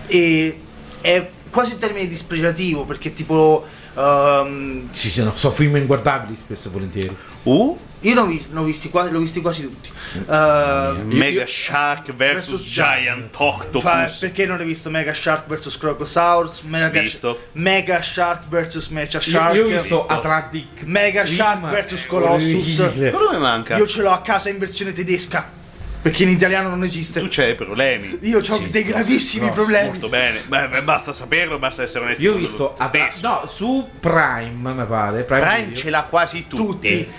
E 0.08 0.60
è 1.02 1.30
quasi 1.50 1.74
un 1.74 1.80
termine 1.80 2.08
dispregiativo 2.08 2.84
perché 2.86 3.14
tipo... 3.14 3.66
ehm, 3.96 4.90
Sì, 4.92 5.10
sì, 5.10 5.24
no, 5.24 5.34
sono 5.36 5.54
film 5.54 5.76
inguardabili 5.78 6.36
spesso 6.36 6.68
e 6.68 6.72
volentieri. 6.72 7.16
Uh, 7.44 7.78
io 8.08 8.14
ne 8.14 8.20
ho 8.22 8.26
visti, 8.26 8.54
ne 8.54 8.60
ho 8.60 8.64
visti 8.64 8.90
quasi, 8.90 9.12
l'ho 9.12 9.20
visti 9.20 9.42
quasi 9.42 9.62
tutti. 9.64 9.90
Ehm, 10.30 11.02
Mega 11.12 11.46
Shark 11.48 12.12
vs 12.12 12.16
versus 12.16 12.62
Giant 12.64 13.36
Fa- 13.36 13.44
Octopus. 13.44 14.18
perché 14.20 14.46
non 14.46 14.60
hai 14.60 14.66
visto 14.66 14.90
Mega 14.90 15.14
Shark 15.14 15.48
vs 15.48 15.78
Crocosaurus? 15.78 16.62
Mega, 16.62 17.00
Visto. 17.00 17.48
Mega 17.54 18.02
Shark 18.02 18.48
vs 18.48 18.88
Mecha 18.88 19.18
Io, 19.18 19.22
Shark. 19.22 19.56
io 19.56 19.66
ho 19.66 19.68
visto 19.68 19.96
visto. 19.96 20.08
Atlantic 20.08 20.84
Mega 20.84 21.24
Rim, 21.24 21.34
Shark 21.36 21.84
vs 21.84 22.06
Colossus. 22.06 22.80
orribile. 22.80 23.12
Ma 23.12 23.18
dove 23.20 23.38
manca? 23.38 23.78
Io 23.78 23.88
ce 23.88 24.02
l'ho 24.02 24.12
a 24.12 24.22
casa 24.22 24.50
in 24.50 24.58
versione 24.58 24.92
tedesca. 24.94 25.64
Perché 26.06 26.22
in 26.22 26.30
italiano 26.30 26.70
non 26.70 26.84
esiste. 26.84 27.20
Tu 27.20 27.26
c'hai 27.32 27.56
problemi. 27.56 28.20
Io 28.22 28.38
ho 28.38 28.44
Sì, 28.44 28.70
dei 28.70 28.84
gravissimi 28.84 29.46
grossi, 29.46 29.60
problemi. 29.60 29.88
Molto 29.90 30.08
bene. 30.08 30.40
Beh, 30.48 30.68
beh, 30.68 30.84
basta 30.84 31.12
saperlo, 31.14 31.58
basta 31.58 31.82
essere 31.82 32.06
onesti. 32.06 32.24
Io 32.26 32.34
ho 32.34 32.38
visto 32.38 32.76
Atla- 32.78 33.10
stesso. 33.10 33.28
no, 33.28 33.48
su 33.48 33.90
Prime, 34.00 34.74
mi 34.74 34.86
pare. 34.86 35.24
Prime, 35.24 35.42
Prime 35.48 35.74
ce 35.74 35.90
l'ha 35.90 36.04
quasi 36.04 36.46
tutti. 36.48 36.64
Tutti. 36.64 37.10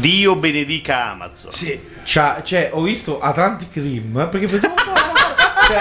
Dio 0.00 0.36
benedica 0.36 1.06
Amazon. 1.10 1.50
Sì. 1.50 1.78
C'ha- 2.04 2.42
cioè, 2.44 2.70
ho 2.72 2.82
visto 2.82 3.20
Atlantic 3.20 3.74
Rim 3.74 4.28
perché 4.30 4.46
pensavo 4.46 4.74
cioè, 5.66 5.78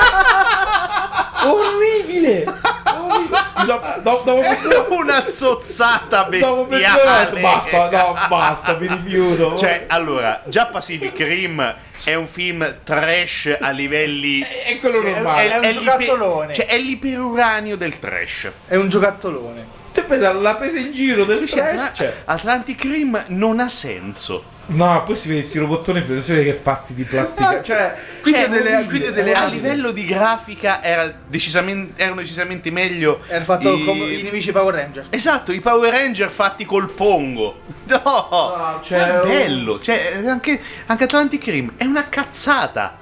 orribile. 1.43 2.43
orribile. 2.43 3.45
So- 3.65 3.81
do- 4.01 4.21
dopo 4.23 4.39
mezz'ora- 4.41 4.85
Una 4.89 5.29
zozzata 5.29 6.23
dopo 6.23 6.65
mezz'ora 6.69 7.25
bestiale. 7.25 7.41
basta, 7.41 7.89
no, 7.89 8.17
basta, 8.27 8.73
mi 8.77 8.87
rifiuto. 8.87 9.55
Cioè, 9.55 9.85
allora, 9.87 10.41
già 10.47 10.65
Pacific 10.67 11.17
Rim 11.19 11.75
è 12.03 12.13
un 12.15 12.27
film 12.27 12.77
trash 12.83 13.55
a 13.59 13.69
livelli. 13.71 14.39
è 14.41 14.79
quello 14.79 15.01
normale. 15.01 15.49
è 15.49 15.55
un 15.57 15.61
l'iper- 15.61 15.83
giocattolone. 15.83 16.53
Cioè, 16.53 16.65
è 16.65 16.77
l'iperuranio 16.77 17.75
del 17.77 17.99
trash. 17.99 18.51
È 18.67 18.75
un 18.75 18.89
giocattolone. 18.89 19.75
Pensa, 20.03 20.31
la 20.33 20.55
presa 20.55 20.79
in 20.79 20.91
giro 20.93 21.25
del 21.25 21.45
Cioè, 21.47 21.73
trash, 21.73 21.97
cioè. 21.97 22.13
Atlantic 22.25 22.81
Rim 22.83 23.23
non 23.27 23.59
ha 23.59 23.67
senso. 23.67 24.55
No, 24.69 25.01
poi 25.05 25.15
si 25.15 25.29
vede 25.29 25.39
questi 25.39 25.59
robottoni 25.59 26.03
si 26.03 26.33
vede 26.33 26.43
che 26.43 26.57
è 26.57 26.61
fatti 26.61 26.93
di 26.93 27.03
plastica. 27.03 27.61
Cioè, 27.63 27.95
Quindi 28.21 28.41
Cioè, 28.41 28.49
delle, 28.49 28.85
quindi 28.85 29.11
delle 29.11 29.33
a 29.33 29.45
livello 29.45 29.91
di 29.91 30.03
grafica 30.03 30.83
era 30.83 31.09
decisamente, 31.25 32.01
erano 32.01 32.19
decisamente 32.19 32.69
meglio. 32.69 33.21
Era 33.27 33.45
fatto 33.45 33.73
i- 33.73 33.85
come 33.85 34.05
i 34.07 34.21
nemici 34.23 34.51
Power 34.51 34.75
Ranger. 34.75 35.05
Esatto, 35.09 35.53
i 35.53 35.61
Power 35.61 35.89
Ranger 35.93 36.29
fatti 36.29 36.65
col 36.65 36.89
pongo. 36.89 37.61
No, 37.87 37.99
No, 38.03 38.79
cioè, 38.83 38.99
è 39.07 39.13
un- 39.21 39.27
bello. 39.29 39.79
Cioè, 39.79 40.21
anche, 40.25 40.59
anche 40.87 41.03
Atlantic 41.05 41.45
Rim 41.45 41.71
è 41.77 41.85
una 41.85 42.09
cazzata. 42.09 42.97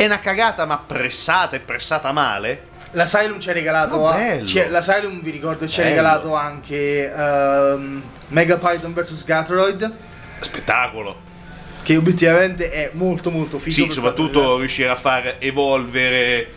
È 0.00 0.06
una 0.06 0.18
cagata, 0.20 0.64
ma 0.64 0.78
pressata 0.78 1.56
e 1.56 1.60
pressata 1.60 2.10
male. 2.10 2.68
L'Asylum 2.92 3.38
ci 3.38 3.50
ha 3.50 3.52
regalato. 3.52 4.00
Ma 4.00 4.14
a- 4.14 4.44
ci- 4.46 4.66
L'Asylum, 4.66 5.20
vi 5.20 5.30
ricordo, 5.30 5.68
ci 5.68 5.82
ha 5.82 5.84
regalato 5.84 6.34
anche 6.34 7.12
ehm, 7.14 8.02
Mega 8.28 8.56
Python 8.56 8.94
vs 8.94 9.24
Gatroid. 9.26 9.94
Spettacolo. 10.40 11.20
Che 11.82 11.96
obiettivamente 11.98 12.70
è 12.70 12.88
molto 12.94 13.30
molto 13.30 13.58
figo. 13.58 13.74
Sì, 13.74 13.90
soprattutto 13.90 14.56
riuscire 14.56 14.88
a 14.88 14.94
far 14.94 15.36
evolvere 15.38 16.48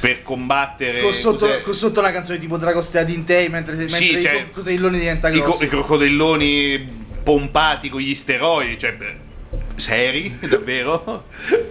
per 0.00 0.22
combattere. 0.22 1.02
Con 1.02 1.12
sotto, 1.12 1.60
con 1.60 1.74
sotto 1.74 2.00
una 2.00 2.12
canzone 2.12 2.38
tipo 2.38 2.56
Dragostea 2.56 3.02
Dintei 3.02 3.50
mentre, 3.50 3.74
mentre 3.74 3.94
Sì, 3.94 4.16
i 4.16 4.22
cioè, 4.22 4.46
co- 4.46 4.60
cotilloni 4.62 4.98
diventa 4.98 5.28
I, 5.28 5.40
co- 5.40 5.48
grossi. 5.48 5.64
i 5.64 5.68
crocodilloni 5.68 7.04
pompati 7.22 7.90
con 7.90 8.00
gli 8.00 8.14
steroidi, 8.14 8.78
cioè. 8.78 8.96
Seri? 9.76 10.38
Davvero? 10.40 11.26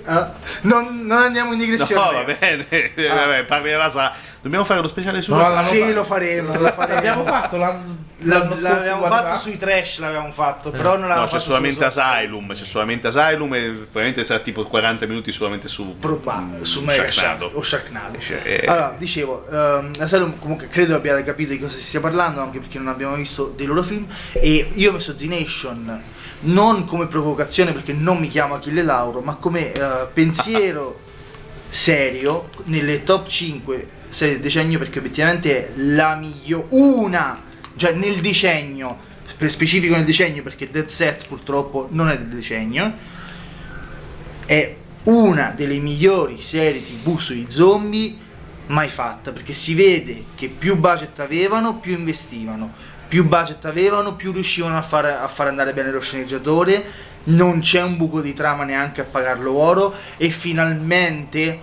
Ah, 0.05 0.33
non, 0.61 1.05
non 1.05 1.17
andiamo 1.17 1.51
in 1.53 1.57
No, 1.59 1.63
digressione. 1.65 2.01
va 2.01 2.11
ragazzi. 2.23 2.65
bene, 2.65 2.91
vabbè, 3.09 3.43
parli 3.45 3.69
della 3.69 3.89
sa. 3.89 4.13
Dobbiamo 4.45 4.63
fare 4.63 4.79
lo 4.79 4.87
speciale 4.87 5.23
sulla 5.23 5.55
No, 5.55 5.61
Sì, 5.63 5.79
fatto. 5.79 5.93
lo 5.93 6.03
faremo. 6.03 6.55
Lo 6.55 6.67
faremo. 6.71 6.93
l'abbiamo 6.93 7.23
fatto 7.25 7.57
l'anno, 7.57 7.97
La- 8.19 8.37
l'anno 8.37 8.55
l'abbiamo 8.61 9.05
anni 9.05 9.15
fatto 9.15 9.29
fa. 9.29 9.37
sui 9.39 9.57
trash, 9.57 9.97
l'avevamo 9.97 10.31
fatto, 10.31 10.69
però 10.69 10.91
non 10.91 11.07
l'avevamo 11.07 11.21
No, 11.21 11.25
c'è 11.25 11.31
fatto 11.31 11.43
solamente 11.45 11.89
su- 11.89 11.99
Asylum, 11.99 12.53
c'è 12.53 12.63
solamente 12.63 13.07
Asylum 13.07 13.53
e 13.55 13.69
probabilmente 13.71 14.23
sarà 14.23 14.41
tipo 14.41 14.63
40 14.65 15.07
minuti 15.07 15.31
solamente 15.31 15.67
su 15.67 15.97
Proba- 15.97 16.41
mm, 16.41 16.61
su 16.61 16.79
Sharknado. 16.87 17.11
Shark 17.45 17.57
o 17.57 17.63
Sharknado. 17.63 18.17
Eh, 18.43 18.65
Allora, 18.67 18.93
dicevo, 18.95 19.47
ehm, 19.49 19.91
Asylum 19.97 20.37
comunque 20.37 20.67
credo 20.67 20.93
abbiate 20.93 21.23
capito 21.23 21.49
di 21.49 21.57
cosa 21.57 21.75
si 21.75 21.81
stia 21.81 21.99
parlando, 21.99 22.39
anche 22.39 22.59
perché 22.59 22.77
non 22.77 22.89
abbiamo 22.89 23.15
visto 23.15 23.51
dei 23.57 23.65
loro 23.65 23.81
film. 23.81 24.05
E 24.33 24.69
io 24.75 24.91
ho 24.91 24.93
messo 24.93 25.17
Z-Nation 25.17 26.03
non 26.41 26.85
come 26.85 27.07
provocazione 27.07 27.71
perché 27.73 27.93
non 27.93 28.19
mi 28.19 28.27
chiamo 28.27 28.53
Achille 28.53 28.83
Lauro, 28.83 29.21
ma 29.21 29.37
come 29.37 29.71
eh, 29.71 29.81
pensiero 30.13 30.99
serio 31.67 32.49
nelle 32.65 33.01
top 33.03 33.27
5 33.27 33.89
serie 34.09 34.35
del 34.35 34.43
decennio 34.43 34.79
perché 34.79 34.99
obiettivamente 34.99 35.67
è 35.67 35.71
la 35.75 36.15
migliore, 36.15 36.65
una, 36.69 37.41
cioè 37.75 37.93
nel 37.93 38.21
decennio, 38.21 38.97
per 39.37 39.49
specifico 39.51 39.95
nel 39.95 40.05
decennio 40.05 40.43
perché 40.43 40.69
Dead 40.69 40.87
Set 40.87 41.27
purtroppo 41.27 41.87
non 41.91 42.09
è 42.09 42.17
del 42.17 42.27
decennio, 42.27 42.93
è 44.45 44.75
una 45.03 45.53
delle 45.55 45.77
migliori 45.77 46.41
serie 46.41 46.83
tv 46.83 47.17
sui 47.17 47.45
zombie 47.49 48.23
mai 48.67 48.89
fatta 48.89 49.31
perché 49.31 49.53
si 49.53 49.75
vede 49.75 50.25
che 50.35 50.47
più 50.47 50.77
budget 50.77 51.19
avevano 51.19 51.79
più 51.79 51.93
investivano. 51.93 52.93
Più 53.07 53.23
budget 53.25 53.63
avevano 53.65 54.15
più 54.15 54.31
riuscivano 54.31 54.77
a 54.77 54.81
fare, 54.81 55.11
a 55.13 55.27
far 55.27 55.47
andare 55.47 55.73
bene 55.73 55.91
lo 55.91 55.99
sceneggiatore. 55.99 56.83
Non 57.25 57.59
c'è 57.59 57.81
un 57.81 57.97
buco 57.97 58.21
di 58.21 58.33
trama 58.33 58.63
neanche 58.63 59.01
a 59.01 59.05
pagarlo 59.05 59.53
oro 59.53 59.93
e 60.17 60.29
finalmente 60.29 61.59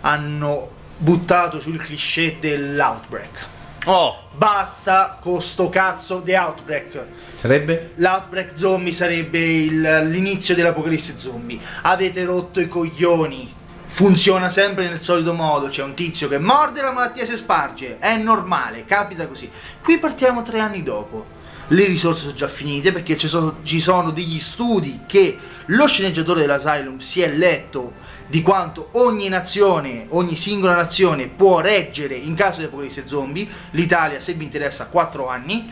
hanno 0.00 0.76
buttato 0.98 1.60
sul 1.60 1.78
cliché 1.78 2.36
dell'outbreak 2.40 3.56
Oh, 3.84 4.24
basta 4.32 5.18
con 5.20 5.40
sto 5.40 5.68
cazzo 5.70 6.20
di 6.20 6.34
outbreak 6.34 7.04
Sarebbe? 7.34 7.92
L'outbreak 7.94 8.50
zombie 8.58 8.92
sarebbe 8.92 9.38
il- 9.38 10.08
l'inizio 10.10 10.54
dell'apocalisse 10.54 11.14
zombie. 11.16 11.58
Avete 11.82 12.24
rotto 12.24 12.60
i 12.60 12.68
coglioni. 12.68 13.54
funziona 13.90 14.48
sempre 14.50 14.86
nel 14.88 15.00
solito 15.00 15.32
modo, 15.32 15.68
c'è 15.68 15.82
un 15.82 15.94
tizio 15.94 16.28
che 16.28 16.38
morde 16.38 16.82
la 16.82 16.92
malattia 16.92 17.24
si 17.24 17.36
sparge, 17.36 17.98
è 17.98 18.16
normale, 18.16 18.84
capita 18.84 19.26
così. 19.26 19.50
Qui 19.82 19.98
partiamo 19.98 20.42
tre 20.42 20.60
anni 20.60 20.82
dopo. 20.82 21.26
Le 21.68 21.84
risorse 21.86 22.20
sono 22.24 22.34
già 22.34 22.48
finite 22.48 22.92
perché 22.92 23.16
ci 23.16 23.26
sono, 23.26 23.56
ci 23.62 23.80
sono 23.80 24.10
degli 24.10 24.38
studi 24.38 25.00
che 25.06 25.38
lo 25.66 25.86
sceneggiatore 25.86 26.40
dell'Asylum 26.42 26.98
si 26.98 27.22
è 27.22 27.28
letto 27.28 27.92
di 28.28 28.42
quanto 28.42 28.90
ogni 28.92 29.28
nazione, 29.28 30.04
ogni 30.10 30.36
singola 30.36 30.74
nazione 30.74 31.28
può 31.28 31.60
reggere 31.60 32.14
in 32.14 32.34
caso 32.34 32.58
di 32.58 32.66
apocalisse 32.66 33.06
zombie. 33.06 33.48
L'Italia, 33.70 34.20
se 34.20 34.34
vi 34.34 34.44
interessa, 34.44 34.86
4 34.86 35.28
anni. 35.28 35.70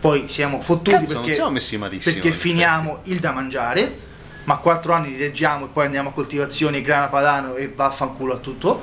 Poi 0.00 0.28
siamo 0.28 0.62
fottuti 0.62 0.96
Cazzo, 0.96 1.12
non 1.12 1.22
perché, 1.22 1.34
siamo 1.36 1.50
messi 1.50 1.76
malissimo. 1.76 2.14
perché 2.14 2.28
in 2.28 2.34
finiamo 2.34 3.00
il 3.04 3.20
da 3.20 3.32
mangiare. 3.32 4.08
Ma 4.44 4.56
4 4.56 4.94
anni 4.94 5.10
li 5.10 5.18
reggiamo 5.18 5.66
e 5.66 5.68
poi 5.68 5.84
andiamo 5.84 6.08
a 6.08 6.12
coltivazione 6.12 6.80
grana 6.80 7.06
padano 7.08 7.54
e 7.56 7.68
vaffanculo 7.68 8.32
a 8.34 8.38
tutto. 8.38 8.82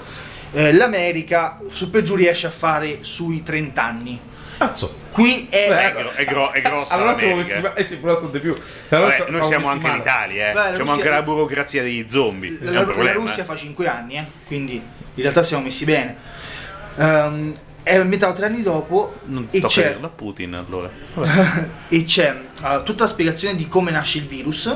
Eh, 0.52 0.72
L'America 0.73 1.60
su 1.69 1.89
per 1.89 2.03
giù 2.03 2.15
riesce 2.15 2.45
a 2.45 2.52
fare 2.52 2.99
sui 3.02 3.41
30 3.41 3.84
anni. 3.84 4.19
Cazzo. 4.57 4.95
Qui 5.11 5.47
è, 5.49 5.67
Beh, 5.67 5.81
È, 5.89 5.93
gro- 5.93 6.11
è 6.11 6.25
gro- 6.25 6.51
è 6.51 6.61
grossa 6.61 6.93
Allora 6.95 7.15
siamo 7.15 7.35
messi 7.35 7.61
eh 7.75 7.85
sì, 7.85 7.97
però 7.97 8.15
sono 8.17 8.29
di 8.29 8.39
più. 8.39 8.55
Allora 8.89 9.09
Vabbè, 9.09 9.23
so- 9.25 9.31
noi 9.38 9.43
siamo 9.47 9.67
anche 9.69 9.88
in. 9.88 9.95
Italia, 9.95 10.49
eh. 10.49 10.53
Beh, 10.53 10.53
la 10.53 10.63
Siamo 10.63 10.77
Russia- 10.77 10.93
anche 10.93 11.09
la 11.09 11.21
burocrazia 11.21 11.84
degli 11.84 12.05
zombie. 12.09 12.57
la, 12.61 12.71
la 12.71 12.84
problema. 12.84 13.13
Russia 13.13 13.43
fa 13.43 13.55
5 13.55 13.88
anni, 13.88 14.15
eh, 14.17 14.25
quindi 14.47 14.73
in 14.75 15.21
realtà 15.21 15.43
siamo 15.43 15.63
messi 15.63 15.85
bene. 15.85 16.15
Ehm, 16.97 17.55
è 17.84 17.95
ambientato 17.97 18.34
tre 18.34 18.47
anni 18.47 18.63
dopo 18.63 19.19
Non 19.25 19.47
e 19.51 19.61
c'è, 19.61 19.89
dirlo 19.93 20.07
a 20.07 20.09
Putin 20.09 20.53
allora. 20.55 20.89
e 21.88 22.03
c'è 22.03 22.35
eh, 22.63 22.81
tutta 22.84 23.03
la 23.03 23.09
spiegazione 23.09 23.55
di 23.55 23.67
come 23.67 23.91
nasce 23.91 24.17
il 24.17 24.25
virus, 24.27 24.75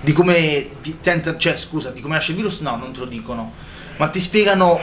di 0.00 0.12
come 0.12 0.68
tenta, 1.00 1.36
cioè 1.36 1.56
scusa, 1.56 1.90
di 1.90 2.00
come 2.00 2.14
nasce 2.14 2.32
il 2.32 2.36
virus, 2.36 2.58
no, 2.60 2.76
non 2.76 2.92
te 2.92 2.98
lo 3.00 3.06
dicono, 3.06 3.52
ma 3.96 4.08
ti 4.08 4.18
spiegano 4.20 4.78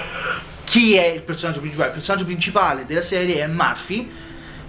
chi 0.69 0.93
è 0.95 1.07
il 1.07 1.23
personaggio 1.23 1.61
principale. 1.61 1.89
Il 1.89 1.95
personaggio 1.95 2.25
principale 2.25 2.85
della 2.85 3.01
serie 3.01 3.41
è 3.41 3.47
Murphy, 3.47 4.07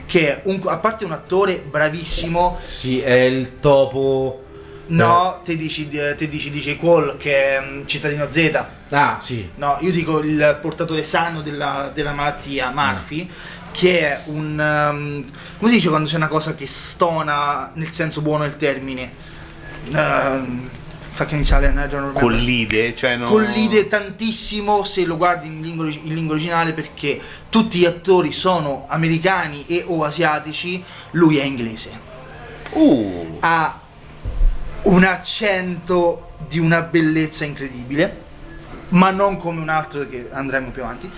che 0.07 0.29
è 0.29 0.41
un, 0.47 0.59
a 0.65 0.79
parte 0.79 1.05
un 1.05 1.13
attore 1.13 1.59
bravissimo, 1.59 2.57
Sì, 2.59 3.01
è 3.01 3.13
il 3.13 3.61
topo. 3.61 4.45
no, 4.87 5.41
te 5.45 5.57
dici, 5.57 5.89
te 5.89 6.17
dici 6.29 6.51
DJ 6.51 6.77
Qual 6.79 7.17
che 7.19 7.57
è 7.57 7.61
mm, 7.63 7.83
cittadino 7.85 8.31
Z. 8.31 8.65
Ah, 8.89 9.19
sì. 9.21 9.47
No, 9.57 9.77
io 9.81 9.93
dico 9.93 10.21
il 10.21 10.59
portatore 10.63 11.03
sano 11.03 11.43
della, 11.43 11.91
della 11.93 12.13
malattia, 12.13 12.71
Murphy, 12.75 13.29
che 13.71 14.01
è 14.01 14.21
un... 14.25 14.59
um, 14.59 15.25
come 15.59 15.71
si 15.71 15.77
dice 15.77 15.91
quando 15.91 16.09
c'è 16.09 16.17
una 16.17 16.29
cosa 16.29 16.55
che 16.55 16.67
stona 16.67 17.73
nel 17.75 17.93
senso 17.93 18.23
buono 18.23 18.45
del 18.45 18.57
termine? 18.57 19.13
Um, 19.93 20.69
fucking 21.21 21.43
Italian, 21.43 21.77
I 21.77 21.87
don't 21.87 22.15
remember. 22.15 22.21
Collide, 22.21 22.97
cioè 22.97 23.17
no... 23.17 23.27
Collide 23.27 23.87
tantissimo 23.87 24.85
se 24.85 25.05
lo 25.05 25.19
guardi 25.19 25.49
in 25.49 25.61
lingua, 25.61 25.87
in 25.87 26.15
lingua 26.15 26.35
originale 26.35 26.73
perché 26.73 27.21
tutti 27.51 27.79
gli 27.79 27.85
attori 27.85 28.33
sono 28.33 28.87
americani 28.89 29.67
e 29.67 29.85
o 29.87 30.03
asiatici, 30.03 30.83
lui 31.13 31.39
è 31.39 31.45
inglese 31.45 32.09
Uh, 32.73 33.39
ha 33.41 33.81
un 34.83 35.03
accento 35.03 36.35
di 36.47 36.61
una 36.61 36.83
bellezza 36.83 37.45
incredibile, 37.45 38.17
ma 38.91 39.11
non 39.11 39.39
come 39.39 39.61
un 39.61 39.69
altro 39.69 40.07
che 40.07 40.29
andremo 40.31 40.71
più 40.71 40.85
avanti. 40.85 41.11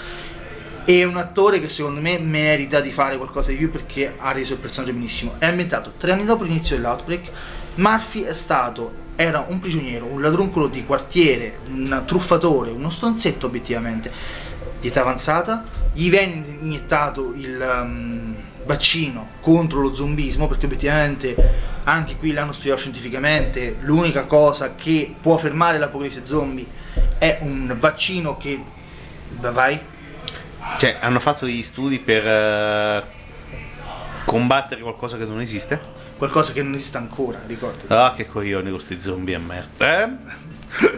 E 0.84 1.04
un 1.04 1.18
attore 1.18 1.60
che 1.60 1.68
secondo 1.68 2.00
me 2.00 2.18
merita 2.18 2.80
di 2.80 2.90
fare 2.90 3.18
qualcosa 3.18 3.50
di 3.50 3.58
più 3.58 3.70
perché 3.70 4.14
ha 4.16 4.32
reso 4.32 4.54
il 4.54 4.60
personaggio 4.60 4.94
benissimo. 4.94 5.34
È 5.36 5.44
ambientato 5.44 5.92
tre 5.98 6.12
anni 6.12 6.24
dopo 6.24 6.44
l'inizio 6.44 6.76
dell'outbreak. 6.76 7.30
Murphy 7.74 8.22
è 8.22 8.32
stato, 8.32 9.01
era 9.16 9.46
un 9.48 9.60
prigioniero, 9.60 10.06
un 10.06 10.20
ladruncolo 10.20 10.68
di 10.68 10.84
quartiere, 10.84 11.58
un 11.68 12.02
truffatore, 12.06 12.70
uno 12.70 12.90
stonzetto 12.90 13.46
obiettivamente, 13.46 14.10
di 14.80 14.88
età 14.88 15.02
avanzata. 15.02 15.64
Gli 15.92 16.10
venne 16.10 16.58
iniettato 16.60 17.32
il 17.34 17.82
um, 17.82 18.34
vaccino 18.64 19.26
contro 19.40 19.80
lo 19.80 19.92
zombismo 19.92 20.48
perché 20.48 20.66
obiettivamente 20.66 21.34
anche 21.84 22.16
qui 22.16 22.32
l'hanno 22.32 22.52
studiato 22.52 22.78
scientificamente. 22.78 23.76
L'unica 23.80 24.24
cosa 24.24 24.74
che 24.74 25.14
può 25.20 25.36
fermare 25.36 25.78
l'apocalisse 25.78 26.24
zombie 26.24 26.66
è 27.18 27.38
un 27.40 27.76
vaccino 27.78 28.36
che. 28.36 28.60
Vai? 29.40 29.80
cioè, 30.78 30.96
hanno 31.00 31.20
fatto 31.20 31.44
degli 31.44 31.62
studi 31.62 31.98
per 31.98 32.26
eh, 32.26 33.04
combattere 34.24 34.80
qualcosa 34.80 35.16
che 35.16 35.24
non 35.24 35.40
esiste? 35.40 36.00
Qualcosa 36.22 36.52
che 36.52 36.62
non 36.62 36.74
esiste 36.74 36.98
ancora, 36.98 37.40
ricordati. 37.48 37.92
Ah, 37.92 38.12
che 38.14 38.28
coglioni 38.28 38.70
con 38.70 38.78
sti 38.78 39.02
zombie 39.02 39.34
a 39.34 39.40
merda. 39.40 40.04
Eh? 40.04 40.10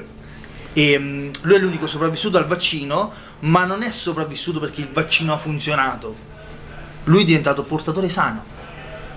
E 0.76 0.98
mm, 0.98 1.30
lui 1.42 1.54
è 1.54 1.58
l'unico 1.58 1.86
sopravvissuto 1.86 2.36
al 2.36 2.46
vaccino, 2.46 3.10
ma 3.40 3.64
non 3.64 3.82
è 3.82 3.90
sopravvissuto 3.90 4.60
perché 4.60 4.82
il 4.82 4.90
vaccino 4.92 5.32
ha 5.32 5.38
funzionato. 5.38 6.14
Lui 7.04 7.22
è 7.22 7.24
diventato 7.24 7.62
portatore 7.62 8.10
sano. 8.10 8.44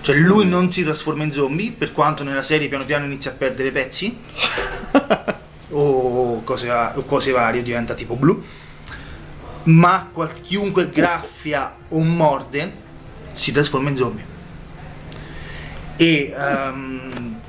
Cioè 0.00 0.16
lui 0.16 0.48
non 0.48 0.70
si 0.70 0.82
trasforma 0.82 1.24
in 1.24 1.32
zombie, 1.32 1.72
per 1.72 1.92
quanto 1.92 2.22
nella 2.22 2.42
serie 2.42 2.68
piano 2.68 2.86
piano 2.86 3.04
inizia 3.04 3.32
a 3.32 3.34
perdere 3.34 3.70
pezzi. 3.70 4.16
o, 5.70 6.42
cose, 6.42 6.70
o 6.70 7.04
cose 7.04 7.32
varie, 7.32 7.62
diventa 7.62 7.92
tipo 7.92 8.14
blu. 8.14 8.42
Ma 9.64 10.08
qual- 10.10 10.40
chiunque 10.40 10.88
graffia 10.90 11.76
o 11.88 12.02
morde 12.02 12.72
si 13.32 13.52
trasforma 13.52 13.90
in 13.90 13.96
zombie. 13.96 14.36
E 15.98 16.34
ehm, 16.34 17.40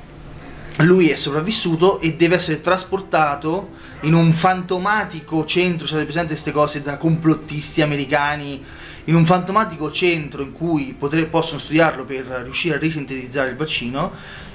lui 0.78 1.08
è 1.08 1.16
sopravvissuto 1.16 2.00
e 2.00 2.14
deve 2.14 2.34
essere 2.34 2.60
trasportato 2.60 3.78
in 4.00 4.14
un 4.14 4.32
fantomatico 4.32 5.44
centro, 5.44 5.86
cioè 5.86 6.02
presente 6.02 6.32
queste 6.32 6.52
cose 6.52 6.82
da 6.82 6.96
complottisti 6.96 7.82
americani, 7.82 8.62
in 9.04 9.14
un 9.14 9.24
fantomatico 9.26 9.90
centro 9.90 10.42
in 10.42 10.52
cui 10.52 10.94
potre- 10.98 11.24
possono 11.26 11.58
studiarlo 11.58 12.04
per 12.04 12.24
riuscire 12.44 12.76
a 12.76 12.78
risintetizzare 12.78 13.50
il 13.50 13.56
vaccino 13.56 14.12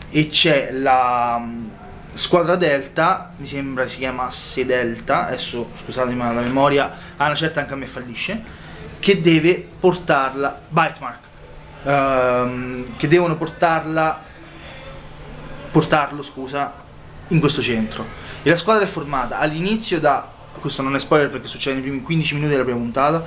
e 0.09 0.27
c'è 0.27 0.71
la 0.71 1.41
mm, 1.43 1.67
squadra 2.13 2.55
Delta, 2.55 3.31
mi 3.37 3.47
sembra 3.47 3.87
si 3.87 3.99
chiamasse 3.99 4.65
Delta, 4.65 5.27
adesso 5.27 5.71
scusatemi 5.83 6.15
ma 6.15 6.31
la 6.31 6.41
memoria 6.41 6.91
a 7.17 7.25
una 7.25 7.35
certa 7.35 7.61
anche 7.61 7.73
a 7.73 7.75
me 7.77 7.87
fallisce, 7.87 8.41
che 8.99 9.21
deve 9.21 9.65
portarla, 9.79 10.61
Bitemark, 10.69 11.24
ehm, 11.85 12.97
che 12.97 13.07
devono 13.07 13.37
portarla 13.37 14.25
portarlo, 15.75 16.23
scusa, 16.23 16.71
in 17.27 17.41
questo 17.41 17.61
centro. 17.61 18.05
E 18.43 18.49
la 18.49 18.55
squadra 18.55 18.85
è 18.85 18.87
formata 18.87 19.39
all'inizio 19.39 19.99
da, 19.99 20.25
questo 20.61 20.81
non 20.81 20.95
è 20.95 20.99
spoiler 20.99 21.29
perché 21.29 21.47
succede 21.47 21.73
nei 21.73 21.83
primi 21.83 22.01
15 22.01 22.33
minuti 22.35 22.51
della 22.53 22.63
prima 22.63 22.79
puntata, 22.79 23.25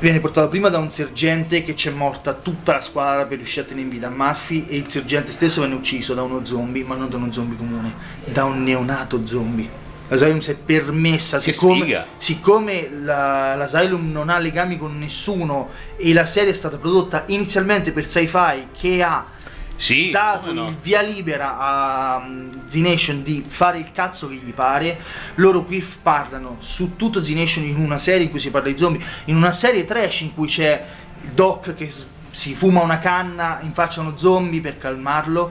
viene 0.00 0.18
portato 0.18 0.48
prima 0.48 0.68
da 0.68 0.78
un 0.78 0.90
sergente 0.90 1.62
che 1.62 1.74
c'è 1.74 1.90
morta 1.90 2.32
tutta 2.32 2.72
la 2.72 2.80
squadra 2.80 3.26
per 3.26 3.36
riuscire 3.36 3.64
a 3.64 3.68
tenere 3.68 3.86
in 3.86 3.92
vita 3.92 4.10
Murphy 4.10 4.66
e 4.66 4.76
il 4.76 4.90
sergente 4.90 5.30
stesso 5.30 5.60
venne 5.60 5.76
ucciso 5.76 6.14
da 6.14 6.24
uno 6.24 6.44
zombie, 6.44 6.82
ma 6.82 6.96
non 6.96 7.08
da 7.08 7.16
uno 7.16 7.30
zombie 7.30 7.56
comune, 7.56 7.94
da 8.24 8.42
un 8.42 8.64
neonato 8.64 9.24
zombie. 9.24 9.85
L'Asylum 10.08 10.38
si 10.38 10.52
è 10.52 10.54
permessa, 10.54 11.38
Che 11.38 11.52
siccome, 11.52 11.80
sfiga. 11.80 12.06
siccome 12.18 12.88
la- 12.90 13.54
l'Asylum 13.56 14.10
non 14.12 14.28
ha 14.28 14.38
legami 14.38 14.78
con 14.78 14.96
nessuno 14.98 15.70
e 15.96 16.12
la 16.12 16.24
serie 16.26 16.52
è 16.52 16.54
stata 16.54 16.76
prodotta 16.76 17.24
inizialmente 17.26 17.90
per 17.90 18.08
sci-fi 18.08 18.68
che 18.78 19.02
ha 19.02 19.26
Sì, 19.74 20.10
dato 20.10 20.52
no? 20.52 20.68
il 20.68 20.76
via 20.80 21.02
libera 21.02 21.58
a 21.58 22.16
um, 22.24 22.48
Z-Nation 22.68 23.22
di 23.22 23.44
fare 23.46 23.78
il 23.78 23.90
cazzo 23.92 24.28
che 24.28 24.36
gli 24.36 24.52
pare, 24.52 24.98
loro 25.34 25.64
qui 25.64 25.84
parlano 26.02 26.56
su 26.60 26.94
tutto 26.96 27.22
Z-Nation 27.22 27.64
in 27.64 27.76
una 27.76 27.98
serie 27.98 28.22
in 28.24 28.30
cui 28.30 28.40
si 28.40 28.50
parla 28.50 28.68
di 28.70 28.78
zombie, 28.78 29.04
in 29.24 29.36
una 29.36 29.52
serie 29.52 29.84
trash 29.84 30.20
in 30.20 30.34
cui 30.34 30.46
c'è 30.46 30.84
il 31.24 31.30
doc 31.32 31.74
che 31.74 31.92
si 32.30 32.54
fuma 32.54 32.80
una 32.80 33.00
canna 33.00 33.58
in 33.62 33.72
faccia 33.72 34.00
a 34.00 34.04
uno 34.04 34.16
zombie 34.16 34.60
per 34.60 34.78
calmarlo, 34.78 35.50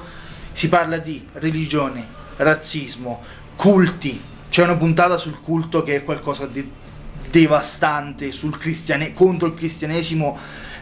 si 0.54 0.70
parla 0.70 0.98
di 0.98 1.28
religione, 1.34 2.08
razzismo, 2.38 3.22
culti, 3.56 4.20
c'è 4.50 4.64
una 4.64 4.76
puntata 4.76 5.18
sul 5.18 5.40
culto 5.42 5.84
che 5.84 5.96
è 5.98 6.04
qualcosa 6.04 6.46
di 6.46 6.70
devastante 7.30 8.32
sul 8.32 8.58
cristiane- 8.58 9.14
contro 9.14 9.48
il 9.48 9.54
cristianesimo 9.56 10.38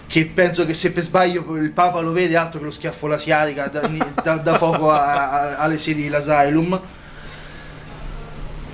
che 0.06 0.26
penso 0.26 0.66
che 0.66 0.74
se 0.76 0.92
per 0.92 1.02
sbaglio 1.04 1.56
il 1.56 1.72
Papa 1.72 2.00
lo 2.02 2.12
vede 2.12 2.36
altro 2.36 2.60
che 2.60 2.66
lo 2.66 2.72
schiaffo 2.72 3.08
l'asiatica 3.08 3.68
da, 3.68 3.90
da- 4.22 4.36
da 4.38 4.58
fuoco 4.58 4.92
a- 4.92 5.30
a- 5.32 5.56
alle 5.58 5.78
sedi 5.80 6.04
dell'Asylum 6.04 6.80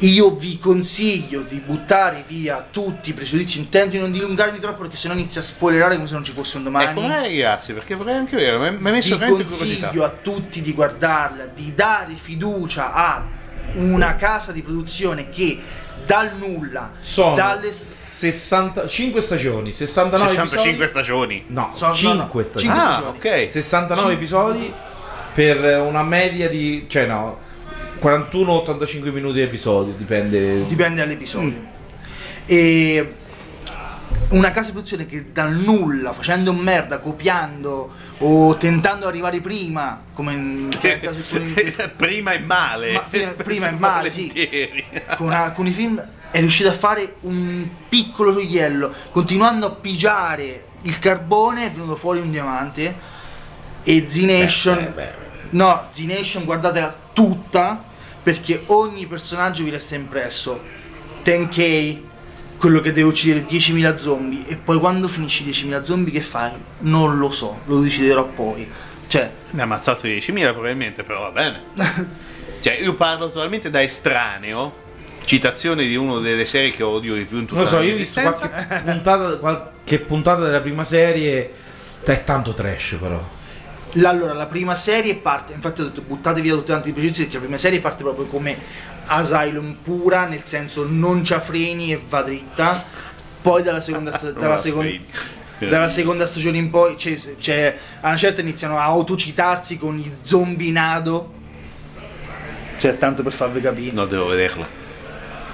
io 0.02 0.36
vi 0.36 0.57
consiglio 0.60 1.41
di 1.41 1.57
buttare 1.66 2.24
via 2.26 2.66
tutti 2.72 3.10
i 3.10 3.14
pregiudizi. 3.14 3.60
Intento 3.60 3.90
di 3.91 3.99
non 3.99 4.14
dilungarmi 4.14 4.57
troppo 4.60 4.84
perché 4.84 4.95
sennò 4.95 5.14
inizia 5.14 5.41
a 5.41 5.44
spoilerare 5.44 5.95
come 5.95 6.07
se 6.07 6.14
non 6.14 6.24
ci 6.24 6.32
fosse 6.32 6.56
un 6.56 6.64
domani. 6.64 6.86
Ecco, 6.91 7.02
magari 7.02 7.36
grazie, 7.36 7.74
perché 7.74 7.95
vorrei 7.95 8.16
anche 8.16 8.38
vedere, 8.38 8.57
mi 8.72 8.78
mi 8.78 8.88
hai 8.88 8.94
messo 8.94 9.16
vi 9.16 9.20
veramente 9.20 9.44
curiosità. 9.49 9.80
consiglio 9.88 10.06
a 10.06 10.10
tutti 10.10 10.61
di 10.61 10.72
guardarla, 10.74 11.48
di 11.53 11.74
dare 11.76 12.14
fiducia 12.14 12.94
a 12.94 13.26
una 13.76 14.16
casa 14.16 14.52
di 14.52 14.62
produzione 14.62 15.30
che 15.30 15.60
dal 16.06 16.32
nulla, 16.38 16.94
Sono 17.00 17.36
dalle 17.36 17.72
65 17.72 19.22
stagioni, 19.22 19.74
69 19.74 20.30
65 20.30 20.70
episodi. 20.70 20.88
stagioni. 20.88 21.44
No, 21.48 21.72
Sono- 21.74 21.91
no, 21.91 21.96
5 21.98 22.41
no, 22.41 22.48
stagioni. 22.48 22.74
cinque 22.76 22.80
Ah, 22.82 22.91
stagioni. 22.94 23.18
ok. 23.44 23.50
69 23.50 24.14
episodi 24.14 24.74
per 25.34 25.80
una 25.82 26.04
media 26.04 26.50
di... 26.50 26.86
cioè 26.88 27.06
no, 27.06 27.38
41-85 28.02 29.12
minuti 29.12 29.34
di 29.36 29.41
episodio, 29.41 29.94
dipende. 29.96 30.66
dipende 30.68 31.02
dall'episodio. 31.02 31.62
E 32.46 33.14
una 34.30 34.52
casa 34.52 34.68
di 34.68 34.72
produzione 34.74 35.06
che 35.06 35.32
dal 35.32 35.54
nulla, 35.54 36.14
facendo 36.14 36.54
merda, 36.54 37.00
copiando 37.00 37.91
o 38.20 38.56
tentando 38.58 39.06
di 39.06 39.12
arrivare 39.12 39.41
prima, 39.41 40.02
come 40.14 40.34
in 40.34 40.70
caso 41.02 41.20
prima 41.96 42.32
è 42.32 42.40
male. 42.40 42.94
Ma 42.94 43.02
prima- 43.02 43.68
è 43.68 43.72
male, 43.78 44.12
sì. 44.12 44.32
con 45.18 45.32
alcuni 45.32 45.72
film 45.72 46.06
è 46.32 46.40
riuscito 46.40 46.70
a 46.70 46.74
fare 46.74 47.16
un 47.22 47.68
piccolo 47.88 48.34
gioiello, 48.34 48.94
continuando 49.12 49.66
a 49.66 49.72
pigiare 49.72 50.66
il 50.84 51.00
carbone 51.00 51.66
è 51.66 51.72
venuto 51.72 51.96
fuori 51.98 52.20
un 52.20 52.32
diamante 52.32 52.96
e 53.84 54.06
Z-Nation 54.08 54.94
no, 55.52 55.88
Z-Nation 55.91 56.46
guardatela 56.46 56.96
tutta 57.14 57.84
perché 58.22 58.64
ogni 58.68 59.06
personaggio 59.08 59.64
vi 59.64 59.70
resta 59.70 59.96
impresso. 59.96 60.78
10k 61.24 62.02
quello 62.60 62.81
che 62.81 62.91
deve 62.91 63.07
uccidere 63.07 63.45
10.000 63.48 63.95
zombie 63.95 64.45
e 64.45 64.57
poi 64.57 64.77
quando 64.77 65.07
finisci 65.07 65.45
10.000 65.45 65.81
zombie 65.81 66.14
che 66.14 66.22
fai? 66.22 66.52
Non 66.80 67.18
lo 67.18 67.31
so, 67.31 67.61
lo 67.65 67.80
deciderò 67.80 68.26
poi 68.26 68.68
cioè 69.10 69.27
Ne 69.49 69.61
ha 69.61 69.64
ammazzato 69.64 70.06
10.000 70.06 70.52
probabilmente, 70.52 71.02
però 71.02 71.22
va 71.22 71.31
bene. 71.31 71.64
cioè, 72.61 72.73
io 72.73 72.94
parlo 72.94 73.31
totalmente 73.31 73.72
da 73.72 73.81
estraneo. 73.81 74.88
Citazione 75.26 75.86
di 75.88 75.95
una 75.95 76.19
delle 76.19 76.45
serie 76.45 76.72
che 76.72 76.84
odio 76.84 77.15
di 77.15 77.26
più 77.26 77.40
in 77.40 77.45
tutta 77.45 77.56
Non 77.56 77.64
lo 77.64 77.69
so, 77.69 77.76
la 77.77 77.81
mia 77.81 77.90
io 77.90 77.95
ho 77.95 77.99
visto 77.99 78.22
qualche 78.22 78.49
puntata, 78.84 79.38
qualche 79.38 79.99
puntata 79.99 80.44
della 80.44 80.61
prima 80.61 80.84
serie. 80.84 81.52
È 82.03 82.23
tanto 82.23 82.53
trash, 82.53 82.98
però. 82.99 83.38
La- 83.94 84.10
Allora, 84.10 84.34
la 84.34 84.45
prima 84.45 84.76
serie 84.76 85.15
parte, 85.15 85.53
infatti 85.53 85.81
ho 85.81 85.86
detto 85.86 86.02
buttate 86.02 86.41
via 86.41 86.53
tutti 86.53 86.69
quanti 86.69 86.90
i 86.90 86.91
pregiudizi 86.91 87.22
perché 87.22 87.38
la 87.38 87.41
prima 87.41 87.57
serie 87.57 87.80
parte 87.80 88.03
proprio 88.03 88.26
come 88.26 88.57
Asylum 89.10 89.77
pura, 89.84 90.26
nel 90.27 90.44
senso 90.44 90.86
non 90.88 91.22
c'ha 91.23 91.40
freni 91.40 91.91
e 91.91 92.02
va 92.07 92.22
dritta. 92.22 92.84
Poi 93.41 93.64
dalla 93.64 93.81
seconda, 93.81 94.15
sta- 94.15 94.31
dalla 94.38 94.57
seconda, 94.57 94.91
dalla 95.60 95.90
seconda 95.90 96.26
stagione 96.26 96.57
in 96.57 96.69
poi, 96.69 96.95
c'è, 96.95 97.18
c'è- 97.40 97.77
a 98.02 98.07
una 98.07 98.18
certa 98.18 98.41
iniziano 98.41 98.77
a 98.77 98.84
autocitarsi 98.84 99.77
con 99.77 99.98
gli 99.98 100.11
zombie 100.22 100.72
nado. 100.72 101.34
Cioè, 102.80 102.98
tanto 102.98 103.23
per 103.23 103.34
farvi 103.34 103.60
capire. 103.61 103.91
No, 103.91 104.06
devo 104.06 104.27
vederla. 104.27 104.68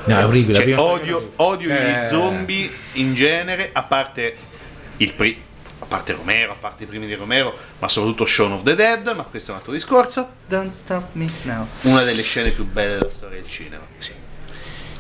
No, 0.05 0.17
è 0.19 0.25
orribile. 0.25 0.59
Cioè, 0.59 0.77
odio, 0.79 1.31
odio 1.37 1.69
Eh. 1.75 1.97
gli 1.99 2.03
zombie 2.03 2.69
in 2.93 3.15
genere, 3.15 3.71
a 3.73 3.81
parte 3.83 4.35
il 4.97 5.13
pri- 5.13 5.41
a 5.79 5.85
parte 5.85 6.13
Romero, 6.13 6.53
a 6.53 6.55
parte 6.55 6.83
i 6.83 6.85
primi 6.87 7.05
di 7.07 7.15
Romero, 7.15 7.55
ma 7.79 7.87
soprattutto 7.87 8.25
Shaun 8.25 8.53
of 8.53 8.63
the 8.63 8.75
Dead, 8.75 9.07
ma 9.15 9.23
questo 9.23 9.49
è 9.49 9.53
un 9.53 9.59
altro 9.59 9.73
discorso. 9.73 10.29
Don't 10.47 10.73
stop 10.73 11.13
me 11.13 11.29
now. 11.43 11.67
Una 11.81 12.03
delle 12.03 12.23
scene 12.23 12.51
più 12.51 12.65
belle 12.65 12.97
della 12.97 13.11
storia 13.11 13.39
del 13.39 13.49
cinema. 13.49 13.83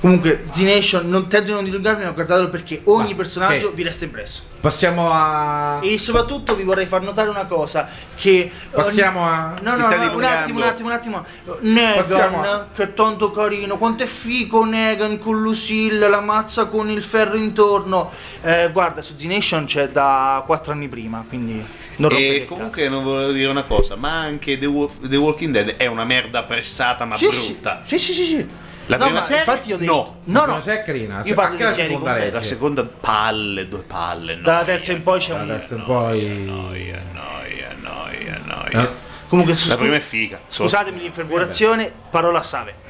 Comunque, 0.05 0.43
Z-Nation, 0.51 1.09
non 1.09 1.27
tento 1.27 1.47
di 1.47 1.51
non 1.53 1.63
dilungarmi, 1.63 2.03
ma 2.03 2.11
guardatelo 2.11 2.51
perché 2.51 2.81
ogni 2.83 3.09
Ma, 3.09 3.15
personaggio 3.15 3.69
ok. 3.69 3.73
vi 3.73 3.81
resta 3.81 4.03
impresso. 4.05 4.43
Passiamo 4.61 5.09
a. 5.11 5.79
E 5.81 5.97
soprattutto 5.97 6.53
vi 6.55 6.61
vorrei 6.61 6.85
far 6.85 7.01
notare 7.01 7.27
una 7.27 7.45
cosa: 7.47 7.89
che. 8.15 8.51
Passiamo 8.69 9.25
a- 9.27 9.55
No, 9.63 9.75
no, 9.75 9.77
no, 9.77 9.87
un 9.87 10.23
attimo, 10.23 10.57
un 10.59 10.61
attimo, 10.63 10.87
un 10.89 10.93
attimo. 10.93 11.25
Negan, 11.61 11.95
Passiamo 11.95 12.43
a- 12.43 12.67
che 12.71 12.83
è 12.83 12.93
tanto 12.93 13.31
carino. 13.31 13.79
Quanto 13.79 14.03
è 14.03 14.05
figo 14.05 14.63
Negan 14.63 15.17
con 15.17 15.41
Lucille, 15.41 16.07
la 16.07 16.21
mazza 16.21 16.65
con 16.65 16.87
il 16.87 17.01
ferro 17.01 17.35
intorno. 17.35 18.11
Eh, 18.41 18.69
guarda, 18.71 19.01
su 19.01 19.15
Z-Nation 19.17 19.65
c'è 19.65 19.87
da 19.89 20.43
4 20.45 20.71
anni 20.71 20.87
prima, 20.87 21.25
quindi. 21.27 21.65
Non 21.97 22.11
E 22.13 22.45
comunque 22.47 22.83
cazzo. 22.83 22.93
non 22.93 23.03
volevo 23.03 23.31
dire 23.31 23.49
una 23.49 23.63
cosa, 23.63 23.95
ma 23.95 24.19
anche 24.19 24.59
The, 24.59 24.67
Wa- 24.67 24.87
The 25.01 25.15
Walking 25.15 25.51
Dead 25.51 25.77
è 25.77 25.87
una 25.87 26.03
merda 26.05 26.43
pressata 26.43 27.05
ma 27.05 27.17
Sì, 27.17 27.27
brutta. 27.27 27.81
Sì, 27.85 27.97
sì, 27.97 28.13
sì, 28.13 28.23
sì. 28.25 28.47
La 28.87 28.97
No, 28.97 29.03
prima 29.05 29.19
ma 29.19 29.25
serie? 29.25 29.43
Infatti 29.43 29.69
io 29.69 29.75
ho 29.75 29.77
detto. 29.79 30.15
No. 30.25 30.45
No, 30.45 30.53
no. 30.53 30.61
è 30.63 30.83
carina. 30.83 31.21
Io 31.23 31.33
parlo 31.33 31.55
di 31.57 31.63
serie 31.73 31.95
completa. 31.95 32.37
La 32.37 32.43
seconda 32.43 32.83
palle, 32.83 33.67
due 33.67 33.81
palle. 33.81 34.39
Dalla 34.41 34.53
noia, 34.61 34.65
terza 34.65 34.91
in 34.91 35.01
poi 35.03 35.19
c'è 35.19 35.33
La 35.33 35.41
un. 35.41 35.47
terza 35.47 35.75
in 35.75 35.83
poi. 35.85 36.43
Noia, 36.45 37.01
noia, 37.13 37.75
noia, 37.79 38.39
noia. 38.43 38.83
Eh. 38.83 38.89
Comunque, 39.27 39.55
su- 39.55 39.69
La 39.69 39.77
prima 39.77 39.95
è 39.95 39.99
figa. 39.99 40.39
scusatemi 40.47 40.99
l'infervorazione, 40.99 41.91
parola 42.11 42.41
save. 42.43 42.83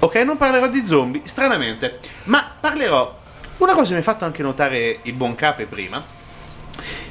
Ok, 0.00 0.14
non 0.16 0.36
parlerò 0.36 0.68
di 0.68 0.86
zombie, 0.86 1.22
stranamente, 1.24 1.98
ma 2.24 2.52
parlerò. 2.60 3.16
Una 3.58 3.72
cosa 3.72 3.86
che 3.88 3.92
mi 3.94 3.98
ha 4.00 4.02
fatto 4.02 4.24
anche 4.24 4.42
notare 4.42 5.00
il 5.02 5.12
buon 5.14 5.34
Cape 5.34 5.64
prima. 5.64 6.04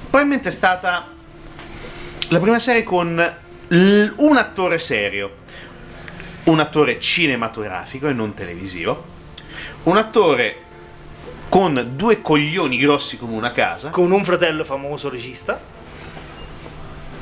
Probabilmente 0.09 0.49
è 0.49 0.51
stata 0.51 1.05
la 2.29 2.39
prima 2.39 2.59
serie 2.59 2.83
con 2.83 3.15
l- 3.67 4.05
un 4.17 4.37
attore 4.37 4.77
serio, 4.79 5.37
un 6.47 6.59
attore 6.59 6.99
cinematografico 6.99 8.07
e 8.07 8.13
non 8.13 8.33
televisivo, 8.33 9.03
un 9.83 9.97
attore 9.97 10.63
con 11.49 11.91
due 11.95 12.21
coglioni 12.21 12.77
grossi 12.77 13.17
come 13.17 13.35
una 13.35 13.51
casa, 13.51 13.89
Con 13.89 14.11
un 14.11 14.23
fratello 14.23 14.63
famoso 14.65 15.09
regista. 15.09 15.59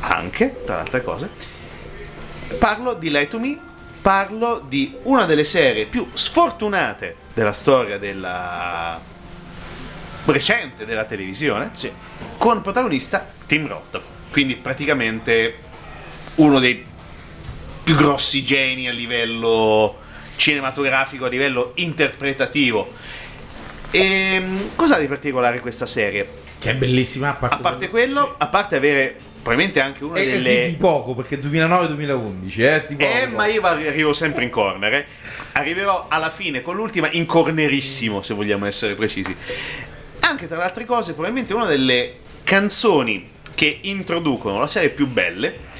anche, 0.02 0.62
tra 0.66 0.76
le 0.76 0.82
altre 0.82 1.04
cose. 1.04 1.30
Parlo 2.60 2.94
di 2.94 3.10
Lie 3.10 3.28
to 3.28 3.40
Me, 3.40 3.60
parlo 4.02 4.64
di 4.68 4.96
una 5.04 5.26
delle 5.26 5.44
serie 5.44 5.86
più 5.88 6.08
sfortunate 6.14 7.16
della 7.34 7.54
storia 7.54 7.98
della 7.98 9.00
recente 10.26 10.86
della 10.86 11.06
televisione, 11.06 11.72
con 12.38 12.62
protagonista 12.62 13.28
Tim 13.48 13.68
Roth. 13.68 14.00
Quindi 14.32 14.56
praticamente 14.58 15.58
uno 16.36 16.60
dei 16.60 16.86
più 17.86 17.96
grossi 17.96 18.44
geni 18.44 18.88
a 18.90 18.92
livello 18.92 19.96
cinematografico, 20.38 21.26
a 21.26 21.30
livello 21.30 21.72
interpretativo. 21.76 22.92
E 23.92 24.44
cosa 24.76 24.96
ha 24.96 25.00
di 25.00 25.06
particolare 25.06 25.60
questa 25.60 25.86
serie? 25.86 26.28
Che 26.58 26.72
è 26.72 26.76
bellissima. 26.76 27.30
A 27.30 27.34
parte, 27.34 27.56
A 27.56 27.60
parte 27.60 27.90
quello, 27.90 28.34
a 28.40 28.48
parte 28.48 28.76
avere 28.76 29.16
probabilmente 29.40 29.80
anche 29.82 30.04
una 30.04 30.18
È, 30.18 30.26
delle... 30.26 30.70
di 30.70 30.76
poco 30.78 31.14
perché 31.14 31.40
2009-2011. 31.40 32.60
Eh, 32.60 32.86
di 32.88 32.96
poco. 32.96 33.12
Eh, 33.12 33.28
ma 33.28 33.46
io 33.46 33.62
arrivo 33.62 34.14
sempre 34.14 34.44
in 34.46 34.50
corner. 34.50 34.94
eh. 34.96 35.06
Arriverò 35.52 36.08
alla 36.10 36.32
fine 36.32 36.64
con 36.64 36.76
l'ultima 36.76 37.08
in 37.12 37.28
cornerissimo, 37.28 38.24
se 38.24 38.34
vogliamo 38.34 38.66
essere 38.66 38.96
precisi. 38.96 39.34
Anche 40.22 40.48
tra 40.48 40.58
le 40.58 40.64
altre 40.64 40.86
cose, 40.86 41.14
probabilmente 41.14 41.54
una 41.54 41.66
delle 41.66 42.16
canzoni 42.44 43.30
che 43.54 43.78
introducono 43.82 44.60
la 44.60 44.68
serie 44.68 44.90
più 44.90 45.06
belle. 45.06 45.74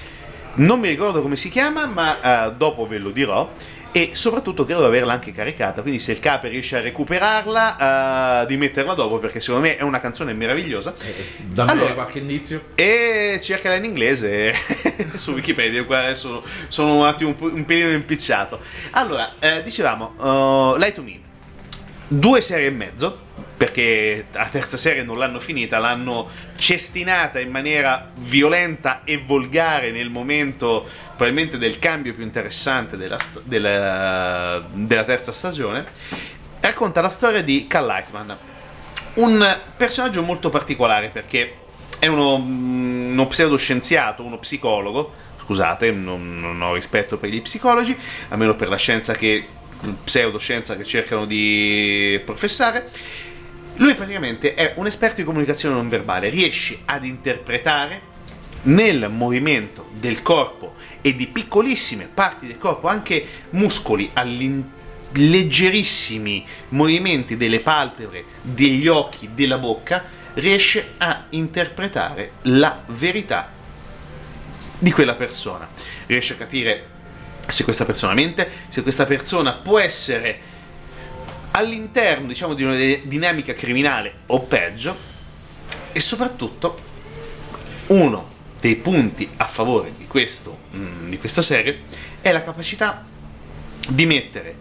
Non 0.56 0.80
mi 0.80 0.88
ricordo 0.88 1.22
come 1.22 1.36
si 1.36 1.50
chiama, 1.50 1.86
ma 1.86 2.48
eh, 2.48 2.54
dopo 2.54 2.86
ve 2.86 2.98
lo 2.98 3.10
dirò. 3.10 3.52
E 3.92 4.12
soprattutto 4.14 4.66
credo 4.66 4.82
di 4.82 4.88
averla 4.88 5.14
anche 5.14 5.32
caricata. 5.32 5.82
Quindi, 5.82 6.00
se 6.00 6.12
il 6.14 6.20
capo 6.20 6.48
riesce 6.48 6.78
a 6.78 6.82
recuperarla, 6.82 8.42
eh, 8.44 8.46
di 8.46 8.58
metterla 8.58 8.94
dopo, 8.94 9.20
perché 9.20 9.40
secondo 9.40 9.68
me 9.68 9.78
è 9.78 9.84
una 9.84 10.02
canzone 10.02 10.34
meravigliosa. 10.34 10.94
Dammi 11.38 11.70
Allora. 11.70 11.94
qualche 11.94 12.20
indizio. 12.20 12.68
E 12.76 13.40
cercala 13.42 13.76
in 13.76 13.86
inglese 13.86 14.54
su 15.16 15.32
Wikipedia, 15.32 15.84
qua 15.86 16.00
adesso 16.00 16.44
sono 16.68 16.96
un 16.96 17.06
attimo 17.06 17.30
un, 17.30 17.36
po- 17.36 17.52
un 17.54 17.64
pelino 17.64 17.92
impicciato. 17.92 18.60
Allora, 18.92 19.36
eh, 19.40 19.64
dicevamo, 19.64 20.16
uh, 20.18 20.78
Lie 20.78 20.92
to 20.94 21.02
Me, 21.02 21.20
due 22.08 22.42
serie 22.42 22.68
e 22.68 22.72
mezzo, 22.72 23.20
perché 23.58 24.26
la 24.32 24.48
terza 24.48 24.76
serie 24.76 25.04
non 25.04 25.18
l'hanno 25.18 25.40
finita, 25.40 25.78
l'hanno 25.80 26.30
cestinata 26.56 27.40
in 27.40 27.50
maniera 27.50 28.12
violenta 28.16 29.04
e 29.04 29.18
volgare 29.18 29.92
nel 29.92 30.10
momento 30.10 30.88
probabilmente 31.10 31.58
del 31.58 31.80
cambio 31.80 32.14
più 32.14 32.24
interessante 32.24 32.98
della, 32.98 33.18
della- 33.44 34.66
della 34.72 35.04
terza 35.04 35.32
stagione. 35.32 35.86
Racconta 36.60 37.00
la 37.02 37.10
storia 37.10 37.42
di 37.42 37.68
Cal 37.68 37.86
Lightman, 37.86 38.38
un 39.16 39.58
personaggio 39.78 40.22
molto 40.24 40.50
particolare 40.50 41.10
perché 41.10 41.60
è 42.00 42.08
uno, 42.08 42.38
mm, 42.38 43.12
uno 43.12 43.28
pseudoscienziato, 43.28 44.24
uno 44.24 44.38
psicologo. 44.38 45.24
Scusate, 45.42 45.92
non, 45.92 46.40
non 46.40 46.62
ho 46.62 46.74
rispetto 46.74 47.18
per 47.18 47.30
gli 47.30 47.42
psicologi, 47.42 47.96
almeno 48.30 48.56
per 48.56 48.68
la 48.68 48.78
scienza 48.78 49.14
che 49.14 49.46
pseudoscienza 50.04 50.76
che 50.76 50.84
cercano 50.84 51.26
di 51.26 52.20
professare. 52.26 52.90
Lui 53.78 53.94
praticamente 53.94 54.54
è 54.54 54.74
un 54.78 54.86
esperto 54.86 55.18
di 55.18 55.24
comunicazione 55.24 55.76
non 55.76 55.90
verbale, 55.90 56.30
riesce 56.30 56.80
ad 56.86 57.04
interpretare 57.04 58.14
nel 58.64 59.10
movimento 59.10 59.90
del 59.92 60.22
corpo 60.22 60.76
e 61.02 61.14
di 61.14 61.28
piccolissime 61.28 62.10
parti 62.12 62.48
del 62.48 62.58
corpo, 62.58 62.88
anche 62.88 63.26
muscoli, 63.52 64.12
leggerissimi 65.12 66.46
movimenti 66.70 67.36
delle 67.36 67.60
palpebre, 67.60 68.24
degli 68.42 68.88
occhi, 68.88 69.32
della 69.34 69.58
bocca, 69.58 70.04
riesce 70.36 70.94
a 70.98 71.26
interpretare 71.30 72.32
la 72.44 72.82
verità 72.88 73.52
di 74.80 74.92
quella 74.92 75.16
persona. 75.16 75.68
Riesce 76.06 76.34
a 76.34 76.38
capire 76.38 76.88
se 77.48 77.64
questa 77.66 77.86
persona 77.86 78.14
mente, 78.14 78.50
se 78.70 78.84
questa 78.84 79.06
persona 79.06 79.54
può 79.54 79.80
essere 79.80 80.54
all'interno, 81.56 82.28
diciamo, 82.28 82.54
di 82.54 82.64
una 82.64 82.76
di- 82.76 83.02
dinamica 83.06 83.54
criminale 83.54 84.20
o 84.28 84.42
peggio 84.42 85.14
e 85.92 86.00
soprattutto 86.00 86.94
uno 87.88 88.34
dei 88.60 88.76
punti 88.76 89.30
a 89.38 89.46
favore 89.46 89.94
di, 89.98 90.06
questo, 90.06 90.60
di 90.72 91.18
questa 91.18 91.42
serie 91.42 91.84
è 92.22 92.32
la 92.32 92.44
capacità 92.44 93.06
di 93.88 94.06
mettere, 94.06 94.56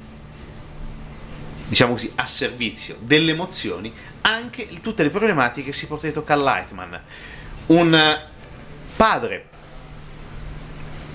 diciamo 1.66 1.92
così, 1.92 2.12
a 2.14 2.26
servizio 2.26 2.96
delle 3.00 3.32
emozioni 3.32 3.92
anche 4.20 4.68
tutte 4.80 5.02
le 5.02 5.10
problematiche 5.10 5.70
che 5.70 5.76
si 5.76 5.86
porta 5.86 6.04
dietro 6.04 6.22
Carl 6.22 6.42
Lightman. 6.42 7.00
Un 7.66 8.22
padre, 8.96 9.48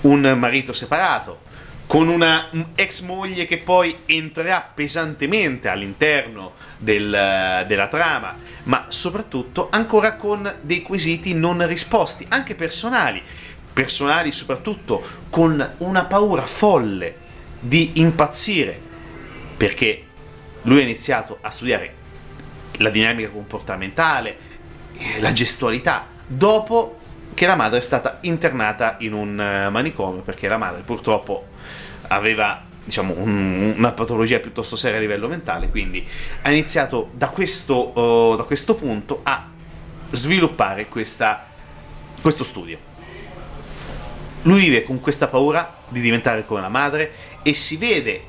un 0.02 0.34
marito 0.36 0.72
separato, 0.72 1.48
con 1.90 2.06
una 2.06 2.48
ex 2.76 3.00
moglie 3.00 3.46
che 3.46 3.58
poi 3.58 4.02
entrerà 4.06 4.60
pesantemente 4.60 5.68
all'interno 5.68 6.52
del- 6.78 7.64
della 7.66 7.88
trama, 7.88 8.38
ma 8.62 8.84
soprattutto 8.86 9.66
ancora 9.72 10.14
con 10.14 10.58
dei 10.60 10.82
quesiti 10.82 11.34
non 11.34 11.66
risposti, 11.66 12.24
anche 12.28 12.54
personali, 12.54 13.20
personali 13.72 14.30
soprattutto 14.30 15.04
con 15.30 15.68
una 15.78 16.04
paura 16.04 16.46
folle 16.46 17.16
di 17.58 17.90
impazzire, 17.94 18.80
perché 19.56 20.04
lui 20.62 20.78
ha 20.78 20.84
iniziato 20.84 21.38
a 21.40 21.50
studiare 21.50 21.94
la 22.74 22.90
dinamica 22.90 23.30
comportamentale, 23.30 24.36
eh, 24.96 25.20
la 25.20 25.32
gestualità, 25.32 26.06
dopo 26.24 27.00
che 27.34 27.46
la 27.46 27.56
madre 27.56 27.78
è 27.78 27.82
stata 27.82 28.18
internata 28.20 28.94
in 29.00 29.12
un 29.12 29.40
eh, 29.40 29.68
manicomio, 29.70 30.20
perché 30.20 30.46
la 30.46 30.56
madre 30.56 30.82
purtroppo 30.82 31.49
aveva 32.12 32.62
diciamo, 32.84 33.14
un- 33.16 33.74
una 33.76 33.92
patologia 33.92 34.38
piuttosto 34.40 34.74
seria 34.76 34.96
a 34.96 35.00
livello 35.00 35.28
mentale, 35.28 35.68
quindi 35.68 36.04
ha 36.42 36.50
iniziato 36.50 37.10
da 37.14 37.28
questo, 37.28 37.74
oh, 37.74 38.34
da 38.36 38.42
questo 38.42 38.74
punto 38.74 39.20
a 39.22 39.46
sviluppare 40.10 40.86
questa- 40.88 41.46
questo 42.20 42.42
studio. 42.42 42.78
Lui 44.42 44.60
vive 44.60 44.82
con 44.82 45.00
questa 45.00 45.28
paura 45.28 45.78
di 45.88 46.00
diventare 46.00 46.44
come 46.44 46.60
la 46.60 46.68
madre 46.68 47.12
e 47.42 47.54
si 47.54 47.76
vede 47.76 48.22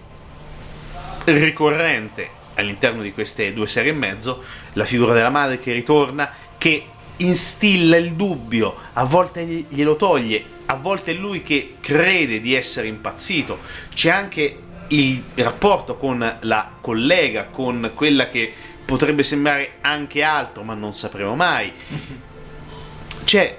ricorrente 1.26 2.30
all'interno 2.56 3.02
di 3.02 3.14
queste 3.14 3.54
due 3.54 3.68
serie 3.68 3.92
e 3.92 3.96
mezzo 3.96 4.44
la 4.74 4.86
figura 4.86 5.14
della 5.14 5.30
madre 5.30 5.58
che 5.60 5.72
ritorna, 5.74 6.30
che 6.58 6.86
instilla 7.26 7.98
il 7.98 8.14
dubbio, 8.14 8.76
a 8.94 9.04
volte 9.06 9.46
gli- 9.46 9.66
glielo 9.70 9.96
toglie, 9.96 10.44
a 10.66 10.76
volte 10.76 11.12
è 11.12 11.16
lui 11.16 11.42
che 11.42 11.76
crede 11.80 12.40
di 12.40 12.54
essere 12.54 12.88
impazzito. 12.88 13.60
C'è 13.94 14.10
anche 14.10 14.58
il 14.88 15.24
rapporto 15.36 15.98
con 15.98 16.38
la 16.42 16.72
collega, 16.80 17.46
con 17.46 17.92
quella 17.94 18.30
che 18.30 18.54
potrebbe 18.86 19.24
sembrare 19.24 19.74
anche 19.82 20.24
altro, 20.24 20.64
ma 20.64 20.74
non 20.74 20.94
sapremo 20.94 21.36
mai. 21.36 21.72
C'è 23.24 23.58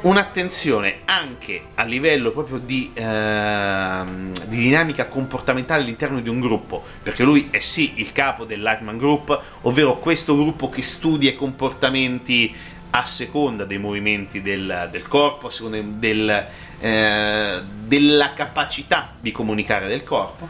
un'attenzione 0.00 1.00
anche 1.06 1.62
a 1.74 1.82
livello 1.82 2.30
proprio 2.30 2.58
di, 2.58 2.90
ehm, 2.94 4.46
di 4.46 4.56
dinamica 4.58 5.08
comportamentale 5.08 5.82
all'interno 5.82 6.20
di 6.20 6.28
un 6.28 6.38
gruppo, 6.38 6.84
perché 7.02 7.24
lui 7.24 7.48
è 7.50 7.58
sì 7.58 7.94
il 7.96 8.12
capo 8.12 8.44
del 8.44 8.62
Lightman 8.62 8.96
Group, 8.96 9.40
ovvero 9.62 9.98
questo 9.98 10.36
gruppo 10.36 10.68
che 10.68 10.82
studia 10.82 11.30
i 11.30 11.34
comportamenti 11.36 12.54
a 12.98 13.06
seconda 13.06 13.64
dei 13.64 13.78
movimenti 13.78 14.42
del, 14.42 14.88
del 14.90 15.06
corpo, 15.06 15.46
a 15.46 15.50
seconda 15.50 15.78
del, 15.80 16.46
eh, 16.80 17.62
della 17.84 18.34
capacità 18.34 19.14
di 19.20 19.30
comunicare 19.30 19.86
del 19.86 20.02
corpo, 20.02 20.48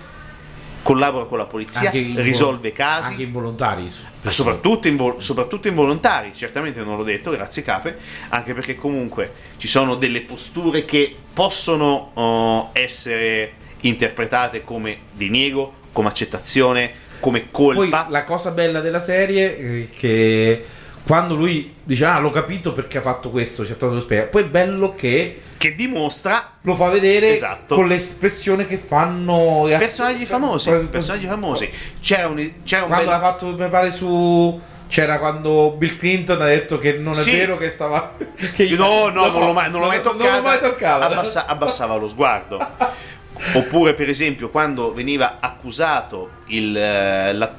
collabora 0.82 1.26
con 1.26 1.36
la 1.36 1.44
polizia, 1.44 1.90
risolve 1.90 2.72
casi. 2.72 3.10
Anche 3.10 3.22
involontari. 3.24 3.92
Soprattutto, 4.28 4.88
invol- 4.88 5.20
soprattutto 5.20 5.68
involontari, 5.68 6.32
certamente 6.34 6.82
non 6.82 6.96
l'ho 6.96 7.02
detto, 7.02 7.30
grazie 7.30 7.62
Cape, 7.62 7.98
anche 8.30 8.54
perché 8.54 8.74
comunque 8.76 9.32
ci 9.58 9.68
sono 9.68 9.94
delle 9.96 10.22
posture 10.22 10.86
che 10.86 11.14
possono 11.34 12.12
oh, 12.14 12.70
essere 12.72 13.52
interpretate 13.80 14.64
come 14.64 15.00
diniego, 15.12 15.74
come 15.92 16.08
accettazione, 16.08 16.92
come 17.20 17.40
Poi 17.40 17.74
colpa. 17.74 18.06
la 18.08 18.24
cosa 18.24 18.52
bella 18.52 18.80
della 18.80 19.00
serie 19.00 19.56
è 19.58 19.88
che 19.90 20.64
quando 21.08 21.34
lui 21.34 21.74
dice 21.82 22.04
ah 22.04 22.18
l'ho 22.20 22.30
capito 22.30 22.72
perché 22.72 22.98
ha 22.98 23.00
fatto 23.00 23.30
questo, 23.30 23.64
ci 23.64 23.72
ha 23.72 23.74
trovato 23.74 23.98
lo 23.98 24.04
spiega. 24.04 24.24
Poi 24.26 24.42
è 24.42 24.46
bello 24.46 24.94
che 24.94 25.40
che 25.56 25.74
dimostra 25.74 26.52
lo 26.60 26.76
fa 26.76 26.88
vedere 26.90 27.32
Esatto. 27.32 27.74
con 27.74 27.88
l'espressione 27.88 28.66
che 28.66 28.76
fanno 28.78 29.64
personaggi 29.78 30.24
famosi. 30.26 30.70
Personaggi 30.88 31.26
famosi. 31.26 31.68
C'era 32.00 32.28
un, 32.28 32.36
c'era 32.62 32.82
un 32.82 32.88
Quando 32.88 33.06
bel- 33.06 33.14
ha 33.14 33.20
fatto, 33.20 33.46
mi 33.46 33.68
pare, 33.68 33.90
su. 33.90 34.60
C'era 34.86 35.18
quando 35.18 35.74
Bill 35.76 35.96
Clinton 35.98 36.40
ha 36.42 36.46
detto 36.46 36.78
che 36.78 36.92
non 36.92 37.12
è 37.14 37.16
Sì. 37.16 37.32
vero 37.32 37.56
che 37.56 37.70
stava. 37.70 38.14
Che 38.54 38.68
No, 38.76 39.08
no, 39.08 39.26
non 39.28 39.40
l'ho 39.46 39.52
mai, 39.52 39.70
non 39.70 39.80
l'ho 39.80 39.86
mai 39.88 40.00
non 40.02 40.12
toccata. 40.16 40.36
l'ho 40.36 40.42
mai 40.42 40.60
toccata. 40.60 41.06
Abbassa- 41.06 41.46
abbassava 41.46 41.96
lo 41.96 42.06
sguardo. 42.08 42.58
Oppure, 43.54 43.94
per 43.94 44.08
esempio, 44.08 44.50
quando 44.50 44.92
veniva 44.92 45.38
accusato 45.40 46.30
il, 46.48 46.76
eh, 46.76 47.32
la- 47.32 47.54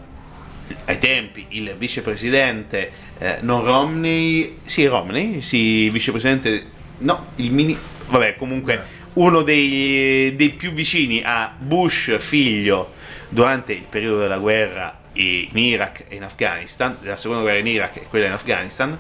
ai 0.86 0.98
tempi 0.98 1.46
il 1.50 1.76
vicepresidente, 1.78 2.92
eh, 3.18 3.38
non 3.42 3.64
Romney, 3.64 4.60
sì, 4.66 4.86
Romney, 4.86 5.42
sì, 5.42 5.90
vicepresidente, 5.90 6.66
no, 7.00 7.28
il 7.36 7.52
mini, 7.52 7.78
vabbè, 8.08 8.36
comunque 8.36 8.98
uno 9.14 9.42
dei, 9.42 10.36
dei 10.36 10.50
più 10.50 10.72
vicini 10.72 11.22
a 11.24 11.54
Bush 11.58 12.18
figlio 12.20 12.94
durante 13.30 13.74
il 13.74 13.86
periodo 13.90 14.20
della 14.20 14.38
guerra 14.38 14.98
in 15.14 15.50
Iraq 15.58 16.06
e 16.08 16.16
in 16.16 16.24
Afghanistan, 16.24 16.98
della 17.02 17.18
seconda 17.18 17.44
guerra 17.44 17.60
in 17.60 17.68
Iraq 17.68 17.98
e 17.98 18.08
quella 18.08 18.28
in 18.28 18.34
Afghanistan, 18.34 18.98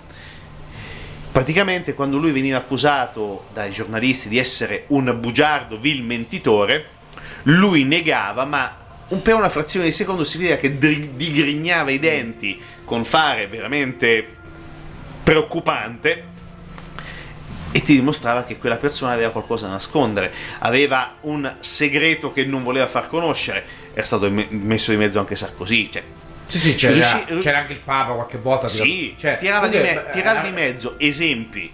praticamente 1.31 1.93
quando 1.93 2.17
lui 2.17 2.31
veniva 2.31 2.57
accusato 2.57 3.45
dai 3.53 3.71
giornalisti 3.71 4.27
di 4.27 4.37
essere 4.37 4.85
un 4.87 5.15
bugiardo, 5.19 5.77
vil 5.79 6.03
mentitore, 6.03 6.97
lui 7.43 7.83
negava, 7.83 8.45
ma 8.45 8.87
un- 9.09 9.21
per 9.21 9.35
una 9.35 9.49
frazione 9.49 9.85
di 9.85 9.91
secondo 9.91 10.23
si 10.23 10.37
vedeva 10.37 10.55
che 10.57 10.77
dri- 10.77 11.15
digrignava 11.15 11.91
i 11.91 11.99
denti 11.99 12.59
con 12.85 13.03
fare 13.05 13.47
veramente 13.47 14.37
preoccupante 15.23 16.23
e 17.71 17.81
ti 17.83 17.93
dimostrava 17.93 18.43
che 18.43 18.57
quella 18.57 18.77
persona 18.77 19.11
aveva 19.13 19.29
qualcosa 19.29 19.67
da 19.67 19.73
nascondere, 19.73 20.31
aveva 20.59 21.17
un 21.21 21.55
segreto 21.59 22.33
che 22.33 22.43
non 22.43 22.63
voleva 22.63 22.87
far 22.87 23.07
conoscere. 23.07 23.63
Era 23.93 24.05
stato 24.05 24.29
me- 24.31 24.47
messo 24.49 24.89
di 24.91 24.97
mezzo 24.97 25.19
anche 25.19 25.35
Sarkozy, 25.35 25.89
cioè 25.91 26.03
Sì, 26.45 26.57
sì, 26.57 26.73
c'era, 26.73 26.93
Riusci- 26.93 27.37
c'era 27.43 27.59
anche 27.59 27.73
il 27.73 27.79
Papa 27.79 28.13
qualche 28.13 28.39
volta. 28.39 28.67
sì, 28.67 29.13
cioè, 29.19 29.37
tirava, 29.37 29.67
di, 29.67 29.77
me- 29.77 30.05
tirava 30.11 30.41
eh, 30.41 30.45
di 30.45 30.51
mezzo 30.51 30.95
esempi 30.97 31.71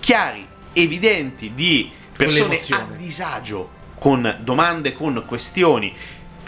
chiari, 0.00 0.46
evidenti 0.74 1.52
di 1.54 1.90
persone 2.14 2.60
a 2.70 2.86
disagio 2.94 3.70
con 3.98 4.36
domande, 4.42 4.92
con 4.92 5.22
questioni 5.26 5.94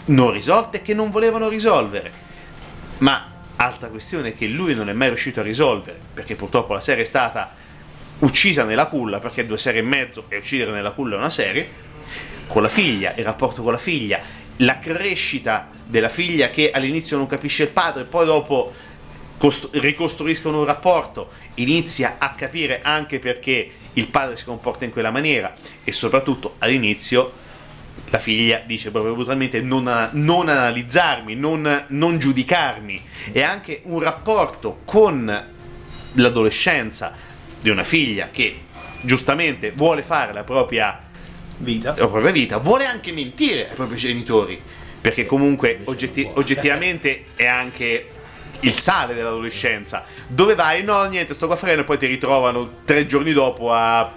non 0.05 0.31
risolte 0.31 0.81
che 0.81 0.93
non 0.93 1.09
volevano 1.09 1.47
risolvere. 1.47 2.29
Ma 2.99 3.31
altra 3.55 3.89
questione 3.89 4.33
che 4.33 4.47
lui 4.47 4.73
non 4.73 4.89
è 4.89 4.93
mai 4.93 5.09
riuscito 5.09 5.39
a 5.39 5.43
risolvere, 5.43 5.99
perché 6.13 6.35
purtroppo 6.35 6.73
la 6.73 6.81
serie 6.81 7.03
è 7.03 7.07
stata 7.07 7.53
uccisa 8.19 8.63
nella 8.63 8.87
culla, 8.87 9.19
perché 9.19 9.45
due 9.45 9.57
serie 9.57 9.81
e 9.81 9.83
mezzo 9.83 10.25
e 10.27 10.37
uccidere 10.37 10.71
nella 10.71 10.91
culla 10.91 11.15
è 11.15 11.17
una 11.19 11.29
serie, 11.29 11.89
con 12.47 12.61
la 12.61 12.69
figlia, 12.69 13.13
il 13.15 13.23
rapporto 13.23 13.61
con 13.63 13.71
la 13.71 13.77
figlia, 13.77 14.19
la 14.57 14.79
crescita 14.79 15.69
della 15.85 16.09
figlia 16.09 16.49
che 16.49 16.71
all'inizio 16.71 17.17
non 17.17 17.27
capisce 17.27 17.63
il 17.63 17.69
padre, 17.69 18.03
poi 18.03 18.25
dopo 18.25 18.73
cost- 19.37 19.69
ricostruiscono 19.71 20.59
un 20.59 20.65
rapporto, 20.65 21.31
inizia 21.55 22.17
a 22.19 22.31
capire 22.31 22.81
anche 22.81 23.19
perché 23.19 23.71
il 23.93 24.07
padre 24.07 24.35
si 24.35 24.45
comporta 24.45 24.85
in 24.85 24.91
quella 24.91 25.11
maniera 25.11 25.53
e 25.83 25.91
soprattutto 25.91 26.55
all'inizio 26.59 27.33
la 28.09 28.17
figlia 28.19 28.61
dice 28.65 28.91
proprio 28.91 29.13
brutalmente 29.13 29.61
non, 29.61 29.87
a- 29.87 30.09
non 30.13 30.49
analizzarmi, 30.49 31.35
non, 31.35 31.85
non 31.87 32.17
giudicarmi. 32.17 33.01
E 33.31 33.41
anche 33.41 33.81
un 33.85 33.99
rapporto 34.01 34.81
con 34.85 35.47
l'adolescenza 36.13 37.13
di 37.59 37.69
una 37.69 37.83
figlia 37.83 38.29
che 38.31 38.61
giustamente 39.01 39.71
vuole 39.71 40.01
fare 40.01 40.33
la 40.33 40.43
propria 40.43 41.09
Vita. 41.57 41.93
la 41.95 42.07
propria 42.07 42.31
vita, 42.31 42.57
vuole 42.57 42.85
anche 42.85 43.11
mentire 43.11 43.69
ai 43.69 43.75
propri 43.75 43.95
genitori, 43.95 44.59
perché 44.99 45.25
comunque 45.27 45.81
oggetti- 45.83 46.27
oggettivamente 46.33 47.25
è 47.35 47.45
anche 47.45 48.07
il 48.61 48.77
sale 48.77 49.13
dell'adolescenza. 49.13 50.03
Dove 50.27 50.55
vai? 50.55 50.83
No, 50.83 51.03
niente, 51.05 51.33
sto 51.35 51.45
qua 51.45 51.55
a 51.55 51.57
Freno 51.59 51.81
e 51.81 51.83
poi 51.83 51.97
ti 51.99 52.07
ritrovano 52.07 52.79
tre 52.83 53.05
giorni 53.05 53.31
dopo 53.31 53.71
a, 53.71 54.11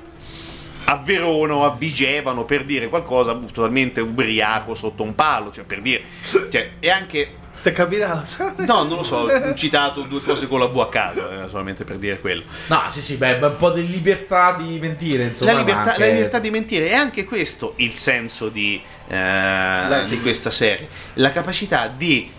a 0.84 0.96
Verona 0.96 1.54
o 1.54 1.64
a 1.64 1.74
Vigevano 1.76 2.44
per 2.44 2.64
dire 2.64 2.88
qualcosa 2.88 3.34
totalmente 3.34 4.00
ubriaco 4.00 4.74
sotto 4.74 5.02
un 5.02 5.14
palo, 5.14 5.50
cioè 5.50 5.64
per 5.64 5.80
dire... 5.80 6.02
Cioè, 6.50 6.72
è 6.78 6.90
anche... 6.90 7.36
Ti 7.62 7.70
è 7.70 7.72
capitato? 7.72 8.52
No, 8.58 8.82
non 8.82 8.98
lo 8.98 9.02
so, 9.02 9.20
ho 9.20 9.54
citato 9.54 10.02
due 10.02 10.20
cose 10.20 10.46
con 10.46 10.58
la 10.58 10.66
V 10.66 10.80
a 10.80 10.88
caso, 10.90 11.30
eh, 11.30 11.48
solamente 11.48 11.84
per 11.84 11.96
dire 11.96 12.20
quello. 12.20 12.42
No, 12.66 12.82
sì, 12.90 13.00
sì, 13.00 13.16
beh, 13.16 13.38
un 13.40 13.56
po' 13.56 13.70
di 13.70 13.88
libertà 13.88 14.52
di 14.52 14.78
mentire, 14.78 15.24
insomma. 15.24 15.52
la, 15.52 15.58
libertà, 15.60 15.90
anche- 15.92 15.98
la 15.98 16.06
libertà 16.12 16.38
di 16.40 16.50
mentire 16.50 16.88
è 16.88 16.94
anche 16.94 17.24
questo 17.24 17.72
il 17.76 17.94
senso 17.94 18.50
di, 18.50 18.82
eh, 19.08 20.04
di 20.08 20.20
questa 20.20 20.50
serie 20.50 20.88
la 21.14 21.32
capacità 21.32 21.88
di 21.88 22.30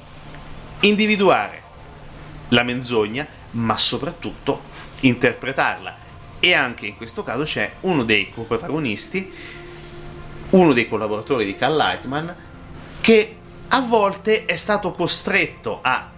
individuare 0.81 1.61
la 2.49 2.61
menzogna 2.61 3.25
ma 3.51 3.77
soprattutto 3.77 4.61
interpretarla 4.99 6.03
e 6.45 6.53
anche 6.53 6.85
in 6.85 6.95
questo 6.95 7.23
caso 7.23 7.43
c'è 7.43 7.71
uno 7.81 8.03
dei 8.03 8.29
coprotagonisti 8.29 9.31
uno 10.51 10.73
dei 10.73 10.87
collaboratori 10.87 11.45
di 11.45 11.55
Cal 11.55 11.75
Lightman, 11.75 12.35
che 13.01 13.35
a 13.67 13.81
volte 13.81 14.45
è 14.45 14.55
stato 14.55 14.91
costretto 14.91 15.79
a 15.81 16.11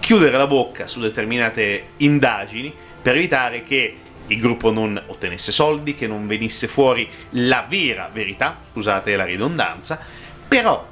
chiudere 0.00 0.36
la 0.36 0.46
bocca 0.46 0.86
su 0.86 1.00
determinate 1.00 1.90
indagini 1.98 2.74
per 3.00 3.16
evitare 3.16 3.62
che 3.62 3.96
il 4.26 4.40
gruppo 4.40 4.70
non 4.70 5.00
ottenesse 5.06 5.52
soldi, 5.52 5.94
che 5.94 6.06
non 6.06 6.26
venisse 6.26 6.66
fuori 6.66 7.08
la 7.30 7.64
vera 7.68 8.10
verità, 8.12 8.58
scusate 8.72 9.16
la 9.16 9.24
ridondanza, 9.24 9.98
però 10.46 10.86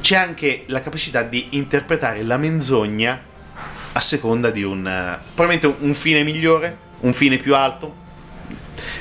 c'è 0.00 0.16
anche 0.16 0.64
la 0.68 0.80
capacità 0.80 1.22
di 1.22 1.48
interpretare 1.50 2.22
la 2.22 2.36
menzogna 2.36 3.20
a 3.92 4.00
seconda 4.00 4.50
di 4.50 4.62
un 4.62 4.86
eh, 4.86 5.18
probabilmente 5.34 5.82
un 5.84 5.94
fine 5.94 6.22
migliore, 6.22 6.83
un 7.04 7.12
fine 7.12 7.36
più 7.36 7.54
alto. 7.54 8.02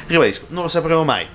Ribadisco, 0.07 0.45
non 0.49 0.63
lo 0.63 0.69
sapremo 0.69 1.03
mai, 1.03 1.25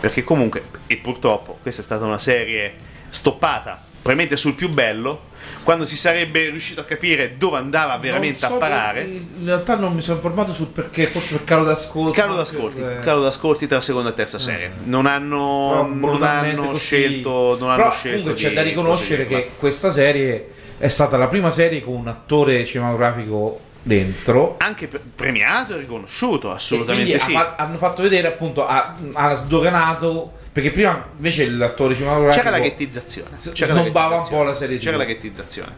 perché 0.00 0.22
comunque 0.24 0.62
e 0.86 0.96
purtroppo 0.96 1.58
questa 1.62 1.80
è 1.80 1.84
stata 1.84 2.04
una 2.04 2.18
serie 2.18 2.74
stoppata 3.08 3.82
probabilmente 4.06 4.36
sul 4.36 4.54
più 4.54 4.68
bello, 4.68 5.22
quando 5.64 5.84
si 5.84 5.96
sarebbe 5.96 6.48
riuscito 6.50 6.80
a 6.80 6.84
capire 6.84 7.36
dove 7.38 7.56
andava 7.56 7.96
veramente 7.96 8.38
so 8.38 8.54
a 8.54 8.58
parare. 8.58 9.00
per- 9.02 9.10
In 9.10 9.46
realtà 9.46 9.74
non 9.74 9.94
mi 9.94 10.00
sono 10.00 10.16
informato 10.16 10.52
sul 10.52 10.66
perché, 10.68 11.06
forse 11.06 11.34
per 11.36 11.44
calo 11.44 11.64
d'ascolto. 11.64 12.12
Calo 12.12 12.36
d'ascolti, 12.36 12.80
Eh, 12.80 12.98
calo 13.00 13.22
d'ascolti 13.22 13.66
tra 13.66 13.80
seconda 13.80 14.10
e 14.10 14.14
terza 14.14 14.38
serie. 14.38 14.72
Non 14.84 15.06
hanno, 15.06 15.88
non 15.92 16.22
hanno 16.22 16.76
scelto. 16.76 17.56
Non 17.58 17.58
Però 17.58 17.72
hanno 17.72 17.90
scelto 17.94 18.18
comunque 18.18 18.34
c'è 18.34 18.52
da 18.52 18.62
riconoscere 18.62 19.26
che 19.26 19.50
questa 19.58 19.90
serie 19.90 20.50
è 20.78 20.88
stata 20.88 21.16
la 21.16 21.26
prima 21.26 21.50
serie 21.50 21.82
con 21.82 21.94
un 21.94 22.06
attore 22.06 22.64
cinematografico 22.64 23.60
dentro. 23.86 24.56
Anche 24.58 24.88
pre- 24.88 25.00
premiato 25.14 25.74
e 25.74 25.78
riconosciuto, 25.78 26.50
assolutamente 26.50 27.18
sì. 27.20 27.34
ha 27.34 27.54
hanno 27.56 27.76
fatto 27.76 28.02
vedere 28.02 28.26
appunto 28.26 28.66
ha, 28.66 28.96
ha 29.12 29.34
sdoganato 29.34 30.32
perché 30.52 30.72
prima 30.72 31.06
invece 31.14 31.48
l'attore 31.48 31.94
cinematografico 31.94 32.42
C'era 32.42 32.56
la 32.56 32.62
ghettizzazione. 32.62 33.28
C'era 33.52 33.74
la 33.74 33.80
snobbava 33.82 34.16
un 34.16 34.28
po' 34.28 34.42
la 34.42 34.54
serie 34.56 34.78
C'era 34.78 34.92
TV. 34.96 34.98
la 34.98 35.04
ghettizzazione. 35.04 35.72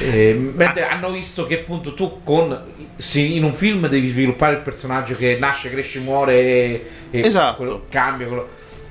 Eh, 0.00 0.34
mentre 0.54 0.86
hanno 0.86 1.10
visto 1.10 1.46
che 1.46 1.60
appunto 1.60 1.94
tu 1.94 2.20
con 2.22 2.60
sì, 2.96 3.36
in 3.36 3.44
un 3.44 3.54
film 3.54 3.86
devi 3.88 4.08
sviluppare 4.10 4.56
il 4.56 4.60
personaggio 4.60 5.14
che 5.14 5.36
nasce, 5.40 5.70
cresce, 5.70 6.00
muore 6.00 6.34
e, 6.34 6.86
e 7.10 7.20
Esatto. 7.20 7.56
quello- 7.56 7.86
cambia 7.88 8.26
quello. 8.26 8.48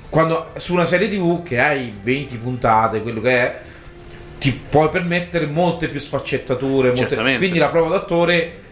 quando 0.08 0.50
su 0.56 0.72
una 0.72 0.86
serie 0.86 1.08
tv 1.08 1.42
che 1.44 1.60
hai 1.60 1.92
20 2.02 2.36
puntate 2.38 3.02
quello 3.02 3.20
che 3.20 3.30
è 3.30 3.60
ti 4.38 4.52
puoi 4.52 4.88
permettere 4.88 5.46
molte 5.46 5.88
più 5.88 6.00
sfaccettature 6.00 6.92
molte- 6.94 7.36
quindi 7.38 7.58
la 7.58 7.68
prova 7.68 7.90
d'attore 7.96 8.62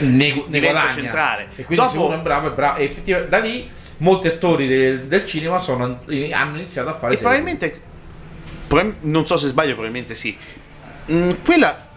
ne, 0.00 0.44
ne 0.46 0.60
guadagna 0.60 0.90
centrale. 0.92 1.48
e 1.56 1.64
quindi 1.64 1.84
se 1.86 1.92
Dopo- 1.94 2.06
uno 2.06 2.16
è 2.16 2.20
bravo 2.20 2.48
è 2.48 2.52
bravo 2.52 2.78
e 2.78 2.84
effettivamente 2.84 3.30
da 3.30 3.38
lì 3.42 3.70
molti 3.98 4.28
attori 4.28 4.66
del, 4.66 5.00
del 5.02 5.24
cinema 5.24 5.58
sono, 5.60 5.98
hanno 6.32 6.56
iniziato 6.56 6.88
a 6.88 6.92
fare 6.98 7.14
E 7.14 7.16
serie 7.16 7.18
probabilmente, 7.18 7.80
prob- 8.66 8.94
non 9.02 9.26
so 9.26 9.36
se 9.36 9.46
sbaglio, 9.48 9.72
probabilmente 9.72 10.14
sì. 10.14 10.36
Mm, 11.10 11.30
quella 11.44 11.88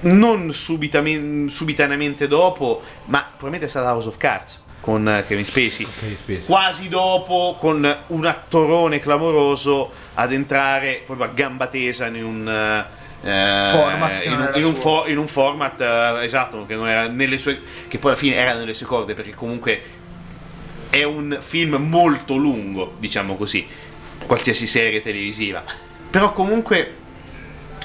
non 0.00 0.52
subitaneamente 0.52 2.26
dopo, 2.26 2.82
ma 3.06 3.20
probabilmente 3.22 3.66
è 3.66 3.68
stata 3.68 3.92
House 3.92 4.08
of 4.08 4.16
Cards 4.16 4.60
con 4.80 5.24
Kevin 5.28 5.44
Spacey. 5.44 5.86
Kevin 6.00 6.16
Spacey. 6.16 6.44
Quasi 6.46 6.88
dopo, 6.88 7.54
con 7.58 7.96
un 8.08 8.26
attorone 8.26 8.98
clamoroso 8.98 9.92
ad 10.14 10.32
entrare 10.32 11.02
proprio 11.06 11.26
a 11.28 11.30
gamba 11.32 11.68
tesa 11.68 12.06
in 12.08 12.24
un. 12.24 12.86
Eh, 13.22 13.68
Format 13.72 14.24
in, 14.24 14.32
un, 14.32 14.50
in 14.54 14.64
un 14.64 14.74
suo. 14.74 15.02
fo- 15.02 15.08
in 15.08 15.18
un 15.18 15.26
format 15.26 15.80
eh, 15.80 16.24
esatto 16.24 16.66
che 16.66 16.74
non 16.74 16.88
era 16.88 17.06
nelle 17.06 17.38
sue 17.38 17.60
che 17.86 17.98
poi 17.98 18.10
alla 18.10 18.18
fine 18.18 18.34
era 18.34 18.54
nelle 18.54 18.74
sue 18.74 18.86
corde 18.86 19.14
perché 19.14 19.34
comunque 19.34 19.82
è 20.92 21.04
un 21.04 21.38
film 21.40 21.76
molto 21.76 22.36
lungo, 22.36 22.92
diciamo 22.98 23.36
così, 23.36 23.66
qualsiasi 24.26 24.66
serie 24.66 25.00
televisiva. 25.00 25.64
Però 26.10 26.34
comunque, 26.34 26.96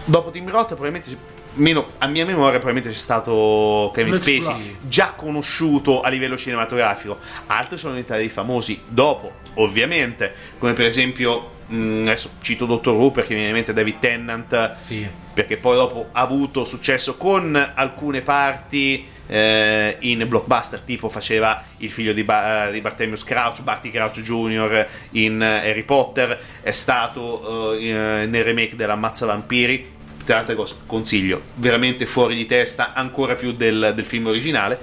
dopo 0.04 0.30
Tim 0.30 0.50
Roth, 0.50 0.74
probabilmente, 0.74 1.18
meno 1.54 1.92
a 2.00 2.08
mia 2.08 2.26
memoria, 2.26 2.60
probabilmente 2.60 2.90
c'è 2.90 3.02
stato 3.02 3.92
Kevin 3.94 4.14
Spacey, 4.14 4.80
già 4.82 5.14
conosciuto 5.16 6.02
a 6.02 6.10
livello 6.10 6.36
cinematografico. 6.36 7.18
Altri 7.46 7.78
sono 7.78 7.94
diventati 7.94 8.20
dei 8.20 8.30
famosi 8.30 8.82
dopo, 8.86 9.36
ovviamente, 9.54 10.34
come 10.58 10.74
per 10.74 10.88
esempio, 10.88 11.52
mh, 11.68 12.02
adesso 12.02 12.32
cito 12.42 12.66
Dottor 12.66 12.94
Who 12.94 13.12
perché 13.12 13.30
mi 13.30 13.36
viene 13.40 13.52
in 13.52 13.56
mente 13.56 13.72
David 13.72 14.00
Tennant, 14.00 14.76
sì 14.80 15.08
perché 15.38 15.58
poi 15.58 15.76
dopo 15.76 16.08
ha 16.14 16.22
avuto 16.22 16.66
successo 16.66 17.16
con 17.16 17.56
alcune 17.76 18.24
parti 18.24 19.06
eh, 19.28 19.96
in 20.00 20.26
blockbuster, 20.28 20.80
tipo 20.80 21.10
faceva 21.10 21.64
il 21.78 21.92
figlio 21.92 22.12
di, 22.12 22.24
Ba- 22.24 22.72
di 22.72 22.82
Bartholomew 22.82 23.20
Crouch, 23.24 23.62
Barty 23.62 23.92
Crouch 23.92 24.22
Jr. 24.22 24.88
in 25.12 25.40
eh, 25.40 25.70
Harry 25.70 25.84
Potter, 25.84 26.40
è 26.64 26.72
stato 26.72 27.74
eh, 27.74 27.86
in- 27.86 28.30
nel 28.32 28.44
remake 28.44 28.76
dell'Ammazza 28.76 29.28
Vampiri, 29.28 29.92
tra 30.26 30.44
cose, 30.56 30.78
consiglio, 30.88 31.44
veramente 31.54 32.08
fuori 32.08 32.36
di 32.36 32.48
testa, 32.48 32.94
ancora 32.94 33.36
più 33.36 33.52
del, 33.52 33.92
del 33.94 34.06
film 34.06 34.26
originale. 34.26 34.80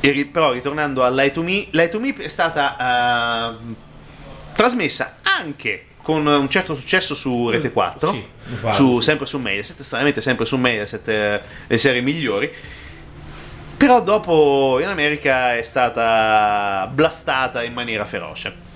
E 0.00 0.28
però 0.30 0.52
ritornando 0.52 1.04
a 1.04 1.08
Lie 1.08 1.32
to 1.32 1.42
Me, 1.42 1.68
Lie 1.70 1.88
to 1.88 1.98
Me 1.98 2.14
è 2.16 2.28
stata 2.28 3.56
eh, 3.56 3.74
trasmessa 4.54 5.16
anche 5.22 5.86
con 6.02 6.26
un 6.26 6.48
certo 6.48 6.74
successo 6.76 7.14
su 7.14 7.48
Rete 7.48 7.70
4, 7.72 8.12
Sì, 8.12 8.24
mi 8.46 8.56
pare, 8.60 8.74
su- 8.74 8.98
sì. 8.98 9.04
sempre 9.04 9.26
su 9.26 9.38
Mediaset, 9.38 9.80
stranamente 9.82 10.20
sempre 10.20 10.44
su 10.44 10.56
Mediaset, 10.56 11.08
eh, 11.08 11.40
le 11.66 11.78
serie 11.78 12.00
migliori. 12.00 12.52
Però 13.76 14.00
dopo 14.02 14.78
in 14.80 14.86
America 14.88 15.56
è 15.56 15.62
stata 15.62 16.88
blastata 16.92 17.62
in 17.64 17.72
maniera 17.72 18.04
feroce. 18.04 18.70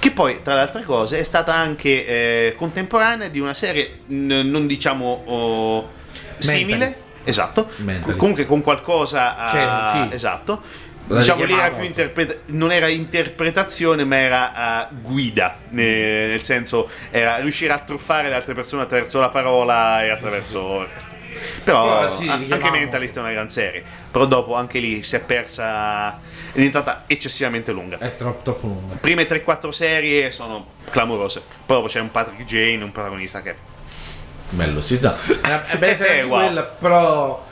Che 0.00 0.10
poi, 0.10 0.42
tra 0.42 0.54
le 0.54 0.60
altre 0.62 0.82
cose, 0.82 1.18
è 1.18 1.22
stata 1.22 1.54
anche 1.54 2.06
eh, 2.06 2.54
contemporanea 2.56 3.28
di 3.28 3.38
una 3.38 3.54
serie, 3.54 4.00
n- 4.08 4.42
non 4.50 4.66
diciamo 4.66 5.22
oh, 5.26 5.90
simile, 6.38 6.76
Mentalist. 6.78 7.00
esatto, 7.22 7.68
Mentalist. 7.76 8.18
comunque 8.18 8.44
con 8.46 8.62
qualcosa 8.62 9.36
a- 9.36 9.48
Cioè, 9.48 10.08
sì. 10.08 10.14
esatto. 10.14 10.62
Diciamo 11.18 11.44
lì 11.44 11.52
era 11.52 11.70
più 11.70 11.84
interpreta- 11.84 12.34
non 12.46 12.72
era 12.72 12.86
interpretazione, 12.88 14.04
ma 14.04 14.16
era 14.16 14.88
eh, 14.90 14.94
guida, 15.02 15.56
ne- 15.70 16.26
nel 16.28 16.42
senso 16.42 16.88
era 17.10 17.36
riuscire 17.38 17.72
a 17.72 17.78
truffare 17.78 18.28
le 18.28 18.34
altre 18.34 18.54
persone 18.54 18.82
attraverso 18.82 19.20
la 19.20 19.28
parola 19.30 20.04
e 20.04 20.10
attraverso 20.10 20.80
il 20.82 20.88
resto. 20.92 21.14
Però 21.64 22.10
sì, 22.14 22.28
a- 22.28 22.34
anche 22.34 22.70
Mentalist 22.70 23.16
è 23.16 23.20
una 23.20 23.32
gran 23.32 23.48
serie, 23.48 23.82
però 24.10 24.26
dopo 24.26 24.54
anche 24.54 24.78
lì 24.78 25.02
si 25.02 25.16
è 25.16 25.20
persa, 25.20 26.10
è 26.10 26.54
diventata 26.54 27.04
eccessivamente 27.06 27.72
lunga. 27.72 27.98
è 27.98 28.16
troppo 28.16 28.42
troppo 28.42 28.66
lunga 28.66 28.94
Prime 28.96 29.26
3-4 29.26 29.68
serie 29.70 30.30
sono 30.30 30.66
clamorose, 30.90 31.42
poi 31.66 31.76
dopo 31.78 31.88
c'è 31.88 32.00
un 32.00 32.10
Patrick 32.10 32.44
Jane, 32.44 32.82
un 32.84 32.92
protagonista 32.92 33.40
che 33.42 33.54
Bello, 34.50 34.82
si 34.82 34.98
sa. 34.98 35.16
È 35.40 35.78
bella 35.78 35.94
serie 35.94 36.22
Wow. 36.24 36.38
quella, 36.38 36.62
però. 36.62 37.46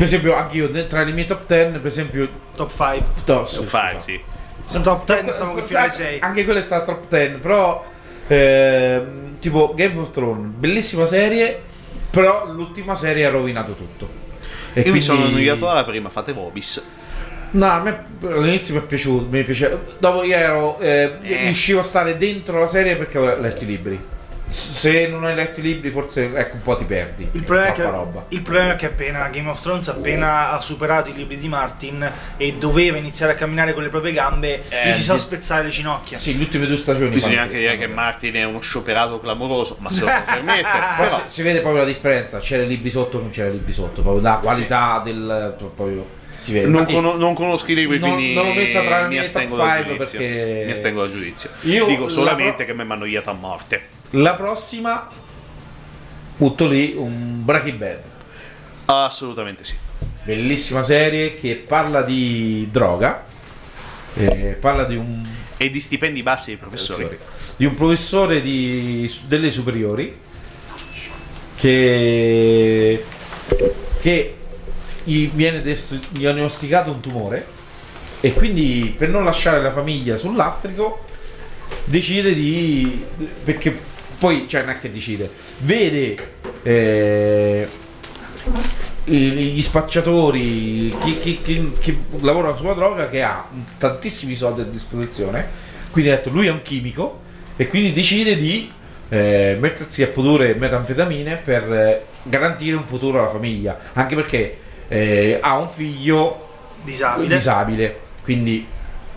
Per 0.00 0.08
esempio, 0.08 0.34
anche 0.34 0.56
io 0.56 0.86
tra 0.86 1.02
le 1.02 1.12
mie 1.12 1.26
top 1.26 1.44
10, 1.46 1.72
per 1.78 1.86
esempio. 1.86 2.28
Top 2.56 2.70
5. 2.70 3.04
no, 3.34 3.44
sì, 3.44 3.62
fa, 3.64 3.90
scusa. 3.92 3.98
sì. 3.98 4.20
Sono 4.64 4.82
top 4.82 5.04
10, 5.04 5.30
stiamo 5.32 5.52
con 5.52 5.62
finale 5.62 5.84
Anche- 5.88 5.96
6. 6.02 6.18
Anche 6.20 6.44
quella 6.44 6.60
è 6.60 6.62
stata 6.62 6.84
top 6.86 7.06
10, 7.08 7.34
però. 7.34 7.84
ehm, 8.26 9.38
tipo 9.40 9.74
Game 9.76 9.98
of 9.98 10.10
Thrones, 10.10 10.52
bellissima 10.56 11.04
serie, 11.04 11.60
però 12.10 12.46
l'ultima 12.50 12.94
serie 12.96 13.26
ha 13.26 13.30
rovinato 13.30 13.72
tutto. 13.74 14.08
E 14.72 14.80
Io 14.80 14.92
mi 14.92 15.02
sono 15.02 15.18
quindi- 15.22 15.40
annoiato 15.40 15.68
alla 15.68 15.84
prima, 15.84 16.08
fate 16.08 16.32
Vobis. 16.32 16.82
No, 17.52 17.66
a 17.66 17.80
me 17.80 18.04
all'inizio 18.22 18.74
mi 18.74 18.80
è 18.80 18.84
piaciuto, 18.84 19.26
mi 19.28 19.42
piaceva. 19.42 19.76
Dopo 19.98 20.22
io 20.22 20.34
ero. 20.36 20.78
eh, 20.78 21.18
Eh. 21.20 21.36
riuscivo 21.44 21.80
a 21.80 21.82
stare 21.82 22.16
dentro 22.16 22.58
la 22.60 22.66
serie 22.68 22.96
perché 22.96 23.18
avevo 23.18 23.38
letto 23.40 23.64
i 23.64 23.66
libri. 23.66 24.00
Se 24.50 25.06
non 25.06 25.24
hai 25.24 25.34
letto 25.36 25.60
i 25.60 25.62
libri, 25.62 25.90
forse 25.90 26.28
ecco 26.34 26.56
un 26.56 26.62
po' 26.62 26.74
ti 26.76 26.84
perdi. 26.84 27.28
Il 27.32 27.42
problema, 27.44 27.68
è 27.68 27.72
che, 27.72 27.82
roba. 27.84 28.24
il 28.30 28.42
problema 28.42 28.72
è 28.72 28.76
che 28.76 28.86
appena 28.86 29.28
Game 29.28 29.48
of 29.48 29.60
Thrones 29.60 29.86
appena 29.88 30.50
ha 30.50 30.60
superato 30.60 31.08
i 31.08 31.12
libri 31.12 31.38
di 31.38 31.46
Martin 31.46 32.10
e 32.36 32.54
doveva 32.54 32.96
iniziare 32.96 33.32
a 33.32 33.34
camminare 33.36 33.72
con 33.74 33.84
le 33.84 33.88
proprie 33.90 34.12
gambe, 34.12 34.64
Eh, 34.68 34.88
gli 34.88 34.92
si 34.92 35.02
sono 35.02 35.18
spezzate 35.18 35.62
le 35.62 35.68
ginocchia. 35.68 36.18
Sì, 36.18 36.36
le 36.36 36.42
ultime 36.42 36.66
due 36.66 36.76
stagioni. 36.76 37.10
Bisogna 37.10 37.42
anche 37.42 37.58
dire 37.58 37.78
che 37.78 37.86
Martin 37.86 38.34
è 38.34 38.44
uno 38.44 38.60
scioperato 38.60 39.20
clamoroso, 39.20 39.76
ma 39.78 39.92
se 39.92 40.00
lo 40.00 40.06
può 40.06 40.22
permettere. 40.34 40.84
Poi 40.96 41.06
però- 41.06 41.16
si, 41.16 41.22
si 41.28 41.42
vede 41.42 41.60
proprio 41.60 41.82
la 41.82 41.88
differenza. 41.88 42.38
C'era 42.40 42.64
i 42.64 42.66
libri 42.66 42.90
sotto, 42.90 43.20
non 43.20 43.30
c'era 43.30 43.48
i 43.48 43.52
libri 43.52 43.72
sotto. 43.72 44.02
Proprio 44.02 44.20
la 44.22 44.38
qualità 44.42 45.00
del. 45.04 45.54
Proprio, 45.56 46.18
si 46.40 46.52
vede. 46.54 46.66
non, 46.68 46.84
cono- 46.84 47.16
non 47.16 47.34
conosco 47.34 47.70
i 47.70 47.74
libri, 47.74 47.98
non- 47.98 48.14
quindi 48.14 48.34
non 48.34 48.46
l'ho 48.46 48.54
messa 48.54 48.80
tra 48.82 48.96
le 49.02 49.02
mi 49.04 49.08
mie 49.14 49.20
astengo 49.20 49.56
top 49.56 49.66
dal 49.66 49.76
five 49.76 49.92
giudizio. 49.96 50.18
perché- 50.18 50.62
Mi 50.66 50.72
astengo 50.72 51.00
dal 51.02 51.10
giudizio. 51.10 51.50
Io 51.62 51.86
Dico 51.86 52.04
la 52.04 52.10
solamente 52.10 52.54
pro- 52.56 52.64
che 52.66 52.74
mi 52.74 52.80
hanno 52.80 52.92
annoiato 52.94 53.30
a 53.30 53.34
morte. 53.34 53.82
La 54.10 54.34
prossima. 54.34 55.08
Butto 56.36 56.66
lì 56.66 56.94
un 56.96 57.44
Breaking 57.44 57.76
Bad. 57.78 57.98
Assolutamente 58.86 59.64
sì. 59.64 59.74
Bellissima 60.22 60.82
serie 60.82 61.34
che 61.34 61.54
parla 61.66 62.02
di 62.02 62.66
droga. 62.70 63.26
eh, 64.14 64.56
parla 64.58 64.84
di 64.84 64.96
un 64.96 65.24
E 65.56 65.70
di 65.70 65.78
stipendi 65.80 66.22
bassi 66.22 66.46
dei 66.50 66.56
professori. 66.56 67.16
di 67.56 67.64
un 67.64 67.74
professore 67.74 68.40
di- 68.40 69.08
delle 69.26 69.52
superiori 69.52 70.18
che, 71.56 73.04
che 74.00 74.34
gli 75.04 75.30
viene 75.32 75.62
diagnosticato 76.10 76.90
un 76.90 77.00
tumore 77.00 77.58
e 78.20 78.32
quindi 78.34 78.94
per 78.96 79.08
non 79.08 79.24
lasciare 79.24 79.62
la 79.62 79.72
famiglia 79.72 80.16
sul 80.16 80.36
lastrico 80.36 81.04
decide 81.84 82.34
di 82.34 83.04
perché 83.42 83.76
poi 84.18 84.46
cioè 84.46 84.60
non 84.60 84.70
è 84.70 84.78
che 84.78 84.90
decide 84.90 85.30
vede 85.58 86.16
eh, 86.62 87.68
gli 89.04 89.62
spacciatori 89.62 90.94
chi, 91.02 91.18
chi- 91.18 91.40
chi- 91.42 91.72
chi 91.80 91.98
lavora 92.20 92.54
sulla 92.56 92.74
droga 92.74 93.08
che 93.08 93.22
ha 93.22 93.48
tantissimi 93.78 94.34
soldi 94.34 94.60
a 94.60 94.64
disposizione 94.64 95.46
quindi 95.90 96.10
ha 96.10 96.16
detto 96.16 96.28
lui 96.30 96.46
è 96.46 96.50
un 96.50 96.62
chimico 96.62 97.20
e 97.56 97.66
quindi 97.68 97.92
decide 97.92 98.36
di 98.36 98.70
eh, 99.08 99.56
mettersi 99.58 100.02
a 100.02 100.08
produrre 100.08 100.54
metanfetamine 100.54 101.36
per 101.36 101.72
eh, 101.72 102.04
garantire 102.22 102.76
un 102.76 102.84
futuro 102.84 103.20
alla 103.20 103.30
famiglia 103.30 103.78
anche 103.94 104.14
perché 104.14 104.58
eh, 104.92 105.38
ha 105.40 105.56
un 105.56 105.68
figlio 105.68 106.48
Disabile. 106.82 107.36
disabile 107.36 108.00
quindi 108.22 108.66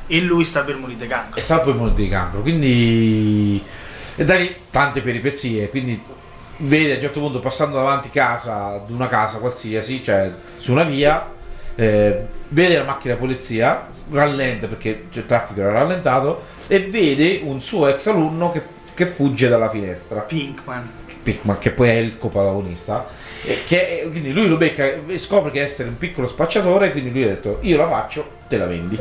E 0.07 0.19
lui 0.21 0.43
sta 0.45 0.61
per 0.63 0.75
morire 0.75 0.99
di 0.99 1.07
cancro. 1.07 1.39
e 1.39 1.41
sa 1.41 1.59
poi 1.59 1.73
morire 1.73 1.95
di 1.95 2.09
cancro 2.09 2.41
quindi 2.41 3.63
e 4.15 4.23
da 4.25 4.35
lì 4.35 4.55
tante 4.69 5.01
peripezie 5.01 5.69
quindi 5.69 5.99
vede 6.57 6.91
a 6.91 6.95
un 6.95 7.01
certo 7.01 7.19
punto 7.19 7.39
passando 7.39 7.77
davanti 7.77 8.09
casa 8.09 8.67
ad 8.81 8.89
una 8.91 9.07
casa 9.07 9.37
qualsiasi 9.39 10.03
cioè 10.03 10.31
su 10.57 10.71
una 10.71 10.83
via 10.83 11.31
eh, 11.75 12.25
vede 12.49 12.77
la 12.77 12.83
macchina 12.83 13.15
polizia 13.15 13.87
rallenta 14.11 14.67
perché 14.67 15.05
il 15.11 15.25
traffico 15.25 15.61
era 15.61 15.71
rallentato 15.71 16.43
e 16.67 16.81
vede 16.81 17.39
un 17.43 17.61
suo 17.61 17.87
ex 17.87 18.05
alunno 18.07 18.51
che, 18.51 18.61
che 18.93 19.05
fugge 19.07 19.47
dalla 19.47 19.69
finestra 19.69 20.19
Pinkman. 20.19 20.87
Pickman 21.23 21.57
che 21.57 21.71
poi 21.71 21.89
è 21.89 21.93
il 21.93 22.17
coprotagonista 22.17 23.07
che, 23.65 24.07
quindi 24.09 24.31
lui 24.31 24.47
lo 24.47 24.57
becca 24.57 24.83
e 24.85 25.17
scopre 25.17 25.51
che 25.51 25.61
essere 25.61 25.89
un 25.89 25.97
piccolo 25.97 26.27
spacciatore 26.27 26.91
quindi 26.91 27.11
lui 27.11 27.23
ha 27.23 27.27
detto 27.27 27.59
io 27.61 27.77
la 27.77 27.87
faccio 27.87 28.29
te 28.47 28.57
la 28.57 28.65
vendi 28.67 28.97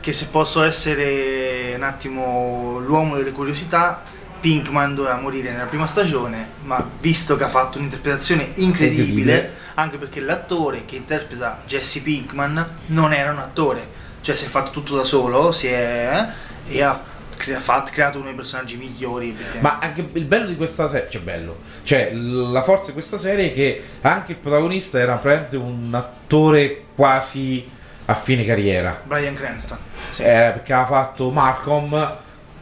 Che 0.00 0.12
se 0.12 0.26
posso 0.26 0.62
essere 0.62 1.74
un 1.76 1.82
attimo 1.82 2.78
l'uomo 2.78 3.16
delle 3.16 3.32
curiosità, 3.32 4.02
Pinkman 4.40 4.94
doveva 4.94 5.16
morire 5.16 5.50
nella 5.50 5.64
prima 5.64 5.86
stagione, 5.86 6.46
ma 6.64 6.88
visto 7.00 7.36
che 7.36 7.44
ha 7.44 7.48
fatto 7.48 7.78
un'interpretazione 7.78 8.52
incredibile, 8.54 9.02
Incredibile. 9.02 9.52
anche 9.74 9.98
perché 9.98 10.20
l'attore 10.20 10.84
che 10.86 10.94
interpreta 10.96 11.62
Jesse 11.66 12.00
Pinkman 12.00 12.66
non 12.86 13.12
era 13.12 13.32
un 13.32 13.38
attore, 13.38 13.86
cioè 14.20 14.36
si 14.36 14.44
è 14.44 14.48
fatto 14.48 14.70
tutto 14.70 14.94
da 14.96 15.04
solo, 15.04 15.50
si 15.52 15.66
è 15.66 16.26
e 16.70 16.82
ha 16.82 17.02
crea- 17.38 17.60
fatto- 17.60 17.90
creato 17.92 18.18
uno 18.18 18.26
dei 18.26 18.34
personaggi 18.34 18.76
migliori. 18.76 19.34
Ma 19.60 19.78
anche 19.80 20.06
il 20.12 20.24
bello 20.24 20.46
di 20.46 20.56
questa 20.56 20.88
serie, 20.88 21.08
cioè 21.08 21.22
bello, 21.22 21.60
cioè 21.84 22.12
la 22.12 22.62
forza 22.62 22.86
di 22.86 22.92
questa 22.92 23.16
serie 23.16 23.50
è 23.50 23.54
che 23.54 23.82
anche 24.02 24.32
il 24.32 24.38
protagonista 24.38 24.98
era 24.98 25.14
praticamente 25.14 25.56
un 25.56 25.94
attore 25.94 26.82
quasi 26.94 27.66
a 28.04 28.14
fine 28.14 28.44
carriera, 28.44 29.00
Brian 29.04 29.34
Cranston. 29.34 29.78
Sì. 30.10 30.22
Eh, 30.22 30.50
perché 30.52 30.72
ha 30.72 30.86
fatto 30.86 31.30
Malcolm, 31.30 32.16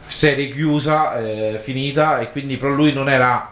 serie 0.05 0.49
chiusa, 0.51 1.17
eh, 1.19 1.59
finita, 1.61 2.19
e 2.19 2.31
quindi 2.31 2.57
però 2.57 2.71
lui 2.71 2.93
non 2.93 3.09
era, 3.09 3.51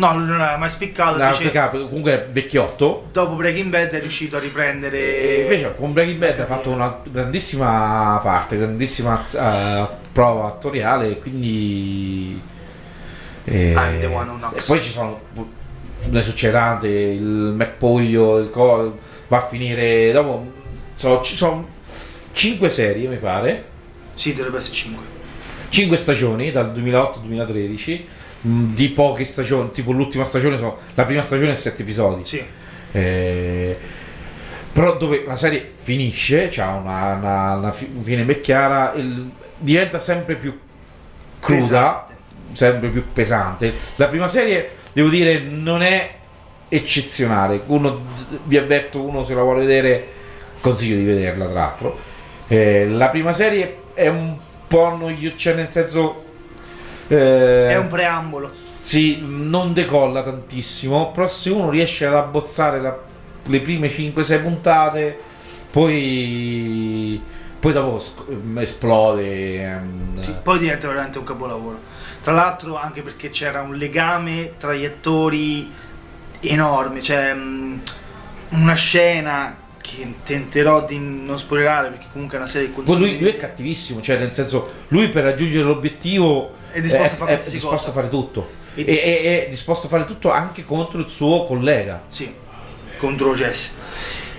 No, 0.00 0.12
non 0.12 0.40
aveva 0.40 0.56
mai 0.56 0.70
spiccato, 0.70 1.16
era 1.16 1.26
invece 1.26 1.42
peccato, 1.44 1.86
comunque 1.86 2.12
è 2.12 2.28
vecchiotto, 2.32 3.08
dopo 3.12 3.34
Breaking 3.34 3.68
Bad 3.68 3.90
è 3.90 4.00
riuscito 4.00 4.38
a 4.38 4.40
riprendere... 4.40 4.98
e 4.98 5.42
invece 5.42 5.74
con 5.76 5.92
Breaking 5.92 6.16
Bad 6.16 6.40
ha 6.40 6.46
fatto 6.46 6.70
una 6.70 7.00
grandissima 7.04 8.18
parte, 8.22 8.56
grandissima 8.56 9.20
eh, 9.20 9.86
prova 10.10 10.46
attoriale, 10.46 11.18
quindi... 11.18 12.40
eh, 13.44 13.72
I'm 13.72 14.00
the 14.00 14.06
one 14.06 14.30
who 14.30 14.56
e 14.56 14.62
poi 14.66 14.82
ci 14.82 14.90
sono 14.90 15.20
ne 16.08 16.22
succede 16.22 16.52
tante, 16.52 16.88
il 16.88 17.52
McPoglio, 17.54 18.38
il 18.38 18.48
co- 18.48 18.98
va 19.28 19.36
a 19.36 19.46
finire 19.46 20.12
dopo 20.12 20.50
so- 20.94 21.20
ci 21.20 21.36
sono 21.36 21.68
5 22.32 22.70
serie 22.70 23.06
mi 23.06 23.18
pare. 23.18 23.64
Sì, 24.14 24.34
dovrebbe 24.34 24.58
essere 24.58 24.74
5. 24.74 25.04
5 25.68 25.96
stagioni 25.98 26.50
dal 26.50 26.72
2008 26.72 27.18
al 27.18 27.24
2013 27.26 27.92
mh, 27.92 28.19
di 28.42 28.88
poche 28.88 29.24
stagioni 29.24 29.70
tipo 29.70 29.92
l'ultima 29.92 30.24
stagione 30.24 30.56
sono 30.56 30.78
la 30.94 31.04
prima 31.04 31.22
stagione 31.22 31.52
è 31.52 31.54
7 31.56 31.82
episodi 31.82 32.24
Sì. 32.24 32.42
Eh, 32.92 33.76
però 34.72 34.96
dove 34.96 35.24
la 35.26 35.36
serie 35.36 35.70
finisce 35.74 36.48
c'ha 36.50 36.70
una, 36.70 37.14
una- 37.14 37.54
una 37.56 37.72
fi- 37.72 37.90
fine 38.02 38.22
ben 38.24 38.40
chiara 38.40 38.92
il- 38.94 39.30
diventa 39.58 39.98
sempre 39.98 40.36
più 40.36 40.58
cruda 41.38 42.06
Pesante. 42.06 42.16
sempre 42.52 42.88
più 42.88 43.04
pesante 43.12 43.72
la 43.96 44.06
prima 44.08 44.26
serie 44.28 44.70
devo 44.92 45.08
dire 45.08 45.38
non 45.40 45.82
è 45.82 46.14
eccezionale 46.68 47.62
uno 47.66 48.00
vi 48.44 48.56
avverto 48.56 49.00
uno 49.02 49.24
se 49.24 49.34
la 49.34 49.42
vuole 49.42 49.60
vedere 49.66 50.06
consiglio 50.60 50.96
di 50.96 51.04
vederla 51.04 51.44
tra 51.46 51.54
l'altro 51.54 51.98
Eh, 52.48 52.86
la 52.88 53.08
prima 53.10 53.32
serie 53.32 53.76
è 53.94 54.08
un 54.08 54.36
po' 54.66 54.96
noiosa 54.96 55.36
cioè 55.36 55.54
nel 55.54 55.68
senso 55.70 56.24
eh, 57.16 57.68
È 57.70 57.76
un 57.76 57.88
preambolo. 57.88 58.50
sì, 58.78 59.18
non 59.22 59.72
decolla 59.72 60.22
tantissimo, 60.22 61.10
però 61.10 61.28
se 61.28 61.50
uno 61.50 61.70
riesce 61.70 62.06
ad 62.06 62.14
abbozzare 62.14 62.80
la- 62.80 62.98
le 63.46 63.60
prime 63.60 63.88
5-6 63.88 64.38
puntate, 64.40 65.18
poi, 65.70 67.20
poi 67.58 67.72
dopo 67.72 68.02
esplode. 68.58 69.62
ehm, 69.62 70.20
Sì, 70.22 70.34
poi 70.42 70.58
diventa 70.58 70.88
veramente 70.88 71.18
un 71.18 71.24
capolavoro. 71.24 71.80
Tra 72.22 72.32
l'altro 72.32 72.78
anche 72.78 73.02
perché 73.02 73.30
c'era 73.30 73.62
un 73.62 73.74
legame 73.76 74.52
tra 74.58 74.74
gli 74.74 74.84
attori 74.84 75.70
enorme, 76.40 77.02
cioè 77.02 77.32
mh, 77.34 77.80
una 78.50 78.74
scena 78.74 79.56
che 79.80 80.14
tenterò 80.24 80.84
di 80.84 80.98
non 80.98 81.38
spoilerare 81.38 81.88
perché 81.88 82.06
comunque 82.12 82.36
è 82.36 82.40
una 82.40 82.48
serie 82.48 82.68
che 82.68 82.74
Poi 82.74 82.84
consiglio 82.84 83.06
lui, 83.06 83.18
lui 83.18 83.28
è 83.30 83.36
cattivissimo, 83.36 84.00
cioè 84.00 84.18
nel 84.18 84.32
senso, 84.32 84.68
lui 84.88 85.08
per 85.08 85.24
raggiungere 85.24 85.64
l'obiettivo 85.64 86.52
È 86.70 86.80
disposto 86.80 87.14
a 87.14 87.16
fare 87.16 87.38
è 87.38 87.50
disposto 87.50 87.90
a 87.90 87.92
fare 87.92 88.08
tutto. 88.08 88.50
E- 88.74 88.84
e- 88.86 89.46
è 89.46 89.50
disposto 89.50 89.86
a 89.86 89.90
fare 89.90 90.04
tutto 90.06 90.30
anche 90.30 90.64
contro 90.64 91.00
il 91.00 91.08
suo 91.08 91.44
collega. 91.44 92.02
Sì, 92.08 92.32
contro 92.98 93.34
Jesse. 93.34 93.70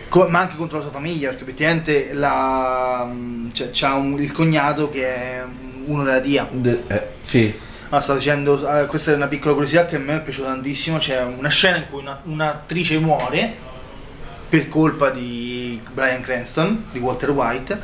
Co- 0.08 0.28
ma 0.28 0.40
anche 0.40 0.56
contro 0.56 0.78
la 0.78 0.84
sua 0.84 0.92
famiglia, 0.94 1.30
perché 1.30 1.44
effettivamente 1.44 2.14
la, 2.14 3.06
mh, 3.12 3.52
cioè, 3.54 3.70
c'ha 3.72 3.94
un- 3.96 4.20
il 4.22 4.32
cognato 4.32 4.90
che 4.90 5.06
è 5.06 5.44
uno 5.86 6.04
della 6.04 6.20
DIA. 6.20 6.48
De- 6.52 6.84
eh, 6.88 7.02
sì. 7.22 7.54
Ah, 7.90 8.00
sto 8.00 8.16
dicendo, 8.16 8.66
ah, 8.68 8.86
questa 8.86 9.12
è 9.12 9.16
una 9.16 9.28
piccola 9.28 9.54
curiosità 9.54 9.86
che 9.86 9.98
a 9.98 10.00
me 10.00 10.18
è 10.18 10.22
piaciuta 10.22 10.48
tantissimo. 10.48 10.98
C'è 10.98 11.22
una 11.24 11.50
scena 11.50 11.78
in 11.78 11.86
cui 11.90 12.00
una- 12.00 12.22
un'attrice 12.24 13.00
muore 13.00 13.56
per 14.52 14.68
colpa 14.68 15.12
di 15.12 15.82
Brian 15.94 16.22
Cranston, 16.22 16.88
di 16.92 17.00
Walter 17.00 17.32
White. 17.32 17.80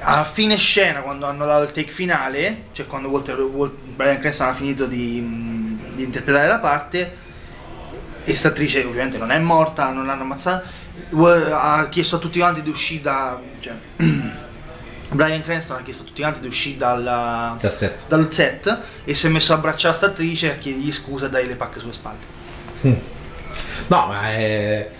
A 0.00 0.24
fine 0.24 0.56
scena, 0.56 1.02
quando 1.02 1.26
hanno 1.26 1.46
dato 1.46 1.62
il 1.62 1.70
take 1.70 1.92
finale, 1.92 2.64
cioè 2.72 2.86
quando 2.88 3.08
Walter, 3.08 3.38
Wal- 3.40 3.76
Brian 3.94 4.18
Cranston 4.18 4.48
ha 4.48 4.54
finito 4.54 4.86
di, 4.86 5.78
di 5.94 6.02
interpretare 6.02 6.48
la 6.48 6.58
parte, 6.58 7.16
e 8.24 8.34
sta 8.34 8.48
attrice 8.48 8.82
ovviamente 8.82 9.18
non 9.18 9.30
è 9.30 9.38
morta, 9.38 9.92
non 9.92 10.04
l'hanno 10.06 10.22
ammazzata, 10.22 10.64
ha 11.52 11.86
chiesto 11.88 12.16
a 12.16 12.18
tutti 12.18 12.40
quanti 12.40 12.60
di 12.62 12.70
uscire 12.70 13.02
da... 13.02 13.40
Cioè, 13.60 13.74
Brian 15.10 15.44
Cranston 15.44 15.76
ha 15.78 15.82
chiesto 15.82 16.02
a 16.02 16.06
tutti 16.06 16.22
quanti 16.22 16.40
di 16.40 16.48
uscire 16.48 16.76
dalla, 16.76 17.56
Dal 17.60 17.76
set. 17.76 18.04
dal 18.08 18.32
set 18.32 18.78
e 19.04 19.14
si 19.14 19.28
è 19.28 19.30
messo 19.30 19.52
a 19.52 19.56
abbracciare 19.56 19.94
sta 19.94 20.06
attrice 20.06 20.50
a 20.50 20.56
chiedergli 20.56 20.92
scusa 20.92 21.26
e 21.26 21.30
dargli 21.30 21.46
le 21.46 21.54
pacche 21.54 21.78
sulle 21.78 21.92
spalle. 21.92 22.18
No, 23.86 24.06
ma 24.06 24.28
è. 24.28 24.90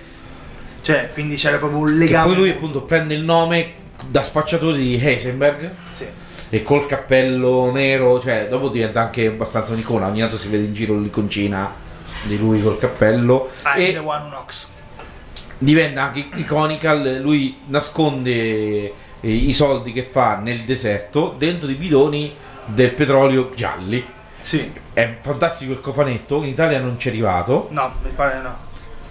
Cioè, 0.83 1.11
quindi 1.13 1.37
c'era 1.37 1.59
proprio 1.59 1.81
un 1.81 1.87
Che 1.87 1.93
legame. 1.93 2.27
poi 2.27 2.35
lui 2.37 2.51
appunto 2.51 2.83
prende 2.83 3.15
il 3.15 3.23
nome 3.23 3.73
da 4.07 4.23
spacciatore 4.23 4.77
di 4.79 4.95
Heisenberg 5.03 5.71
Sì. 5.93 6.07
e 6.51 6.63
col 6.63 6.87
cappello 6.87 7.71
nero, 7.73 8.21
cioè 8.21 8.47
dopo 8.49 8.69
diventa 8.69 9.01
anche 9.01 9.27
abbastanza 9.27 9.73
un'icona, 9.73 10.07
ogni 10.07 10.21
tanto 10.21 10.39
si 10.39 10.49
vede 10.49 10.65
in 10.65 10.75
giro 10.75 10.97
l'iconcina 10.97 11.71
di 12.23 12.39
lui 12.39 12.63
col 12.63 12.79
cappello 12.79 13.51
the 13.75 13.93
e 13.95 13.99
one 13.99 14.23
who 14.23 14.29
knocks. 14.31 14.71
diventa 15.59 16.03
anche 16.05 16.27
iconica, 16.37 16.95
lui 16.95 17.59
nasconde 17.67 18.31
eh, 18.33 18.93
i 19.21 19.53
soldi 19.53 19.93
che 19.93 20.03
fa 20.05 20.37
nel 20.37 20.61
deserto 20.61 21.35
dentro 21.37 21.67
di 21.67 21.75
bidoni 21.75 22.35
del 22.67 22.93
petrolio 22.93 23.51
gialli. 23.55 24.05
Sì. 24.41 24.73
È 24.93 25.17
fantastico 25.21 25.73
il 25.73 25.81
cofanetto, 25.81 26.43
in 26.43 26.49
Italia 26.51 26.79
non 26.81 26.97
c'è 26.97 27.09
arrivato. 27.11 27.69
No, 27.73 27.93
mi 28.03 28.11
pare 28.15 28.41
no. 28.41 28.57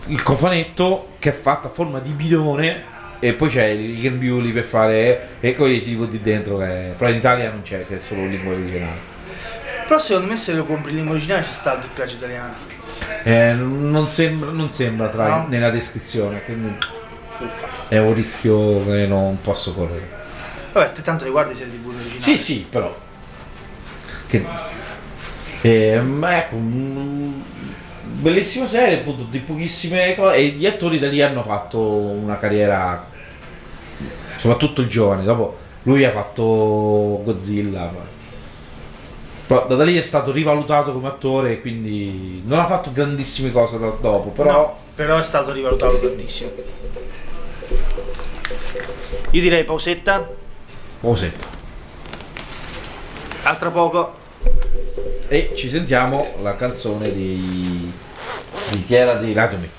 Il 0.07 0.23
cofanetto 0.23 1.15
che 1.19 1.29
è 1.29 1.33
fatto 1.33 1.67
a 1.67 1.69
forma 1.71 1.99
di 1.99 2.11
bidone 2.11 2.95
e 3.19 3.33
poi 3.33 3.49
c'è 3.49 3.65
il 3.65 3.99
grembiuli 3.99 4.51
per 4.51 4.63
fare 4.63 5.29
e 5.39 5.53
poi 5.53 5.81
ci 5.81 5.95
butti 5.95 6.21
dentro 6.21 6.57
che 6.57 6.93
però 6.97 7.09
in 7.09 7.17
Italia 7.17 7.49
non 7.49 7.61
c'è 7.63 7.85
che 7.87 7.97
è 7.97 7.99
solo 8.05 8.25
lingua 8.25 8.53
originale 8.53 8.99
Però 9.87 9.99
secondo 9.99 10.29
me 10.29 10.37
se 10.37 10.53
lo 10.53 10.65
compri 10.65 10.91
in 10.91 10.97
lingua 10.97 11.15
originale 11.15 11.43
ci 11.43 11.51
sta 11.51 11.73
il 11.73 11.79
doppiaggio 11.79 12.15
italiano. 12.15 12.53
Eh, 13.23 13.53
non 13.53 14.07
sembra, 14.09 14.51
non 14.51 14.69
sembra 14.69 15.07
tra- 15.09 15.27
No? 15.27 15.45
nella 15.49 15.69
descrizione 15.69 16.43
quindi 16.43 16.75
è 17.87 17.97
un 17.97 18.13
rischio 18.13 18.83
che 18.85 19.05
non 19.07 19.39
posso 19.41 19.73
correre 19.73 20.25
Vabbè, 20.73 20.91
te 20.91 21.01
tanto 21.01 21.23
le 21.25 21.31
guardi 21.31 21.55
serie 21.55 21.73
tv 21.73 21.87
originali. 21.87 22.21
sì 22.21 22.37
sì 22.37 22.65
però 22.69 22.95
che, 24.27 24.45
eh, 25.61 25.99
ma 26.01 26.37
ecco 26.37 26.55
mm, 26.57 27.16
bellissima 28.19 28.65
serie 28.65 28.99
appunto 28.99 29.23
di 29.29 29.39
pochissime 29.39 30.15
cose 30.15 30.37
e 30.37 30.47
gli 30.47 30.65
attori 30.65 30.99
da 30.99 31.07
lì 31.07 31.21
hanno 31.21 31.43
fatto 31.43 31.79
una 31.79 32.37
carriera 32.37 33.05
soprattutto 34.37 34.81
il 34.81 34.87
giovane 34.87 35.23
dopo 35.23 35.57
lui 35.83 36.03
ha 36.03 36.11
fatto 36.11 37.21
Godzilla 37.23 37.89
Però 39.47 39.67
da 39.67 39.83
lì 39.85 39.97
è 39.97 40.01
stato 40.01 40.33
rivalutato 40.33 40.91
come 40.91 41.07
attore, 41.07 41.61
quindi 41.61 42.41
non 42.45 42.59
ha 42.59 42.67
fatto 42.67 42.91
grandissime 42.91 43.53
cose 43.53 43.79
da- 43.79 43.95
dopo, 44.01 44.31
però 44.31 44.51
No, 44.51 44.77
però 44.93 45.17
è 45.17 45.23
stato 45.23 45.53
rivalutato 45.53 45.97
tantissimo. 45.97 46.51
Io 49.31 49.41
direi 49.41 49.63
pausetta, 49.63 50.27
senta. 51.15 51.45
a 53.43 53.55
tra 53.55 53.71
poco. 53.71 54.13
E 55.29 55.53
ci 55.55 55.69
sentiamo 55.69 56.33
la 56.41 56.57
canzone 56.57 57.13
di 57.13 57.89
di 58.69 58.83
chi 58.83 58.95
era 58.95 59.15
di 59.15 59.33
Latomi. 59.33 59.69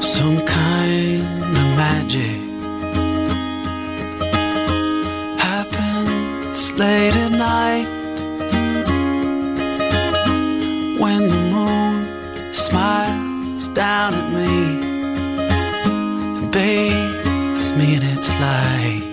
some 0.00 0.40
kind 0.46 1.22
of 1.56 1.68
magic 1.76 2.40
happens 5.38 6.72
late 6.78 7.14
at 7.14 7.32
night 7.32 7.86
when 10.98 11.28
the 11.28 11.40
moon 11.52 12.52
smiles 12.52 13.25
down 13.68 14.12
at 14.12 14.32
me 14.34 14.80
bathes 16.50 17.70
me 17.72 17.96
in 17.96 18.02
its 18.02 18.28
light. 18.40 19.05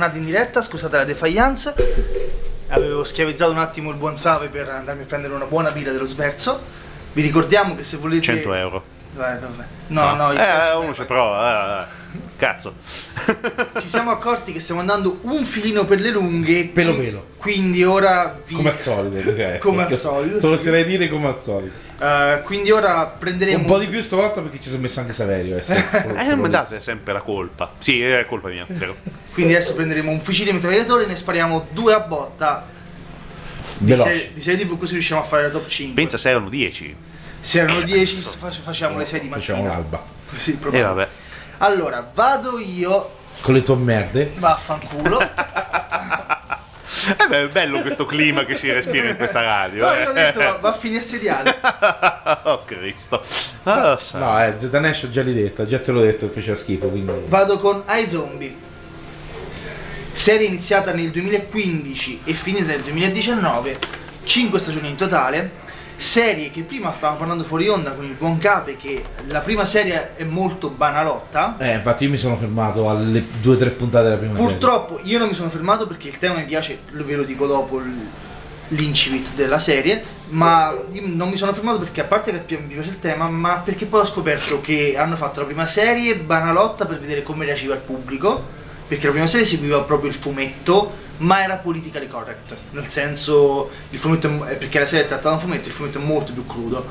Tornati 0.00 0.16
in 0.18 0.24
diretta, 0.24 0.62
scusate 0.62 0.96
la 0.96 1.04
defiance. 1.04 1.74
Avevo 2.68 3.04
schiavizzato 3.04 3.50
un 3.50 3.58
attimo 3.58 3.90
il 3.90 3.96
buon 3.96 4.16
Save 4.16 4.48
per 4.48 4.68
andarmi 4.70 5.02
a 5.02 5.04
prendere 5.06 5.34
una 5.34 5.44
buona 5.44 5.70
birra 5.72 5.92
dello 5.92 6.06
sverso. 6.06 6.58
Vi 7.12 7.20
ricordiamo 7.20 7.74
che 7.74 7.84
se 7.84 7.98
volete 7.98 8.22
100 8.22 8.54
euro. 8.54 8.82
Vai, 9.12 9.36
vabbè. 9.38 9.64
No, 9.88 10.14
no, 10.14 10.32
io- 10.32 10.38
Eh, 10.38 10.74
uno 10.76 10.94
ci 10.94 11.04
prova. 11.04 11.82
eh, 11.82 11.82
eh. 11.82 11.98
Cazzo. 12.36 12.74
ci 13.80 13.88
siamo 13.88 14.10
accorti 14.12 14.52
che 14.52 14.60
stiamo 14.60 14.80
andando 14.80 15.18
un 15.22 15.44
filino 15.44 15.84
per 15.84 16.00
le 16.00 16.10
lunghe. 16.10 16.66
Pelo 16.72 16.94
qui- 16.94 17.04
pelo. 17.04 17.26
Quindi 17.36 17.84
ora 17.84 18.38
vi 18.46 18.54
Come 18.54 18.70
al 18.70 18.78
solito. 18.78 19.28
ok. 19.30 19.58
Come 19.60 19.84
al 19.84 19.96
solito, 19.96 20.38
Te 20.38 20.46
lo 20.48 20.58
sì. 20.58 20.84
dire 20.84 21.08
come 21.08 21.26
al 21.26 21.38
solito. 21.40 21.88
Eh, 22.00 22.40
quindi 22.44 22.70
ora 22.70 23.04
prenderemo 23.06 23.58
Un 23.58 23.66
po' 23.66 23.78
di 23.78 23.88
più 23.88 24.00
stavolta 24.00 24.40
perché 24.40 24.58
ci 24.60 24.70
sono 24.70 24.80
messo 24.80 25.00
anche 25.00 25.12
Saverio. 25.12 25.58
Eh, 25.58 25.62
se- 25.62 25.84
Eh, 26.16 26.24
non 26.24 26.38
mi 26.38 26.48
date 26.48 26.80
sempre 26.80 27.12
la 27.12 27.20
colpa. 27.20 27.72
Sì, 27.78 28.00
è 28.00 28.24
colpa 28.26 28.48
mia. 28.48 28.64
vero. 28.68 28.96
Quindi 29.32 29.54
adesso 29.54 29.74
prenderemo 29.74 30.10
un 30.10 30.20
fucile 30.20 30.52
mitragliatore 30.52 31.04
e 31.04 31.06
ne 31.06 31.16
spariamo 31.16 31.68
due 31.70 31.94
a 31.94 32.00
botta 32.00 32.66
di 33.78 33.90
Veloce. 33.92 34.08
sei- 34.10 34.30
di 34.34 34.40
6 34.40 34.56
TV 34.58 34.78
così 34.78 34.92
riusciamo 34.94 35.20
a 35.20 35.24
fare 35.24 35.44
la 35.44 35.48
top 35.50 35.66
5. 35.66 35.94
Pensa 36.02 36.16
se 36.18 36.30
erano 36.30 36.48
10. 36.48 36.96
Se 37.40 37.60
erano 37.60 37.80
10 37.80 38.22
fac- 38.38 38.60
facciamo 38.60 38.98
le 38.98 39.06
6 39.06 39.20
di 39.20 39.28
mattina. 39.28 39.46
Facciamo 39.54 39.68
l'alba. 39.68 40.02
Sì, 40.36 40.52
E 40.52 40.56
proprio. 40.56 40.82
vabbè. 40.94 41.08
Allora, 41.58 42.08
vado 42.14 42.58
io, 42.58 43.10
Con 43.40 43.54
le 43.54 43.62
tue 43.62 43.76
merde. 43.76 44.32
vaffanculo. 44.36 45.18
Eh 47.16 47.26
beh, 47.28 47.44
è 47.44 47.48
bello 47.48 47.80
questo 47.80 48.04
clima 48.04 48.44
che 48.44 48.54
si 48.56 48.70
respira 48.70 49.08
in 49.08 49.16
questa 49.16 49.40
radio. 49.40 49.86
No, 49.86 49.94
eh. 49.94 50.02
io 50.02 50.10
ho 50.10 50.12
detto, 50.12 50.58
va, 50.60 50.68
a 50.68 50.72
fine 50.74 50.98
assediale. 50.98 51.56
oh 52.44 52.62
Cristo. 52.66 53.22
Ah, 53.62 53.96
sa- 53.98 54.18
No, 54.18 54.44
eh, 54.44 54.58
Z 54.58 54.64
Nash 54.72 55.04
ho 55.04 55.10
già 55.10 55.22
detto, 55.22 55.66
già 55.66 55.78
te 55.78 55.92
l'ho 55.92 56.02
detto 56.02 56.26
che 56.28 56.34
faceva 56.40 56.56
schifo, 56.56 56.88
quindi... 56.88 57.10
Vado 57.26 57.58
con 57.58 57.84
iZombie. 57.88 58.54
Serie 60.20 60.46
iniziata 60.48 60.92
nel 60.92 61.08
2015 61.08 62.20
e 62.24 62.34
finita 62.34 62.66
nel 62.66 62.82
2019, 62.82 63.78
5 64.22 64.58
stagioni 64.58 64.90
in 64.90 64.94
totale. 64.94 65.52
Serie 65.96 66.50
che 66.50 66.60
prima 66.60 66.92
stavamo 66.92 67.16
parlando 67.20 67.42
fuori 67.42 67.68
onda 67.68 67.92
con 67.92 68.04
il 68.04 68.12
buon 68.12 68.36
Cape 68.36 68.76
che 68.76 69.02
la 69.28 69.38
prima 69.38 69.64
serie 69.64 70.14
è 70.16 70.24
molto 70.24 70.68
banalotta. 70.68 71.56
Eh, 71.56 71.72
infatti 71.72 72.04
io 72.04 72.10
mi 72.10 72.18
sono 72.18 72.36
fermato 72.36 72.90
alle 72.90 73.24
due 73.40 73.54
o 73.54 73.56
tre 73.56 73.70
puntate 73.70 74.04
della 74.04 74.16
prima 74.18 74.34
serie. 74.34 74.46
Purtroppo 74.46 75.00
io 75.04 75.18
non 75.18 75.28
mi 75.28 75.32
sono 75.32 75.48
fermato 75.48 75.86
perché 75.86 76.08
il 76.08 76.18
tema 76.18 76.34
mi 76.34 76.44
piace, 76.44 76.80
ve 76.90 77.16
lo 77.16 77.22
dico 77.22 77.46
dopo 77.46 77.80
l'incipit 78.68 79.32
della 79.34 79.58
serie, 79.58 80.04
ma 80.28 80.78
non 81.00 81.30
mi 81.30 81.38
sono 81.38 81.54
fermato 81.54 81.78
perché 81.78 82.02
a 82.02 82.04
parte 82.04 82.44
che 82.44 82.58
mi 82.58 82.74
piace 82.74 82.90
il 82.90 82.98
tema, 82.98 83.30
ma 83.30 83.62
perché 83.64 83.86
poi 83.86 84.02
ho 84.02 84.06
scoperto 84.06 84.60
che 84.60 84.96
hanno 84.98 85.16
fatto 85.16 85.40
la 85.40 85.46
prima 85.46 85.64
serie 85.64 86.16
banalotta 86.16 86.84
per 86.84 87.00
vedere 87.00 87.22
come 87.22 87.46
reagiva 87.46 87.72
il 87.72 87.80
pubblico, 87.80 88.58
perché 88.90 89.06
la 89.06 89.12
prima 89.12 89.28
serie 89.28 89.46
seguiva 89.46 89.82
proprio 89.82 90.10
il 90.10 90.16
fumetto, 90.16 90.92
ma 91.18 91.44
era 91.44 91.58
politically 91.58 92.08
correct, 92.08 92.56
nel 92.72 92.88
senso 92.88 93.70
il 93.90 94.00
fumetto 94.00 94.44
è 94.44 94.50
eh, 94.50 94.56
perché 94.56 94.80
la 94.80 94.86
serie 94.86 95.04
è 95.04 95.06
trattata 95.06 95.28
da 95.28 95.34
un 95.36 95.40
fumetto, 95.40 95.68
il 95.68 95.74
fumetto 95.74 95.98
è 95.98 96.02
molto 96.02 96.32
più 96.32 96.44
crudo. 96.44 96.84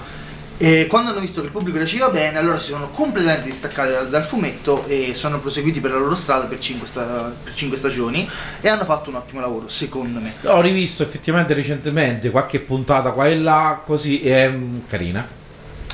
E 0.56 0.88
quando 0.88 1.10
hanno 1.10 1.20
visto 1.20 1.42
che 1.42 1.48
il 1.48 1.52
pubblico 1.52 1.76
reagiva 1.76 2.08
bene, 2.08 2.38
allora 2.38 2.58
si 2.58 2.70
sono 2.70 2.88
completamente 2.92 3.50
distaccati 3.50 3.92
dal, 3.92 4.08
dal 4.08 4.24
fumetto 4.24 4.86
e 4.88 5.14
sono 5.14 5.42
proseguiti 5.42 5.82
per 5.82 5.92
la 5.92 5.98
loro 5.98 6.16
strada 6.16 6.46
per 6.46 6.60
5 6.60 7.78
stagioni 7.78 8.30
e 8.62 8.70
hanno 8.70 8.86
fatto 8.86 9.10
un 9.10 9.18
ottimo 9.18 9.42
lavoro, 9.42 9.68
secondo 9.68 10.22
me. 10.22 10.34
Ho 10.44 10.62
rivisto 10.62 11.04
effettivamente 11.04 11.54
recentemente 11.54 12.30
qualche 12.30 12.62
puntata 12.62 13.12
qua 13.12 13.28
e 13.28 13.38
là, 13.38 13.82
così 13.86 14.22
è 14.22 14.48
mm, 14.48 14.78
carina. 14.88 15.28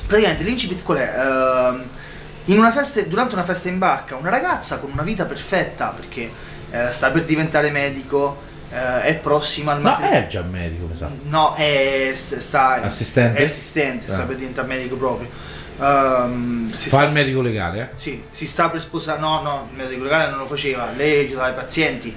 Praticamente 0.05 0.43
l'incipit 0.43 0.83
qual 0.83 0.99
è? 0.99 1.13
In 1.13 2.04
una 2.53 2.71
festa, 2.71 3.01
durante 3.01 3.33
una 3.35 3.43
festa 3.43 3.67
in 3.69 3.77
barca, 3.79 4.15
una 4.15 4.29
ragazza 4.29 4.77
con 4.77 4.91
una 4.91 5.01
vita 5.03 5.25
perfetta 5.25 5.87
perché 5.89 6.29
eh, 6.71 6.91
sta 6.91 7.09
per 7.09 7.23
diventare 7.23 7.71
medico, 7.71 8.37
eh, 8.71 9.01
è 9.03 9.15
prossima 9.15 9.71
al 9.71 9.81
matrimonio. 9.81 10.19
è 10.19 10.27
già 10.27 10.41
medico, 10.41 10.85
mi 10.85 10.97
sa. 10.97 11.09
No, 11.23 11.53
è 11.55 12.11
st- 12.13 12.37
sta, 12.39 12.81
Assistente? 12.83 13.39
È 13.39 13.43
assistente, 13.45 14.07
sta 14.07 14.21
Ah. 14.21 14.25
per 14.25 14.35
diventare 14.35 14.67
medico 14.67 14.95
proprio. 14.95 15.27
Si, 15.75 16.89
Fa 16.89 16.97
sta, 16.97 17.03
il 17.03 17.11
medico 17.11 17.41
legale, 17.41 17.81
eh? 17.81 17.87
sì, 17.99 18.23
si 18.31 18.45
sta 18.45 18.69
per 18.69 18.79
sposare. 18.81 19.19
No, 19.19 19.41
no, 19.41 19.67
il 19.71 19.77
medico 19.77 20.03
legale 20.03 20.29
non 20.29 20.39
lo 20.39 20.45
faceva. 20.47 20.89
Lei 20.95 21.25
aiutava 21.25 21.49
i 21.49 21.53
pazienti. 21.53 22.15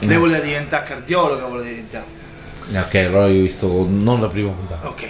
Lei 0.00 0.16
Mm. 0.16 0.20
voleva 0.20 0.42
diventare 0.44 0.86
cardiologa, 0.86 1.44
voleva 1.46 1.68
diventare. 1.68 2.04
Ok, 2.74 2.94
allora 2.94 3.26
io 3.26 3.40
ho 3.40 3.42
visto 3.42 3.86
non 3.88 4.20
la 4.20 4.28
prima 4.28 4.50
puntata. 4.52 4.88
Ok. 4.88 5.08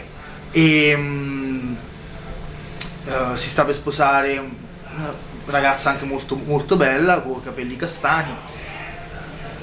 E 0.53 0.95
mm, 0.97 1.38
eh, 3.09 3.37
si 3.37 3.49
sta 3.49 3.65
per 3.65 3.75
sposare 3.75 4.39
una 4.39 5.13
ragazza 5.47 5.91
anche 5.91 6.05
molto, 6.05 6.37
molto 6.37 6.77
bella, 6.77 7.21
con 7.23 7.43
capelli 7.43 7.77
castani. 7.77 8.33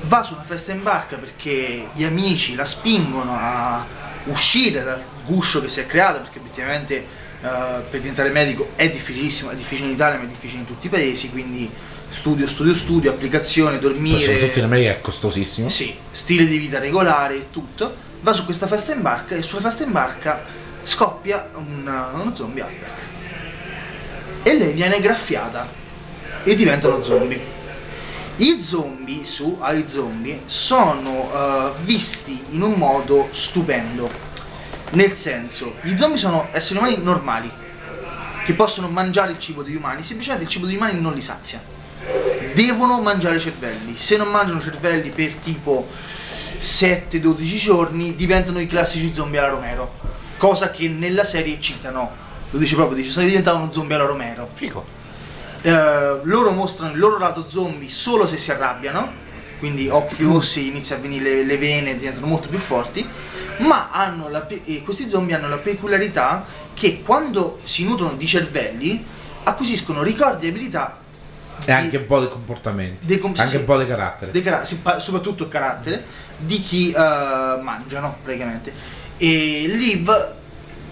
Va 0.08 0.24
su 0.24 0.34
una 0.34 0.44
festa 0.44 0.72
in 0.72 0.84
barca 0.84 1.18
perché 1.18 1.88
gli 1.94 2.04
amici 2.04 2.56
la 2.56 2.66
spingono 2.66 3.36
a 3.40 3.86
uscire 4.26 4.84
dal 4.84 5.02
guscio 5.26 5.62
che 5.62 5.70
si 5.70 5.80
è 5.80 5.86
creato, 5.86 6.20
perché 6.22 6.40
obiettivamente 6.40 6.96
eh, 6.96 7.48
per 7.90 8.00
diventare 8.00 8.30
medico 8.30 8.70
è 8.76 8.90
difficilissimo, 8.90 9.50
è 9.50 9.56
difficile 9.56 9.88
in 9.88 9.94
Italia 9.94 10.18
ma 10.20 10.26
è 10.26 10.28
difficile 10.28 10.60
in 10.62 10.68
tutti 10.68 10.88
i 10.88 10.90
paesi, 10.90 11.30
quindi 11.32 11.70
studio, 12.10 12.48
studio, 12.48 12.74
studio, 12.76 13.12
applicazione, 13.12 13.78
Poi 13.78 13.90
dormire. 13.92 14.22
soprattutto 14.22 14.60
in 14.60 14.66
America 14.66 14.92
è 14.92 15.02
costosissimo. 15.02 15.70
Sì, 15.70 15.96
stile 16.12 16.46
di 16.46 16.58
vita 16.58 16.78
regolare 16.80 17.36
e 17.36 17.46
tutto. 17.52 17.94
Va 18.22 18.32
su 18.34 18.46
questa 18.46 18.68
festa 18.68 18.94
in 18.94 19.02
barca 19.02 19.36
e 19.36 19.42
sulla 19.42 19.62
festa 19.62 19.84
in 19.84 19.92
barca 19.92 20.42
scoppia 20.84 21.50
un- 21.56 22.10
uno 22.14 22.36
zombie 22.36 22.62
outbreak. 22.64 22.94
E 24.48 24.58
lei 24.58 24.74
viene 24.74 25.02
graffiata 25.02 25.68
e 26.44 26.56
diventa 26.56 26.88
uno 26.88 27.02
zombie. 27.02 27.54
I 28.38 28.62
zombie 28.62 29.26
su 29.26 29.58
ai 29.60 29.88
zombie 29.88 30.42
sono 30.46 31.32
eh, 31.34 31.72
visti 31.84 32.44
in 32.52 32.62
un 32.62 32.74
modo 32.74 33.30
stupendo. 33.32 34.08
Nel 34.92 35.16
senso, 35.16 35.78
gli 35.82 35.98
zombie 35.98 36.20
sono 36.20 36.50
esseri 36.52 36.78
umani 36.78 36.98
normali 37.02 37.50
che 38.46 38.54
possono 38.54 38.88
mangiare 38.88 39.32
il 39.32 39.40
cibo 39.40 39.64
degli 39.64 39.76
umani, 39.76 40.04
semplicemente 40.04 40.46
il 40.46 40.52
cibo 40.52 40.68
degli 40.68 40.76
umani 40.76 41.02
non 41.02 41.14
li 41.14 41.22
sazia 41.22 41.60
devono 42.54 43.02
mangiare 43.02 43.40
cervelli. 43.40 43.98
Se 43.98 44.18
non 44.18 44.30
mangiano 44.30 44.62
cervelli 44.62 45.10
per 45.10 45.34
tipo 45.36 45.88
7-12 46.58 47.56
giorni, 47.58 48.16
diventano 48.16 48.60
i 48.60 48.68
classici 48.68 49.14
zombie 49.14 49.40
alla 49.40 49.50
Romero. 49.50 49.94
Cosa 50.38 50.72
che 50.72 50.88
nella 50.88 51.24
serie 51.24 51.60
citano. 51.60 52.24
Lo 52.52 52.60
dice 52.60 52.76
proprio, 52.76 52.96
dice, 52.98 53.12
sono 53.12 53.26
diventato 53.26 53.58
uno 53.58 53.72
zombie 53.72 53.96
alla 53.96 54.06
Romero. 54.06 54.50
Fico. 54.54 54.86
Eh, 55.62 56.20
loro 56.24 56.52
mostrano 56.52 56.92
il 56.94 57.00
loro 57.00 57.18
lato 57.18 57.48
zombie 57.48 57.90
solo 57.90 58.28
se 58.28 58.38
si 58.38 58.52
arrabbiano, 58.52 59.12
quindi 59.60 59.88
occhi 59.90 60.24
rossi, 60.24 60.68
inizia 60.68 60.96
a 60.96 61.00
venire 61.00 61.24
le, 61.24 61.44
le 61.44 61.58
vene, 61.58 61.96
diventano 61.98 62.28
molto 62.28 62.48
più 62.48 62.60
forti, 62.60 63.08
ma 63.58 63.90
pe- 64.48 64.62
e 64.66 64.84
questi 64.84 65.10
zombie 65.10 65.36
hanno 65.36 65.50
la 65.50 65.58
peculiarità 65.58 66.46
che 66.74 67.02
quando 67.02 67.60
si 67.64 67.84
nutrono 67.86 68.14
di 68.14 68.28
cervelli 68.28 69.04
acquisiscono 69.44 70.04
ricordi 70.04 70.46
e 70.46 70.50
abilità 70.50 70.98
E 71.66 71.72
anche 71.72 71.98
un 71.98 72.06
po' 72.06 72.20
di 72.20 72.28
comportamenti. 72.28 73.06
dei 73.06 73.18
com- 73.18 73.34
anche 73.38 73.50
sì, 73.50 73.56
un 73.58 73.66
po' 73.66 73.78
di 73.78 73.88
carattere. 73.88 74.32
dei 74.32 74.44
cara- 74.44 74.66
soprattutto 74.66 75.44
il 75.44 75.50
carattere 75.50 76.04
di 76.38 76.62
chi 76.62 76.92
eh, 76.92 77.60
mangiano 77.62 78.18
praticamente 78.22 78.74
e 79.18 79.66
Liv 79.68 80.34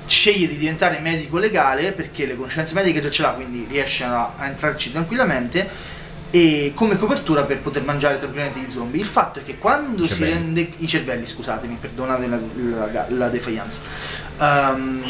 sceglie 0.05 0.47
di 0.47 0.57
diventare 0.57 0.99
medico 0.99 1.37
legale 1.37 1.91
perché 1.93 2.25
le 2.25 2.35
conoscenze 2.35 2.73
mediche 2.73 2.99
già 3.01 3.09
ce 3.09 3.21
l'ha 3.21 3.31
quindi 3.31 3.65
riesce 3.69 4.03
a, 4.03 4.33
a 4.37 4.45
entrarci 4.47 4.91
tranquillamente 4.91 5.91
e 6.29 6.71
come 6.75 6.97
copertura 6.97 7.43
per 7.43 7.59
poter 7.59 7.83
mangiare 7.83 8.17
tranquillamente 8.17 8.59
gli 8.59 8.69
zombie 8.71 8.99
il 9.01 9.07
fatto 9.07 9.39
è 9.39 9.43
che 9.43 9.57
quando 9.57 10.03
si 10.07 10.15
Cervelli. 10.19 10.33
rende 10.33 10.71
i 10.77 10.87
cervelli 10.87 11.25
scusatemi 11.25 11.77
perdonate 11.79 12.27
la, 12.27 12.39
la, 12.91 13.05
la 13.09 13.27
defiance 13.29 13.81
Ehm, 14.39 15.03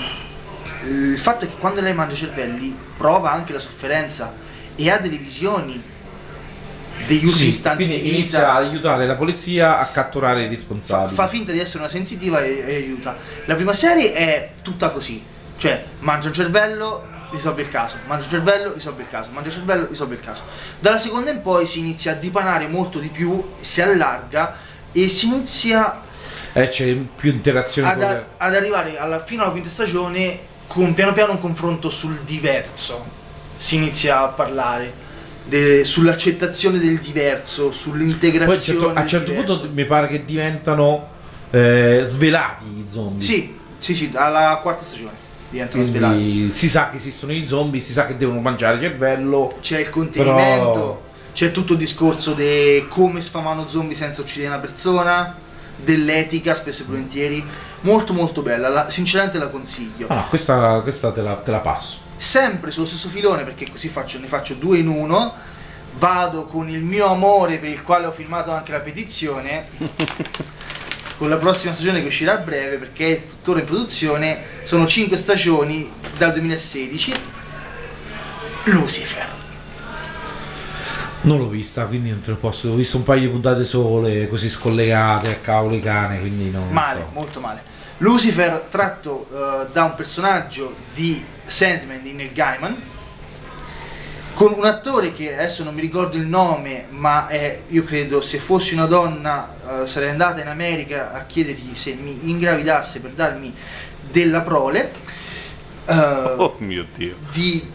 il 0.86 1.18
fatto 1.18 1.46
è 1.46 1.48
che 1.48 1.56
quando 1.58 1.80
lei 1.80 1.94
mangia 1.94 2.16
cervelli 2.16 2.76
prova 2.98 3.32
anche 3.32 3.54
la 3.54 3.60
sofferenza 3.60 4.34
e 4.76 4.90
ha 4.90 4.98
delle 4.98 5.16
visioni 5.18 5.82
degli 7.08 7.26
ultimi 7.26 7.32
Sì, 7.32 7.48
istanti 7.50 7.86
quindi 7.86 8.02
di 8.02 8.16
inizia 8.16 8.40
vita 8.40 8.54
ad 8.54 8.64
aiutare 8.66 9.06
la 9.08 9.16
polizia 9.16 9.78
a 9.80 9.86
catturare 9.86 10.42
i 10.42 10.46
fa, 10.46 10.50
responsabili. 10.52 11.16
fa 11.16 11.28
finta 11.28 11.52
di 11.52 11.60
essere 11.60 11.80
una 11.80 11.90
sensitiva 11.90 12.42
e, 12.44 12.64
e 12.66 12.76
aiuta. 12.76 13.18
La 13.46 13.56
prima 13.56 13.74
serie 13.74 14.14
è 14.14 14.52
tutta 14.62 14.90
così, 14.90 15.22
cioè 15.58 15.84
mangia 16.00 16.28
un 16.28 16.34
cervello, 16.34 17.06
risolve 17.32 17.64
il 17.64 17.70
caso, 17.70 17.96
mangia 18.08 18.26
un 18.26 18.30
cervello, 18.30 18.74
risolve 18.74 19.02
il 19.02 19.10
caso, 19.10 19.30
mangia 19.32 19.50
un 19.50 19.56
cervello, 19.56 19.88
risolve 19.90 20.16
il 20.16 20.22
caso. 20.22 20.44
Dalla 20.80 20.98
seconda 21.00 21.32
in 21.32 21.42
poi 21.42 21.66
si 21.68 21.80
inizia 21.80 22.12
a 22.12 22.16
dipanare 22.16 22.68
molto 22.68 23.00
di 23.00 23.08
più, 23.10 23.44
si 23.60 23.82
allarga 23.82 24.56
e 24.92 25.10
si 25.10 25.26
inizia 25.26 26.02
Eh, 26.54 26.68
c'è 26.70 26.94
più 26.94 27.32
interazione 27.32 27.90
ad, 27.90 27.98
con 27.98 28.06
a- 28.08 28.24
ad 28.38 28.56
arrivare 28.56 28.98
alla, 29.00 29.24
fino 29.24 29.42
alla 29.42 29.52
quinta 29.52 29.70
stagione 29.70 30.52
con 30.68 30.94
piano 30.94 31.12
piano 31.14 31.32
un 31.34 31.42
confronto 31.42 31.90
sul 31.90 32.20
diverso. 32.22 33.04
Si 33.56 33.76
inizia 33.76 34.22
a 34.22 34.28
parlare 34.28 35.02
de- 35.46 35.84
sull'accettazione 35.84 36.80
del 36.80 37.00
diverso, 37.00 37.64
Poi 37.64 37.72
a 37.72 37.74
sull'integrazione. 37.76 38.80
un 38.80 38.86
certo, 38.86 39.00
a 39.00 39.06
certo 39.06 39.32
punto 39.34 39.70
mi 39.74 39.86
pare 39.86 40.08
che 40.08 40.24
diventano 40.26 41.08
eh, 41.52 42.04
svelati 42.06 42.64
i 42.66 42.86
zombie. 42.88 43.24
Sì, 43.24 43.56
sì, 43.80 43.94
sì, 43.94 44.12
alla 44.14 44.60
quarta 44.62 44.84
stagione 44.84 45.22
diventano 45.50 45.84
svelati. 45.84 46.16
Quindi 46.16 46.52
si 46.52 46.68
sa 46.70 46.90
che 46.90 46.98
esistono 46.98 47.32
i 47.34 47.46
zombie, 47.46 47.82
si 47.82 47.92
sa 47.92 48.06
che 48.06 48.18
devono 48.18 48.40
mangiare 48.40 48.80
cervello. 48.80 49.50
C'è 49.62 49.80
il 49.80 49.90
contenimento, 49.90 50.72
Però- 50.72 51.02
c'è 51.34 51.52
tutto 51.52 51.74
il 51.74 51.80
discorso 51.80 52.34
di 52.34 52.86
come 52.90 53.22
sfamare 53.22 53.60
uno 53.60 53.68
zombie 53.68 53.96
senza 53.96 54.22
uccidere 54.22 54.50
una 54.50 54.60
persona, 54.60 55.36
dell'etica 55.76 56.56
spesso 56.56 56.84
e 56.84 56.86
volentieri. 56.86 57.44
Molto 57.82 58.14
molto 58.14 58.42
bella, 58.42 58.70
la- 58.70 58.90
sinceramente 58.90 59.38
la 59.38 59.50
consiglio. 59.50 60.08
Ah, 60.10 60.26
questa, 60.30 60.80
questa 60.82 61.12
te, 61.12 61.22
la, 61.22 61.36
te 61.36 61.52
la 61.52 61.60
passo. 61.60 61.98
Sempre 62.18 62.72
sullo 62.72 62.86
stesso 62.86 63.10
filone 63.10 63.44
perché 63.44 63.70
così 63.70 63.90
faccio, 63.90 64.20
ne 64.20 64.28
faccio 64.28 64.54
due 64.54 64.78
in 64.78 64.88
uno. 64.88 65.34
Vado 65.98 66.46
con 66.46 66.70
il 66.70 66.82
mio 66.82 67.08
amore 67.08 67.60
per 67.60 67.70
il 67.70 67.84
quale 67.84 68.08
ho 68.08 68.12
firmato 68.12 68.52
anche 68.52 68.72
la 68.72 68.80
petizione. 68.80 69.68
con 71.18 71.30
la 71.30 71.38
prossima 71.38 71.74
stagione 71.74 72.02
che 72.02 72.08
uscirà 72.08 72.34
a 72.34 72.38
breve 72.38 72.78
perché 72.78 73.12
è 73.12 73.26
tuttora 73.26 73.60
in 73.60 73.66
produzione. 73.66 74.40
Sono 74.64 74.88
5 74.88 75.16
stagioni 75.18 75.92
dal 76.18 76.32
2016. 76.34 77.14
Lucifer. 78.66 79.28
Non 81.22 81.38
l'ho 81.38 81.48
vista, 81.48 81.86
quindi 81.86 82.10
non 82.10 82.22
te 82.22 82.32
lo 82.32 82.36
posso. 82.36 82.70
Ho 82.70 82.76
visto 82.76 82.98
un 82.98 83.04
paio 83.04 83.22
di 83.22 83.28
puntate 83.28 83.64
sole, 83.64 84.28
così 84.28 84.50
scollegate 84.50 85.32
a 85.32 85.36
cavolo 85.36 85.80
cane, 85.80 86.20
quindi 86.20 86.50
no, 86.50 86.60
non 86.60 86.74
Male, 86.74 87.00
so. 87.00 87.14
molto 87.14 87.40
male. 87.40 87.64
Lucifer 88.04 88.68
tratto 88.70 89.28
eh, 89.32 89.68
da 89.72 89.86
un 89.86 89.96
personaggio 89.96 90.76
di 90.94 91.24
Sandman 91.46 92.04
di 92.04 92.12
Neil 92.12 92.34
Gaiman 92.34 92.82
con 94.34 94.52
un 94.52 94.66
attore 94.66 95.14
che 95.14 95.34
adesso 95.34 95.64
non 95.64 95.74
mi 95.74 95.80
ricordo 95.80 96.18
il 96.18 96.26
nome 96.26 96.88
ma 96.90 97.28
è, 97.28 97.62
io 97.70 97.86
credo 97.86 98.20
se 98.20 98.40
fossi 98.40 98.74
una 98.74 98.88
donna 98.88 99.84
eh, 99.84 99.88
sarei 99.88 100.10
andata 100.10 100.42
in 100.42 100.48
America 100.48 101.14
a 101.14 101.24
chiedergli 101.24 101.74
se 101.76 101.94
mi 101.94 102.30
ingravidasse 102.30 103.00
per 103.00 103.12
darmi 103.12 103.56
della 104.12 104.42
prole 104.42 104.92
eh, 105.86 105.94
Oh 105.96 106.56
mio 106.58 106.86
dio. 106.94 107.16
di 107.32 107.66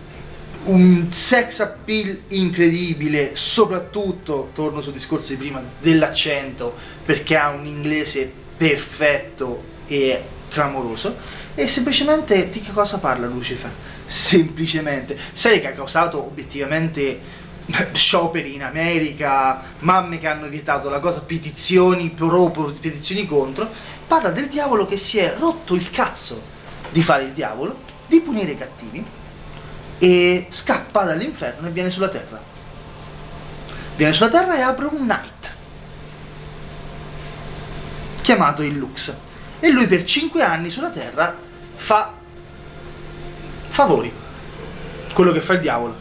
un 0.64 1.10
sex 1.10 1.60
appeal 1.60 2.24
incredibile, 2.28 3.34
soprattutto, 3.34 4.50
torno 4.52 4.82
sul 4.82 4.92
discorso 4.92 5.30
di 5.30 5.36
prima, 5.36 5.62
dell'accento, 5.80 6.74
perché 7.06 7.38
ha 7.38 7.48
un 7.48 7.64
inglese 7.64 8.30
perfetto 8.54 9.76
è 9.88 10.22
clamoroso. 10.50 11.16
E 11.54 11.66
semplicemente 11.66 12.50
di 12.50 12.60
che 12.60 12.72
cosa 12.72 12.98
parla 12.98 13.26
Lucifer? 13.26 13.70
Semplicemente, 14.06 15.18
serie 15.32 15.60
che 15.60 15.68
ha 15.68 15.72
causato 15.72 16.24
obiettivamente 16.24 17.20
scioperi 17.92 18.54
in 18.54 18.62
America, 18.62 19.62
mamme 19.80 20.18
che 20.18 20.28
hanno 20.28 20.48
vietato 20.48 20.88
la 20.88 21.00
cosa, 21.00 21.20
petizioni 21.20 22.10
pro- 22.10 22.50
petizioni 22.80 23.26
contro, 23.26 23.68
parla 24.06 24.30
del 24.30 24.48
diavolo 24.48 24.86
che 24.86 24.96
si 24.96 25.18
è 25.18 25.34
rotto 25.38 25.74
il 25.74 25.90
cazzo 25.90 26.40
di 26.90 27.02
fare 27.02 27.24
il 27.24 27.32
diavolo, 27.32 27.78
di 28.06 28.20
punire 28.20 28.52
i 28.52 28.58
cattivi 28.58 29.04
e 29.98 30.46
scappa 30.48 31.02
dall'inferno 31.02 31.68
e 31.68 31.70
viene 31.70 31.90
sulla 31.90 32.08
terra. 32.08 32.40
Viene 33.96 34.12
sulla 34.12 34.30
terra 34.30 34.56
e 34.56 34.60
apre 34.60 34.86
un 34.86 35.04
night 35.04 35.56
chiamato 38.28 38.62
il 38.62 38.76
Lux. 38.76 39.10
E 39.60 39.70
lui 39.70 39.86
per 39.86 40.04
5 40.04 40.42
anni 40.42 40.70
sulla 40.70 40.90
terra 40.90 41.36
fa 41.76 42.14
favori. 43.68 44.12
Quello 45.12 45.32
che 45.32 45.40
fa 45.40 45.54
il 45.54 45.60
diavolo. 45.60 45.94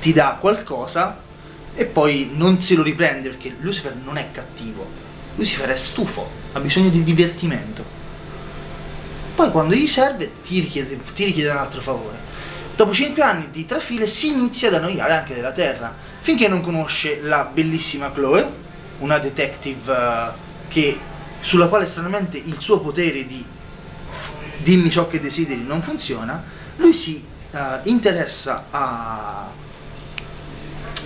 Ti 0.00 0.12
dà 0.12 0.36
qualcosa 0.40 1.18
e 1.74 1.86
poi 1.86 2.30
non 2.34 2.60
se 2.60 2.74
lo 2.74 2.82
riprende 2.82 3.28
perché 3.28 3.54
Lucifer 3.60 3.94
non 3.94 4.16
è 4.18 4.28
cattivo. 4.32 4.86
Lucifer 5.36 5.68
è 5.70 5.76
stufo, 5.76 6.28
ha 6.52 6.60
bisogno 6.60 6.90
di 6.90 7.02
divertimento. 7.02 7.98
Poi 9.34 9.50
quando 9.50 9.74
gli 9.74 9.86
serve 9.86 10.30
ti 10.42 10.60
richiede, 10.60 11.00
ti 11.14 11.24
richiede 11.24 11.50
un 11.50 11.56
altro 11.56 11.80
favore. 11.80 12.18
Dopo 12.76 12.92
5 12.92 13.22
anni 13.22 13.48
di 13.50 13.66
trafile 13.66 14.06
si 14.06 14.28
inizia 14.28 14.68
ad 14.68 14.74
annoiare 14.74 15.12
anche 15.12 15.34
della 15.34 15.52
Terra, 15.52 15.94
finché 16.20 16.48
non 16.48 16.60
conosce 16.60 17.20
la 17.22 17.44
bellissima 17.44 18.10
Chloe, 18.10 18.46
una 18.98 19.18
detective 19.18 19.92
eh, 19.94 20.30
che, 20.68 20.98
sulla 21.40 21.68
quale 21.68 21.86
stranamente 21.86 22.38
il 22.38 22.60
suo 22.60 22.80
potere 22.80 23.26
di 23.26 23.44
dimmi 24.62 24.90
ciò 24.90 25.08
che 25.08 25.20
desideri 25.20 25.62
non 25.62 25.82
funziona, 25.82 26.42
lui 26.76 26.92
si 26.92 27.24
eh, 27.50 27.58
interessa 27.84 28.66
a 28.70 29.50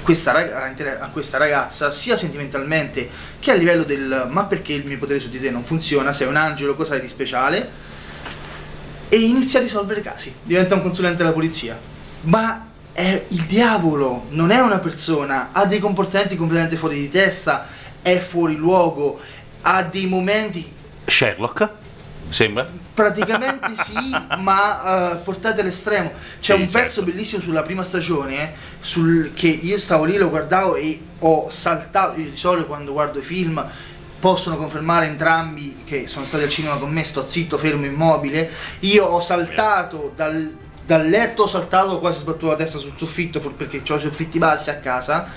questa, 0.02 0.32
rag- 0.32 0.98
a 1.00 1.08
questa 1.08 1.38
ragazza 1.38 1.90
sia 1.90 2.16
sentimentalmente 2.16 3.08
che 3.40 3.50
a 3.50 3.54
livello 3.54 3.84
del 3.84 4.26
ma 4.28 4.44
perché 4.44 4.74
il 4.74 4.84
mio 4.86 4.98
potere 4.98 5.18
su 5.18 5.28
di 5.28 5.40
te 5.40 5.50
non 5.50 5.64
funziona, 5.64 6.12
sei 6.12 6.28
un 6.28 6.36
angelo, 6.36 6.74
cosa 6.74 6.94
hai 6.94 7.00
di 7.00 7.08
speciale? 7.08 7.92
E 9.08 9.16
inizia 9.16 9.60
a 9.60 9.62
risolvere 9.62 10.02
casi, 10.02 10.34
diventa 10.42 10.74
un 10.74 10.82
consulente 10.82 11.18
della 11.18 11.32
polizia. 11.32 11.78
Ma 12.22 12.68
è 12.92 13.24
il 13.28 13.42
diavolo, 13.42 14.26
non 14.30 14.50
è 14.50 14.60
una 14.60 14.78
persona, 14.78 15.50
ha 15.52 15.64
dei 15.66 15.78
comportamenti 15.78 16.36
completamente 16.36 16.76
fuori 16.76 17.00
di 17.00 17.10
testa, 17.10 17.66
è 18.02 18.18
fuori 18.18 18.56
luogo, 18.56 19.20
ha 19.64 19.82
dei 19.82 20.06
momenti 20.06 20.72
Sherlock? 21.06 21.68
Sembra? 22.28 22.66
Praticamente 22.94 23.74
sì, 23.76 24.26
ma 24.30 25.14
eh, 25.14 25.16
portate 25.18 25.60
all'estremo. 25.62 26.12
C'è 26.40 26.54
Sì, 26.54 26.60
un 26.60 26.70
pezzo 26.70 27.02
certo. 27.02 27.02
bellissimo 27.02 27.40
sulla 27.40 27.62
prima 27.62 27.82
stagione 27.82 28.34
eh, 28.42 28.54
sul, 28.78 29.32
che 29.34 29.48
io 29.48 29.78
stavo 29.78 30.04
lì, 30.04 30.16
lo 30.16 30.28
guardavo 30.28 30.76
e 30.76 31.00
ho 31.18 31.50
saltato. 31.50 32.20
Io 32.20 32.30
di 32.30 32.36
solito 32.36 32.66
quando 32.66 32.92
guardo 32.92 33.18
i 33.18 33.22
film 33.22 33.64
possono 34.18 34.56
confermare 34.56 35.06
entrambi 35.06 35.82
che 35.84 36.06
sono 36.08 36.24
stati 36.24 36.44
al 36.44 36.48
cinema 36.48 36.76
con 36.76 36.90
me, 36.90 37.04
sto 37.04 37.26
zitto, 37.26 37.58
fermo, 37.58 37.84
immobile. 37.84 38.50
Io 38.80 39.04
ho 39.06 39.20
saltato 39.20 40.12
dal, 40.14 40.56
dal 40.84 41.08
letto, 41.08 41.42
ho 41.42 41.48
saltato 41.48 41.98
quasi 41.98 42.20
sbattuto 42.20 42.46
la 42.48 42.56
testa 42.56 42.78
sul 42.78 42.94
soffitto 42.96 43.40
perché 43.40 43.82
ho 43.92 43.96
i 43.96 44.00
soffitti 44.00 44.38
bassi 44.38 44.70
a 44.70 44.76
casa. 44.78 45.28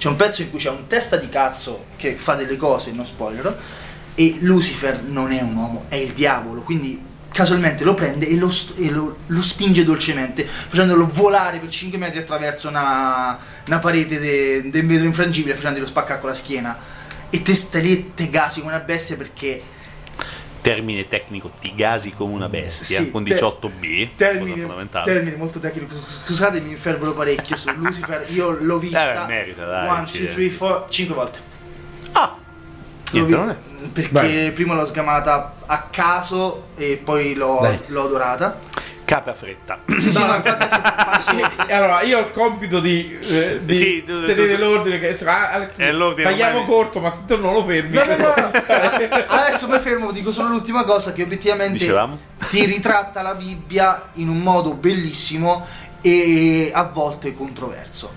C'è 0.00 0.08
un 0.08 0.16
pezzo 0.16 0.40
in 0.40 0.48
cui 0.48 0.58
c'è 0.58 0.70
un 0.70 0.86
testa 0.86 1.16
di 1.16 1.28
cazzo 1.28 1.84
che 1.96 2.14
fa 2.14 2.34
delle 2.34 2.56
cose, 2.56 2.90
non 2.90 3.04
spoiler. 3.04 3.54
E 4.14 4.36
Lucifer 4.40 5.02
non 5.02 5.30
è 5.30 5.42
un 5.42 5.54
uomo, 5.54 5.84
è 5.88 5.96
il 5.96 6.12
diavolo, 6.14 6.62
quindi 6.62 6.98
casualmente 7.30 7.84
lo 7.84 7.92
prende 7.92 8.26
e 8.26 8.34
lo, 8.36 8.50
e 8.78 8.88
lo- 8.90 9.18
lo 9.26 9.42
spinge 9.42 9.84
dolcemente, 9.84 10.46
facendolo 10.46 11.06
volare 11.12 11.58
per 11.58 11.68
5 11.68 11.98
metri 11.98 12.18
attraverso 12.18 12.68
una, 12.68 13.38
una 13.66 13.78
parete 13.78 14.18
de- 14.18 14.70
del 14.70 14.86
vetro 14.86 15.04
infrangibile, 15.04 15.54
facendolo 15.54 15.84
spaccare 15.84 16.18
con 16.18 16.30
la 16.30 16.34
schiena. 16.34 16.78
E 17.28 17.42
te 17.42 17.54
stai 17.54 17.82
lì 17.82 18.12
te 18.14 18.30
gasi 18.30 18.60
come 18.60 18.72
una 18.72 18.82
bestia 18.82 19.16
perché 19.16 19.62
Termine 20.62 21.08
tecnico, 21.08 21.50
ti 21.60 21.74
gasi 21.74 22.12
come 22.12 22.34
una 22.34 22.48
bestia, 22.48 22.98
Sì, 23.00 23.10
con 23.10 23.24
te- 23.24 23.34
18B, 23.34 24.02
cosa 24.04 24.10
termini, 24.16 24.58
fondamentale. 24.60 25.12
termini 25.12 25.36
molto 25.36 25.58
tecnico. 25.58 25.94
Scusate, 25.98 26.60
mi 26.60 26.70
infervolo 26.70 27.14
parecchio 27.14 27.56
su 27.56 27.70
Lucifer. 27.76 28.26
Io 28.30 28.50
l'ho 28.60 28.78
vista 28.78 29.24
Eh, 29.24 29.26
merita, 29.26 29.64
dai, 29.64 29.88
1, 29.88 30.06
ci- 30.06 30.18
2, 30.18 30.34
3, 30.34 30.56
4, 30.56 30.90
5 30.90 31.14
volte. 31.14 31.38
Ah! 32.12 32.36
Niente, 33.12 33.30
vi- 33.32 33.36
non 33.38 33.50
è. 33.50 33.56
Perché 33.88 34.10
Vai. 34.12 34.50
prima 34.52 34.74
l'ho 34.74 34.84
sgamata 34.84 35.54
a 35.64 35.82
caso 35.90 36.66
e 36.76 37.00
poi 37.02 37.34
l'ho, 37.34 37.78
l'ho 37.86 38.04
adorata. 38.04 38.58
Capra 39.10 39.34
fretta. 39.34 39.80
Sì, 39.98 40.12
sì, 40.12 40.18
no, 40.24 40.34
infatti 40.36 41.72
allora, 41.72 42.02
io 42.02 42.18
ho 42.18 42.20
il 42.20 42.30
compito 42.30 42.78
di, 42.78 43.18
eh, 43.20 43.58
di 43.64 43.74
Sì, 43.74 44.04
tu- 44.04 44.20
tu- 44.20 44.26
tenere 44.26 44.54
tu- 44.54 44.60
l'ordine. 44.60 45.00
Che, 45.00 45.18
ah, 45.24 45.50
Alex, 45.50 45.78
È 45.78 45.90
l'ordine, 45.90 46.30
tagliamo 46.30 46.60
ormai- 46.60 46.72
corto, 46.72 47.00
ma 47.00 47.10
se 47.10 47.22
tu 47.26 47.36
non 47.40 47.52
lo 47.54 47.64
fermi. 47.64 47.90
No, 47.96 48.04
no, 48.04 48.16
no, 48.16 48.34
no. 48.36 48.50
Adesso 49.26 49.68
mi 49.68 49.80
fermo, 49.80 50.12
dico 50.12 50.30
solo 50.30 50.50
l'ultima 50.50 50.84
cosa 50.84 51.12
che 51.12 51.24
obiettivamente 51.24 51.78
Dicevamo? 51.78 52.18
ti 52.50 52.64
ritratta 52.64 53.20
la 53.22 53.34
Bibbia 53.34 54.10
in 54.14 54.28
un 54.28 54.38
modo 54.38 54.74
bellissimo 54.74 55.66
e 56.02 56.70
a 56.72 56.84
volte 56.84 57.34
controverso. 57.34 58.12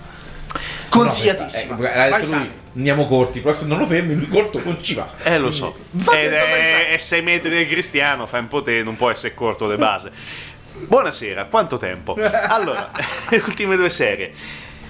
Consigliatissimo. 0.89 1.75
No, 1.75 1.85
ecco, 1.87 1.97
Vai, 1.97 2.11
detto 2.21 2.35
lui, 2.35 2.51
andiamo 2.75 3.07
corti, 3.07 3.39
però 3.39 3.53
se 3.55 3.65
non 3.65 3.79
lo 3.79 3.87
fermi, 3.87 4.13
lui 4.13 4.27
corto 4.27 4.61
non 4.63 4.77
ci 4.79 4.93
va. 4.93 5.09
Eh, 5.23 5.39
lo 5.39 5.51
so. 5.51 5.75
Va 5.89 6.13
Ed 6.19 6.33
è, 6.33 6.89
è 6.89 6.97
6 6.99 7.21
metri 7.23 7.49
del 7.49 7.67
cristiano, 7.67 8.27
fa 8.27 8.37
un 8.37 8.47
po' 8.47 8.61
te, 8.61 8.83
non 8.83 8.95
può 8.95 9.09
essere 9.09 9.33
corto 9.33 9.67
de 9.67 9.77
base. 9.77 10.11
Buonasera, 10.75 11.45
quanto 11.45 11.77
tempo? 11.77 12.15
Allora, 12.47 12.89
le 13.29 13.37
ultime 13.45 13.75
due 13.75 13.89
serie. 13.89 14.33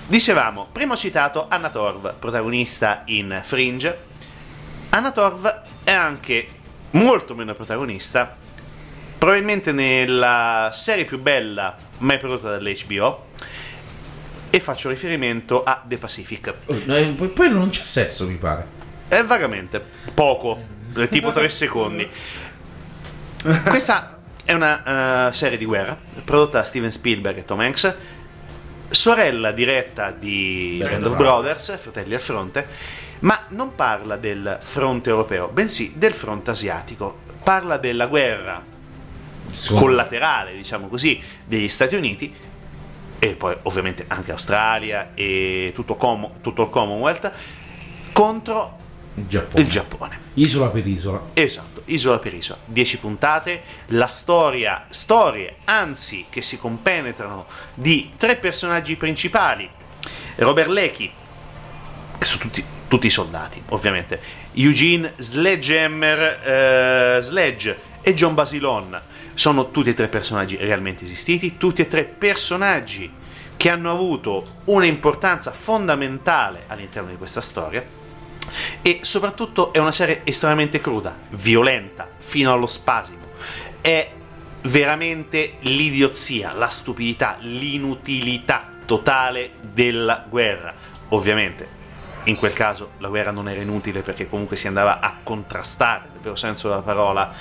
Dicevamo, 0.07 0.69
primo 0.72 0.95
citato 0.95 1.47
Anna 1.49 1.69
Torv, 1.69 2.15
protagonista 2.19 3.01
in 3.07 3.41
Fringe. 3.43 4.11
Anna 4.89 5.11
Torv 5.11 5.61
è 5.84 5.91
anche 5.91 6.47
molto 6.91 7.35
meno 7.35 7.53
protagonista, 7.53 8.34
probabilmente 9.18 9.73
nella 9.73 10.69
serie 10.72 11.03
più 11.03 11.19
bella 11.19 11.76
mai 11.97 12.18
prodotta 12.18 12.49
dall'HBO. 12.49 13.26
E 14.49 14.60
faccio 14.61 14.88
riferimento 14.88 15.64
a 15.64 15.84
The 15.85 15.97
Pacific. 15.97 16.53
Oh, 16.68 16.80
no, 16.85 16.95
e 16.95 17.07
poi, 17.27 17.49
non 17.49 17.69
c'è 17.69 17.84
sesso, 17.84 18.26
mi 18.26 18.35
pare. 18.35 18.65
Eh, 19.10 19.23
vagamente, 19.23 19.84
poco, 20.14 20.64
eh, 20.95 21.10
tipo 21.10 21.31
3 21.31 21.49
secondi. 21.49 22.10
Questa 23.65 24.12
è 24.45 24.53
una 24.53 25.30
eh, 25.30 25.34
serie 25.34 25.57
di 25.57 25.65
guerra 25.65 25.98
prodotta 26.24 26.60
da 26.60 26.64
Steven 26.64 26.91
Spielberg 26.91 27.38
e 27.38 27.45
Tom 27.45 27.60
Hanks, 27.60 27.95
sorella 28.90 29.52
diretta 29.52 30.11
di 30.11 30.78
Band 30.80 30.91
Band 30.91 31.03
of 31.06 31.11
of 31.14 31.18
Brothers, 31.18 31.78
Fratelli 31.80 32.14
al 32.14 32.20
fronte, 32.22 32.68
ma 33.20 33.45
non 33.49 33.74
parla 33.76 34.18
del 34.18 34.57
fronte 34.61 35.10
europeo, 35.10 35.48
bensì 35.48 35.94
del 35.95 36.14
fronte 36.14 36.52
asiatico. 36.52 37.20
Parla 37.44 37.78
della 37.78 38.07
guerra 38.07 38.64
collaterale, 39.70 40.53
diciamo 40.56 40.88
così, 40.88 41.22
degli 41.45 41.68
Stati 41.68 41.95
Uniti 41.95 42.34
e 43.20 43.36
poi 43.36 43.56
ovviamente 43.64 44.06
anche 44.07 44.32
Australia 44.32 45.11
e 45.14 45.72
tutto, 45.76 45.95
Com- 45.95 46.41
tutto 46.41 46.64
il 46.64 46.70
Commonwealth 46.70 47.32
contro 48.14 48.78
Il 49.15 49.28
Giappone. 49.28 49.64
il 49.64 49.70
Giappone. 49.70 50.20
Isola 50.36 50.70
per 50.70 50.86
isola. 50.88 51.22
Esatto, 51.34 51.73
isola 51.85 52.19
per 52.19 52.34
isola, 52.34 52.60
10 52.65 52.97
puntate, 52.99 53.61
la 53.88 54.07
storia, 54.07 54.85
storie, 54.89 55.57
anzi, 55.65 56.26
che 56.30 56.41
si 56.41 56.57
compenetrano 56.57 57.45
di 57.73 58.11
tre 58.18 58.35
personaggi 58.38 58.95
principali. 58.95 59.69
Robert 60.35 60.69
Lecky, 60.69 61.11
che 62.18 62.26
sono 62.26 62.41
tutti, 62.41 62.64
tutti 62.88 63.10
soldati, 63.10 63.61
ovviamente, 63.69 64.19
Eugene 64.53 65.14
Sledgehammer 65.18 66.19
eh, 66.19 67.19
Sledge 67.22 67.77
e 68.01 68.14
John 68.14 68.34
Basilon 68.34 69.01
sono 69.34 69.72
tutti 69.72 69.89
e 69.89 69.93
tre 69.93 70.07
personaggi 70.07 70.57
realmente 70.57 71.03
esistiti, 71.03 71.57
tutti 71.57 71.81
e 71.81 71.88
tre 71.88 72.03
personaggi 72.03 73.11
che 73.57 73.69
hanno 73.69 73.91
avuto 73.91 74.57
un'importanza 74.65 75.51
fondamentale 75.51 76.65
all'interno 76.68 77.10
di 77.10 77.15
questa 77.15 77.41
storia 77.41 78.01
e 78.82 78.99
soprattutto 79.02 79.74
è 79.74 79.80
una 79.80 79.91
serie 79.91 80.22
estremamente 80.24 80.80
cruda, 80.80 81.18
violenta, 81.30 82.10
fino 82.18 82.52
allo 82.52 82.68
spasimo. 82.68 83.22
È 83.82 84.11
veramente 84.61 85.56
l'idiozia, 85.61 86.53
la 86.53 86.70
stupidità, 86.70 87.38
l'inutilità 87.40 88.70
totale 88.86 89.52
della 89.61 90.26
guerra. 90.28 90.74
Ovviamente, 91.10 91.82
in 92.26 92.36
quel 92.36 92.53
caso 92.53 92.91
la 92.99 93.10
guerra 93.10 93.32
non 93.32 93.49
era 93.49 93.61
inutile 93.61 94.02
perché 94.02 94.30
comunque 94.30 94.56
si 94.56 94.68
andava 94.68 94.99
a 94.99 95.18
contrastare, 95.22 96.10
nel 96.14 96.22
vero 96.22 96.36
senso 96.36 96.70
della 96.70 96.82
parola, 96.82 97.34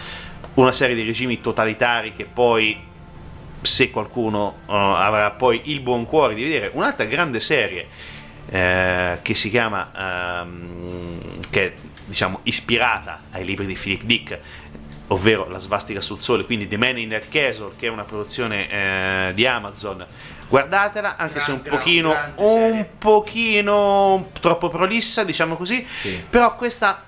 una 0.54 0.72
serie 0.72 0.94
di 0.94 1.04
regimi 1.04 1.40
totalitari 1.40 2.12
che 2.12 2.24
poi 2.24 2.90
se 3.62 3.90
qualcuno 3.90 4.58
uh, 4.66 4.72
avrà 4.72 5.30
poi 5.30 5.62
il 5.66 5.80
buon 5.80 6.04
cuore 6.04 6.34
di 6.34 6.42
vedere 6.42 6.70
un'altra 6.74 7.04
grande 7.04 7.38
serie 7.38 7.88
eh, 8.52 9.18
che 9.22 9.34
si 9.34 9.48
chiama 9.48 9.90
ehm, 10.42 11.40
che 11.50 11.66
è 11.68 11.72
diciamo 12.04 12.40
ispirata 12.42 13.20
ai 13.32 13.44
libri 13.46 13.64
di 13.64 13.74
Philip 13.74 14.02
Dick 14.02 14.38
ovvero 15.08 15.46
La 15.48 15.58
svastica 15.58 16.00
sul 16.00 16.20
sole, 16.22 16.44
quindi 16.46 16.66
The 16.68 16.78
Man 16.78 16.96
in 16.96 17.10
That 17.10 17.28
Castle, 17.28 17.72
che 17.76 17.86
è 17.86 17.90
una 17.90 18.04
produzione 18.04 18.70
eh, 19.28 19.32
di 19.34 19.46
Amazon. 19.46 20.06
Guardatela, 20.48 21.16
anche 21.16 21.40
se 21.40 21.50
un 21.52 21.60
Gran- 21.62 21.76
pochino, 21.76 22.10
un 22.36 22.46
serie. 22.70 22.90
pochino 22.98 24.30
troppo 24.40 24.70
prolissa, 24.70 25.22
diciamo 25.24 25.56
così, 25.56 25.86
Sì. 26.00 26.22
però 26.30 26.56
questa 26.56 27.04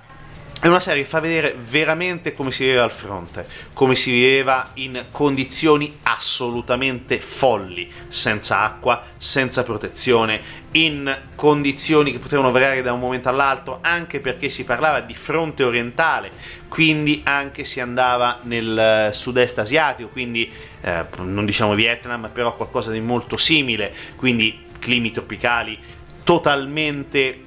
è 0.61 0.69
una 0.69 0.81
serie 0.81 1.03
che 1.03 1.09
fa 1.09 1.21
vedere 1.21 1.55
veramente 1.59 2.33
come 2.33 2.51
si 2.51 2.65
viveva 2.65 2.85
al 2.85 2.91
fronte, 2.91 3.47
come 3.75 3.95
si 3.95 4.13
viveva 4.13 4.71
in 4.75 5.05
condizioni 5.11 5.99
assolutamente 6.05 7.21
folli, 7.21 7.91
senza 8.09 8.61
acqua, 8.61 9.03
senza 9.19 9.63
protezione, 9.63 10.41
in 10.73 11.15
condizioni 11.35 12.13
che 12.13 12.19
potevano 12.19 12.51
variare 12.51 12.81
da 12.81 12.95
un 12.95 13.01
momento 13.01 13.29
all'altro, 13.29 13.81
anche 13.83 14.21
perché 14.21 14.49
si 14.49 14.65
parlava 14.65 15.01
di 15.01 15.15
fronte 15.15 15.65
orientale, 15.65 16.31
quindi 16.69 17.21
anche 17.25 17.67
si 17.67 17.81
andava 17.81 18.39
nel 18.45 18.79
eh, 18.79 19.13
sud-est 19.13 19.59
asiatico, 19.59 20.09
quindi 20.09 20.51
eh, 20.81 21.05
non 21.19 21.45
diciamo 21.45 21.75
Vietnam, 21.75 22.31
però 22.33 22.57
qualcosa 22.57 22.91
di 22.91 23.01
molto 23.01 23.37
simile, 23.37 23.93
quindi 24.17 24.65
climi 24.79 25.13
tropicali 25.13 25.79
totalmente 26.25 27.39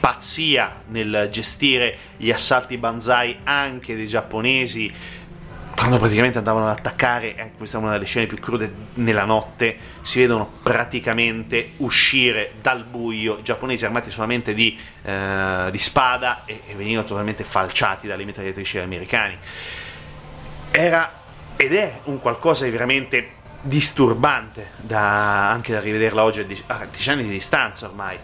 pazzia 0.00 0.82
nel 0.88 1.28
gestire 1.30 1.96
gli 2.16 2.30
assalti 2.30 2.78
banzai 2.78 3.38
anche 3.44 3.94
dei 3.94 4.06
giapponesi 4.08 4.92
quando 5.80 5.98
praticamente 5.98 6.36
andavano 6.36 6.68
ad 6.68 6.76
attaccare, 6.76 7.34
e 7.36 7.52
questa 7.56 7.78
è 7.78 7.80
una 7.80 7.92
delle 7.92 8.04
scene 8.04 8.26
più 8.26 8.38
crude 8.38 8.70
nella 8.94 9.24
notte, 9.24 9.78
si 10.02 10.18
vedono 10.18 10.50
praticamente 10.62 11.72
uscire 11.78 12.52
dal 12.60 12.84
buio 12.84 13.38
i 13.38 13.42
giapponesi 13.42 13.86
armati 13.86 14.10
solamente 14.10 14.52
di, 14.52 14.78
eh, 15.02 15.68
di 15.70 15.78
spada 15.78 16.44
e, 16.44 16.60
e 16.66 16.74
venivano 16.74 17.06
totalmente 17.06 17.44
falciati 17.44 18.06
dalle 18.06 18.24
mitragliatrici 18.24 18.78
americani. 18.78 19.38
Era 20.70 21.12
ed 21.56 21.74
è 21.74 22.00
un 22.04 22.20
qualcosa 22.20 22.64
di 22.64 22.70
veramente 22.70 23.38
disturbante 23.62 24.72
da, 24.76 25.50
anche 25.50 25.72
da 25.72 25.80
rivederla 25.80 26.22
oggi 26.22 26.40
a 26.40 26.44
dieci, 26.44 26.62
a 26.66 26.86
dieci 26.90 27.10
anni 27.10 27.22
di 27.22 27.30
distanza 27.30 27.86
ormai. 27.86 28.18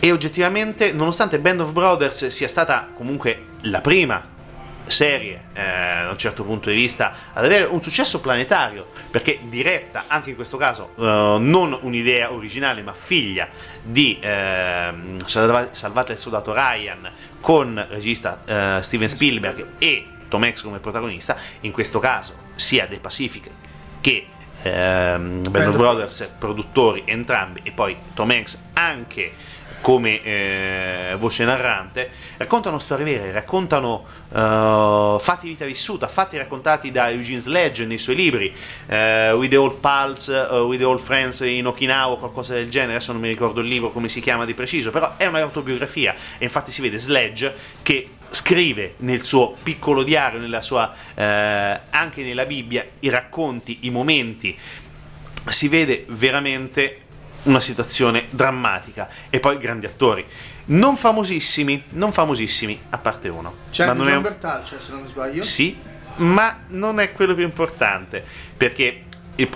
E 0.00 0.12
oggettivamente, 0.12 0.92
nonostante 0.92 1.40
Band 1.40 1.60
of 1.60 1.72
Brothers 1.72 2.28
sia 2.28 2.46
stata 2.46 2.88
comunque 2.94 3.46
la 3.62 3.80
prima 3.80 4.36
serie, 4.86 5.46
eh, 5.52 5.62
da 6.04 6.10
un 6.10 6.18
certo 6.18 6.44
punto 6.44 6.70
di 6.70 6.76
vista, 6.76 7.12
ad 7.32 7.44
avere 7.44 7.64
un 7.64 7.82
successo 7.82 8.20
planetario, 8.20 8.86
perché 9.10 9.40
diretta, 9.42 10.04
anche 10.06 10.30
in 10.30 10.36
questo 10.36 10.56
caso, 10.56 10.90
eh, 10.96 11.36
non 11.40 11.76
un'idea 11.80 12.32
originale, 12.32 12.82
ma 12.82 12.92
figlia 12.92 13.48
di 13.82 14.18
Salva- 14.20 15.68
Salvate 15.72 16.12
il 16.12 16.18
soldato 16.18 16.54
Ryan, 16.54 17.10
con 17.40 17.84
regista 17.88 18.42
eh, 18.44 18.82
Steven 18.82 19.08
Spielberg 19.08 19.66
e 19.78 20.06
Tom 20.28 20.42
Hanks 20.44 20.62
come 20.62 20.78
protagonista, 20.78 21.36
in 21.60 21.72
questo 21.72 21.98
caso 21.98 22.46
sia 22.54 22.86
The 22.86 22.98
Pacific 22.98 23.50
che 24.00 24.26
ehm, 24.62 25.50
Band 25.50 25.68
of 25.68 25.76
Brothers 25.76 26.30
produttori 26.38 27.02
entrambi 27.06 27.60
e 27.64 27.72
poi 27.72 27.96
Tom 28.14 28.30
Hanks 28.30 28.62
anche 28.74 29.32
come 29.80 30.22
eh, 30.22 31.16
voce 31.18 31.44
narrante, 31.44 32.10
raccontano 32.36 32.78
storie 32.78 33.04
vere, 33.04 33.32
raccontano 33.32 34.04
eh, 34.32 35.16
fatti 35.20 35.46
di 35.46 35.48
vita 35.50 35.64
vissuta, 35.64 36.08
fatti 36.08 36.36
raccontati 36.36 36.90
da 36.90 37.10
Eugene 37.10 37.40
Sledge 37.40 37.84
nei 37.84 37.98
suoi 37.98 38.16
libri, 38.16 38.54
eh, 38.86 39.32
With 39.32 39.50
the 39.50 39.56
Old 39.56 39.76
Pals, 39.78 40.28
eh, 40.28 40.56
With 40.58 40.80
the 40.80 40.84
Old 40.84 41.00
Friends 41.00 41.40
in 41.40 41.66
Okinawa, 41.66 42.18
qualcosa 42.18 42.54
del 42.54 42.68
genere, 42.68 42.96
adesso 42.96 43.12
non 43.12 43.20
mi 43.20 43.28
ricordo 43.28 43.60
il 43.60 43.68
libro 43.68 43.90
come 43.90 44.08
si 44.08 44.20
chiama 44.20 44.44
di 44.44 44.54
preciso, 44.54 44.90
però 44.90 45.16
è 45.16 45.26
un'autobiografia 45.26 46.14
e 46.38 46.44
infatti 46.44 46.72
si 46.72 46.80
vede 46.80 46.98
Sledge 46.98 47.54
che 47.82 48.08
scrive 48.30 48.94
nel 48.98 49.22
suo 49.22 49.56
piccolo 49.62 50.02
diario, 50.02 50.38
nella 50.38 50.60
sua, 50.60 50.92
anche 51.14 52.22
nella 52.22 52.44
Bibbia, 52.44 52.84
i 53.00 53.08
racconti, 53.08 53.78
i 53.82 53.90
momenti, 53.90 54.56
si 55.46 55.68
vede 55.68 56.04
veramente 56.08 57.06
una 57.44 57.60
situazione 57.60 58.26
drammatica 58.30 59.08
e 59.30 59.40
poi 59.40 59.58
grandi 59.58 59.86
attori 59.86 60.24
non 60.66 60.96
famosissimi 60.96 61.84
non 61.90 62.12
famosissimi 62.12 62.78
a 62.90 62.98
parte 62.98 63.28
uno 63.28 63.54
C'è 63.70 63.86
ma 63.86 63.92
non 63.92 64.08
è 64.08 64.16
un- 64.16 64.22
Bertalccia, 64.22 64.78
se 64.80 64.90
non 64.92 65.02
mi 65.02 65.08
sbaglio. 65.08 65.42
sì 65.42 65.76
ma 66.16 66.60
non 66.68 66.98
è 67.00 67.12
quello 67.12 67.34
più 67.34 67.44
importante 67.44 68.24
perché 68.56 69.04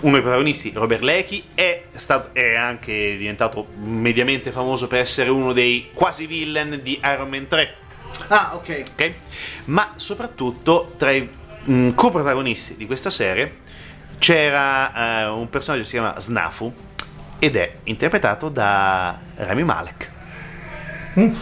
uno 0.02 0.12
dei 0.12 0.20
protagonisti 0.20 0.70
Robert 0.72 1.02
Lecky 1.02 1.42
è, 1.54 1.86
stato, 1.96 2.30
è 2.32 2.54
anche 2.54 3.16
diventato 3.18 3.66
mediamente 3.82 4.52
famoso 4.52 4.86
per 4.86 5.00
essere 5.00 5.28
uno 5.28 5.52
dei 5.52 5.90
quasi 5.92 6.26
villain 6.26 6.78
di 6.82 7.00
Iron 7.02 7.28
Man 7.28 7.46
3 7.48 7.74
Ah, 8.28 8.52
ok. 8.54 8.84
ok? 8.92 9.12
Ma 9.64 9.94
soprattutto 9.96 10.94
tra 10.96 11.10
i 11.10 11.28
mh, 11.64 11.94
coprotagonisti 11.94 12.76
di 12.76 12.86
questa 12.86 13.10
serie 13.10 13.56
c'era 14.18 15.22
eh, 15.22 15.26
un 15.28 15.48
personaggio 15.50 15.82
che 15.82 15.88
si 15.88 15.94
chiama 15.96 16.18
Snafu 16.20 16.72
ed 17.42 17.56
è 17.56 17.74
interpretato 17.84 18.48
da 18.48 19.18
Rami 19.34 19.64
Malek. 19.64 20.10
Eh, 21.14 21.34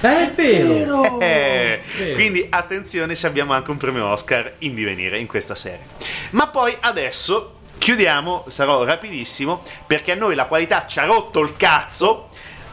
è 0.00 0.32
vero. 0.34 1.20
Eh, 1.20 1.80
vero. 1.96 2.14
quindi 2.14 2.44
attenzione, 2.50 3.14
ci 3.14 3.24
abbiamo 3.24 3.52
anche 3.52 3.70
un 3.70 3.76
premio 3.76 4.04
Oscar 4.04 4.54
in 4.58 4.74
divenire 4.74 5.16
in 5.16 5.28
questa 5.28 5.54
serie. 5.54 5.86
Ma 6.30 6.48
poi 6.48 6.76
adesso 6.80 7.58
chiudiamo, 7.78 8.46
sarò 8.48 8.82
rapidissimo, 8.82 9.62
perché 9.86 10.10
a 10.10 10.16
noi 10.16 10.34
la 10.34 10.46
qualità 10.46 10.86
ci 10.88 10.98
ha 10.98 11.04
rotto 11.04 11.38
il 11.38 11.54
cazzo. 11.56 12.30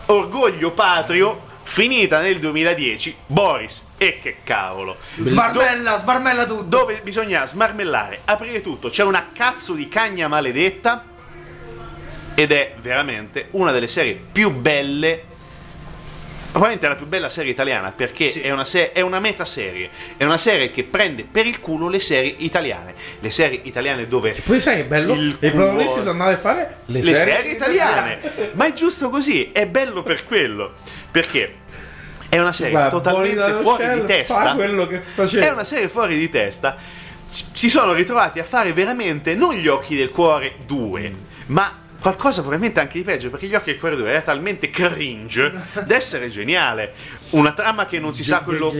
Orgoglio 0.07 0.71
patrio, 0.71 1.49
finita 1.61 2.19
nel 2.19 2.39
2010. 2.39 3.15
Boris, 3.27 3.89
e 3.99 4.17
che 4.17 4.37
cavolo. 4.43 4.97
Sbarmella, 5.19 5.99
sbarmella 5.99 6.47
tutto. 6.47 6.63
dove 6.63 6.99
bisogna 7.03 7.45
smarmellare, 7.45 8.21
aprire 8.25 8.59
tutto. 8.61 8.89
C'è 8.89 9.03
una 9.03 9.29
cazzo 9.31 9.73
di 9.73 9.87
cagna 9.87 10.27
maledetta 10.27 11.10
ed 12.35 12.51
è 12.51 12.73
veramente 12.79 13.47
una 13.51 13.71
delle 13.71 13.87
serie 13.87 14.19
più 14.31 14.51
belle. 14.51 15.29
Probabilmente 16.51 16.85
è 16.85 16.89
la 16.89 16.95
più 16.97 17.07
bella 17.07 17.29
serie 17.29 17.51
italiana 17.51 17.93
perché 17.93 18.27
Sì. 18.27 18.41
è, 18.41 18.51
una 18.51 18.65
se- 18.65 18.91
è 18.91 18.99
una 18.99 19.21
metaserie, 19.21 19.89
è 20.17 20.25
una 20.25 20.37
serie 20.37 20.69
che 20.69 20.83
prende 20.83 21.23
per 21.23 21.45
il 21.45 21.61
culo 21.61 21.87
le 21.87 21.99
serie 22.01 22.33
italiane. 22.39 22.93
Le 23.21 23.31
serie 23.31 23.61
italiane 23.63 24.05
dove 24.05 24.35
Poi 24.43 24.59
sai 24.59 24.77
che 24.77 24.83
bello? 24.83 25.13
I 25.15 25.37
protagonisti 25.39 25.99
sono 25.99 26.11
andati 26.11 26.33
a 26.33 26.37
fare 26.37 26.75
le, 26.87 27.01
le 27.01 27.15
serie, 27.15 27.51
italiane. 27.51 28.51
Ma 28.53 28.65
è 28.65 28.73
giusto 28.73 29.09
così, 29.09 29.51
è 29.53 29.65
bello 29.65 30.03
per 30.03 30.25
quello. 30.25 30.73
Perché 31.09 31.55
è 32.27 32.37
una 32.37 32.51
serie 32.51 32.71
Guarda, 32.73 32.89
totalmente 32.89 33.53
fuori 33.61 33.89
di 33.93 34.05
testa. 34.05 34.53
È 34.57 35.49
una 35.49 35.63
serie 35.63 35.87
fuori 35.87 36.17
di 36.17 36.29
testa. 36.29 36.75
Si 37.53 37.69
sono 37.69 37.93
ritrovati 37.93 38.39
a 38.39 38.43
fare 38.43 38.73
veramente 38.73 39.35
non 39.35 39.53
gli 39.53 39.67
occhi 39.67 39.95
del 39.95 40.09
cuore 40.09 40.55
2, 40.65 41.15
ma 41.45 41.79
qualcosa 42.01 42.41
probabilmente 42.41 42.79
anche 42.79 42.97
di 42.97 43.03
peggio, 43.03 43.29
perché 43.29 43.45
gli 43.47 43.53
occhi 43.53 43.71
del 43.71 43.79
cuore 43.79 43.95
2 43.95 44.09
era 44.09 44.21
talmente 44.21 44.69
cringe 44.71 45.53
da 45.85 45.95
essere 45.95 46.29
geniale. 46.29 46.93
Una 47.29 47.53
trama 47.53 47.85
che 47.85 47.99
non 47.99 48.13
si 48.13 48.23
sa 48.23 48.41
quello. 48.41 48.73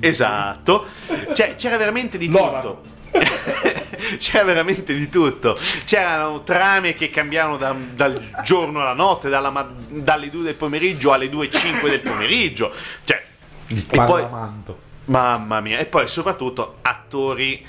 Esatto. 0.00 0.86
Cioè, 1.34 1.54
c'era 1.54 1.76
veramente 1.76 2.18
di 2.18 2.28
tutto. 2.28 2.94
C'era 4.18 4.44
veramente 4.44 4.92
di 4.94 5.08
tutto. 5.08 5.56
C'erano 5.86 6.42
trame 6.42 6.92
che 6.94 7.08
cambiavano 7.08 7.56
da- 7.56 7.74
dal 7.94 8.30
giorno 8.44 8.80
alla 8.82 8.92
notte, 8.92 9.30
dalla 9.30 9.74
dalle 9.88 10.28
2 10.28 10.42
del 10.42 10.54
pomeriggio 10.54 11.12
alle 11.12 11.30
2.05 11.30 11.88
del 11.88 12.00
pomeriggio. 12.00 12.72
Cioè, 13.04 13.24
Il 13.68 13.78
e 13.88 13.96
poi, 13.96 14.22
Parlamento. 14.22 14.78
mamma 15.06 15.60
mia, 15.60 15.78
e 15.78 15.86
poi 15.86 16.08
soprattutto 16.08 16.78
attori 16.82 17.64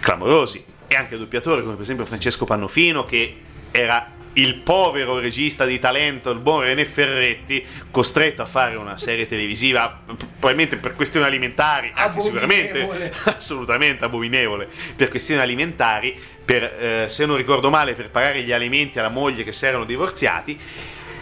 clamorosi 0.00 0.64
e 0.86 0.94
anche 0.94 1.16
doppiatori 1.18 1.60
come 1.60 1.74
per 1.74 1.82
esempio 1.82 2.06
Francesco 2.06 2.44
Pannofino 2.46 3.04
che 3.04 3.36
era 3.70 4.18
il 4.34 4.54
povero 4.56 5.18
regista 5.18 5.64
di 5.64 5.78
talento, 5.78 6.30
il 6.30 6.38
buon 6.38 6.62
René 6.62 6.84
Ferretti, 6.84 7.64
costretto 7.90 8.42
a 8.42 8.46
fare 8.46 8.76
una 8.76 8.96
serie 8.96 9.26
televisiva 9.26 10.02
probabilmente 10.04 10.76
per 10.76 10.94
questioni 10.94 11.26
alimentari, 11.26 11.90
anzi 11.92 12.20
sicuramente 12.20 13.10
assolutamente 13.24 14.04
abominevole, 14.04 14.68
per 14.94 15.08
questioni 15.08 15.40
alimentari, 15.40 16.18
per, 16.44 16.62
eh, 16.62 17.04
se 17.08 17.26
non 17.26 17.36
ricordo 17.36 17.70
male, 17.70 17.94
per 17.94 18.10
pagare 18.10 18.42
gli 18.42 18.52
alimenti 18.52 18.98
alla 18.98 19.08
moglie 19.08 19.42
che 19.42 19.52
si 19.52 19.66
erano 19.66 19.84
divorziati, 19.84 20.58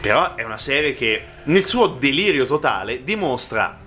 però 0.01 0.35
è 0.35 0.45
una 0.45 0.59
serie 0.59 0.95
che 0.95 1.25
nel 1.45 1.65
suo 1.65 1.87
delirio 1.87 2.47
totale 2.47 3.03
dimostra 3.05 3.81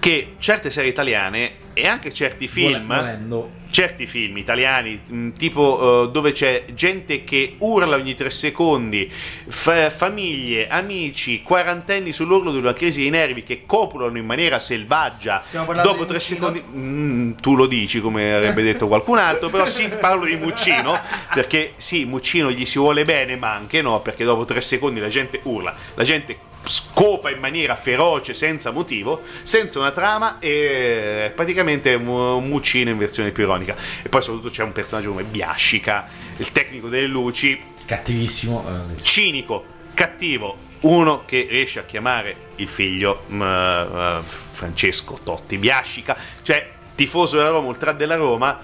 che 0.00 0.34
certe 0.38 0.70
serie 0.70 0.90
italiane 0.90 1.54
e 1.72 1.86
anche 1.86 2.12
certi 2.12 2.48
film 2.48 2.86
Vole- 2.86 3.00
volendo. 3.00 3.50
Certi 3.70 4.06
film 4.06 4.36
italiani, 4.36 5.00
mh, 5.04 5.30
tipo 5.36 6.04
eh, 6.04 6.10
dove 6.10 6.32
c'è 6.32 6.64
gente 6.74 7.24
che 7.24 7.54
urla 7.58 7.96
ogni 7.96 8.14
tre 8.14 8.30
secondi, 8.30 9.10
fa- 9.10 9.90
famiglie, 9.90 10.68
amici, 10.68 11.42
quarantenni 11.42 12.12
sull'orlo 12.12 12.50
di 12.50 12.58
una 12.58 12.72
crisi 12.72 13.02
di 13.02 13.10
nervi 13.10 13.42
che 13.42 13.62
copulano 13.66 14.18
in 14.18 14.26
maniera 14.26 14.58
selvaggia 14.58 15.42
dopo 15.82 16.04
tre 16.04 16.20
secondi. 16.20 16.62
Mm, 16.62 17.32
tu 17.40 17.54
lo 17.54 17.66
dici 17.66 18.00
come 18.00 18.34
avrebbe 18.34 18.62
detto 18.62 18.88
qualcun 18.88 19.18
altro, 19.18 19.48
però 19.48 19.66
sì, 19.66 19.88
parlo 19.88 20.24
di 20.24 20.36
Muccino, 20.36 20.98
perché 21.32 21.72
sì, 21.76 22.04
Muccino 22.04 22.50
gli 22.50 22.66
si 22.66 22.78
vuole 22.78 23.04
bene, 23.04 23.36
ma 23.36 23.52
anche 23.54 23.80
no, 23.82 24.00
perché 24.00 24.24
dopo 24.24 24.44
tre 24.44 24.60
secondi 24.60 25.00
la 25.00 25.08
gente 25.08 25.40
urla, 25.44 25.74
la 25.94 26.04
gente 26.04 26.48
scopa 26.64 27.30
in 27.30 27.38
maniera 27.38 27.74
feroce, 27.76 28.34
senza 28.34 28.70
motivo, 28.70 29.22
senza 29.42 29.78
una 29.78 29.92
trama 29.92 30.38
e 30.38 31.32
praticamente 31.34 31.94
un, 31.94 32.44
muccino 32.46 32.90
in 32.90 32.98
versione 32.98 33.30
più 33.30 33.44
ironica. 33.44 33.74
E 34.02 34.08
poi 34.08 34.22
soprattutto 34.22 34.52
c'è 34.52 34.62
un 34.62 34.72
personaggio 34.72 35.10
come 35.10 35.24
Biascica, 35.24 36.08
il 36.36 36.52
tecnico 36.52 36.88
delle 36.88 37.06
luci, 37.06 37.60
Cattivissimo. 37.84 38.64
eh, 38.66 39.02
cinico, 39.02 39.64
cattivo, 39.94 40.68
uno 40.80 41.24
che 41.26 41.46
riesce 41.50 41.80
a 41.80 41.84
chiamare 41.84 42.36
il 42.56 42.68
figlio 42.68 43.24
mm, 43.30 43.42
eh, 43.42 44.20
Francesco 44.52 45.18
Totti 45.22 45.58
Biascica, 45.58 46.16
cioè 46.42 46.70
tifoso 46.94 47.36
della 47.36 47.50
Roma, 47.50 47.68
ultra 47.68 47.92
della 47.92 48.16
Roma, 48.16 48.60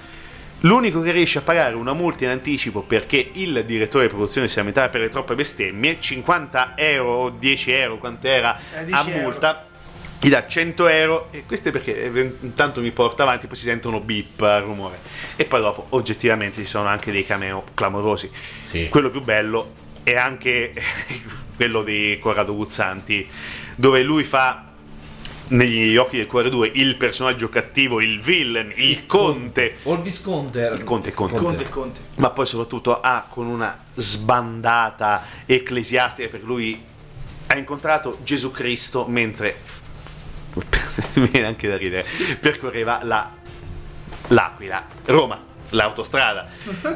l'unico 0.61 1.01
che 1.01 1.11
riesce 1.13 1.39
a 1.39 1.43
pagare 1.43 1.75
una 1.75 1.93
multa 1.93 2.25
in 2.25 2.31
anticipo 2.31 2.83
perché 2.83 3.31
il 3.35 3.65
direttore 3.67 4.05
di 4.07 4.11
produzione 4.13 4.49
si 4.49 4.57
lamentava 4.57 4.89
per 4.89 5.01
le 5.03 5.09
troppe 5.09 5.35
bestemmie, 5.35 6.01
50 6.01 6.73
euro, 6.77 7.31
10 7.31 7.73
euro, 7.73 7.99
quant'era 7.99 8.59
Eh, 8.75 8.79
a 8.79 8.83
10 8.83 9.11
euro. 9.11 9.23
multa. 9.23 9.67
Gli 10.19 10.31
dà 10.31 10.47
100 10.47 10.87
euro 10.89 11.29
e 11.31 11.45
questo 11.47 11.69
è 11.69 11.73
perché 11.73 12.05
eh, 12.05 12.33
intanto 12.41 12.81
mi 12.81 12.91
porta 12.91 13.23
avanti, 13.23 13.47
poi 13.47 13.57
si 13.57 13.65
sentono 13.65 14.01
beep 14.01 14.41
al 14.41 14.63
rumore. 14.63 14.99
E 15.37 15.45
poi 15.45 15.61
dopo, 15.61 15.87
oggettivamente, 15.91 16.63
ci 16.63 16.67
sono 16.67 16.89
anche 16.89 17.13
dei 17.13 17.25
cameo 17.25 17.65
clamorosi. 17.75 18.31
Sì. 18.63 18.89
Quello 18.89 19.11
più 19.11 19.21
bello 19.23 19.73
è 20.03 20.15
anche 20.17 20.73
quello 21.55 21.83
di 21.83 22.17
Corrado 22.21 22.55
Guzzanti, 22.57 23.29
dove 23.77 24.03
lui 24.03 24.25
fa 24.25 24.65
negli 25.49 25.97
occhi 25.97 26.17
del 26.17 26.27
cuore 26.27 26.51
2 26.51 26.73
il 26.75 26.97
personaggio 26.97 27.49
cattivo, 27.49 28.01
il 28.01 28.21
villain, 28.21 28.73
il 28.77 29.07
conte. 29.07 29.77
O 29.85 29.95
il 29.95 30.01
Visconte. 30.01 30.71
Il 30.73 30.85
conte, 30.85 31.09
il 31.09 31.15
conte. 31.15 31.39
Conte 31.39 31.63
e 31.63 31.69
Conte. 31.69 32.01
Ma 32.17 32.31
poi 32.31 32.47
soprattutto 32.47 33.01
ha 33.01 33.27
con 33.29 33.47
una 33.47 33.85
sbandata 33.95 35.23
ecclesiastica 35.47 36.29
perché 36.29 36.47
lui 36.47 36.83
ha 37.47 37.57
incontrato 37.57 38.19
Gesù 38.25 38.51
Cristo 38.51 39.07
mentre 39.07 39.57
mi 41.15 41.29
viene 41.29 41.47
anche 41.47 41.69
da 41.69 41.77
ridere 41.77 42.05
percorreva 42.41 43.01
la 43.03 43.31
l'Aquila, 44.29 44.85
Roma, 45.05 45.41
l'autostrada. 45.71 46.49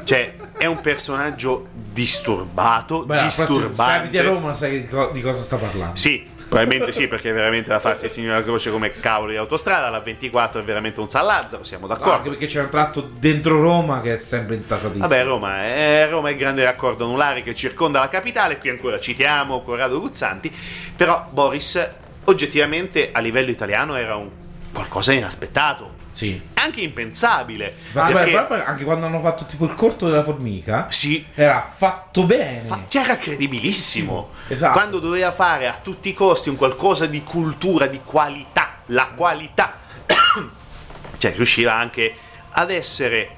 Cioè, 0.05 0.35
è 0.57 0.67
un 0.67 0.81
personaggio 0.81 1.69
disturbato, 1.73 3.05
Beh, 3.05 3.31
se 3.31 3.45
disturbante. 3.45 3.99
abiti 3.99 4.19
a 4.19 4.23
Roma 4.23 4.55
sai 4.55 4.81
di, 4.81 4.89
co- 4.89 5.11
di 5.13 5.21
cosa 5.21 5.43
sta 5.43 5.57
parlando. 5.57 5.97
Sì, 5.97 6.27
probabilmente 6.51 6.93
sì, 6.93 7.07
perché 7.07 7.33
veramente 7.33 7.69
da 7.71 7.79
farsi 7.81 8.07
il 8.07 8.11
signore 8.11 8.43
Croce 8.43 8.71
come 8.71 8.91
cavolo 8.93 9.31
di 9.31 9.37
autostrada. 9.39 9.89
La 9.89 10.01
24 10.01 10.61
è 10.61 10.65
veramente 10.65 11.01
un 11.01 11.09
San 11.09 11.25
Lazzaro, 11.25 11.63
siamo 11.63 11.87
No, 11.87 11.93
anche 11.95 12.05
d'accordo. 12.05 12.29
perché 12.31 12.47
c'è 12.47 12.61
un 12.61 12.69
tratto 12.69 13.09
dentro 13.17 13.61
Roma 13.63 14.01
che 14.03 14.15
è 14.15 14.17
sempre 14.17 14.57
intasatissimo. 14.57 15.07
Vabbè, 15.09 15.25
Roma 15.25 15.63
è, 15.65 16.09
Roma 16.11 16.29
è 16.29 16.33
il 16.33 16.37
grande 16.39 16.65
raccordo 16.65 17.05
anulare 17.05 17.43
che 17.43 17.55
circonda 17.55 18.01
la 18.01 18.09
capitale. 18.09 18.59
Qui 18.59 18.69
ancora 18.69 18.99
citiamo 18.99 19.63
Corrado 19.63 20.01
Guzzanti. 20.01 20.53
Però 20.97 21.27
Boris, 21.31 21.89
oggettivamente, 22.25 23.11
a 23.13 23.21
livello 23.21 23.51
italiano 23.51 23.95
era 23.95 24.17
un 24.17 24.29
qualcosa 24.73 25.13
di 25.13 25.19
inaspettato, 25.19 25.95
Sì. 26.21 26.41
anche 26.55 26.81
impensabile. 26.83 27.75
Vabbè, 27.93 28.13
perché- 28.13 28.31
proprio 28.33 28.65
anche 28.65 28.85
quando 28.85 29.07
hanno 29.07 29.21
fatto 29.21 29.47
tipo 29.47 29.65
il 29.65 29.75
corto 29.75 30.07
della 30.09 30.23
formica, 30.23 30.87
sì, 30.91 31.25
era 31.35 31.71
fatto 31.75 32.25
bene. 32.25 32.61
Fa- 32.61 32.81
che 32.89 32.99
era 33.01 33.17
credibilissimo 33.17 34.31
Esatto. 34.49 34.73
quando 34.73 34.99
doveva 34.99 35.33
fare 35.33 35.67
a 35.67 35.79
tutti 35.83 36.11
i 36.11 36.15
costi 36.15 36.49
un 36.51 36.57
qualcosa 36.57 37.07
di 37.07 37.23
cultura, 37.23 37.87
di 37.87 38.01
qualità, 38.05 38.81
la 38.87 39.09
qualità, 39.17 39.75
cioè 41.19 41.33
riusciva 41.35 41.75
anche 41.75 42.15
ad 42.51 42.71
essere 42.71 43.37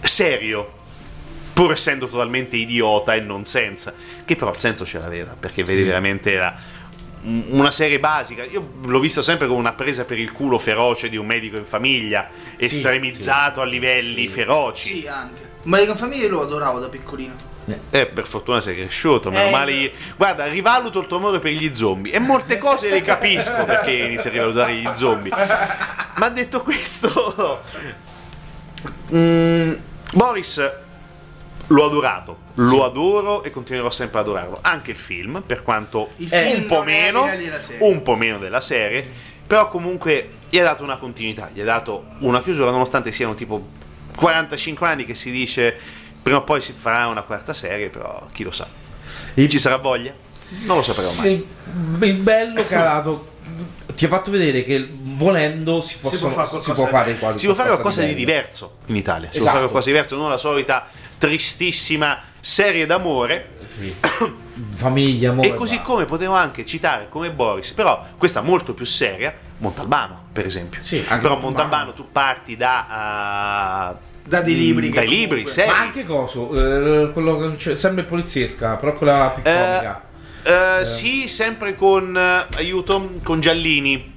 serio, 0.00 0.72
pur 1.52 1.72
essendo 1.72 2.06
totalmente 2.08 2.56
idiota 2.56 3.14
e 3.14 3.20
non 3.20 3.44
senza, 3.44 3.92
che 4.24 4.36
però 4.36 4.52
il 4.52 4.58
senso 4.58 4.86
ce 4.86 4.98
l'aveva, 5.00 5.34
perché 5.38 5.64
vedi 5.64 5.82
veramente 5.82 6.32
era 6.32 6.54
un- 6.54 6.76
una 7.22 7.70
serie 7.70 7.98
basica. 7.98 8.44
Io 8.44 8.74
l'ho 8.82 9.00
vista 9.00 9.22
sempre 9.22 9.46
come 9.46 9.58
una 9.58 9.72
presa 9.72 10.04
per 10.04 10.18
il 10.18 10.32
culo 10.32 10.58
feroce 10.58 11.08
di 11.08 11.16
un 11.16 11.26
medico 11.26 11.56
in 11.56 11.64
famiglia, 11.66 12.28
estremizzato 12.56 13.60
a 13.60 13.64
livelli 13.64 14.28
feroci. 14.28 15.00
Sì, 15.00 15.06
anche. 15.08 15.46
Ma 15.64 15.80
in 15.80 15.94
famiglia 15.96 16.24
io 16.24 16.30
lo 16.30 16.42
adoravo 16.42 16.78
da 16.78 16.88
piccolino. 16.88 17.34
Eh, 17.90 18.06
per 18.06 18.24
fortuna 18.26 18.62
sei 18.62 18.76
cresciuto, 18.76 19.30
meno 19.30 19.48
Eh, 19.48 19.50
male. 19.50 19.72
gli- 19.74 19.92
Guarda, 20.16 20.46
rivaluto 20.46 21.00
il 21.00 21.06
tuo 21.06 21.18
amore 21.18 21.38
per 21.38 21.52
gli 21.52 21.74
zombie 21.74 22.12
e 22.12 22.18
molte 22.18 22.56
cose 22.56 22.88
le 22.88 23.02
capisco 23.02 23.64
perché 23.66 23.90
inizi 23.92 24.28
a 24.28 24.30
rivalutare 24.30 24.74
gli 24.74 24.88
zombie. 24.94 25.30
Ma 26.16 26.28
detto 26.30 26.62
questo, 26.62 27.62
mm, 29.14 29.72
Boris 30.12 30.70
l'ho 31.66 31.84
adorato, 31.84 32.38
lo 32.60 32.84
adoro 32.84 33.42
e 33.44 33.50
continuerò 33.50 33.90
sempre 33.90 34.18
ad 34.20 34.26
adorarlo. 34.26 34.58
Anche 34.62 34.90
il 34.90 34.96
film, 34.96 35.42
per 35.46 35.62
quanto 35.62 36.10
Il 36.16 36.28
film 36.28 36.56
un 36.62 36.66
po' 36.66 36.82
meno, 36.82 37.26
un 37.80 38.02
po' 38.02 38.16
meno 38.16 38.38
della 38.38 38.60
serie, 38.60 39.06
però 39.46 39.68
comunque 39.68 40.28
gli 40.50 40.58
ha 40.58 40.62
dato 40.64 40.82
una 40.82 40.96
continuità, 40.96 41.50
gli 41.52 41.60
ha 41.60 41.64
dato 41.64 42.06
una 42.20 42.42
chiusura, 42.42 42.70
nonostante 42.70 43.12
siano 43.12 43.34
tipo 43.34 43.68
45 44.16 44.86
anni 44.86 45.04
che 45.04 45.14
si 45.14 45.30
dice 45.30 45.76
prima 46.20 46.38
o 46.38 46.42
poi 46.42 46.60
si 46.60 46.72
farà 46.72 47.06
una 47.06 47.22
quarta 47.22 47.52
serie, 47.52 47.88
però 47.88 48.26
chi 48.32 48.42
lo 48.42 48.50
sa. 48.50 48.66
Ci 49.34 49.58
sarà 49.58 49.76
voglia? 49.76 50.12
Non 50.64 50.76
lo 50.78 50.82
sapremo 50.82 51.12
mai. 51.12 51.46
Il, 52.00 52.14
bello 52.16 52.66
che 52.66 52.74
ha 52.74 52.82
dato 52.82 53.36
ti 53.94 54.04
ha 54.04 54.08
fatto 54.08 54.30
vedere 54.30 54.62
che 54.64 54.88
volendo 54.92 55.80
si, 55.80 55.96
possono- 55.98 56.32
può 56.32 56.44
fare 56.44 56.60
si 56.62 56.72
qualcosa 56.72 56.74
può 56.74 56.84
di- 56.84 56.90
fare 56.90 57.18
quasi 57.18 57.38
Si 57.38 57.46
può 57.46 57.54
fare 57.54 57.68
qualcosa 57.68 58.00
di 58.00 58.06
bello. 58.08 58.18
diverso 58.18 58.76
in 58.86 58.96
Italia, 58.96 59.30
si 59.30 59.38
può 59.38 59.46
Esatto. 59.46 59.56
fare 59.56 59.58
qualcosa 59.70 59.86
di 59.86 59.92
diverso, 59.92 60.16
non 60.16 60.28
la 60.30 60.36
solita 60.38 60.86
tristissima 61.18 62.20
serie 62.40 62.86
d'amore. 62.86 63.56
Sì. 63.78 63.94
Famiglia, 64.74 65.30
amore. 65.30 65.48
E 65.48 65.54
così 65.54 65.80
come 65.82 66.04
potevo 66.04 66.34
anche 66.34 66.64
citare 66.66 67.08
come 67.08 67.30
Boris, 67.30 67.70
però 67.72 68.04
questa 68.16 68.40
molto 68.40 68.74
più 68.74 68.84
seria, 68.84 69.32
Montalbano, 69.58 70.24
per 70.32 70.46
esempio. 70.46 70.82
Sì, 70.82 70.98
però 70.98 71.36
Montalbano. 71.36 71.92
Tu 71.92 72.06
parti 72.10 72.56
da... 72.56 73.94
eh, 73.94 74.06
Da 74.28 74.40
dei 74.40 74.54
libri. 74.56 74.90
che 74.90 74.96
dai 75.00 75.08
libri, 75.08 75.46
seri. 75.46 75.70
Ma 75.70 75.78
anche 75.78 76.04
coso, 76.04 76.50
eh, 76.54 77.12
quello 77.12 77.38
che 77.38 77.56
c'è, 77.56 77.76
sempre 77.76 78.02
poliziesca, 78.04 78.74
però 78.76 78.94
quella 78.94 79.32
più 79.34 79.42
Eh, 79.48 79.54
comica. 79.56 80.02
eh, 80.80 80.84
Sì, 80.84 81.28
sempre 81.28 81.76
con... 81.76 82.16
eh, 82.16 82.46
aiuto, 82.56 83.10
con 83.22 83.40
Giallini. 83.40 84.16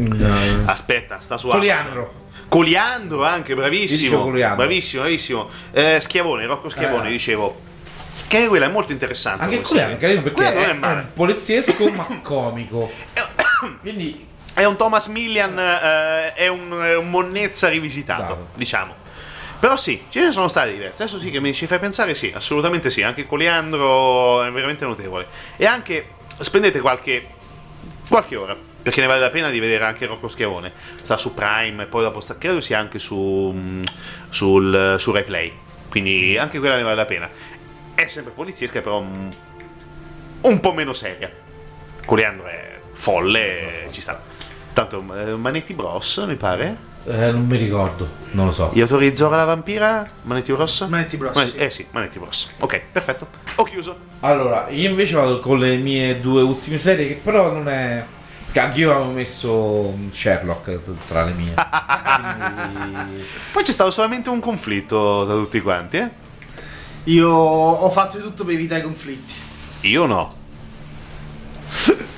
Mm, 0.00 0.66
Aspetta, 0.68 1.20
sta 1.20 1.36
su 1.36 1.48
Coliandro. 1.48 2.20
Coliandro 2.52 3.24
anche, 3.24 3.54
bravissimo. 3.54 4.24
Coliandro. 4.24 4.56
Bravissimo, 4.56 5.00
bravissimo. 5.00 5.48
Eh, 5.70 6.00
Schiavone, 6.02 6.44
Rocco 6.44 6.68
Schiavone, 6.68 7.08
Eh. 7.08 7.12
dicevo. 7.12 7.60
Che 8.28 8.36
anche 8.36 8.48
quella 8.50 8.66
è 8.66 8.68
molto 8.68 8.92
interessante. 8.92 9.42
Anche 9.44 9.62
Coliandro 9.62 9.96
è 9.96 9.98
carino 9.98 10.20
perché 10.20 10.36
Quella 10.36 10.50
è, 10.50 10.64
è 10.66 10.68
è 10.68 10.70
un 10.70 11.06
poliziesco 11.14 11.88
ma 11.92 12.04
comico. 12.22 12.92
Quindi 13.80 14.26
È 14.52 14.64
un 14.64 14.76
Thomas 14.76 15.06
Millian, 15.06 15.58
eh, 15.58 16.34
è, 16.34 16.46
un, 16.48 16.78
è 16.82 16.94
un 16.94 17.08
monnezza 17.08 17.68
rivisitato, 17.70 18.22
Bravo. 18.22 18.48
diciamo. 18.54 18.94
Però 19.58 19.74
sì, 19.78 20.04
ce 20.10 20.20
ne 20.20 20.32
sono 20.32 20.48
state 20.48 20.72
diverse. 20.72 21.04
Adesso 21.04 21.20
sì 21.20 21.30
che 21.30 21.40
mi 21.40 21.54
ci 21.54 21.66
fai 21.66 21.78
pensare, 21.78 22.14
sì, 22.14 22.30
assolutamente 22.34 22.90
sì. 22.90 23.00
Anche 23.02 23.26
Coliandro 23.26 24.42
è 24.42 24.50
veramente 24.50 24.84
notevole. 24.84 25.26
E 25.56 25.64
anche 25.64 26.06
spendete 26.38 26.80
qualche, 26.80 27.26
qualche 28.10 28.36
ora, 28.36 28.54
perché 28.82 29.00
ne 29.00 29.06
vale 29.06 29.20
la 29.20 29.30
pena 29.30 29.48
di 29.50 29.60
vedere 29.60 29.84
anche 29.84 30.06
Rocco 30.06 30.28
Schiavone. 30.28 30.72
Sta 31.02 31.16
su 31.16 31.34
Prime, 31.34 31.84
e 31.84 31.86
poi 31.86 32.02
dopo 32.02 32.20
sta, 32.20 32.36
credo 32.36 32.60
sia 32.60 32.78
anche 32.78 32.98
su, 32.98 33.52
mm, 33.54 33.82
sul, 34.30 34.96
su 34.98 35.10
Replay. 35.12 35.52
Quindi 35.88 36.36
anche 36.38 36.58
quella 36.58 36.76
ne 36.76 36.82
vale 36.82 36.96
la 36.96 37.04
pena. 37.06 37.28
È 37.94 38.06
sempre 38.08 38.32
poliziesca, 38.32 38.80
però 38.80 39.00
mm, 39.02 39.28
un 40.42 40.60
po' 40.60 40.72
meno 40.72 40.92
seria. 40.92 41.30
Coliandro 42.04 42.46
è 42.46 42.78
folle, 42.92 43.88
ci 43.90 44.00
sta. 44.00 44.20
Tanto 44.72 45.04
eh, 45.14 45.36
Manetti 45.36 45.74
Bros, 45.74 46.24
mi 46.26 46.34
pare. 46.36 46.76
eh, 47.06 47.30
non 47.30 47.46
mi 47.46 47.58
ricordo, 47.58 48.08
non 48.30 48.46
lo 48.46 48.52
so. 48.52 48.70
Gli 48.72 48.80
autori 48.80 49.10
di 49.10 49.16
Zora 49.16 49.36
la 49.36 49.44
vampira? 49.44 50.04
Manetti 50.22 50.50
Bros? 50.52 50.80
Manetti 50.88 51.16
Bros, 51.18 51.34
Manetti- 51.36 51.58
sì. 51.58 51.62
Eh 51.64 51.70
sì, 51.70 51.86
Manetti 51.90 52.18
Bros. 52.18 52.52
Ok, 52.60 52.80
perfetto. 52.90 53.28
Ho 53.56 53.64
chiuso. 53.64 53.96
Allora, 54.20 54.68
io 54.70 54.88
invece 54.88 55.14
vado 55.16 55.38
con 55.40 55.58
le 55.58 55.76
mie 55.76 56.20
due 56.20 56.40
ultime 56.42 56.78
serie 56.78 57.06
che 57.06 57.14
però 57.22 57.52
non 57.52 57.68
è... 57.68 58.04
Anch'io 58.60 58.94
avevo 58.94 59.10
messo 59.10 59.94
Sherlock 60.10 60.78
tra 61.08 61.24
le 61.24 61.32
mie. 61.32 61.54
Quindi- 61.54 63.24
Poi 63.52 63.62
c'è 63.62 63.72
stato 63.72 63.90
solamente 63.90 64.28
un 64.30 64.40
conflitto 64.40 65.24
da 65.24 65.34
tutti 65.34 65.60
quanti, 65.60 65.96
eh? 65.96 66.08
Io 67.04 67.28
ho 67.28 67.90
fatto 67.90 68.16
di 68.18 68.22
tutto 68.22 68.44
per 68.44 68.54
evitare 68.54 68.80
i 68.80 68.84
conflitti. 68.84 69.34
Io 69.82 70.06
no. 70.06 70.34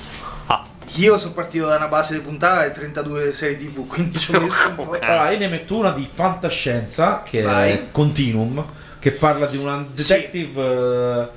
Ah, 0.47 0.63
Io 0.97 1.17
sono 1.17 1.33
partito 1.33 1.65
da 1.65 1.77
una 1.77 1.87
base 1.87 2.13
di 2.13 2.19
puntata 2.19 2.63
e 2.65 2.71
32 2.71 3.33
serie 3.33 3.57
tv, 3.57 3.87
quindi 3.87 4.19
ci 4.19 4.35
ho 4.35 4.39
messo 4.41 4.67
un 4.69 4.75
po'. 4.75 4.97
Allora, 5.01 5.31
io 5.31 5.39
ne 5.39 5.47
metto 5.47 5.75
una 5.75 5.89
di 5.91 6.07
fantascienza 6.11 7.23
che 7.23 7.39
è 7.39 7.43
Vai. 7.43 7.87
Continuum, 7.91 8.63
che 8.99 9.11
parla 9.11 9.47
di 9.47 9.57
una 9.57 9.83
detective 9.91 10.61
eh, 10.61 11.27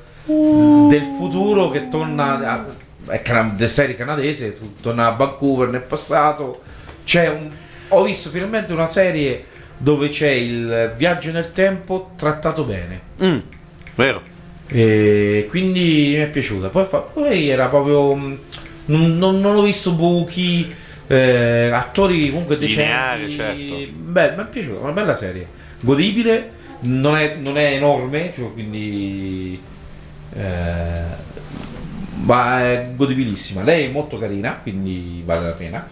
del 0.89 1.03
futuro 1.17 1.71
che 1.71 1.89
torna 1.89 2.39
a, 2.53 2.65
è 3.09 3.23
de- 3.55 3.69
serie 3.69 3.95
canadese, 3.97 4.57
torna 4.81 5.07
a 5.09 5.11
Vancouver 5.11 5.69
nel 5.69 5.81
passato. 5.83 6.63
C'è 7.05 7.29
un 7.29 7.51
ho 7.91 8.03
visto 8.03 8.29
finalmente 8.29 8.73
una 8.75 8.89
serie 8.89 9.45
dove 9.79 10.09
c'è 10.11 10.29
il 10.31 10.93
viaggio 10.97 11.31
nel 11.33 11.53
tempo 11.53 12.11
trattato 12.17 12.65
bene. 12.65 13.01
mm, 13.23 13.39
vero. 13.95 14.21
E 14.67 15.47
quindi 15.49 16.13
mi 16.17 16.23
è 16.23 16.29
piaciuta. 16.29 16.69
Poi, 16.69 16.85
fa- 16.85 16.99
poi 17.01 17.49
era 17.49 17.67
proprio. 17.69 18.15
mh, 18.15 18.39
Non, 18.87 19.17
non- 19.19 19.41
non 19.41 19.57
ho 19.57 19.63
visto 19.63 19.93
buchi. 19.93 20.75
eh, 21.11 21.71
attori 21.73 22.29
comunque 22.31 22.59
decenti. 22.59 22.83
Lineare, 22.83 23.29
certo. 23.31 23.75
Beh, 23.95 24.31
mi 24.33 24.43
è 24.43 24.47
piaciuta, 24.47 24.81
una 24.81 24.93
bella 24.93 25.15
serie. 25.15 25.47
Godibile, 25.81 26.51
non 26.81 27.17
è, 27.17 27.37
non 27.37 27.57
è 27.57 27.73
enorme, 27.73 28.33
cioè, 28.35 28.53
quindi. 28.53 29.59
eh, 30.35 31.27
ma 32.25 32.61
è 32.63 32.89
godibilissima. 32.95 33.63
Lei 33.63 33.87
è 33.87 33.89
molto 33.91 34.19
carina, 34.19 34.59
quindi 34.63 35.23
vale 35.25 35.47
la 35.47 35.53
pena. 35.55 35.89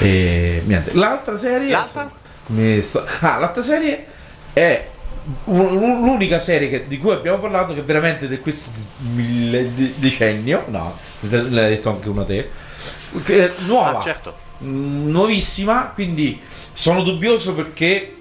E 0.00 0.62
niente. 0.66 0.92
L'altra 0.94 1.36
serie. 1.36 1.70
L'altra? 1.70 2.10
sto- 2.80 3.06
Ah, 3.20 3.38
l'altra 3.38 3.62
serie 3.62 4.06
è 4.52 4.88
un- 5.44 5.76
un- 5.76 6.04
l'unica 6.04 6.40
serie 6.40 6.68
che- 6.68 6.86
di 6.86 6.98
cui 6.98 7.12
abbiamo 7.12 7.38
parlato 7.38 7.72
che 7.74 7.82
veramente 7.82 8.28
di 8.28 8.38
questo 8.40 8.70
decennio. 9.96 10.64
No, 10.68 10.98
l'hai 11.20 11.50
detto 11.70 11.90
anche 11.90 12.08
una 12.08 12.24
te. 12.24 12.50
è 13.26 13.52
nuova. 13.66 13.98
Ah, 13.98 14.02
certo. 14.02 14.42
Nuovissima, 14.58 15.90
quindi 15.94 16.40
sono 16.72 17.02
dubbioso 17.02 17.54
perché 17.54 18.13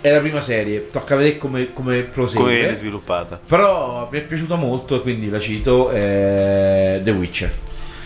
è 0.00 0.10
la 0.12 0.20
prima 0.20 0.40
serie. 0.40 0.90
Tocca 0.90 1.16
vedere 1.16 1.36
come, 1.36 1.72
come 1.72 2.00
prosegue. 2.02 2.42
Come 2.44 2.56
viene 2.58 2.74
sviluppata? 2.74 3.40
Però 3.46 4.08
mi 4.10 4.18
è 4.18 4.22
piaciuta 4.22 4.54
molto 4.56 4.96
e 4.96 5.00
quindi 5.02 5.28
la 5.28 5.38
cito. 5.40 5.90
eh, 5.90 7.00
The 7.02 7.10
Witcher. 7.10 7.52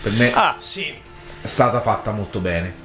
Per 0.03 0.11
me 0.13 0.31
Ah, 0.33 0.55
Sì. 0.59 0.93
è 1.41 1.47
stata 1.47 1.81
fatta 1.81 2.11
molto 2.11 2.39
bene. 2.39 2.83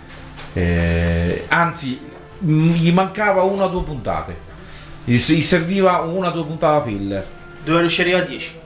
Eh, 0.52 1.44
anzi, 1.48 2.00
gli 2.38 2.92
mancava 2.92 3.42
una 3.42 3.64
o 3.64 3.68
due 3.68 3.82
puntate. 3.82 4.48
Gli, 5.04 5.14
gli 5.16 5.42
serviva 5.42 5.98
una 6.00 6.28
o 6.28 6.32
due 6.32 6.44
puntate 6.44 6.88
filler. 6.90 7.26
Dove 7.64 7.80
riuscire 7.80 8.14
a 8.14 8.22
10. 8.22 8.58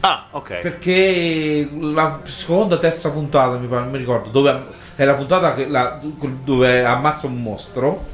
ah, 0.00 0.26
ok. 0.32 0.58
Perché 0.58 1.68
la 1.78 2.20
seconda, 2.24 2.76
terza 2.78 3.10
puntata, 3.10 3.56
mi, 3.56 3.66
pare, 3.68 3.82
non 3.82 3.90
mi 3.92 3.98
ricordo, 3.98 4.30
dove 4.30 4.60
è 4.96 5.04
la 5.04 5.14
puntata 5.14 5.54
che 5.54 5.66
la- 5.68 6.00
dove 6.44 6.84
ammazza 6.84 7.28
un 7.28 7.40
mostro, 7.40 8.04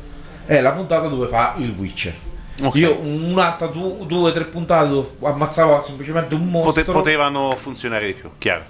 è 0.48 0.60
la 0.60 0.72
puntata 0.72 1.06
dove 1.08 1.28
fa 1.28 1.54
il 1.58 1.74
Witcher. 1.76 2.14
Ok. 2.62 2.74
Io 2.76 2.98
un'altra, 2.98 3.68
du- 3.68 4.04
due, 4.06 4.32
tre 4.32 4.44
puntate 4.46 4.88
dove 4.88 5.08
ammazzava 5.22 5.80
semplicemente 5.82 6.34
un 6.34 6.48
mostro. 6.50 6.72
Pote- 6.82 6.90
potevano 6.98 7.52
funzionare 7.52 8.06
di 8.06 8.14
più, 8.14 8.30
chiaro. 8.38 8.62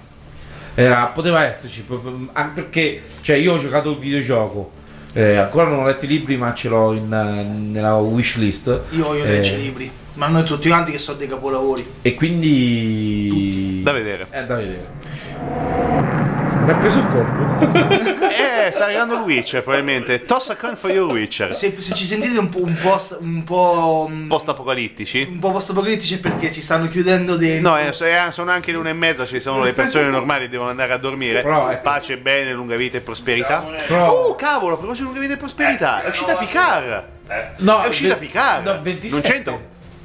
Era- 0.75 1.05
poteva 1.07 1.43
esserci, 1.45 1.83
anche 2.33 2.61
perché 2.61 3.01
cioè, 3.21 3.37
io 3.37 3.53
ho 3.53 3.57
giocato 3.59 3.89
il 3.91 3.97
videogioco. 3.97 4.77
eh, 5.13 5.37
ancora 5.37 5.67
non 5.67 5.79
ho 5.79 5.85
letto 5.87 6.05
i 6.05 6.07
libri, 6.07 6.37
ma 6.37 6.53
ce 6.53 6.69
l'ho 6.69 6.93
in, 6.93 7.11
eh, 7.11 7.41
nella 7.43 7.95
wishlist. 7.95 8.81
Io 8.91 9.05
voglio 9.05 9.23
Eh, 9.23 9.29
leggere 9.31 9.57
i 9.57 9.61
libri. 9.63 9.91
Ma 10.13 10.27
noi 10.27 10.43
tutti 10.43 10.67
quanti 10.67 10.91
che 10.91 10.99
sono 10.99 11.17
dei 11.17 11.27
capolavori. 11.27 11.93
E 12.03 12.13
quindi. 12.13 13.81
Da 13.83 13.91
vedere. 13.91 14.27
È 14.29 14.45
da 14.45 14.55
vedere. 14.55 16.28
Mi 16.69 16.75
ha 16.75 16.77
preso 16.77 16.99
il 16.99 17.07
corpo. 17.07 18.27
Eh, 18.39 18.71
sta 18.71 18.83
arrivando 18.85 19.15
il 19.15 19.21
Witcher, 19.21 19.63
probabilmente. 19.63 20.25
Toss 20.25 20.49
a 20.49 20.55
coin 20.55 20.75
for 20.75 20.91
your 20.91 21.11
Witcher. 21.11 21.53
Se, 21.55 21.75
se 21.81 21.93
ci 21.95 22.05
sentite 22.05 22.37
un 22.37 22.49
po', 22.49 22.63
un 22.63 22.75
po', 22.79 22.97
st- 22.99 23.17
un 23.21 23.43
po', 23.43 24.05
un 24.07 24.27
Post-apocalittici? 24.27 25.27
un 25.31 25.39
po' 25.39 25.51
post-apocalittici 25.51 26.15
è 26.15 26.19
perché 26.19 26.51
ci 26.51 26.61
stanno 26.61 26.87
chiudendo 26.87 27.35
dentro. 27.37 27.71
No, 27.71 27.77
eh, 27.79 27.87
eh, 27.87 28.31
sono 28.31 28.51
anche 28.51 28.71
le 28.71 28.77
una 28.77 28.89
e 28.89 28.93
mezza, 28.93 29.25
ci 29.25 29.39
sono 29.39 29.63
le 29.63 29.73
persone 29.73 30.05
normali 30.11 30.43
che 30.43 30.49
devono 30.49 30.69
andare 30.69 30.93
a 30.93 30.97
dormire. 30.97 31.41
Però, 31.41 31.69
ecco. 31.69 31.81
Pace, 31.81 32.17
bene, 32.17 32.53
lunga 32.53 32.75
vita 32.75 32.97
e 32.97 33.01
prosperità. 33.01 33.65
Però- 33.87 34.11
Oh, 34.11 34.35
cavolo, 34.35 34.75
a 34.75 34.77
proposito 34.77 35.05
lunga 35.05 35.19
vita 35.21 35.33
e 35.33 35.37
prosperità, 35.37 36.03
è 36.03 36.09
uscita 36.09 36.35
Picard. 36.35 37.05
No, 37.57 37.81
È 37.81 37.87
uscita 37.87 38.13
ve- 38.15 38.19
Picard. 38.25 38.65
no, 38.65 38.79
27. 38.81 39.09
Non 39.09 39.21
c'entra. 39.21 39.59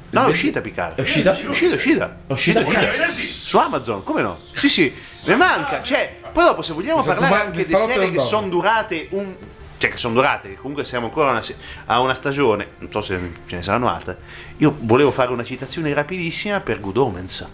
No, 0.09 0.25
è 0.25 0.29
uscita 0.29 0.61
Picard. 0.61 0.95
È 0.97 1.01
uscita? 1.01 1.37
È 1.37 1.45
uscita, 1.47 1.73
è 1.73 1.75
uscita. 1.75 2.15
È 2.27 2.31
uscita? 2.31 2.63
Cazzo. 2.63 3.11
Su 3.11 3.57
Amazon, 3.57 4.03
come 4.03 4.21
no? 4.21 4.39
Sì, 4.53 4.69
sì, 4.69 4.91
ne 5.27 5.35
manca. 5.35 5.83
Cioè, 5.83 6.23
poi 6.35 6.43
dopo 6.43 6.61
se 6.61 6.73
vogliamo 6.73 7.01
sa- 7.01 7.13
parlare 7.13 7.43
anche 7.45 7.57
di 7.59 7.63
serie 7.63 8.11
che 8.11 8.19
sono 8.19 8.49
durate 8.49 9.07
un... 9.11 9.37
Cioè, 9.77 9.89
che 9.89 9.95
sono 9.97 10.13
durate, 10.13 10.49
che 10.49 10.55
comunque 10.55 10.83
siamo 10.83 11.05
ancora 11.05 11.29
a 11.29 11.31
una, 11.31 11.41
a 11.85 11.99
una 12.01 12.13
stagione, 12.13 12.71
non 12.79 12.91
so 12.91 13.01
se 13.01 13.31
ce 13.45 13.55
ne 13.55 13.61
saranno 13.63 13.89
altre. 13.89 14.17
Io 14.57 14.75
volevo 14.81 15.11
fare 15.11 15.31
una 15.31 15.45
citazione 15.45 15.93
rapidissima 15.93 16.59
per 16.59 16.81
Good 16.81 16.97
Omens. 16.97 17.47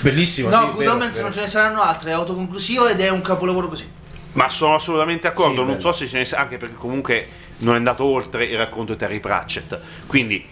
Bellissimo. 0.00 0.48
No, 0.48 0.56
sì, 0.60 0.66
Good 0.68 0.78
vero, 0.78 0.92
Omens 0.92 1.12
vero. 1.16 1.24
non 1.24 1.34
ce 1.34 1.40
ne 1.40 1.48
saranno 1.48 1.82
altre, 1.82 2.10
è 2.10 2.14
autoconclusivo 2.14 2.86
ed 2.86 3.00
è 3.00 3.10
un 3.10 3.20
capolavoro 3.20 3.68
così. 3.68 3.86
Ma 4.32 4.48
sono 4.48 4.74
assolutamente 4.76 5.28
d'accordo, 5.28 5.50
Sì, 5.52 5.56
non 5.58 5.66
bello. 5.66 5.80
so 5.80 5.92
se 5.92 6.08
ce 6.08 6.16
ne 6.18 6.24
sa, 6.24 6.38
anche 6.38 6.56
perché 6.56 6.74
comunque 6.76 7.28
non 7.58 7.74
è 7.74 7.76
andato 7.76 8.04
oltre 8.04 8.44
il 8.46 8.56
racconto 8.56 8.92
di 8.92 8.98
Terry 8.98 9.20
Pratchett. 9.20 9.78
Quindi 10.06 10.46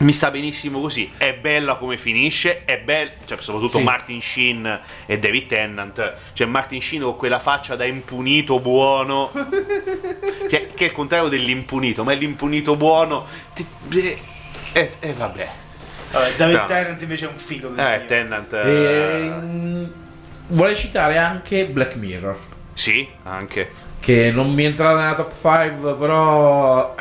mi 0.00 0.12
sta 0.12 0.30
benissimo 0.30 0.80
così, 0.80 1.10
è 1.16 1.34
bella 1.34 1.76
come 1.76 1.96
finisce, 1.96 2.64
è 2.64 2.78
bello, 2.78 3.10
cioè 3.26 3.38
soprattutto 3.40 3.78
Sì. 3.78 3.84
Martin 3.84 4.22
Sheen 4.22 4.80
e 5.06 5.18
David 5.18 5.46
Tennant, 5.46 6.14
cioè 6.32 6.46
Martin 6.46 6.80
Sheen 6.80 7.02
con 7.02 7.16
quella 7.16 7.38
faccia 7.38 7.76
da 7.76 7.84
impunito 7.84 8.60
buono, 8.60 9.30
che, 10.48 10.68
che 10.74 10.84
è 10.84 10.84
il 10.84 10.92
contrario 10.92 11.28
dell'impunito, 11.28 12.02
ma 12.02 12.12
è 12.12 12.16
l'impunito 12.16 12.76
buono. 12.76 13.26
E 13.92 14.18
eh, 14.72 14.90
eh, 15.00 15.12
vabbè, 15.12 15.50
Vabbè, 16.12 16.34
David 16.36 16.56
No. 16.56 16.64
Tennant 16.66 17.02
invece 17.02 17.26
è 17.26 17.28
un 17.28 17.36
figo. 17.36 17.68
del 17.68 17.84
eh. 17.84 18.06
Tennant... 18.06 18.52
E, 18.52 18.68
eh, 18.68 19.30
mm, 19.30 19.84
vorrei 20.48 20.76
citare 20.76 21.18
anche 21.18 21.66
Black 21.66 21.94
Mirror. 21.96 22.38
sì, 22.74 23.06
anche. 23.24 23.70
Che 24.00 24.30
non 24.32 24.52
mi 24.54 24.62
è 24.64 24.66
entrata 24.66 25.00
nella 25.00 25.14
top 25.14 25.32
5, 25.40 25.94
però. 25.94 26.94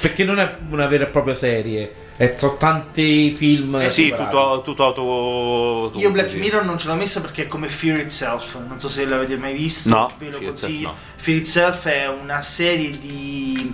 Perché 0.00 0.22
non 0.24 0.38
è 0.38 0.54
una 0.68 0.86
vera 0.86 1.04
e 1.04 1.08
propria 1.08 1.34
serie. 1.34 2.06
E 2.20 2.34
sono 2.36 2.56
tanti 2.56 3.32
film. 3.36 3.76
Eh 3.76 3.90
sì, 3.92 4.08
tutto, 4.10 4.60
tutto 4.64 4.84
auto... 4.84 5.98
Io 6.00 6.10
Black 6.10 6.28
così. 6.30 6.40
Mirror 6.40 6.64
non 6.64 6.76
ce 6.76 6.88
l'ho 6.88 6.94
messa 6.96 7.20
perché 7.20 7.44
è 7.44 7.46
come 7.46 7.68
Fear 7.68 8.00
Itself, 8.00 8.58
non 8.66 8.80
so 8.80 8.88
se 8.88 9.04
l'avete 9.06 9.36
mai 9.36 9.54
visto, 9.54 9.88
No, 9.88 10.10
ve 10.18 10.30
lo 10.30 10.38
Fear 10.38 10.50
Itself 10.50 10.60
consiglio. 10.60 10.88
no. 10.88 10.94
Fear 11.16 11.38
Itself 11.38 11.86
è 11.86 12.08
una 12.08 12.42
serie 12.42 12.90
di 12.90 13.72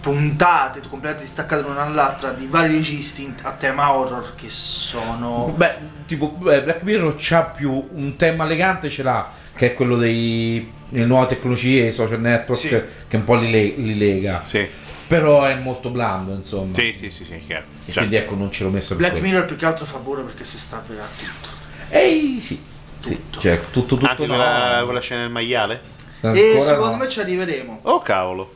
puntate 0.00 0.78
completamente 0.82 1.24
distaccate 1.24 1.62
l'una 1.62 1.82
dall'altra 1.82 2.30
di 2.30 2.46
vari 2.46 2.74
registi 2.74 3.34
a 3.42 3.50
tema 3.50 3.92
horror 3.92 4.34
che 4.36 4.46
sono 4.48 5.52
Beh, 5.56 5.74
tipo, 6.06 6.28
beh, 6.28 6.62
Black 6.62 6.82
Mirror 6.82 7.16
c'ha 7.18 7.42
più 7.42 7.88
un 7.92 8.14
tema 8.14 8.44
elegante, 8.44 8.88
ce 8.88 9.02
l'ha, 9.02 9.28
che 9.56 9.72
è 9.72 9.74
quello 9.74 9.96
dei 9.96 10.72
delle 10.88 11.06
nuove 11.06 11.26
tecnologie, 11.26 11.88
i 11.88 11.92
social 11.92 12.20
network, 12.20 12.60
Sì. 12.60 12.68
che 13.08 13.16
un 13.16 13.24
po' 13.24 13.34
li, 13.34 13.50
le- 13.50 13.74
li 13.76 13.98
lega. 13.98 14.42
Sì, 14.44 14.64
Però 15.06 15.44
è 15.44 15.54
molto 15.54 15.90
blando, 15.90 16.32
insomma. 16.34 16.74
sì, 16.74 16.92
sì, 16.92 17.10
sì, 17.10 17.24
sì, 17.24 17.40
chiaro. 17.46 17.64
E 17.80 17.84
Certo. 17.84 17.98
quindi 18.00 18.16
ecco, 18.16 18.34
non 18.34 18.50
ce 18.50 18.64
l'ho 18.64 18.70
messa 18.70 18.88
per 18.88 18.96
Black 18.98 19.12
quello. 19.14 19.28
Mirror 19.28 19.46
più 19.46 19.56
che 19.56 19.64
altro 19.66 19.84
fa 19.84 19.98
paura 19.98 20.22
perché 20.22 20.44
si 20.44 20.58
sta 20.58 20.78
per 20.78 20.96
tutto. 21.16 21.48
Ehi, 21.90 22.40
sì. 22.40 22.60
sì. 23.00 23.10
Tutto. 23.10 23.40
Cioè, 23.40 23.60
tutto, 23.70 23.96
tutto 23.96 24.06
Anche 24.10 24.26
no. 24.26 24.34
quella, 24.34 24.82
quella 24.84 25.00
scena 25.00 25.20
del 25.22 25.30
maiale? 25.30 25.80
e 26.22 26.26
Ancora 26.28 26.62
secondo 26.62 26.90
no. 26.90 26.96
me 26.96 27.08
ci 27.08 27.20
arriveremo. 27.20 27.78
Oh 27.82 28.00
cavolo. 28.02 28.54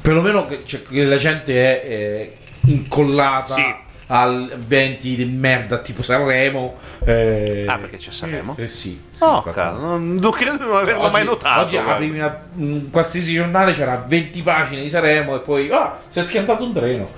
Perlomeno 0.00 0.46
che, 0.46 0.62
cioè, 0.64 0.82
che 0.82 1.04
la 1.04 1.16
gente 1.16 1.82
è, 1.82 1.88
eh, 1.90 2.36
incollata 2.66 3.54
Sì. 3.54 3.74
Al 4.12 4.50
eventi 4.52 5.14
di 5.14 5.24
merda 5.24 5.78
tipo 5.78 6.02
Sanremo. 6.02 6.76
eh, 7.04 7.64
Ah, 7.68 7.78
perché 7.78 7.96
c'è 7.96 8.10
Sanremo? 8.10 8.54
Eh 8.58 8.66
sì. 8.66 9.00
sì, 9.10 9.22
Oh, 9.22 9.42
non, 9.54 10.14
non 10.14 10.30
credo 10.32 10.56
di 10.56 10.64
non 10.64 10.76
averlo 10.76 11.02
Oggi- 11.02 11.12
mai 11.12 11.24
notato. 11.24 11.60
Oggi 11.62 11.74
guarda. 11.76 11.92
apri 11.92 12.10
una- 12.10 12.40
un 12.56 12.90
qualsiasi 12.90 13.34
giornale 13.34 13.72
c'era 13.72 14.04
20 14.06 14.42
pagine 14.42 14.82
di 14.82 14.88
Sanremo 14.88 15.36
e 15.36 15.40
poi 15.40 15.70
ah, 15.70 15.98
si 16.08 16.18
è 16.18 16.22
schiantato 16.22 16.64
un 16.64 16.72
treno. 16.72 17.10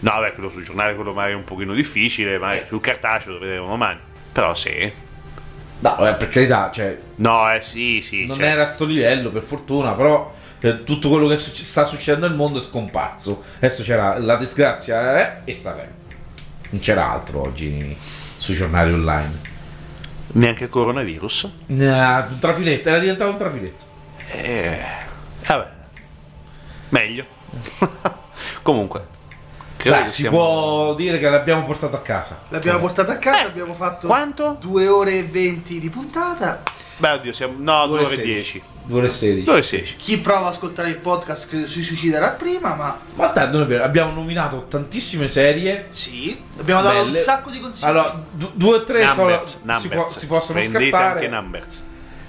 No, 0.00 0.12
beh, 0.20 0.32
quello 0.34 0.50
sul 0.50 0.64
giornale 0.64 0.94
quello 0.94 1.12
magari 1.12 1.32
è 1.32 1.36
un 1.36 1.44
pochino 1.44 1.74
difficile, 1.74 2.38
ma 2.38 2.54
è 2.54 2.64
più 2.66 2.80
cartaceo, 2.80 3.32
lo 3.32 3.38
vedremo 3.40 3.66
domani. 3.66 3.98
Però 4.32 4.54
sì. 4.54 4.90
No, 5.80 6.06
eh, 6.08 6.14
per 6.14 6.28
carità, 6.28 6.70
cioè, 6.72 6.96
No, 7.16 7.52
eh 7.52 7.60
sì, 7.62 8.00
sì. 8.02 8.24
non 8.26 8.36
cioè, 8.36 8.46
era 8.48 8.62
a 8.64 8.66
sto 8.66 8.84
livello 8.84 9.30
per 9.30 9.42
fortuna, 9.42 9.92
però 9.92 10.32
eh, 10.60 10.84
tutto 10.84 11.08
quello 11.08 11.26
che 11.26 11.38
succe- 11.38 11.64
sta 11.64 11.84
succedendo 11.86 12.26
nel 12.28 12.36
mondo 12.36 12.58
è 12.58 12.62
scomparso. 12.62 13.42
Adesso 13.56 13.82
c'era 13.82 14.16
la 14.18 14.36
disgrazia 14.36 15.42
eh, 15.44 15.50
e 15.50 15.54
Sanremo. 15.56 15.98
Non 16.70 16.80
c'era 16.80 17.10
altro 17.10 17.42
oggi 17.42 17.96
sui 18.36 18.54
giornali 18.54 18.92
online. 18.92 19.48
Neanche 20.32 20.64
il 20.64 20.70
coronavirus. 20.70 21.50
Nah, 21.66 22.26
un 22.30 22.38
trafiletto, 22.38 22.88
era 22.88 22.98
diventato 22.98 23.30
un 23.30 23.36
trafiletto. 23.38 23.84
Eh, 24.32 24.78
vabbè. 25.46 25.68
Meglio. 26.90 27.24
Comunque. 28.62 29.06
che 29.76 30.04
si 30.08 30.22
siamo- 30.22 30.36
può 30.36 30.94
dire 30.94 31.18
che 31.18 31.28
l'abbiamo 31.28 31.64
portato 31.64 31.96
a 31.96 32.00
casa. 32.00 32.38
L'abbiamo 32.48 32.78
portata 32.78 33.12
a 33.12 33.18
casa, 33.18 33.46
abbiamo 33.46 33.74
fatto 33.74 34.06
Quanto? 34.06 34.56
2 34.60 34.86
ore 34.86 35.18
e 35.18 35.24
20 35.24 35.80
di 35.80 35.90
puntata. 35.90 36.62
Beh, 37.00 37.10
oddio, 37.12 37.32
siamo... 37.32 37.54
No, 37.58 37.86
2 37.86 37.98
ore 37.98 38.06
e 38.12 38.16
16. 38.16 38.24
10. 38.32 38.62
2 38.84 38.98
ore 38.98 39.06
e 39.06 39.10
16. 39.10 39.42
2 39.44 39.52
ore 39.52 39.60
e 39.60 39.64
16. 39.64 39.96
Chi 39.96 40.18
prova 40.18 40.40
ad 40.48 40.52
ascoltare 40.52 40.88
il 40.90 40.96
podcast 40.96 41.48
credo 41.48 41.66
si 41.66 41.82
suiciderà 41.82 42.28
prima, 42.30 42.74
ma 42.74 42.98
Ma 43.14 43.30
tanto 43.30 43.56
non 43.56 43.66
è 43.66 43.68
vero, 43.68 43.84
abbiamo 43.84 44.12
nominato 44.12 44.66
tantissime 44.68 45.26
serie. 45.28 45.86
sì, 45.90 46.38
abbiamo 46.58 46.82
dato 46.82 46.98
Belle. 46.98 47.16
un 47.16 47.22
sacco 47.24 47.48
di 47.50 47.58
consigli. 47.58 47.86
Allora, 47.88 48.22
du- 48.30 48.50
due 48.52 48.76
o 48.76 48.84
tre 48.84 49.02
sono- 49.08 49.28
Numbers, 49.28 49.58
si, 49.80 49.88
può- 49.88 50.08
si 50.08 50.26
possono 50.26 50.58
Prendete 50.60 50.88
scappare. 50.90 51.12
anche 51.14 51.28
Numbers. 51.28 51.84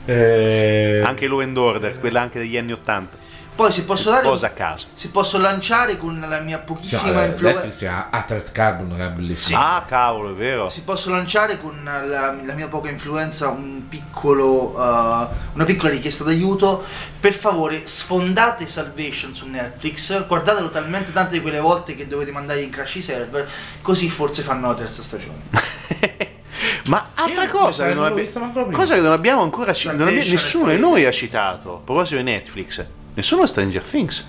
Eh, 0.05 1.01
Anche 1.05 1.27
Law 1.27 1.39
and 1.41 1.57
Order, 1.57 1.99
quella 1.99 2.21
anche 2.21 2.39
degli 2.39 2.57
anni 2.57 2.71
80. 2.71 3.17
Poi 3.53 3.71
se 3.71 3.83
posso 3.83 4.09
dare 4.09 4.27
Cosa 4.27 4.47
a 4.47 4.49
caso. 4.51 4.87
se 4.93 5.09
posso 5.09 5.37
lanciare 5.37 5.97
con 5.97 6.19
la 6.19 6.39
mia 6.39 6.57
Cioè, 6.57 6.65
pochissima 6.65 7.23
eh, 7.23 7.27
influenza 7.27 7.63
Netflix 7.65 7.89
ha 7.89 8.07
Altered 8.09 8.51
Carbon 8.51 8.95
che 8.95 9.05
è 9.05 9.09
bellissimo. 9.09 9.59
Ah, 9.59 9.83
cavolo, 9.87 10.31
è 10.31 10.33
vero. 10.33 10.69
si 10.69 10.81
posso 10.81 11.09
lanciare 11.11 11.59
con 11.59 11.81
la, 11.83 12.33
la 12.43 12.53
mia 12.53 12.67
poca 12.67 12.89
influenza 12.89 13.49
un 13.49 13.83
piccolo, 13.87 14.69
uh, 14.69 15.27
una 15.53 15.63
piccola 15.65 15.91
richiesta 15.91 16.23
d'aiuto. 16.23 16.83
Per 17.19 17.33
favore, 17.33 17.85
sfondate 17.85 18.65
Salvation 18.67 19.35
su 19.35 19.47
Netflix, 19.47 20.25
guardatelo 20.25 20.69
talmente 20.69 21.11
tante 21.11 21.33
di 21.33 21.41
quelle 21.41 21.59
volte 21.59 21.95
che 21.95 22.07
dovete 22.07 22.31
mandare 22.31 22.61
in 22.61 22.71
crash 22.71 22.95
i 22.95 23.01
server, 23.01 23.47
così 23.81 24.09
forse 24.09 24.41
fanno 24.41 24.67
la 24.67 24.73
terza 24.73 25.03
stagione. 25.03 25.39
Ma 26.87 27.09
altra 27.13 27.47
cosa 27.47 27.85
che 27.85 27.91
abbi- 27.91 28.31
cosa 28.71 28.95
che 28.95 29.01
non 29.01 29.11
abbiamo 29.11 29.41
ancora 29.41 29.73
citato, 29.73 30.03
nessuno 30.05 30.71
di 30.71 30.77
noi 30.77 31.05
ha 31.05 31.11
citato, 31.11 31.75
a 31.75 31.79
proposito 31.79 32.17
di 32.17 32.23
Netflix, 32.23 32.83
nessuno 33.13 33.45
Stranger 33.47 33.83
Things. 33.83 34.27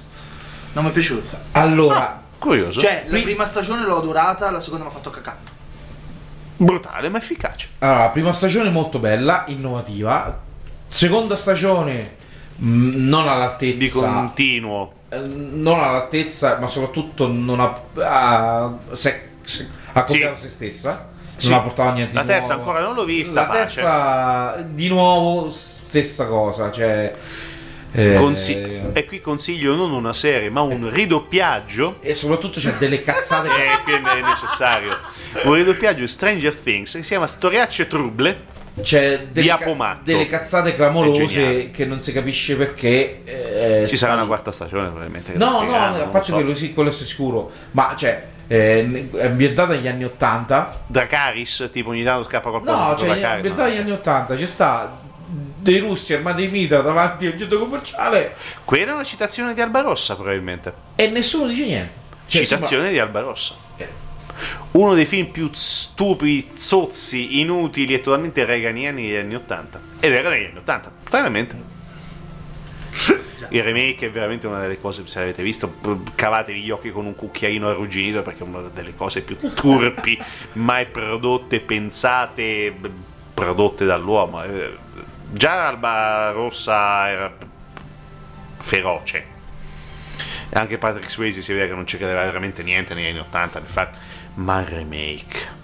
Non 0.72 0.84
mi 0.84 0.90
è 0.90 0.92
piaciuta. 0.92 1.40
Allora, 1.52 2.20
Curioso. 2.38 2.80
Cioè, 2.80 3.02
la 3.04 3.10
Pri- 3.10 3.22
prima 3.22 3.44
stagione 3.44 3.84
l'ho 3.84 3.98
adorata, 3.98 4.50
la 4.50 4.60
seconda 4.60 4.84
mi 4.84 4.90
ha 4.90 4.92
fatto 4.94 5.10
cacà. 5.10 5.36
brutale 6.56 7.08
ma 7.08 7.18
efficace. 7.18 7.68
allora, 7.78 8.08
prima 8.10 8.32
stagione 8.32 8.70
molto 8.70 8.98
bella, 8.98 9.44
innovativa. 9.48 10.40
Seconda 10.88 11.36
stagione 11.36 12.16
mh, 12.56 12.90
non 13.08 13.28
all'altezza. 13.28 13.78
Di 13.78 13.88
continuo. 13.90 14.92
eh, 15.08 15.18
non 15.18 15.80
all'altezza, 15.80 16.58
ma 16.58 16.68
soprattutto 16.68 17.26
non 17.28 17.60
ha, 17.60 17.80
ha, 18.02 18.72
se- 18.92 19.28
se- 19.42 19.68
ha 19.92 20.02
copiato 20.04 20.36
se 20.40 20.48
stessa. 20.48 21.10
Sì. 21.36 21.48
Non 21.48 21.58
ha 21.58 21.62
portato 21.62 21.88
a 21.88 21.92
niente 21.92 22.14
La 22.14 22.24
terza 22.24 22.54
nuovo. 22.54 22.70
ancora 22.70 22.84
non 22.86 22.94
l'ho 22.94 23.04
vista, 23.04 23.40
La 23.42 23.46
pace. 23.46 23.74
terza, 23.80 24.56
di 24.68 24.88
nuovo, 24.88 25.48
stessa 25.50 26.26
cosa. 26.28 26.70
Cioè, 26.70 27.14
eh, 27.92 28.14
Consi- 28.14 28.80
e 28.92 29.04
qui 29.06 29.20
consiglio 29.20 29.74
non 29.74 29.92
una 29.92 30.12
serie, 30.12 30.48
ma 30.50 30.60
un 30.62 30.88
ridoppiaggio. 30.90 31.96
e 32.00 32.14
soprattutto 32.14 32.58
c'è 32.60 32.72
delle 32.74 33.02
cazzate. 33.02 33.48
che- 33.48 33.60
Eh, 33.72 33.82
qui 33.84 33.92
è 33.92 34.20
necessario. 34.22 34.96
Un 35.44 35.54
ridoppiaggio 35.54 36.00
di 36.00 36.08
Stranger 36.08 36.54
Things 36.54 36.92
che 36.92 37.02
si 37.02 37.08
chiama 37.10 37.26
Storiacce 37.26 37.86
Truble. 37.86 38.50
C'è 38.80 39.26
delle, 39.30 39.48
ca- 39.58 39.98
delle 40.02 40.26
cazzate 40.26 40.74
clamorose 40.74 41.70
che 41.70 41.84
non 41.84 42.00
si 42.00 42.10
capisce 42.12 42.56
perché. 42.56 43.20
eh, 43.24 43.84
Ci 43.86 43.98
sarà 43.98 44.14
una 44.14 44.24
quarta 44.24 44.50
stagione, 44.50 44.86
probabilmente. 44.88 45.32
No, 45.34 45.62
no, 45.62 45.74
a 45.76 46.06
parte 46.06 46.28
so. 46.28 46.34
quello 46.34 46.54
sì, 46.54 46.72
quello 46.72 46.88
è 46.88 46.92
sicuro. 46.92 47.50
Ma 47.72 47.94
cioè, 47.98 48.24
eh, 48.46 49.08
è 49.12 49.26
ambientata 49.26 49.74
negli 49.74 49.88
anni 49.88 50.04
80. 50.04 50.84
Dracaris, 50.86 51.68
tipo 51.70 51.90
ogni 51.90 52.02
tanto 52.02 52.24
scappa 52.26 52.48
qualcosa. 52.48 52.72
No, 52.88 52.96
cioè, 52.96 53.08
è 53.08 53.12
Dracarys, 53.12 53.34
ambientata 53.36 53.64
no. 53.64 53.68
negli 53.74 53.80
anni 53.82 53.90
80. 53.92 54.36
Ci 54.38 54.46
sta 54.46 55.00
dei 55.62 55.78
russi 55.78 56.12
armati 56.12 56.42
di 56.42 56.48
mitra 56.48 56.80
davanti 56.80 57.26
a 57.26 57.30
un 57.30 57.38
centro 57.38 57.58
commerciale 57.58 58.34
Quella 58.64 58.90
è 58.90 58.94
una 58.94 59.04
citazione 59.04 59.54
di 59.54 59.60
Albarossa, 59.60 60.16
probabilmente. 60.16 60.72
e 60.96 61.06
nessuno 61.06 61.46
dice 61.46 61.64
niente. 61.64 62.00
Cioè, 62.26 62.42
citazione 62.42 62.90
di 62.90 62.98
Albarossa. 62.98 63.54
Eh. 63.76 63.88
Uno 64.72 64.94
dei 64.94 65.04
film 65.04 65.26
più 65.26 65.50
stupidi, 65.52 66.50
zozzi, 66.54 67.40
inutili 67.40 67.94
e 67.94 68.00
totalmente 68.00 68.44
reganiani 68.44 69.02
degli 69.02 69.16
anni 69.16 69.34
80. 69.34 69.80
Ed 70.00 70.12
era 70.12 70.30
negli 70.30 70.46
anni 70.46 70.58
80, 70.58 70.92
stranamente. 71.04 71.56
Il 73.50 73.62
remake 73.62 74.06
è 74.06 74.10
veramente 74.10 74.46
una 74.46 74.60
delle 74.60 74.80
cose, 74.80 75.06
se 75.06 75.18
l'avete 75.18 75.42
visto, 75.42 75.74
cavatevi 76.14 76.60
gli 76.60 76.70
occhi 76.70 76.90
con 76.90 77.06
un 77.06 77.14
cucchiaino 77.14 77.68
arrugginito 77.68 78.22
perché 78.22 78.44
è 78.44 78.46
una 78.46 78.62
delle 78.72 78.94
cose 78.94 79.22
più 79.22 79.36
turpi 79.52 80.18
mai 80.54 80.86
prodotte, 80.86 81.60
pensate, 81.60 82.74
prodotte 83.34 83.84
dall'uomo. 83.84 84.42
Già 85.34 85.66
Alba 85.68 86.30
Rossa 86.32 87.08
era 87.08 87.32
feroce. 88.58 89.26
E 90.50 90.58
anche 90.58 90.76
Patrick 90.76 91.10
Swayze 91.10 91.40
si 91.40 91.52
vede 91.54 91.68
che 91.68 91.74
non 91.74 91.86
ci 91.86 91.96
credeva 91.96 92.22
veramente 92.24 92.62
niente 92.62 92.92
negli 92.92 93.06
anni 93.08 93.20
80, 93.20 93.58
infatti, 93.60 93.98
ma 94.34 94.60
il 94.60 94.66
remake. 94.66 95.60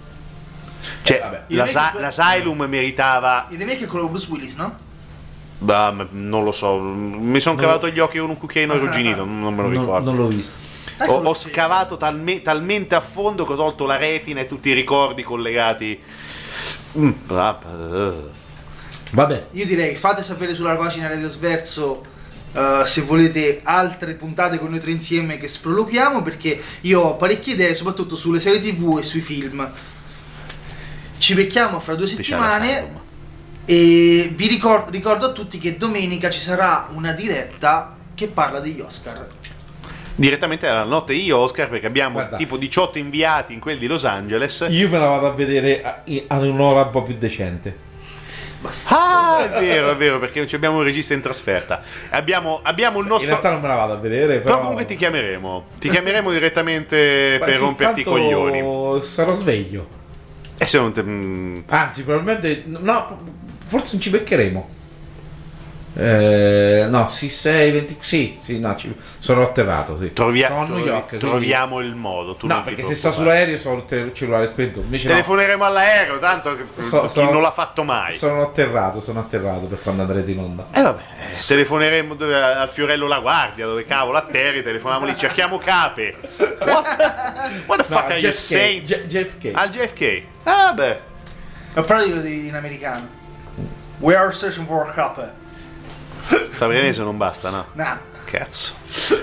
Cioè, 1.03 1.17
Eh, 1.17 1.21
vabbè. 1.21 1.43
Il 1.49 1.57
l'Asa- 1.57 1.91
remake- 1.93 2.01
l'Asylum 2.01 2.63
meritava 2.63 3.47
Il 3.51 3.59
remake 3.59 3.85
è 3.85 3.87
quello 3.87 4.05
con 4.05 4.13
Bruce 4.13 4.31
Willis, 4.31 4.55
no? 4.55 4.75
Bah, 5.59 5.95
non 6.11 6.45
lo 6.45 6.53
so, 6.53 6.79
mi 6.79 7.41
sono 7.41 7.57
cavato 7.57 7.89
gli 7.91 7.99
occhi 7.99 8.19
con 8.19 8.31
un 8.31 8.39
cucchiaino 8.39 8.73
arrugginito, 8.75 9.25
non 9.25 9.55
me 9.55 9.63
lo 9.63 9.69
non, 9.69 9.71
ricordo. 9.81 10.11
non 10.13 10.17
l'ho 10.21 10.29
visto. 10.29 10.67
Ho, 11.07 11.23
ho 11.23 11.35
scavato 11.35 11.97
talme- 11.97 12.41
talmente 12.43 12.95
a 12.95 13.01
fondo 13.01 13.45
che 13.45 13.53
ho 13.53 13.57
tolto 13.57 13.85
la 13.85 13.97
retina 13.97 14.41
e 14.41 14.47
tutti 14.49 14.71
i 14.71 14.73
ricordi 14.73 15.23
collegati. 15.23 16.01
Mm, 16.97 17.11
eh. 17.31 18.47
Vabbè, 19.11 19.47
Io 19.53 19.65
direi 19.65 19.95
fate 19.95 20.23
sapere 20.23 20.55
sulla 20.55 20.75
pagina 20.75 21.09
Radio 21.09 21.29
Sverso 21.31 22.03
eh, 22.53 22.83
se 22.85 23.03
volete 23.03 23.61
altre 23.63 24.15
puntate 24.15 24.59
con 24.59 24.71
noi 24.71 24.81
tre 24.81 24.91
insieme 24.91 25.39
che 25.39 25.49
sproloquiamo 25.49 26.23
perché 26.23 26.61
io 26.83 27.01
ho 27.01 27.17
parecchie 27.17 27.55
idee 27.55 27.75
soprattutto 27.75 28.17
sulle 28.17 28.41
serie 28.41 28.61
tv 28.61 28.99
e 28.99 29.03
sui 29.03 29.21
film. 29.21 29.71
Ci 31.19 31.35
becchiamo 31.35 31.81
fra 31.81 31.95
due 31.95 32.07
Speciale 32.07 32.65
settimane 32.67 33.01
e 33.65 34.33
vi 34.35 34.47
ricor- 34.47 34.91
ricordo 34.91 35.27
a 35.27 35.33
tutti 35.33 35.59
che 35.59 35.77
domenica 35.77 36.31
ci 36.31 36.41
sarà 36.41 36.89
una 36.93 37.13
diretta 37.13 37.97
che 38.15 38.29
parla 38.29 38.61
degli 38.61 38.81
Oscar. 38.81 39.27
Direttamente 40.15 40.67
dalla 40.67 40.83
notte 40.83 41.15
io, 41.15 41.39
Oscar, 41.39 41.69
perché 41.69 41.87
abbiamo 41.87 42.15
Guarda. 42.15 42.37
tipo 42.37 42.57
18 42.57 42.99
inviati 42.99 43.53
in 43.53 43.61
quel 43.61 43.79
di 43.79 43.87
Los 43.87 44.05
Angeles. 44.05 44.67
io 44.69 44.89
me 44.89 44.99
la 44.99 45.07
vado 45.07 45.29
a 45.29 45.33
vedere 45.33 46.03
ad 46.27 46.43
un'ora 46.45 46.83
un 46.83 46.91
po' 46.91 47.03
più 47.03 47.17
decente. 47.17 47.87
Basta. 48.61 48.97
Ah, 48.97 49.45
è 49.55 49.61
vero, 49.61 49.91
è 49.91 49.97
vero, 49.97 50.19
perché 50.19 50.41
non 50.41 50.49
abbiamo 50.53 50.79
un 50.79 50.83
regista 50.85 51.15
in 51.15 51.21
trasferta. 51.21 51.83
Abbiamo, 52.11 52.61
abbiamo 52.63 52.99
il 52.99 53.05
In 53.05 53.11
nostro. 53.11 53.29
realtà 53.29 53.51
non 53.51 53.61
me 53.61 53.69
la 53.69 53.75
vado 53.77 53.93
a 53.93 53.97
vedere, 53.97 54.39
però... 54.39 54.45
Però 54.45 54.59
comunque 54.61 54.85
ti 54.85 54.97
chiameremo. 54.97 55.65
Ti 55.79 55.89
chiameremo 55.89 56.31
direttamente 56.33 57.37
Ma 57.41 57.45
per 57.45 57.55
sì, 57.55 57.61
romperti 57.61 58.01
i 58.01 58.05
coglioni. 58.05 59.01
Sarò 59.03 59.35
sveglio. 59.35 59.97
E 60.59 60.67
se 60.67 60.79
non 60.79 60.93
te. 60.93 61.03
mm, 61.03 61.57
Anzi, 61.69 62.03
probabilmente. 62.03 62.65
No, 62.67 63.17
forse 63.67 63.91
non 63.93 64.01
ci 64.01 64.11
beccheremo. 64.11 64.69
Eh, 66.01 66.87
no, 66.89 67.09
sì, 67.09 67.29
6, 67.29 67.73
20. 67.73 67.97
Sì, 67.99 68.39
sì, 68.41 68.61
no, 68.61 68.77
ci- 68.77 68.95
sono 69.19 69.43
atterrato. 69.43 69.99
Sì. 69.99 70.13
trovia- 70.13 70.47
sono 70.47 70.61
a 70.61 70.63
New 70.65 70.75
trovi- 70.75 70.89
York. 70.89 71.09
quindi- 71.09 71.27
troviamo 71.27 71.81
il 71.81 71.95
modo. 71.97 72.35
Tu 72.37 72.47
No, 72.47 72.55
non 72.55 72.63
ti 72.63 72.69
perché 72.71 72.85
se 72.87 72.95
sto 72.95 73.11
sull'aereo 73.11 73.59
sono 73.59 73.85
il 73.89 74.13
cellulare 74.15 74.47
spento. 74.49 74.79
Invece 74.79 75.09
no, 75.09 75.15
Telefoneremo 75.15 75.65
all'aereo, 75.65 76.21
tanto 76.21 76.57
che 76.57 76.63
So- 76.81 77.01
chi 77.03 77.09
so- 77.09 77.31
non 77.31 77.43
l'ha 77.43 77.51
fatto 77.51 77.83
mai. 77.83 78.13
sono 78.13 78.43
atterrato, 78.43 79.01
sono 79.01 79.19
atterrato 79.19 79.67
per 79.67 79.81
quando 79.83 80.03
andrete 80.03 80.31
in 80.31 80.39
onda. 80.39 80.67
E 80.73 80.83
vabbè, 80.83 81.01
eh, 81.33 81.45
telefoneremo 81.45 82.15
dove- 82.15 82.43
al 82.45 82.69
Fiorello 82.69 83.09
La 83.09 83.19
Guardia, 83.19 83.67
dove 83.67 83.85
cavolo 83.85 84.19
atterri, 84.19 84.63
telefoniamo 84.63 85.05
lì, 85.05 85.17
cerchiamo 85.17 85.59
cape. 85.59 86.15
What? 86.61 87.65
What 87.67 87.79
the 87.79 87.85
fuck 87.85 88.05
are 88.05 88.19
you 88.19 88.31
JFK, 88.31 88.33
saying? 88.35 88.83
J- 88.85 89.07
JFK. 89.07 89.51
Al 89.53 89.69
JFK. 89.71 90.23
Ah 90.45 90.73
beh. 90.73 90.99
Ma 91.75 91.83
parlo 91.83 92.21
di- 92.21 92.47
in 92.47 92.55
americano. 92.55 93.09
We 93.99 94.15
are 94.15 94.31
searching 94.31 94.65
for 94.65 94.87
a 94.89 94.93
couple. 94.93 95.47
Fabrinese 96.51 97.03
non 97.03 97.17
basta, 97.17 97.51
no? 97.51 97.67
Nah. 97.73 97.99
Cazzo. 98.25 98.75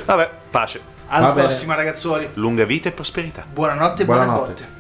Vabbè, 0.06 0.30
pace. 0.50 0.82
Alla 1.08 1.27
Va 1.27 1.34
bene. 1.34 1.48
prossima 1.48 1.75
ragazzuoli. 1.75 2.30
Lunga 2.34 2.66
vita 2.66 2.90
e 2.90 2.92
prosperità. 2.92 3.45
Buonanotte 3.48 4.01
e 4.01 4.06
buone 4.06 4.25
Buonanotte. 4.25 4.51
botte. 4.53 4.74